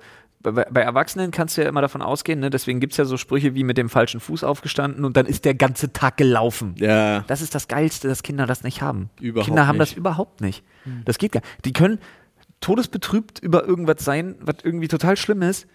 bei, 0.51 0.65
bei 0.69 0.81
Erwachsenen 0.81 1.31
kannst 1.31 1.57
du 1.57 1.61
ja 1.61 1.69
immer 1.69 1.81
davon 1.81 2.01
ausgehen, 2.01 2.39
ne? 2.39 2.49
deswegen 2.49 2.79
gibt 2.79 2.93
es 2.93 2.97
ja 2.97 3.05
so 3.05 3.17
Sprüche 3.17 3.55
wie 3.55 3.63
mit 3.63 3.77
dem 3.77 3.89
falschen 3.89 4.19
Fuß 4.19 4.43
aufgestanden 4.43 5.05
und 5.05 5.17
dann 5.17 5.25
ist 5.25 5.45
der 5.45 5.55
ganze 5.55 5.93
Tag 5.93 6.17
gelaufen. 6.17 6.75
Ja. 6.77 7.21
Das 7.21 7.41
ist 7.41 7.55
das 7.55 7.67
Geilste, 7.67 8.07
dass 8.07 8.23
Kinder 8.23 8.45
das 8.45 8.63
nicht 8.63 8.81
haben. 8.81 9.09
Überhaupt 9.19 9.47
Kinder 9.47 9.67
haben 9.67 9.77
nicht. 9.77 9.91
das 9.91 9.97
überhaupt 9.97 10.41
nicht. 10.41 10.63
Das 11.05 11.17
geht 11.17 11.33
gar 11.33 11.41
nicht. 11.41 11.65
Die 11.65 11.73
können 11.73 11.99
todesbetrübt 12.61 13.39
über 13.39 13.65
irgendwas 13.65 14.03
sein, 14.03 14.35
was 14.39 14.57
irgendwie 14.63 14.87
total 14.87 15.17
schlimm 15.17 15.41
ist. 15.41 15.67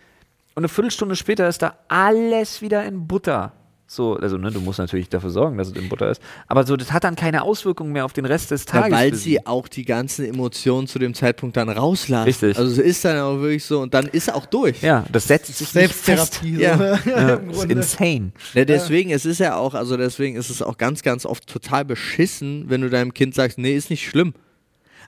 Und 0.54 0.62
eine 0.62 0.68
Viertelstunde 0.68 1.16
später 1.16 1.48
ist 1.48 1.62
da 1.62 1.76
alles 1.88 2.60
wieder 2.60 2.84
in 2.84 3.06
Butter. 3.06 3.52
So, 3.94 4.14
also 4.16 4.38
ne, 4.38 4.50
du 4.50 4.58
musst 4.62 4.78
natürlich 4.78 5.10
dafür 5.10 5.28
sorgen, 5.28 5.58
dass 5.58 5.68
es 5.68 5.74
in 5.74 5.90
Butter 5.90 6.10
ist. 6.10 6.22
Aber 6.46 6.64
so, 6.64 6.76
das 6.78 6.92
hat 6.92 7.04
dann 7.04 7.14
keine 7.14 7.42
Auswirkungen 7.42 7.92
mehr 7.92 8.06
auf 8.06 8.14
den 8.14 8.24
Rest 8.24 8.50
des 8.50 8.64
Ja, 8.64 8.80
Tages. 8.80 8.98
weil 8.98 9.10
für 9.10 9.16
sie 9.16 9.46
auch 9.46 9.68
die 9.68 9.84
ganzen 9.84 10.24
Emotionen 10.24 10.86
zu 10.86 10.98
dem 10.98 11.12
Zeitpunkt 11.12 11.58
dann 11.58 11.68
rauslassen. 11.68 12.24
Richtig. 12.24 12.56
Also 12.56 12.70
es 12.72 12.78
ist 12.78 13.04
dann 13.04 13.18
auch 13.18 13.38
wirklich 13.40 13.64
so 13.66 13.80
und 13.80 13.92
dann 13.92 14.06
ist 14.06 14.32
auch 14.32 14.46
durch. 14.46 14.80
Ja, 14.80 15.04
das 15.12 15.28
setzt 15.28 15.54
sich 15.58 15.74
nicht 15.74 15.92
fest. 15.92 16.40
Selbsttherapie. 16.40 16.56
Ja. 16.58 16.98
Ja, 17.04 17.34
ist 17.50 17.64
insane. 17.66 18.32
Ja, 18.54 18.64
deswegen, 18.64 19.10
es 19.10 19.26
ist 19.26 19.40
ja 19.40 19.56
auch, 19.56 19.74
also 19.74 19.98
deswegen 19.98 20.36
ist 20.36 20.48
es 20.48 20.62
auch 20.62 20.78
ganz, 20.78 21.02
ganz 21.02 21.26
oft 21.26 21.46
total 21.46 21.84
beschissen, 21.84 22.64
wenn 22.70 22.80
du 22.80 22.88
deinem 22.88 23.12
Kind 23.12 23.34
sagst, 23.34 23.58
nee, 23.58 23.74
ist 23.76 23.90
nicht 23.90 24.08
schlimm. 24.08 24.32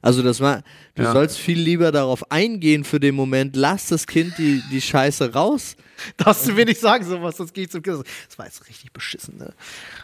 Also 0.02 0.22
das 0.22 0.40
war, 0.40 0.62
du 0.96 1.04
Ja. 1.04 1.12
sollst 1.12 1.38
viel 1.38 1.58
lieber 1.58 1.90
darauf 1.90 2.30
eingehen 2.30 2.84
für 2.84 3.00
den 3.00 3.14
Moment, 3.14 3.56
lass 3.56 3.86
das 3.88 4.06
Kind 4.06 4.34
die, 4.36 4.62
die 4.70 4.82
Scheiße 4.82 5.32
raus. 5.32 5.76
Darfst 6.16 6.46
du 6.48 6.52
mir 6.52 6.64
nicht 6.64 6.80
sagen, 6.80 7.04
sowas, 7.04 7.36
sonst 7.36 7.54
gehe 7.54 7.64
ich 7.64 7.70
zum 7.70 7.82
Kind. 7.82 8.04
Das 8.28 8.38
war 8.38 8.46
jetzt 8.46 8.66
richtig 8.68 8.92
beschissen, 8.92 9.36
ne? 9.38 9.52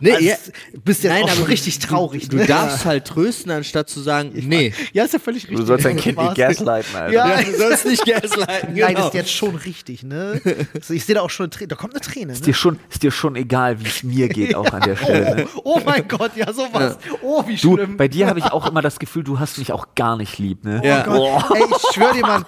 Nee, 0.01 0.13
also, 0.13 0.25
ja. 0.25 0.37
Du 0.73 0.81
bist 0.81 1.03
jetzt 1.05 1.13
Nein, 1.13 1.25
auch 1.25 1.35
du- 1.37 1.43
richtig 1.45 1.79
traurig, 1.79 2.29
Du 2.29 2.37
ne? 2.37 2.47
darfst 2.47 2.85
halt 2.85 3.05
trösten, 3.07 3.51
anstatt 3.51 3.89
zu 3.89 4.01
sagen, 4.01 4.33
nee. 4.35 4.73
Ja, 4.93 5.05
ist 5.05 5.13
ja 5.13 5.19
völlig 5.19 5.45
richtig. 5.45 5.59
Du 5.59 5.65
sollst 5.67 5.85
dein 5.85 5.97
Kind 5.97 6.19
nicht 6.19 6.35
gaslighten, 6.37 6.97
Alter. 6.97 7.13
Ja, 7.13 7.41
Ja, 7.41 7.43
du 7.45 7.57
sollst 7.57 7.87
nicht 7.87 8.05
gaslighten, 8.07 8.75
Nein, 8.75 8.95
genau. 8.95 9.07
ist 9.09 9.15
jetzt 9.15 9.33
schon 9.33 9.55
richtig, 9.57 10.03
ne? 10.03 10.41
Also 10.75 10.95
ich 10.95 11.05
sehe 11.05 11.15
da 11.15 11.23
auch 11.23 11.31
schon 11.31 11.45
eine 11.45 11.51
Träne. 11.51 11.69
Da 11.69 11.77
kommt 11.77 11.95
eine 11.95 12.01
Träne, 12.01 12.33
Ist 12.33 12.41
ne? 12.41 12.47
dir 12.47 12.55
schon, 12.55 12.79
ist 12.91 13.03
dir 13.03 13.11
schon 13.11 13.37
egal, 13.37 13.81
wie 13.81 13.87
es 13.89 14.03
mir 14.03 14.29
geht, 14.29 14.55
auch 14.55 14.73
an 14.73 14.83
der 14.83 14.97
Stelle. 15.03 15.37
Ne? 15.37 15.49
Oh, 15.57 15.77
oh 15.77 15.81
mein 15.85 16.07
Gott, 16.09 16.33
ja, 16.37 16.53
sowas. 16.53 16.99
Oh, 17.23 17.45
wie 17.47 17.57
Du, 17.57 17.77
schlimm. 17.77 17.97
bei 17.97 18.09
dir 18.09 18.27
habe 18.29 18.39
ich 18.39 18.47
auch 18.47 18.67
immer 18.67 18.83
das 18.83 18.99
Gefühl, 18.99 19.25
du 19.25 19.39
hast 19.39 19.59
mich 19.59 19.73
auch 19.73 19.95
gar 19.95 20.17
nicht 20.17 20.39
lieb, 20.39 20.65
ne? 20.65 20.81
Ja. 20.85 21.05
Oh 21.09 21.41
Gott. 21.41 21.57
Ey, 21.57 21.65
ich 21.71 21.95
schwöre 21.95 22.15
dir, 22.15 22.23
Mann, 22.23 22.45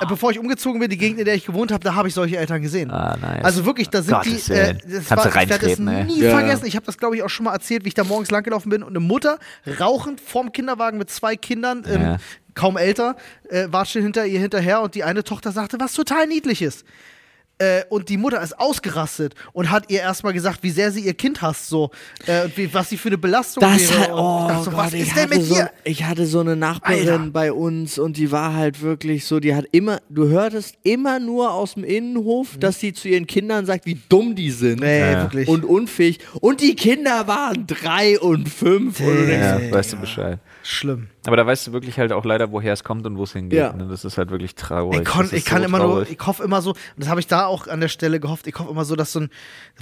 äh, 0.00 0.06
bevor 0.06 0.30
ich 0.30 0.38
umgezogen 0.38 0.80
bin, 0.80 0.90
die 0.90 0.96
Gegend, 0.98 1.18
in 1.18 1.24
der 1.24 1.34
ich 1.34 1.44
gewohnt 1.46 1.72
habe, 1.72 1.82
da 1.84 1.94
habe 1.94 2.08
ich 2.08 2.14
solche 2.14 2.36
Eltern 2.36 2.62
gesehen. 2.62 2.75
Ah, 2.90 3.16
nice. 3.20 3.44
Also 3.44 3.64
wirklich, 3.66 3.88
da 3.90 4.02
sind 4.02 4.14
Gottes 4.14 4.46
die. 4.46 4.52
Äh, 4.52 4.74
das 4.74 5.06
Kannst 5.08 5.10
war, 5.10 5.16
du 5.24 5.28
ich 5.28 5.34
werde 5.34 5.48
das 5.48 5.62
reintreten, 5.62 5.88
ey. 5.88 6.04
nie 6.04 6.20
Ja. 6.22 6.30
vergessen. 6.30 6.66
Ich 6.66 6.76
habe 6.76 6.86
das, 6.86 6.98
glaube 6.98 7.16
ich, 7.16 7.22
auch 7.22 7.28
schon 7.30 7.44
mal 7.44 7.52
erzählt, 7.52 7.84
wie 7.84 7.88
ich 7.88 7.94
da 7.94 8.04
morgens 8.04 8.30
langgelaufen 8.30 8.70
bin 8.70 8.82
und 8.82 8.90
eine 8.90 9.00
Mutter 9.00 9.38
rauchend 9.80 10.20
vorm 10.20 10.52
Kinderwagen 10.52 10.98
mit 10.98 11.10
zwei 11.10 11.36
Kindern, 11.36 11.84
ähm, 11.88 12.00
Ja. 12.02 12.16
kaum 12.54 12.76
älter, 12.76 13.16
äh, 13.50 13.66
watschen 13.70 14.02
hinter 14.02 14.26
ihr 14.26 14.40
hinterher 14.40 14.80
und 14.82 14.94
die 14.94 15.04
eine 15.04 15.24
Tochter 15.24 15.52
sagte, 15.52 15.78
was 15.80 15.92
total 15.92 16.26
niedliches. 16.26 16.84
Äh, 17.58 17.84
und 17.88 18.10
die 18.10 18.18
Mutter 18.18 18.42
ist 18.42 18.58
ausgerastet 18.58 19.34
und 19.54 19.70
hat 19.70 19.90
ihr 19.90 20.00
erstmal 20.00 20.34
gesagt, 20.34 20.62
wie 20.62 20.68
sehr 20.70 20.92
sie 20.92 21.00
ihr 21.00 21.14
Kind 21.14 21.40
hasst, 21.40 21.68
so. 21.68 21.90
Äh, 22.26 22.44
und 22.44 22.56
wie, 22.58 22.74
was 22.74 22.90
sie 22.90 22.98
für 22.98 23.08
eine 23.08 23.16
Belastung 23.16 23.62
Das 23.62 23.80
wäre. 23.90 24.00
halt, 24.00 24.10
Und 24.12 24.18
oh 24.18 24.44
dachte 24.48 24.64
so, 24.64 24.70
Gott, 24.72 24.78
was 24.80 24.92
ist 24.92 25.16
denn 25.16 25.22
hatte 25.22 25.38
mit 25.38 25.42
so, 25.46 25.54
dir? 25.54 25.70
ich 25.84 26.04
hatte 26.04 26.26
so 26.26 26.40
eine 26.40 26.54
Nachbarin 26.54 27.08
Alter. 27.08 27.30
bei 27.32 27.52
uns 27.52 27.98
und 27.98 28.18
die 28.18 28.30
war 28.30 28.52
halt 28.54 28.82
wirklich 28.82 29.24
so, 29.24 29.40
die 29.40 29.54
hat 29.54 29.64
immer, 29.72 30.00
du 30.10 30.28
hörtest 30.28 30.76
immer 30.82 31.18
nur 31.18 31.50
aus 31.52 31.74
dem 31.74 31.84
Innenhof, 31.84 32.58
dass 32.60 32.78
sie 32.78 32.92
zu 32.92 33.08
ihren 33.08 33.26
Kindern 33.26 33.64
sagt, 33.64 33.86
wie 33.86 33.98
dumm 34.10 34.34
die 34.34 34.50
sind. 34.50 34.80
Nee, 34.80 35.00
Ja. 35.00 35.22
wirklich. 35.22 35.48
Und 35.48 35.64
unfähig. 35.64 36.18
Und 36.40 36.60
die 36.60 36.74
Kinder 36.76 37.26
waren 37.26 37.66
drei 37.66 38.20
und 38.20 38.48
fünf. 38.50 39.00
Und 39.00 39.06
du 39.06 39.26
denkst, 39.26 39.64
Ja, 39.68 39.70
weißt 39.72 39.94
du 39.94 39.96
Bescheid. 39.96 40.38
Schlimm. 40.68 41.08
Aber 41.26 41.36
da 41.36 41.46
weißt 41.46 41.66
du 41.66 41.72
wirklich 41.72 41.98
halt 41.98 42.12
auch 42.12 42.24
leider, 42.24 42.50
woher 42.52 42.72
es 42.72 42.84
kommt 42.84 43.06
und 43.06 43.16
wo 43.16 43.24
es 43.24 43.32
hingeht. 43.32 43.58
Ja. 43.58 43.72
Ne? 43.72 43.86
Das 43.88 44.04
ist 44.04 44.18
halt 44.18 44.30
wirklich 44.30 44.54
traurig. 44.54 45.00
Ich, 45.00 45.04
kon, 45.06 45.28
ich 45.32 45.44
kann 45.44 45.58
so 45.62 45.64
immer 45.68 45.78
nur, 45.78 45.88
traurig. 45.88 46.10
ich 46.20 46.26
hoffe 46.26 46.42
immer 46.44 46.62
so, 46.62 46.70
und 46.70 46.78
das 46.96 47.08
habe 47.08 47.20
ich 47.20 47.26
da 47.26 47.46
auch 47.46 47.66
an 47.68 47.80
der 47.80 47.88
Stelle 47.88 48.20
gehofft, 48.20 48.46
ich 48.46 48.58
hoffe 48.58 48.70
immer 48.70 48.84
so, 48.84 48.96
dass 48.96 49.12
so 49.12 49.20
ein, 49.20 49.30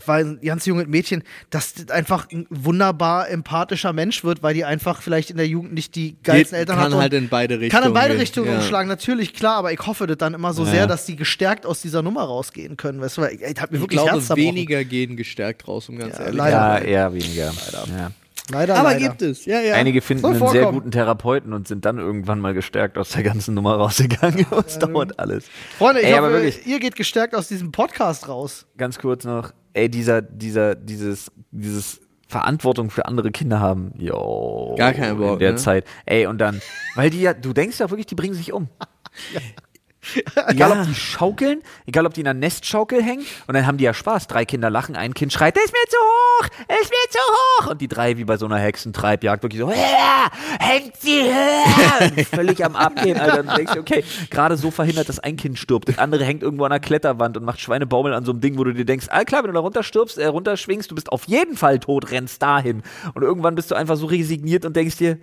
war 0.06 0.16
ein 0.16 0.40
ganz 0.42 0.66
junges 0.66 0.86
Mädchen, 0.86 1.22
dass 1.50 1.74
das 1.74 1.90
einfach 1.90 2.30
ein 2.30 2.46
wunderbar 2.50 3.28
empathischer 3.30 3.92
Mensch 3.92 4.24
wird, 4.24 4.42
weil 4.42 4.54
die 4.54 4.64
einfach 4.64 5.02
vielleicht 5.02 5.30
in 5.30 5.36
der 5.36 5.46
Jugend 5.48 5.74
nicht 5.74 5.94
die 5.94 6.16
geilsten 6.22 6.54
Geht, 6.56 6.60
Eltern 6.60 6.76
kann 6.76 6.84
hat. 6.86 6.92
und- 6.94 7.00
halt 7.00 7.12
in 7.14 7.28
beide 7.28 7.60
Richtungen. 7.60 7.82
kann 7.82 7.88
in 7.90 7.94
beide. 7.94 8.18
Richtungen 8.18 8.48
ja. 8.50 8.56
umschlagen, 8.56 8.88
natürlich, 8.88 9.34
klar, 9.34 9.56
aber 9.56 9.72
ich 9.72 9.80
hoffe 9.86 10.06
das 10.06 10.18
dann 10.18 10.34
immer 10.34 10.52
so 10.52 10.64
Ja. 10.64 10.70
sehr, 10.70 10.86
dass 10.86 11.06
die 11.06 11.16
gestärkt 11.16 11.66
aus 11.66 11.82
dieser 11.82 12.02
Nummer 12.02 12.22
rausgehen 12.22 12.76
können. 12.76 13.00
Weißt 13.00 13.16
du, 13.18 13.22
weil 13.22 13.34
ich, 13.34 13.42
ich 13.42 13.60
hab 13.60 13.70
mir 13.70 13.76
Ich 13.78 13.82
wirklich 13.82 13.98
glaube, 14.00 14.12
Herz 14.12 14.26
zerbrochen. 14.26 14.48
weniger 14.48 14.84
gehen 14.84 15.16
gestärkt 15.16 15.66
raus, 15.68 15.88
um 15.88 15.98
ganz 15.98 16.14
Ja, 16.18 16.24
ehrlich 16.24 16.36
leider. 16.38 16.56
Ja, 16.56 16.78
eher 16.78 17.14
weniger. 17.14 17.52
Ja. 17.96 18.10
Leider, 18.50 18.76
Aber 18.76 18.90
leider. 18.92 19.08
gibt 19.08 19.22
es, 19.22 19.46
ja, 19.46 19.60
ja. 19.60 19.74
Einige 19.74 20.02
finden 20.02 20.26
einen 20.26 20.48
sehr 20.48 20.70
guten 20.70 20.90
Therapeuten 20.90 21.54
und 21.54 21.66
sind 21.66 21.86
dann 21.86 21.98
irgendwann 21.98 22.40
mal 22.40 22.52
gestärkt 22.52 22.98
aus 22.98 23.10
der 23.10 23.22
ganzen 23.22 23.54
Nummer 23.54 23.76
rausgegangen. 23.76 24.44
Es 24.66 24.78
dauert 24.78 25.18
alles. 25.18 25.46
Freunde, 25.78 26.02
ich 26.02 26.08
Ey, 26.08 26.14
aber 26.14 26.26
hoffe, 26.26 26.42
wirklich. 26.42 26.66
ihr 26.66 26.78
geht 26.78 26.94
gestärkt 26.94 27.34
aus 27.34 27.48
diesem 27.48 27.72
Podcast 27.72 28.28
raus. 28.28 28.66
Ganz 28.76 28.98
kurz 28.98 29.24
noch, 29.24 29.52
ey, 29.72 29.88
dieser, 29.88 30.20
dieser, 30.20 30.74
dieses, 30.74 31.32
dieses 31.52 32.00
Verantwortung 32.28 32.90
für 32.90 33.06
andere 33.06 33.30
Kinder 33.30 33.60
haben, 33.60 33.92
yo. 33.96 34.74
Gar 34.76 34.92
kein 34.92 35.16
Bock, 35.16 35.34
In 35.34 35.38
der 35.38 35.52
ne? 35.52 35.56
Zeit. 35.56 35.86
Ey, 36.04 36.26
und 36.26 36.36
dann, 36.38 36.60
weil 36.96 37.08
die 37.08 37.22
ja, 37.22 37.32
du 37.32 37.54
denkst 37.54 37.80
ja 37.80 37.88
wirklich, 37.90 38.06
die 38.06 38.14
bringen 38.14 38.34
sich 38.34 38.52
um. 38.52 38.68
Egal, 40.48 40.72
ob 40.72 40.86
die 40.86 40.94
schaukeln, 40.94 41.62
egal, 41.86 42.06
ob 42.06 42.14
die 42.14 42.20
in 42.20 42.28
einer 42.28 42.38
Nestschaukel 42.38 43.02
hängen 43.02 43.24
und 43.46 43.54
dann 43.54 43.66
haben 43.66 43.78
die 43.78 43.84
ja 43.84 43.94
Spaß. 43.94 44.26
Drei 44.26 44.44
Kinder 44.44 44.70
lachen, 44.70 44.96
ein 44.96 45.14
Kind 45.14 45.32
schreit, 45.32 45.56
ist 45.56 45.72
mir 45.72 45.88
zu 45.88 45.96
hoch, 45.96 46.46
ist 46.80 46.90
mir 46.90 47.10
zu 47.10 47.18
hoch. 47.18 47.70
Und 47.70 47.80
die 47.80 47.88
drei, 47.88 48.16
wie 48.16 48.24
bei 48.24 48.36
so 48.36 48.46
einer 48.46 48.58
Hexentreibjagd, 48.58 49.42
wirklich 49.42 49.60
so, 49.60 49.68
"Höher, 49.68 50.30
hängt 50.58 50.96
sie 50.96 51.22
höher. 51.22 52.24
Völlig 52.30 52.64
am 52.64 52.76
Abgehen, 52.76 53.18
Alter. 53.18 53.40
Und 53.40 53.56
denkst, 53.56 53.76
okay, 53.78 54.04
gerade 54.30 54.56
so 54.56 54.70
verhindert, 54.70 55.08
dass 55.08 55.18
ein 55.18 55.36
Kind 55.36 55.58
stirbt. 55.58 55.88
Das 55.88 55.98
andere 55.98 56.24
hängt 56.24 56.42
irgendwo 56.42 56.64
an 56.64 56.72
einer 56.72 56.80
Kletterwand 56.80 57.36
und 57.36 57.44
macht 57.44 57.60
Schweinebaumel 57.60 58.14
an 58.14 58.24
so 58.24 58.32
einem 58.32 58.40
Ding, 58.40 58.58
wo 58.58 58.64
du 58.64 58.72
dir 58.72 58.84
denkst, 58.84 59.06
ah 59.10 59.24
klar, 59.24 59.42
wenn 59.42 59.48
du 59.48 59.54
da 59.54 59.60
runter 59.60 59.82
stirbst, 59.82 60.18
äh, 60.18 60.26
runterschwingst, 60.26 60.90
du 60.90 60.94
bist 60.94 61.10
auf 61.12 61.24
jeden 61.24 61.56
Fall 61.56 61.78
tot, 61.78 62.10
rennst 62.10 62.42
dahin. 62.42 62.82
Und 63.14 63.22
irgendwann 63.22 63.54
bist 63.54 63.70
du 63.70 63.74
einfach 63.74 63.96
so 63.96 64.06
resigniert 64.06 64.64
und 64.64 64.76
denkst 64.76 64.96
dir, 64.96 65.18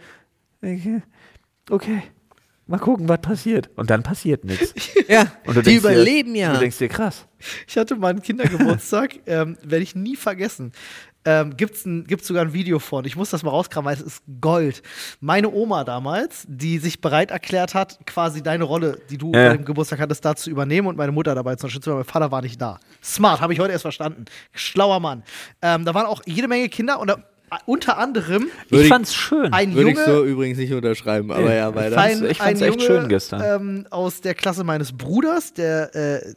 okay, 0.62 1.02
okay. 1.70 2.04
Mal 2.72 2.80
gucken, 2.80 3.08
was 3.10 3.22
passiert. 3.22 3.70
Und 3.76 3.90
dann 3.90 4.02
passiert 4.04 4.44
nichts. 4.46 4.74
ja. 5.08 5.26
Die 5.46 5.54
denkst 5.54 5.66
dir- 5.68 5.78
überleben 5.78 6.36
ja. 6.36 6.54
Du 6.54 6.60
denkst 6.60 6.78
dir, 6.78 6.88
krass. 6.90 7.26
Ich 7.68 7.78
hatte 7.78 7.96
mal 7.96 8.08
einen 8.10 8.22
Kindergeburtstag, 8.22 9.20
ähm, 9.28 9.58
werde 9.64 9.84
ich 9.84 9.94
nie 9.96 10.16
vergessen. 10.16 10.72
Ähm, 11.24 11.56
gibt's, 11.56 11.86
ein, 11.86 12.06
gibt's 12.06 12.28
sogar 12.28 12.44
ein 12.44 12.54
Video 12.54 12.80
von. 12.80 13.06
Ich 13.06 13.16
muss 13.16 13.30
das 13.30 13.44
mal 13.44 13.52
rauskramen, 13.52 13.86
weil 13.86 13.96
es 13.96 14.02
ist 14.02 14.24
Gold. 14.42 14.82
Meine 15.20 15.52
Oma 15.52 15.84
damals, 15.84 16.46
die 16.48 16.80
sich 16.80 17.00
bereit 17.00 17.30
erklärt 17.30 17.76
hat, 17.76 18.00
quasi 18.08 18.42
deine 18.42 18.64
Rolle, 18.64 19.00
die 19.12 19.20
du 19.20 19.32
Ja. 19.32 19.50
bei 19.50 19.58
dem 19.58 19.66
Geburtstag 19.66 20.00
hattest, 20.00 20.26
da 20.26 20.36
zu 20.36 20.50
übernehmen 20.50 20.88
und 20.88 20.98
meine 20.98 21.12
Mutter 21.12 21.36
dabei 21.36 21.56
zu 21.58 21.66
unterstützen, 21.68 21.90
weil 21.92 21.98
mein 21.98 22.06
Vater 22.06 22.32
war 22.32 22.42
nicht 22.42 22.60
da. 22.60 22.80
Smart, 23.04 23.40
habe 23.40 23.54
ich 23.54 23.60
heute 23.60 23.72
erst 23.72 23.84
verstanden. 23.84 24.26
Schlauer 24.54 25.00
Mann. 25.00 25.22
Ähm, 25.62 25.86
da 25.86 25.94
waren 25.94 26.08
auch 26.08 26.22
jede 26.26 26.48
Menge 26.48 26.70
Kinder 26.70 27.00
und 27.00 27.08
da, 27.08 27.24
unter 27.66 27.98
anderem 27.98 28.48
Würde 28.70 28.78
ich 28.78 28.82
ich- 28.84 28.88
fand's 28.90 29.14
schön. 29.14 29.52
ein 29.54 29.74
Würde 29.74 29.90
Junge, 29.92 30.00
ich 30.02 30.06
so 30.08 30.24
übrigens 30.26 30.58
nicht 30.58 30.74
unterschreiben, 30.74 31.32
aber 31.32 31.54
ja, 31.54 31.74
weiter. 31.76 31.96
fand- 31.96 32.24
ich 32.24 32.38
fand's 32.38 32.62
echt 32.62 32.82
schön 32.82 33.08
gestern. 33.10 33.42
Ähm, 33.44 33.88
aus 33.90 34.22
der 34.22 34.34
Klasse 34.36 34.64
meines 34.64 34.94
Bruders, 34.94 35.54
der, 35.54 35.94
äh, 35.96 36.34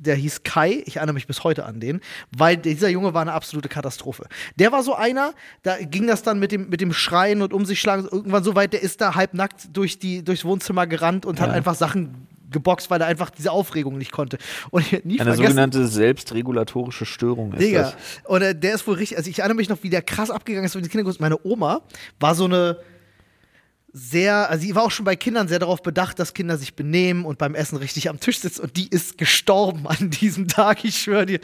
der 0.00 0.14
hieß 0.14 0.44
Kai, 0.44 0.84
ich 0.86 0.96
erinnere 0.98 1.14
mich 1.14 1.26
bis 1.26 1.42
heute 1.42 1.64
an 1.64 1.80
den, 1.80 2.00
weil 2.36 2.56
dieser 2.56 2.88
Junge 2.88 3.14
war 3.14 3.22
eine 3.22 3.32
absolute 3.32 3.68
Katastrophe. 3.68 4.26
Der 4.56 4.70
war 4.70 4.84
so 4.84 4.94
einer, 4.94 5.32
da 5.64 5.76
ging 5.78 6.06
das 6.06 6.22
dann 6.22 6.38
mit 6.38 6.52
dem, 6.52 6.68
mit 6.68 6.80
dem 6.80 6.92
Schreien 6.92 7.42
und 7.42 7.52
um 7.52 7.64
sich 7.64 7.80
schlagen 7.80 8.06
irgendwann 8.08 8.44
so 8.44 8.54
weit, 8.54 8.72
der 8.72 8.82
ist 8.82 9.00
da 9.00 9.16
halbnackt 9.16 9.76
durch 9.76 9.98
die, 9.98 10.22
durchs 10.22 10.44
Wohnzimmer 10.44 10.86
gerannt 10.86 11.26
und 11.26 11.40
hat 11.40 11.48
Ja. 11.48 11.54
einfach 11.54 11.74
Sachen 11.74 12.27
geboxt, 12.50 12.90
weil 12.90 13.00
er 13.00 13.06
einfach 13.06 13.30
diese 13.30 13.52
Aufregung 13.52 13.98
nicht 13.98 14.12
konnte. 14.12 14.38
Und 14.70 14.80
ich 14.80 15.04
nie 15.04 15.20
Eine 15.20 15.30
vergessen, 15.30 15.36
sogenannte 15.36 15.86
selbstregulatorische 15.86 17.06
Störung 17.06 17.52
ist 17.52 17.60
Digga. 17.60 17.82
das. 17.82 17.96
Und 18.24 18.42
äh, 18.42 18.54
der 18.54 18.74
ist 18.74 18.86
wohl 18.86 18.94
richtig, 18.94 19.18
also 19.18 19.30
ich 19.30 19.40
erinnere 19.40 19.56
mich 19.56 19.68
noch, 19.68 19.82
wie 19.82 19.90
der 19.90 20.02
krass 20.02 20.30
abgegangen 20.30 20.66
ist 20.66 20.74
mit 20.74 20.84
den 20.84 20.90
Kindern. 20.90 21.14
Meine 21.18 21.38
Oma 21.44 21.82
war 22.20 22.34
so 22.34 22.44
eine 22.44 22.78
sehr, 23.90 24.50
also 24.50 24.62
sie 24.66 24.74
war 24.74 24.82
auch 24.82 24.90
schon 24.90 25.06
bei 25.06 25.16
Kindern 25.16 25.48
sehr 25.48 25.58
darauf 25.58 25.82
bedacht, 25.82 26.18
dass 26.18 26.34
Kinder 26.34 26.58
sich 26.58 26.74
benehmen 26.74 27.24
und 27.24 27.38
beim 27.38 27.54
Essen 27.54 27.78
richtig 27.78 28.10
am 28.10 28.20
Tisch 28.20 28.38
sitzen 28.40 28.60
und 28.62 28.76
die 28.76 28.86
ist 28.88 29.16
gestorben 29.16 29.86
an 29.86 30.10
diesem 30.10 30.46
Tag, 30.46 30.84
ich 30.84 30.98
schwöre 30.98 31.24
dir. 31.24 31.40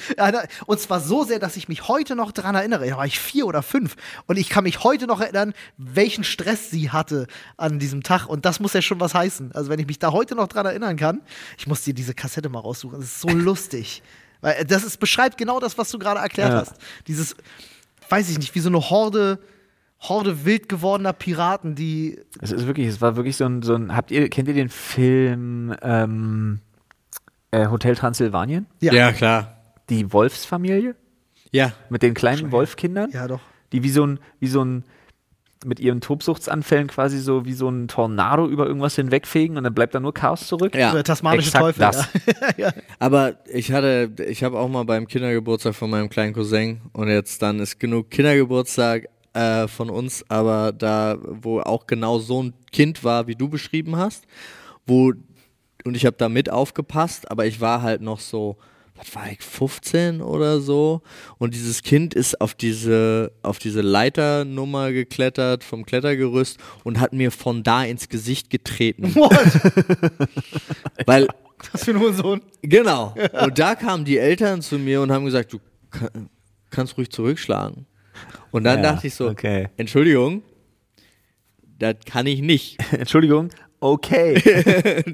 Und 0.67 0.79
zwar 0.79 1.01
so 1.01 1.25
sehr, 1.25 1.39
dass 1.39 1.57
ich 1.57 1.69
mich 1.69 1.89
heute 1.89 2.15
noch 2.15 2.33
daran 2.33 2.55
erinnere. 2.55 2.87
Da 2.89 2.97
war 2.99 3.07
ich 3.07 3.19
vier 3.19 3.47
oder 3.47 3.63
fünf 3.63 3.97
und 4.27 4.37
ich 4.37 4.51
kann 4.51 4.65
mich 4.65 4.85
heute 4.85 5.07
noch 5.07 5.21
erinnern, 5.23 5.55
welchen 5.79 6.23
Stress 6.23 6.71
sie 6.71 6.91
hatte 6.91 7.27
an 7.57 7.79
diesem 7.79 8.03
Tag 8.03 8.27
und 8.27 8.45
das 8.45 8.61
muss 8.61 8.75
ja 8.75 8.83
schon 8.83 9.01
was 9.01 9.15
heißen. 9.15 9.53
Also 9.53 9.71
wenn 9.71 9.79
ich 9.81 9.87
mich 9.87 9.99
da 9.99 10.13
heute 10.13 10.35
noch 10.35 10.49
dran 10.49 10.67
erinnern 10.67 10.97
kann, 10.97 11.23
ich 11.57 11.67
muss 11.67 11.83
dir 11.83 11.95
diese 11.95 12.13
Kassette 12.15 12.51
mal 12.51 12.61
raussuchen, 12.61 12.99
das 13.01 13.09
ist 13.09 13.21
so 13.23 13.29
lustig. 13.31 14.03
Weil 14.43 14.57
äh, 14.57 14.65
das 14.67 14.85
ist, 14.85 14.99
beschreibt 15.01 15.39
genau 15.39 15.61
das, 15.61 15.79
was 15.79 15.91
du 15.91 15.99
gerade 15.99 16.21
erklärt 16.21 16.51
Ja. 16.53 16.59
hast. 16.61 16.75
Dieses, 17.07 17.35
weiß 18.11 18.29
ich 18.29 18.39
nicht, 18.39 18.55
wie 18.55 18.61
so 18.61 18.69
eine 18.69 18.81
Horde, 18.91 19.39
Horde 20.09 20.45
wild 20.45 20.69
gewordener 20.69 21.13
Piraten, 21.13 21.75
die 21.75 22.19
Es 22.41 22.53
ist 22.53 22.67
wirklich, 22.67 22.89
es 22.89 23.01
war 23.01 23.17
wirklich 23.17 23.37
so 23.37 23.47
ein, 23.47 23.63
so 23.63 23.75
ein 23.75 23.97
habt 23.97 24.11
ihr, 24.11 24.29
kennt 24.29 24.49
ihr 24.49 24.55
den 24.55 24.69
Film 24.69 25.75
ähm, 25.83 26.61
äh, 27.51 27.69
Hotel 27.69 27.95
Transsilvanien? 27.95 28.67
ja. 28.93 29.13
klar. 29.13 29.57
Die 29.89 30.13
Wolfsfamilie? 30.13 30.95
Ja. 31.53 31.73
Mit 31.89 32.03
den 32.03 32.15
kleinen 32.15 32.53
Wolfkindern? 32.53 33.11
Ja, 33.13 33.29
doch. 33.29 33.41
Die 33.73 33.83
wie 33.83 33.91
so 33.91 34.07
ein, 34.07 34.19
wie 34.41 34.49
so 34.49 34.65
ein, 34.65 34.85
mit 35.65 35.81
ihren 35.81 36.01
Tobsuchtsanfällen 36.01 36.89
quasi 36.89 37.19
so 37.19 37.45
wie 37.45 37.53
so 37.55 37.69
ein 37.69 37.89
Tornado 37.89 38.47
über 38.47 38.67
irgendwas 38.67 38.97
hinwegfegen 38.97 39.57
und 39.57 39.65
dann 39.65 39.75
bleibt 39.75 39.95
da 39.95 40.01
nur 40.01 40.13
Chaos 40.13 40.47
zurück. 40.47 40.75
Ja. 40.75 40.93
Der 40.93 41.05
tasmanische 41.05 41.49
exakt 41.49 41.65
Teufel. 41.65 41.81
das. 41.81 42.09
Ja. 42.57 42.73
Aber 42.99 43.37
ich 43.51 43.73
hatte, 43.73 44.11
ich 44.29 44.45
habe 44.45 44.59
auch 44.59 44.69
mal 44.69 44.85
beim 44.85 45.09
Kindergeburtstag 45.09 45.75
von 45.75 45.91
meinem 45.91 46.09
kleinen 46.09 46.35
Cousin 46.35 46.83
und 46.93 47.09
jetzt 47.09 47.41
dann 47.41 47.59
ist 47.61 47.81
genug 47.81 48.11
Kindergeburtstag 48.11 49.09
äh, 49.35 49.69
von 49.69 49.91
uns, 49.91 50.25
aber 50.29 50.73
da, 50.73 51.19
wo 51.21 51.61
auch 51.61 51.87
genau 51.87 52.19
so 52.19 52.43
ein 52.43 52.55
Kind 52.73 53.05
war, 53.05 53.27
wie 53.27 53.35
du 53.35 53.49
beschrieben 53.49 53.97
hast, 53.97 54.25
wo, 54.87 55.13
und 55.85 55.97
ich 55.97 56.07
habe 56.07 56.17
da 56.17 56.29
mit 56.29 56.51
aufgepasst, 56.51 57.31
aber 57.31 57.47
ich 57.47 57.61
war 57.61 57.83
halt 57.83 58.01
noch 58.01 58.21
so, 58.21 58.57
was 58.97 59.15
war 59.15 59.31
ich, 59.31 59.43
15 59.43 60.23
oder 60.23 60.61
so 60.61 61.03
und 61.39 61.55
dieses 61.55 61.83
Kind 61.83 62.15
ist 62.15 62.41
auf 62.41 62.55
diese, 62.55 63.33
auf 63.43 63.59
diese 63.59 63.81
Leiternummer 63.81 64.93
geklettert 64.93 65.65
vom 65.65 65.85
Klettergerüst 65.85 66.59
und 66.85 67.01
hat 67.01 67.13
mir 67.13 67.31
von 67.31 67.63
da 67.63 67.85
ins 67.85 68.09
Gesicht 68.09 68.51
getreten, 68.51 69.15
What? 69.15 70.29
weil 71.07 71.29
Was 71.73 71.85
für 71.85 71.93
ein 71.93 72.01
Hurensohn. 72.01 72.41
Genau. 72.63 73.15
Und 73.43 73.59
da 73.59 73.75
kamen 73.75 74.05
die 74.05 74.19
Eltern 74.19 74.61
zu 74.61 74.79
mir 74.79 75.01
und 75.01 75.11
haben 75.11 75.25
gesagt, 75.25 75.53
du 75.53 75.61
kann, 75.91 76.29
kannst 76.71 76.99
ruhig 76.99 77.11
zurückschlagen. 77.11 77.87
Und 78.51 78.65
dann 78.65 78.83
Ja, 78.83 78.93
dachte 78.93 79.07
ich 79.07 79.15
so, 79.15 79.29
okay. 79.29 79.69
Entschuldigung, 79.77 80.43
das 81.79 81.97
kann 82.07 82.27
ich 82.27 82.41
nicht. 82.41 82.79
Entschuldigung, 82.93 83.49
okay. 83.81 84.35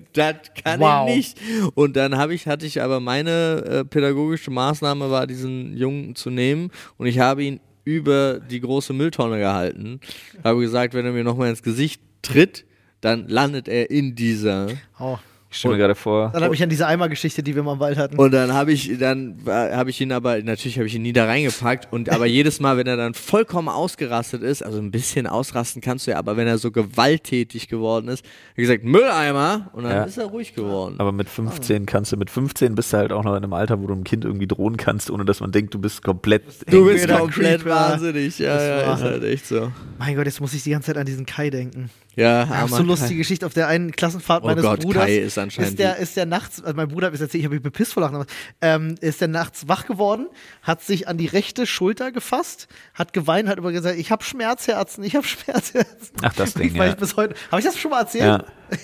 das 0.12 0.34
kann 0.62 0.80
Wow. 0.80 1.08
ich 1.08 1.16
nicht. 1.34 1.38
Und 1.74 1.96
dann 1.96 2.16
habe 2.16 2.34
ich, 2.34 2.46
hatte 2.46 2.66
ich 2.66 2.82
aber 2.82 3.00
meine 3.00 3.64
äh, 3.66 3.84
pädagogische 3.84 4.50
Maßnahme 4.50 5.10
war, 5.10 5.26
diesen 5.26 5.76
Jungen 5.76 6.14
zu 6.14 6.30
nehmen 6.30 6.70
und 6.98 7.06
ich 7.06 7.18
habe 7.18 7.42
ihn 7.44 7.60
über 7.84 8.40
die 8.40 8.60
große 8.60 8.92
Mülltonne 8.92 9.38
gehalten. 9.38 10.00
Habe 10.44 10.60
gesagt, 10.60 10.92
wenn 10.94 11.06
er 11.06 11.12
mir 11.12 11.24
nochmal 11.24 11.48
ins 11.50 11.62
Gesicht 11.62 12.02
tritt, 12.22 12.66
dann 13.00 13.26
landet 13.28 13.66
er 13.68 13.90
in 13.90 14.14
dieser. 14.14 14.68
Oh. 14.98 15.16
Ich 15.52 15.58
stelle 15.58 15.74
mir 15.74 15.78
gerade 15.80 15.96
vor. 15.96 16.30
Dann 16.32 16.44
habe 16.44 16.54
ich 16.54 16.62
an 16.62 16.68
diese 16.68 16.86
Eimergeschichte, 16.86 17.42
die 17.42 17.56
wir 17.56 17.64
mal 17.64 17.72
im 17.72 17.80
Wald 17.80 17.98
hatten. 17.98 18.16
Und 18.16 18.30
dann 18.32 18.54
habe 18.54 18.70
ich, 18.72 18.96
dann 18.98 19.36
habe 19.44 19.90
ich 19.90 20.00
ihn 20.00 20.12
aber, 20.12 20.40
natürlich 20.42 20.76
habe 20.78 20.86
ich 20.86 20.94
ihn 20.94 21.02
nie 21.02 21.12
da 21.12 21.24
reingepackt 21.24 21.92
und 21.92 22.08
aber 22.08 22.26
jedes 22.26 22.60
Mal, 22.60 22.76
wenn 22.76 22.86
er 22.86 22.96
dann 22.96 23.14
vollkommen 23.14 23.68
ausgerastet 23.68 24.42
ist, 24.44 24.62
also 24.64 24.78
ein 24.78 24.92
bisschen 24.92 25.26
ausrasten 25.26 25.82
kannst 25.82 26.06
du 26.06 26.12
ja, 26.12 26.18
aber 26.18 26.36
wenn 26.36 26.46
er 26.46 26.56
so 26.58 26.70
gewalttätig 26.70 27.66
geworden 27.66 28.06
ist, 28.08 28.24
wie 28.54 28.62
gesagt, 28.62 28.84
Mülleimer 28.84 29.70
und 29.72 29.82
dann 29.84 29.92
Ja. 29.92 30.02
ist 30.04 30.18
er 30.18 30.26
ruhig 30.26 30.54
geworden. 30.54 30.94
Aber 30.98 31.10
mit 31.10 31.28
15 31.28 31.84
kannst 31.84 32.12
du, 32.12 32.16
mit 32.16 32.30
15 32.30 32.76
bist 32.76 32.92
du 32.92 32.98
halt 32.98 33.10
auch 33.12 33.24
noch 33.24 33.32
in 33.32 33.42
einem 33.42 33.52
Alter, 33.52 33.80
wo 33.82 33.88
du 33.88 33.92
einem 33.94 34.04
Kind 34.04 34.24
irgendwie 34.24 34.46
drohen 34.46 34.76
kannst, 34.76 35.10
ohne 35.10 35.24
dass 35.24 35.40
man 35.40 35.50
denkt, 35.50 35.74
du 35.74 35.80
bist 35.80 36.04
komplett. 36.04 36.44
du 36.70 36.84
bist 36.86 37.08
komplett 37.08 37.62
Creeper. 37.62 37.70
wahnsinnig, 37.74 38.38
ja, 38.38 38.54
Das 38.54 38.62
ja, 38.64 38.94
ist 38.94 39.02
halt 39.02 39.24
echt 39.24 39.46
so. 39.46 39.72
mein 39.98 40.14
Gott, 40.14 40.26
jetzt 40.26 40.40
muss 40.40 40.54
ich 40.54 40.62
die 40.62 40.70
ganze 40.70 40.86
Zeit 40.86 40.96
an 40.96 41.06
diesen 41.06 41.26
Kai 41.26 41.50
denken. 41.50 41.90
Ja, 42.20 42.46
Ach, 42.50 42.68
so 42.68 42.82
lustige 42.82 43.14
Kai. 43.14 43.18
Geschichte 43.18 43.46
auf 43.46 43.54
der 43.54 43.66
einen 43.66 43.92
Klassenfahrt 43.92 44.44
Oh 44.44 44.46
meines 44.46 44.62
Gott, 44.62 44.80
Bruders. 44.80 45.04
Kai 45.04 45.16
ist 45.16 45.38
anscheinend 45.38 45.70
Ist 45.70 45.78
der, 45.78 45.96
ist 45.96 46.16
der 46.16 46.26
nachts, 46.26 46.62
also 46.62 46.76
mein 46.76 46.88
Bruder 46.88 47.10
das 47.10 47.20
erzählt, 47.22 47.40
ich 47.40 47.44
habe 47.46 47.54
mich 47.54 47.62
bepisst 47.62 47.94
vor 47.94 48.02
Lachen, 48.02 48.26
ähm, 48.60 48.96
ist 49.00 49.22
der 49.22 49.28
nachts 49.28 49.68
wach 49.68 49.86
geworden, 49.86 50.26
hat 50.62 50.82
sich 50.82 51.08
an 51.08 51.16
die 51.16 51.26
rechte 51.26 51.66
Schulter 51.66 52.12
gefasst, 52.12 52.68
hat 52.92 53.14
geweint, 53.14 53.48
hat 53.48 53.56
immer 53.56 53.72
gesagt, 53.72 53.98
ich 53.98 54.10
habe 54.10 54.22
Schmerzherzen, 54.22 55.02
ich 55.02 55.16
habe 55.16 55.26
Schmerzherzen. 55.26 56.14
Ach, 56.20 56.34
das 56.34 56.52
Ding, 56.52 56.68
ich 56.68 56.78
weiß 56.78 56.90
ja. 56.90 56.94
bis 56.96 57.16
heute, 57.16 57.34
habe 57.50 57.60
ich 57.60 57.66
das 57.66 57.78
schon 57.78 57.90
mal 57.90 58.00
erzählt? 58.00 58.24
Ja. 58.24 58.44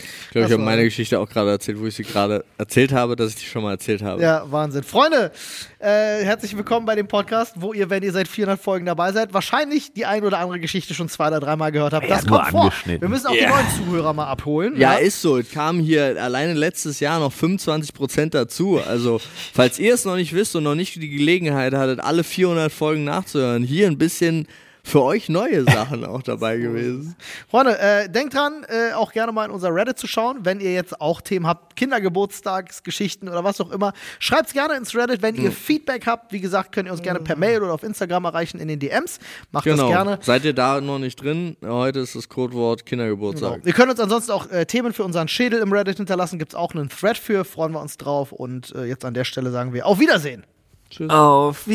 Ich 0.00 0.30
glaube, 0.32 0.46
ich 0.46 0.52
habe 0.52 0.62
meine 0.62 0.84
Geschichte 0.84 1.18
auch 1.18 1.28
gerade 1.28 1.50
erzählt, 1.50 1.80
wo 1.80 1.86
ich 1.86 1.94
sie 1.94 2.04
gerade 2.04 2.44
erzählt 2.58 2.92
habe, 2.92 3.16
dass 3.16 3.30
ich 3.30 3.36
die 3.36 3.44
schon 3.46 3.62
mal 3.62 3.72
erzählt 3.72 4.02
habe. 4.02 4.22
Ja, 4.22 4.44
Wahnsinn. 4.50 4.82
Freunde, 4.82 5.32
äh, 5.78 6.22
herzlich 6.24 6.56
willkommen 6.56 6.86
bei 6.86 6.94
dem 6.94 7.08
Podcast, 7.08 7.54
wo 7.56 7.72
ihr, 7.72 7.90
wenn 7.90 8.02
ihr 8.02 8.12
seit 8.12 8.28
400 8.28 8.60
Folgen 8.60 8.86
dabei 8.86 9.12
seid, 9.12 9.32
wahrscheinlich 9.34 9.92
die 9.92 10.06
ein 10.06 10.24
oder 10.24 10.38
andere 10.38 10.60
Geschichte 10.60 10.94
schon 10.94 11.08
zwei 11.08 11.28
oder 11.28 11.40
dreimal 11.40 11.72
gehört 11.72 11.92
habt. 11.92 12.08
Ja, 12.08 12.16
das 12.16 12.26
kommt 12.26 12.48
vor. 12.48 12.62
angeschnitten. 12.64 13.00
Wir 13.02 13.08
müssen 13.08 13.26
auch 13.26 13.34
Ja. 13.34 13.46
die 13.46 13.52
neuen 13.52 13.66
Zuhörer 13.86 14.12
mal 14.12 14.26
abholen. 14.26 14.74
Ja, 14.78 14.94
ist 14.94 15.20
so. 15.20 15.38
Es 15.38 15.50
kamen 15.50 15.80
hier 15.80 16.22
alleine 16.22 16.54
letztes 16.54 17.00
Jahr 17.00 17.18
noch 17.20 17.32
25% 17.32 18.34
dazu. 18.34 18.80
Also, 18.86 19.20
falls 19.52 19.78
ihr 19.78 19.94
es 19.94 20.04
noch 20.04 20.16
nicht 20.16 20.32
wisst 20.34 20.54
und 20.56 20.64
noch 20.64 20.74
nicht 20.74 20.94
die 20.96 21.08
Gelegenheit 21.10 21.74
hattet, 21.74 22.00
alle 22.00 22.24
400 22.24 22.70
Folgen 22.72 23.04
nachzuhören, 23.04 23.62
hier 23.64 23.86
ein 23.86 23.98
bisschen 23.98 24.46
für 24.90 25.02
euch 25.02 25.28
neue 25.28 25.64
Sachen 25.64 26.04
auch 26.04 26.22
dabei 26.24 26.56
gewesen. 26.58 27.16
Freunde, 27.50 27.78
äh, 27.78 28.08
denkt 28.08 28.34
dran, 28.34 28.64
äh, 28.68 28.92
auch 28.94 29.12
gerne 29.12 29.32
mal 29.32 29.44
in 29.46 29.50
unser 29.50 29.74
Reddit 29.74 29.98
zu 29.98 30.06
schauen, 30.06 30.38
wenn 30.42 30.60
ihr 30.60 30.72
jetzt 30.72 31.00
auch 31.00 31.20
Themen 31.20 31.46
habt, 31.46 31.76
Kindergeburtstagsgeschichten 31.76 33.28
oder 33.28 33.44
was 33.44 33.60
auch 33.60 33.70
immer. 33.70 33.92
Schreibt's 34.18 34.52
gerne 34.52 34.74
ins 34.76 34.94
Reddit, 34.94 35.22
wenn 35.22 35.36
Hm. 35.36 35.44
ihr 35.44 35.52
Feedback 35.52 36.06
habt. 36.06 36.32
Wie 36.32 36.40
gesagt, 36.40 36.72
könnt 36.72 36.88
ihr 36.88 36.92
uns 36.92 37.02
gerne 37.02 37.20
per 37.20 37.36
Mail 37.36 37.62
oder 37.62 37.72
auf 37.74 37.82
Instagram 37.82 38.24
erreichen 38.24 38.58
in 38.60 38.68
den 38.68 38.78
DMs. 38.78 39.18
Macht 39.52 39.66
das 39.66 39.74
Genau. 39.76 39.88
gerne. 39.88 40.18
Seid 40.22 40.44
ihr 40.44 40.52
da 40.54 40.80
noch 40.80 40.98
nicht 40.98 41.22
drin? 41.22 41.56
Heute 41.64 42.00
ist 42.00 42.14
das 42.16 42.28
Codewort 42.28 42.84
Kindergeburtstag. 42.86 43.54
Genau. 43.54 43.66
Ihr 43.66 43.72
könnt 43.72 43.90
uns 43.90 44.00
ansonsten 44.00 44.32
auch 44.32 44.50
äh, 44.50 44.66
Themen 44.66 44.92
für 44.92 45.04
unseren 45.04 45.28
Schädel 45.28 45.60
im 45.60 45.72
Reddit 45.72 45.98
hinterlassen. 45.98 46.38
Gibt's 46.38 46.54
auch 46.54 46.74
einen 46.74 46.88
Thread 46.88 47.16
für, 47.18 47.44
freuen 47.44 47.72
wir 47.72 47.80
uns 47.80 47.96
drauf. 47.96 48.32
Und 48.32 48.74
äh, 48.74 48.84
jetzt 48.84 49.04
an 49.04 49.14
der 49.14 49.24
Stelle 49.24 49.50
sagen 49.50 49.72
wir 49.72 49.86
auf 49.86 49.98
Wiedersehen. 50.00 50.44
Tschüss. 50.90 51.08
Auf 51.10 51.66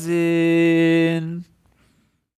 Wiedersehen. 0.00 1.44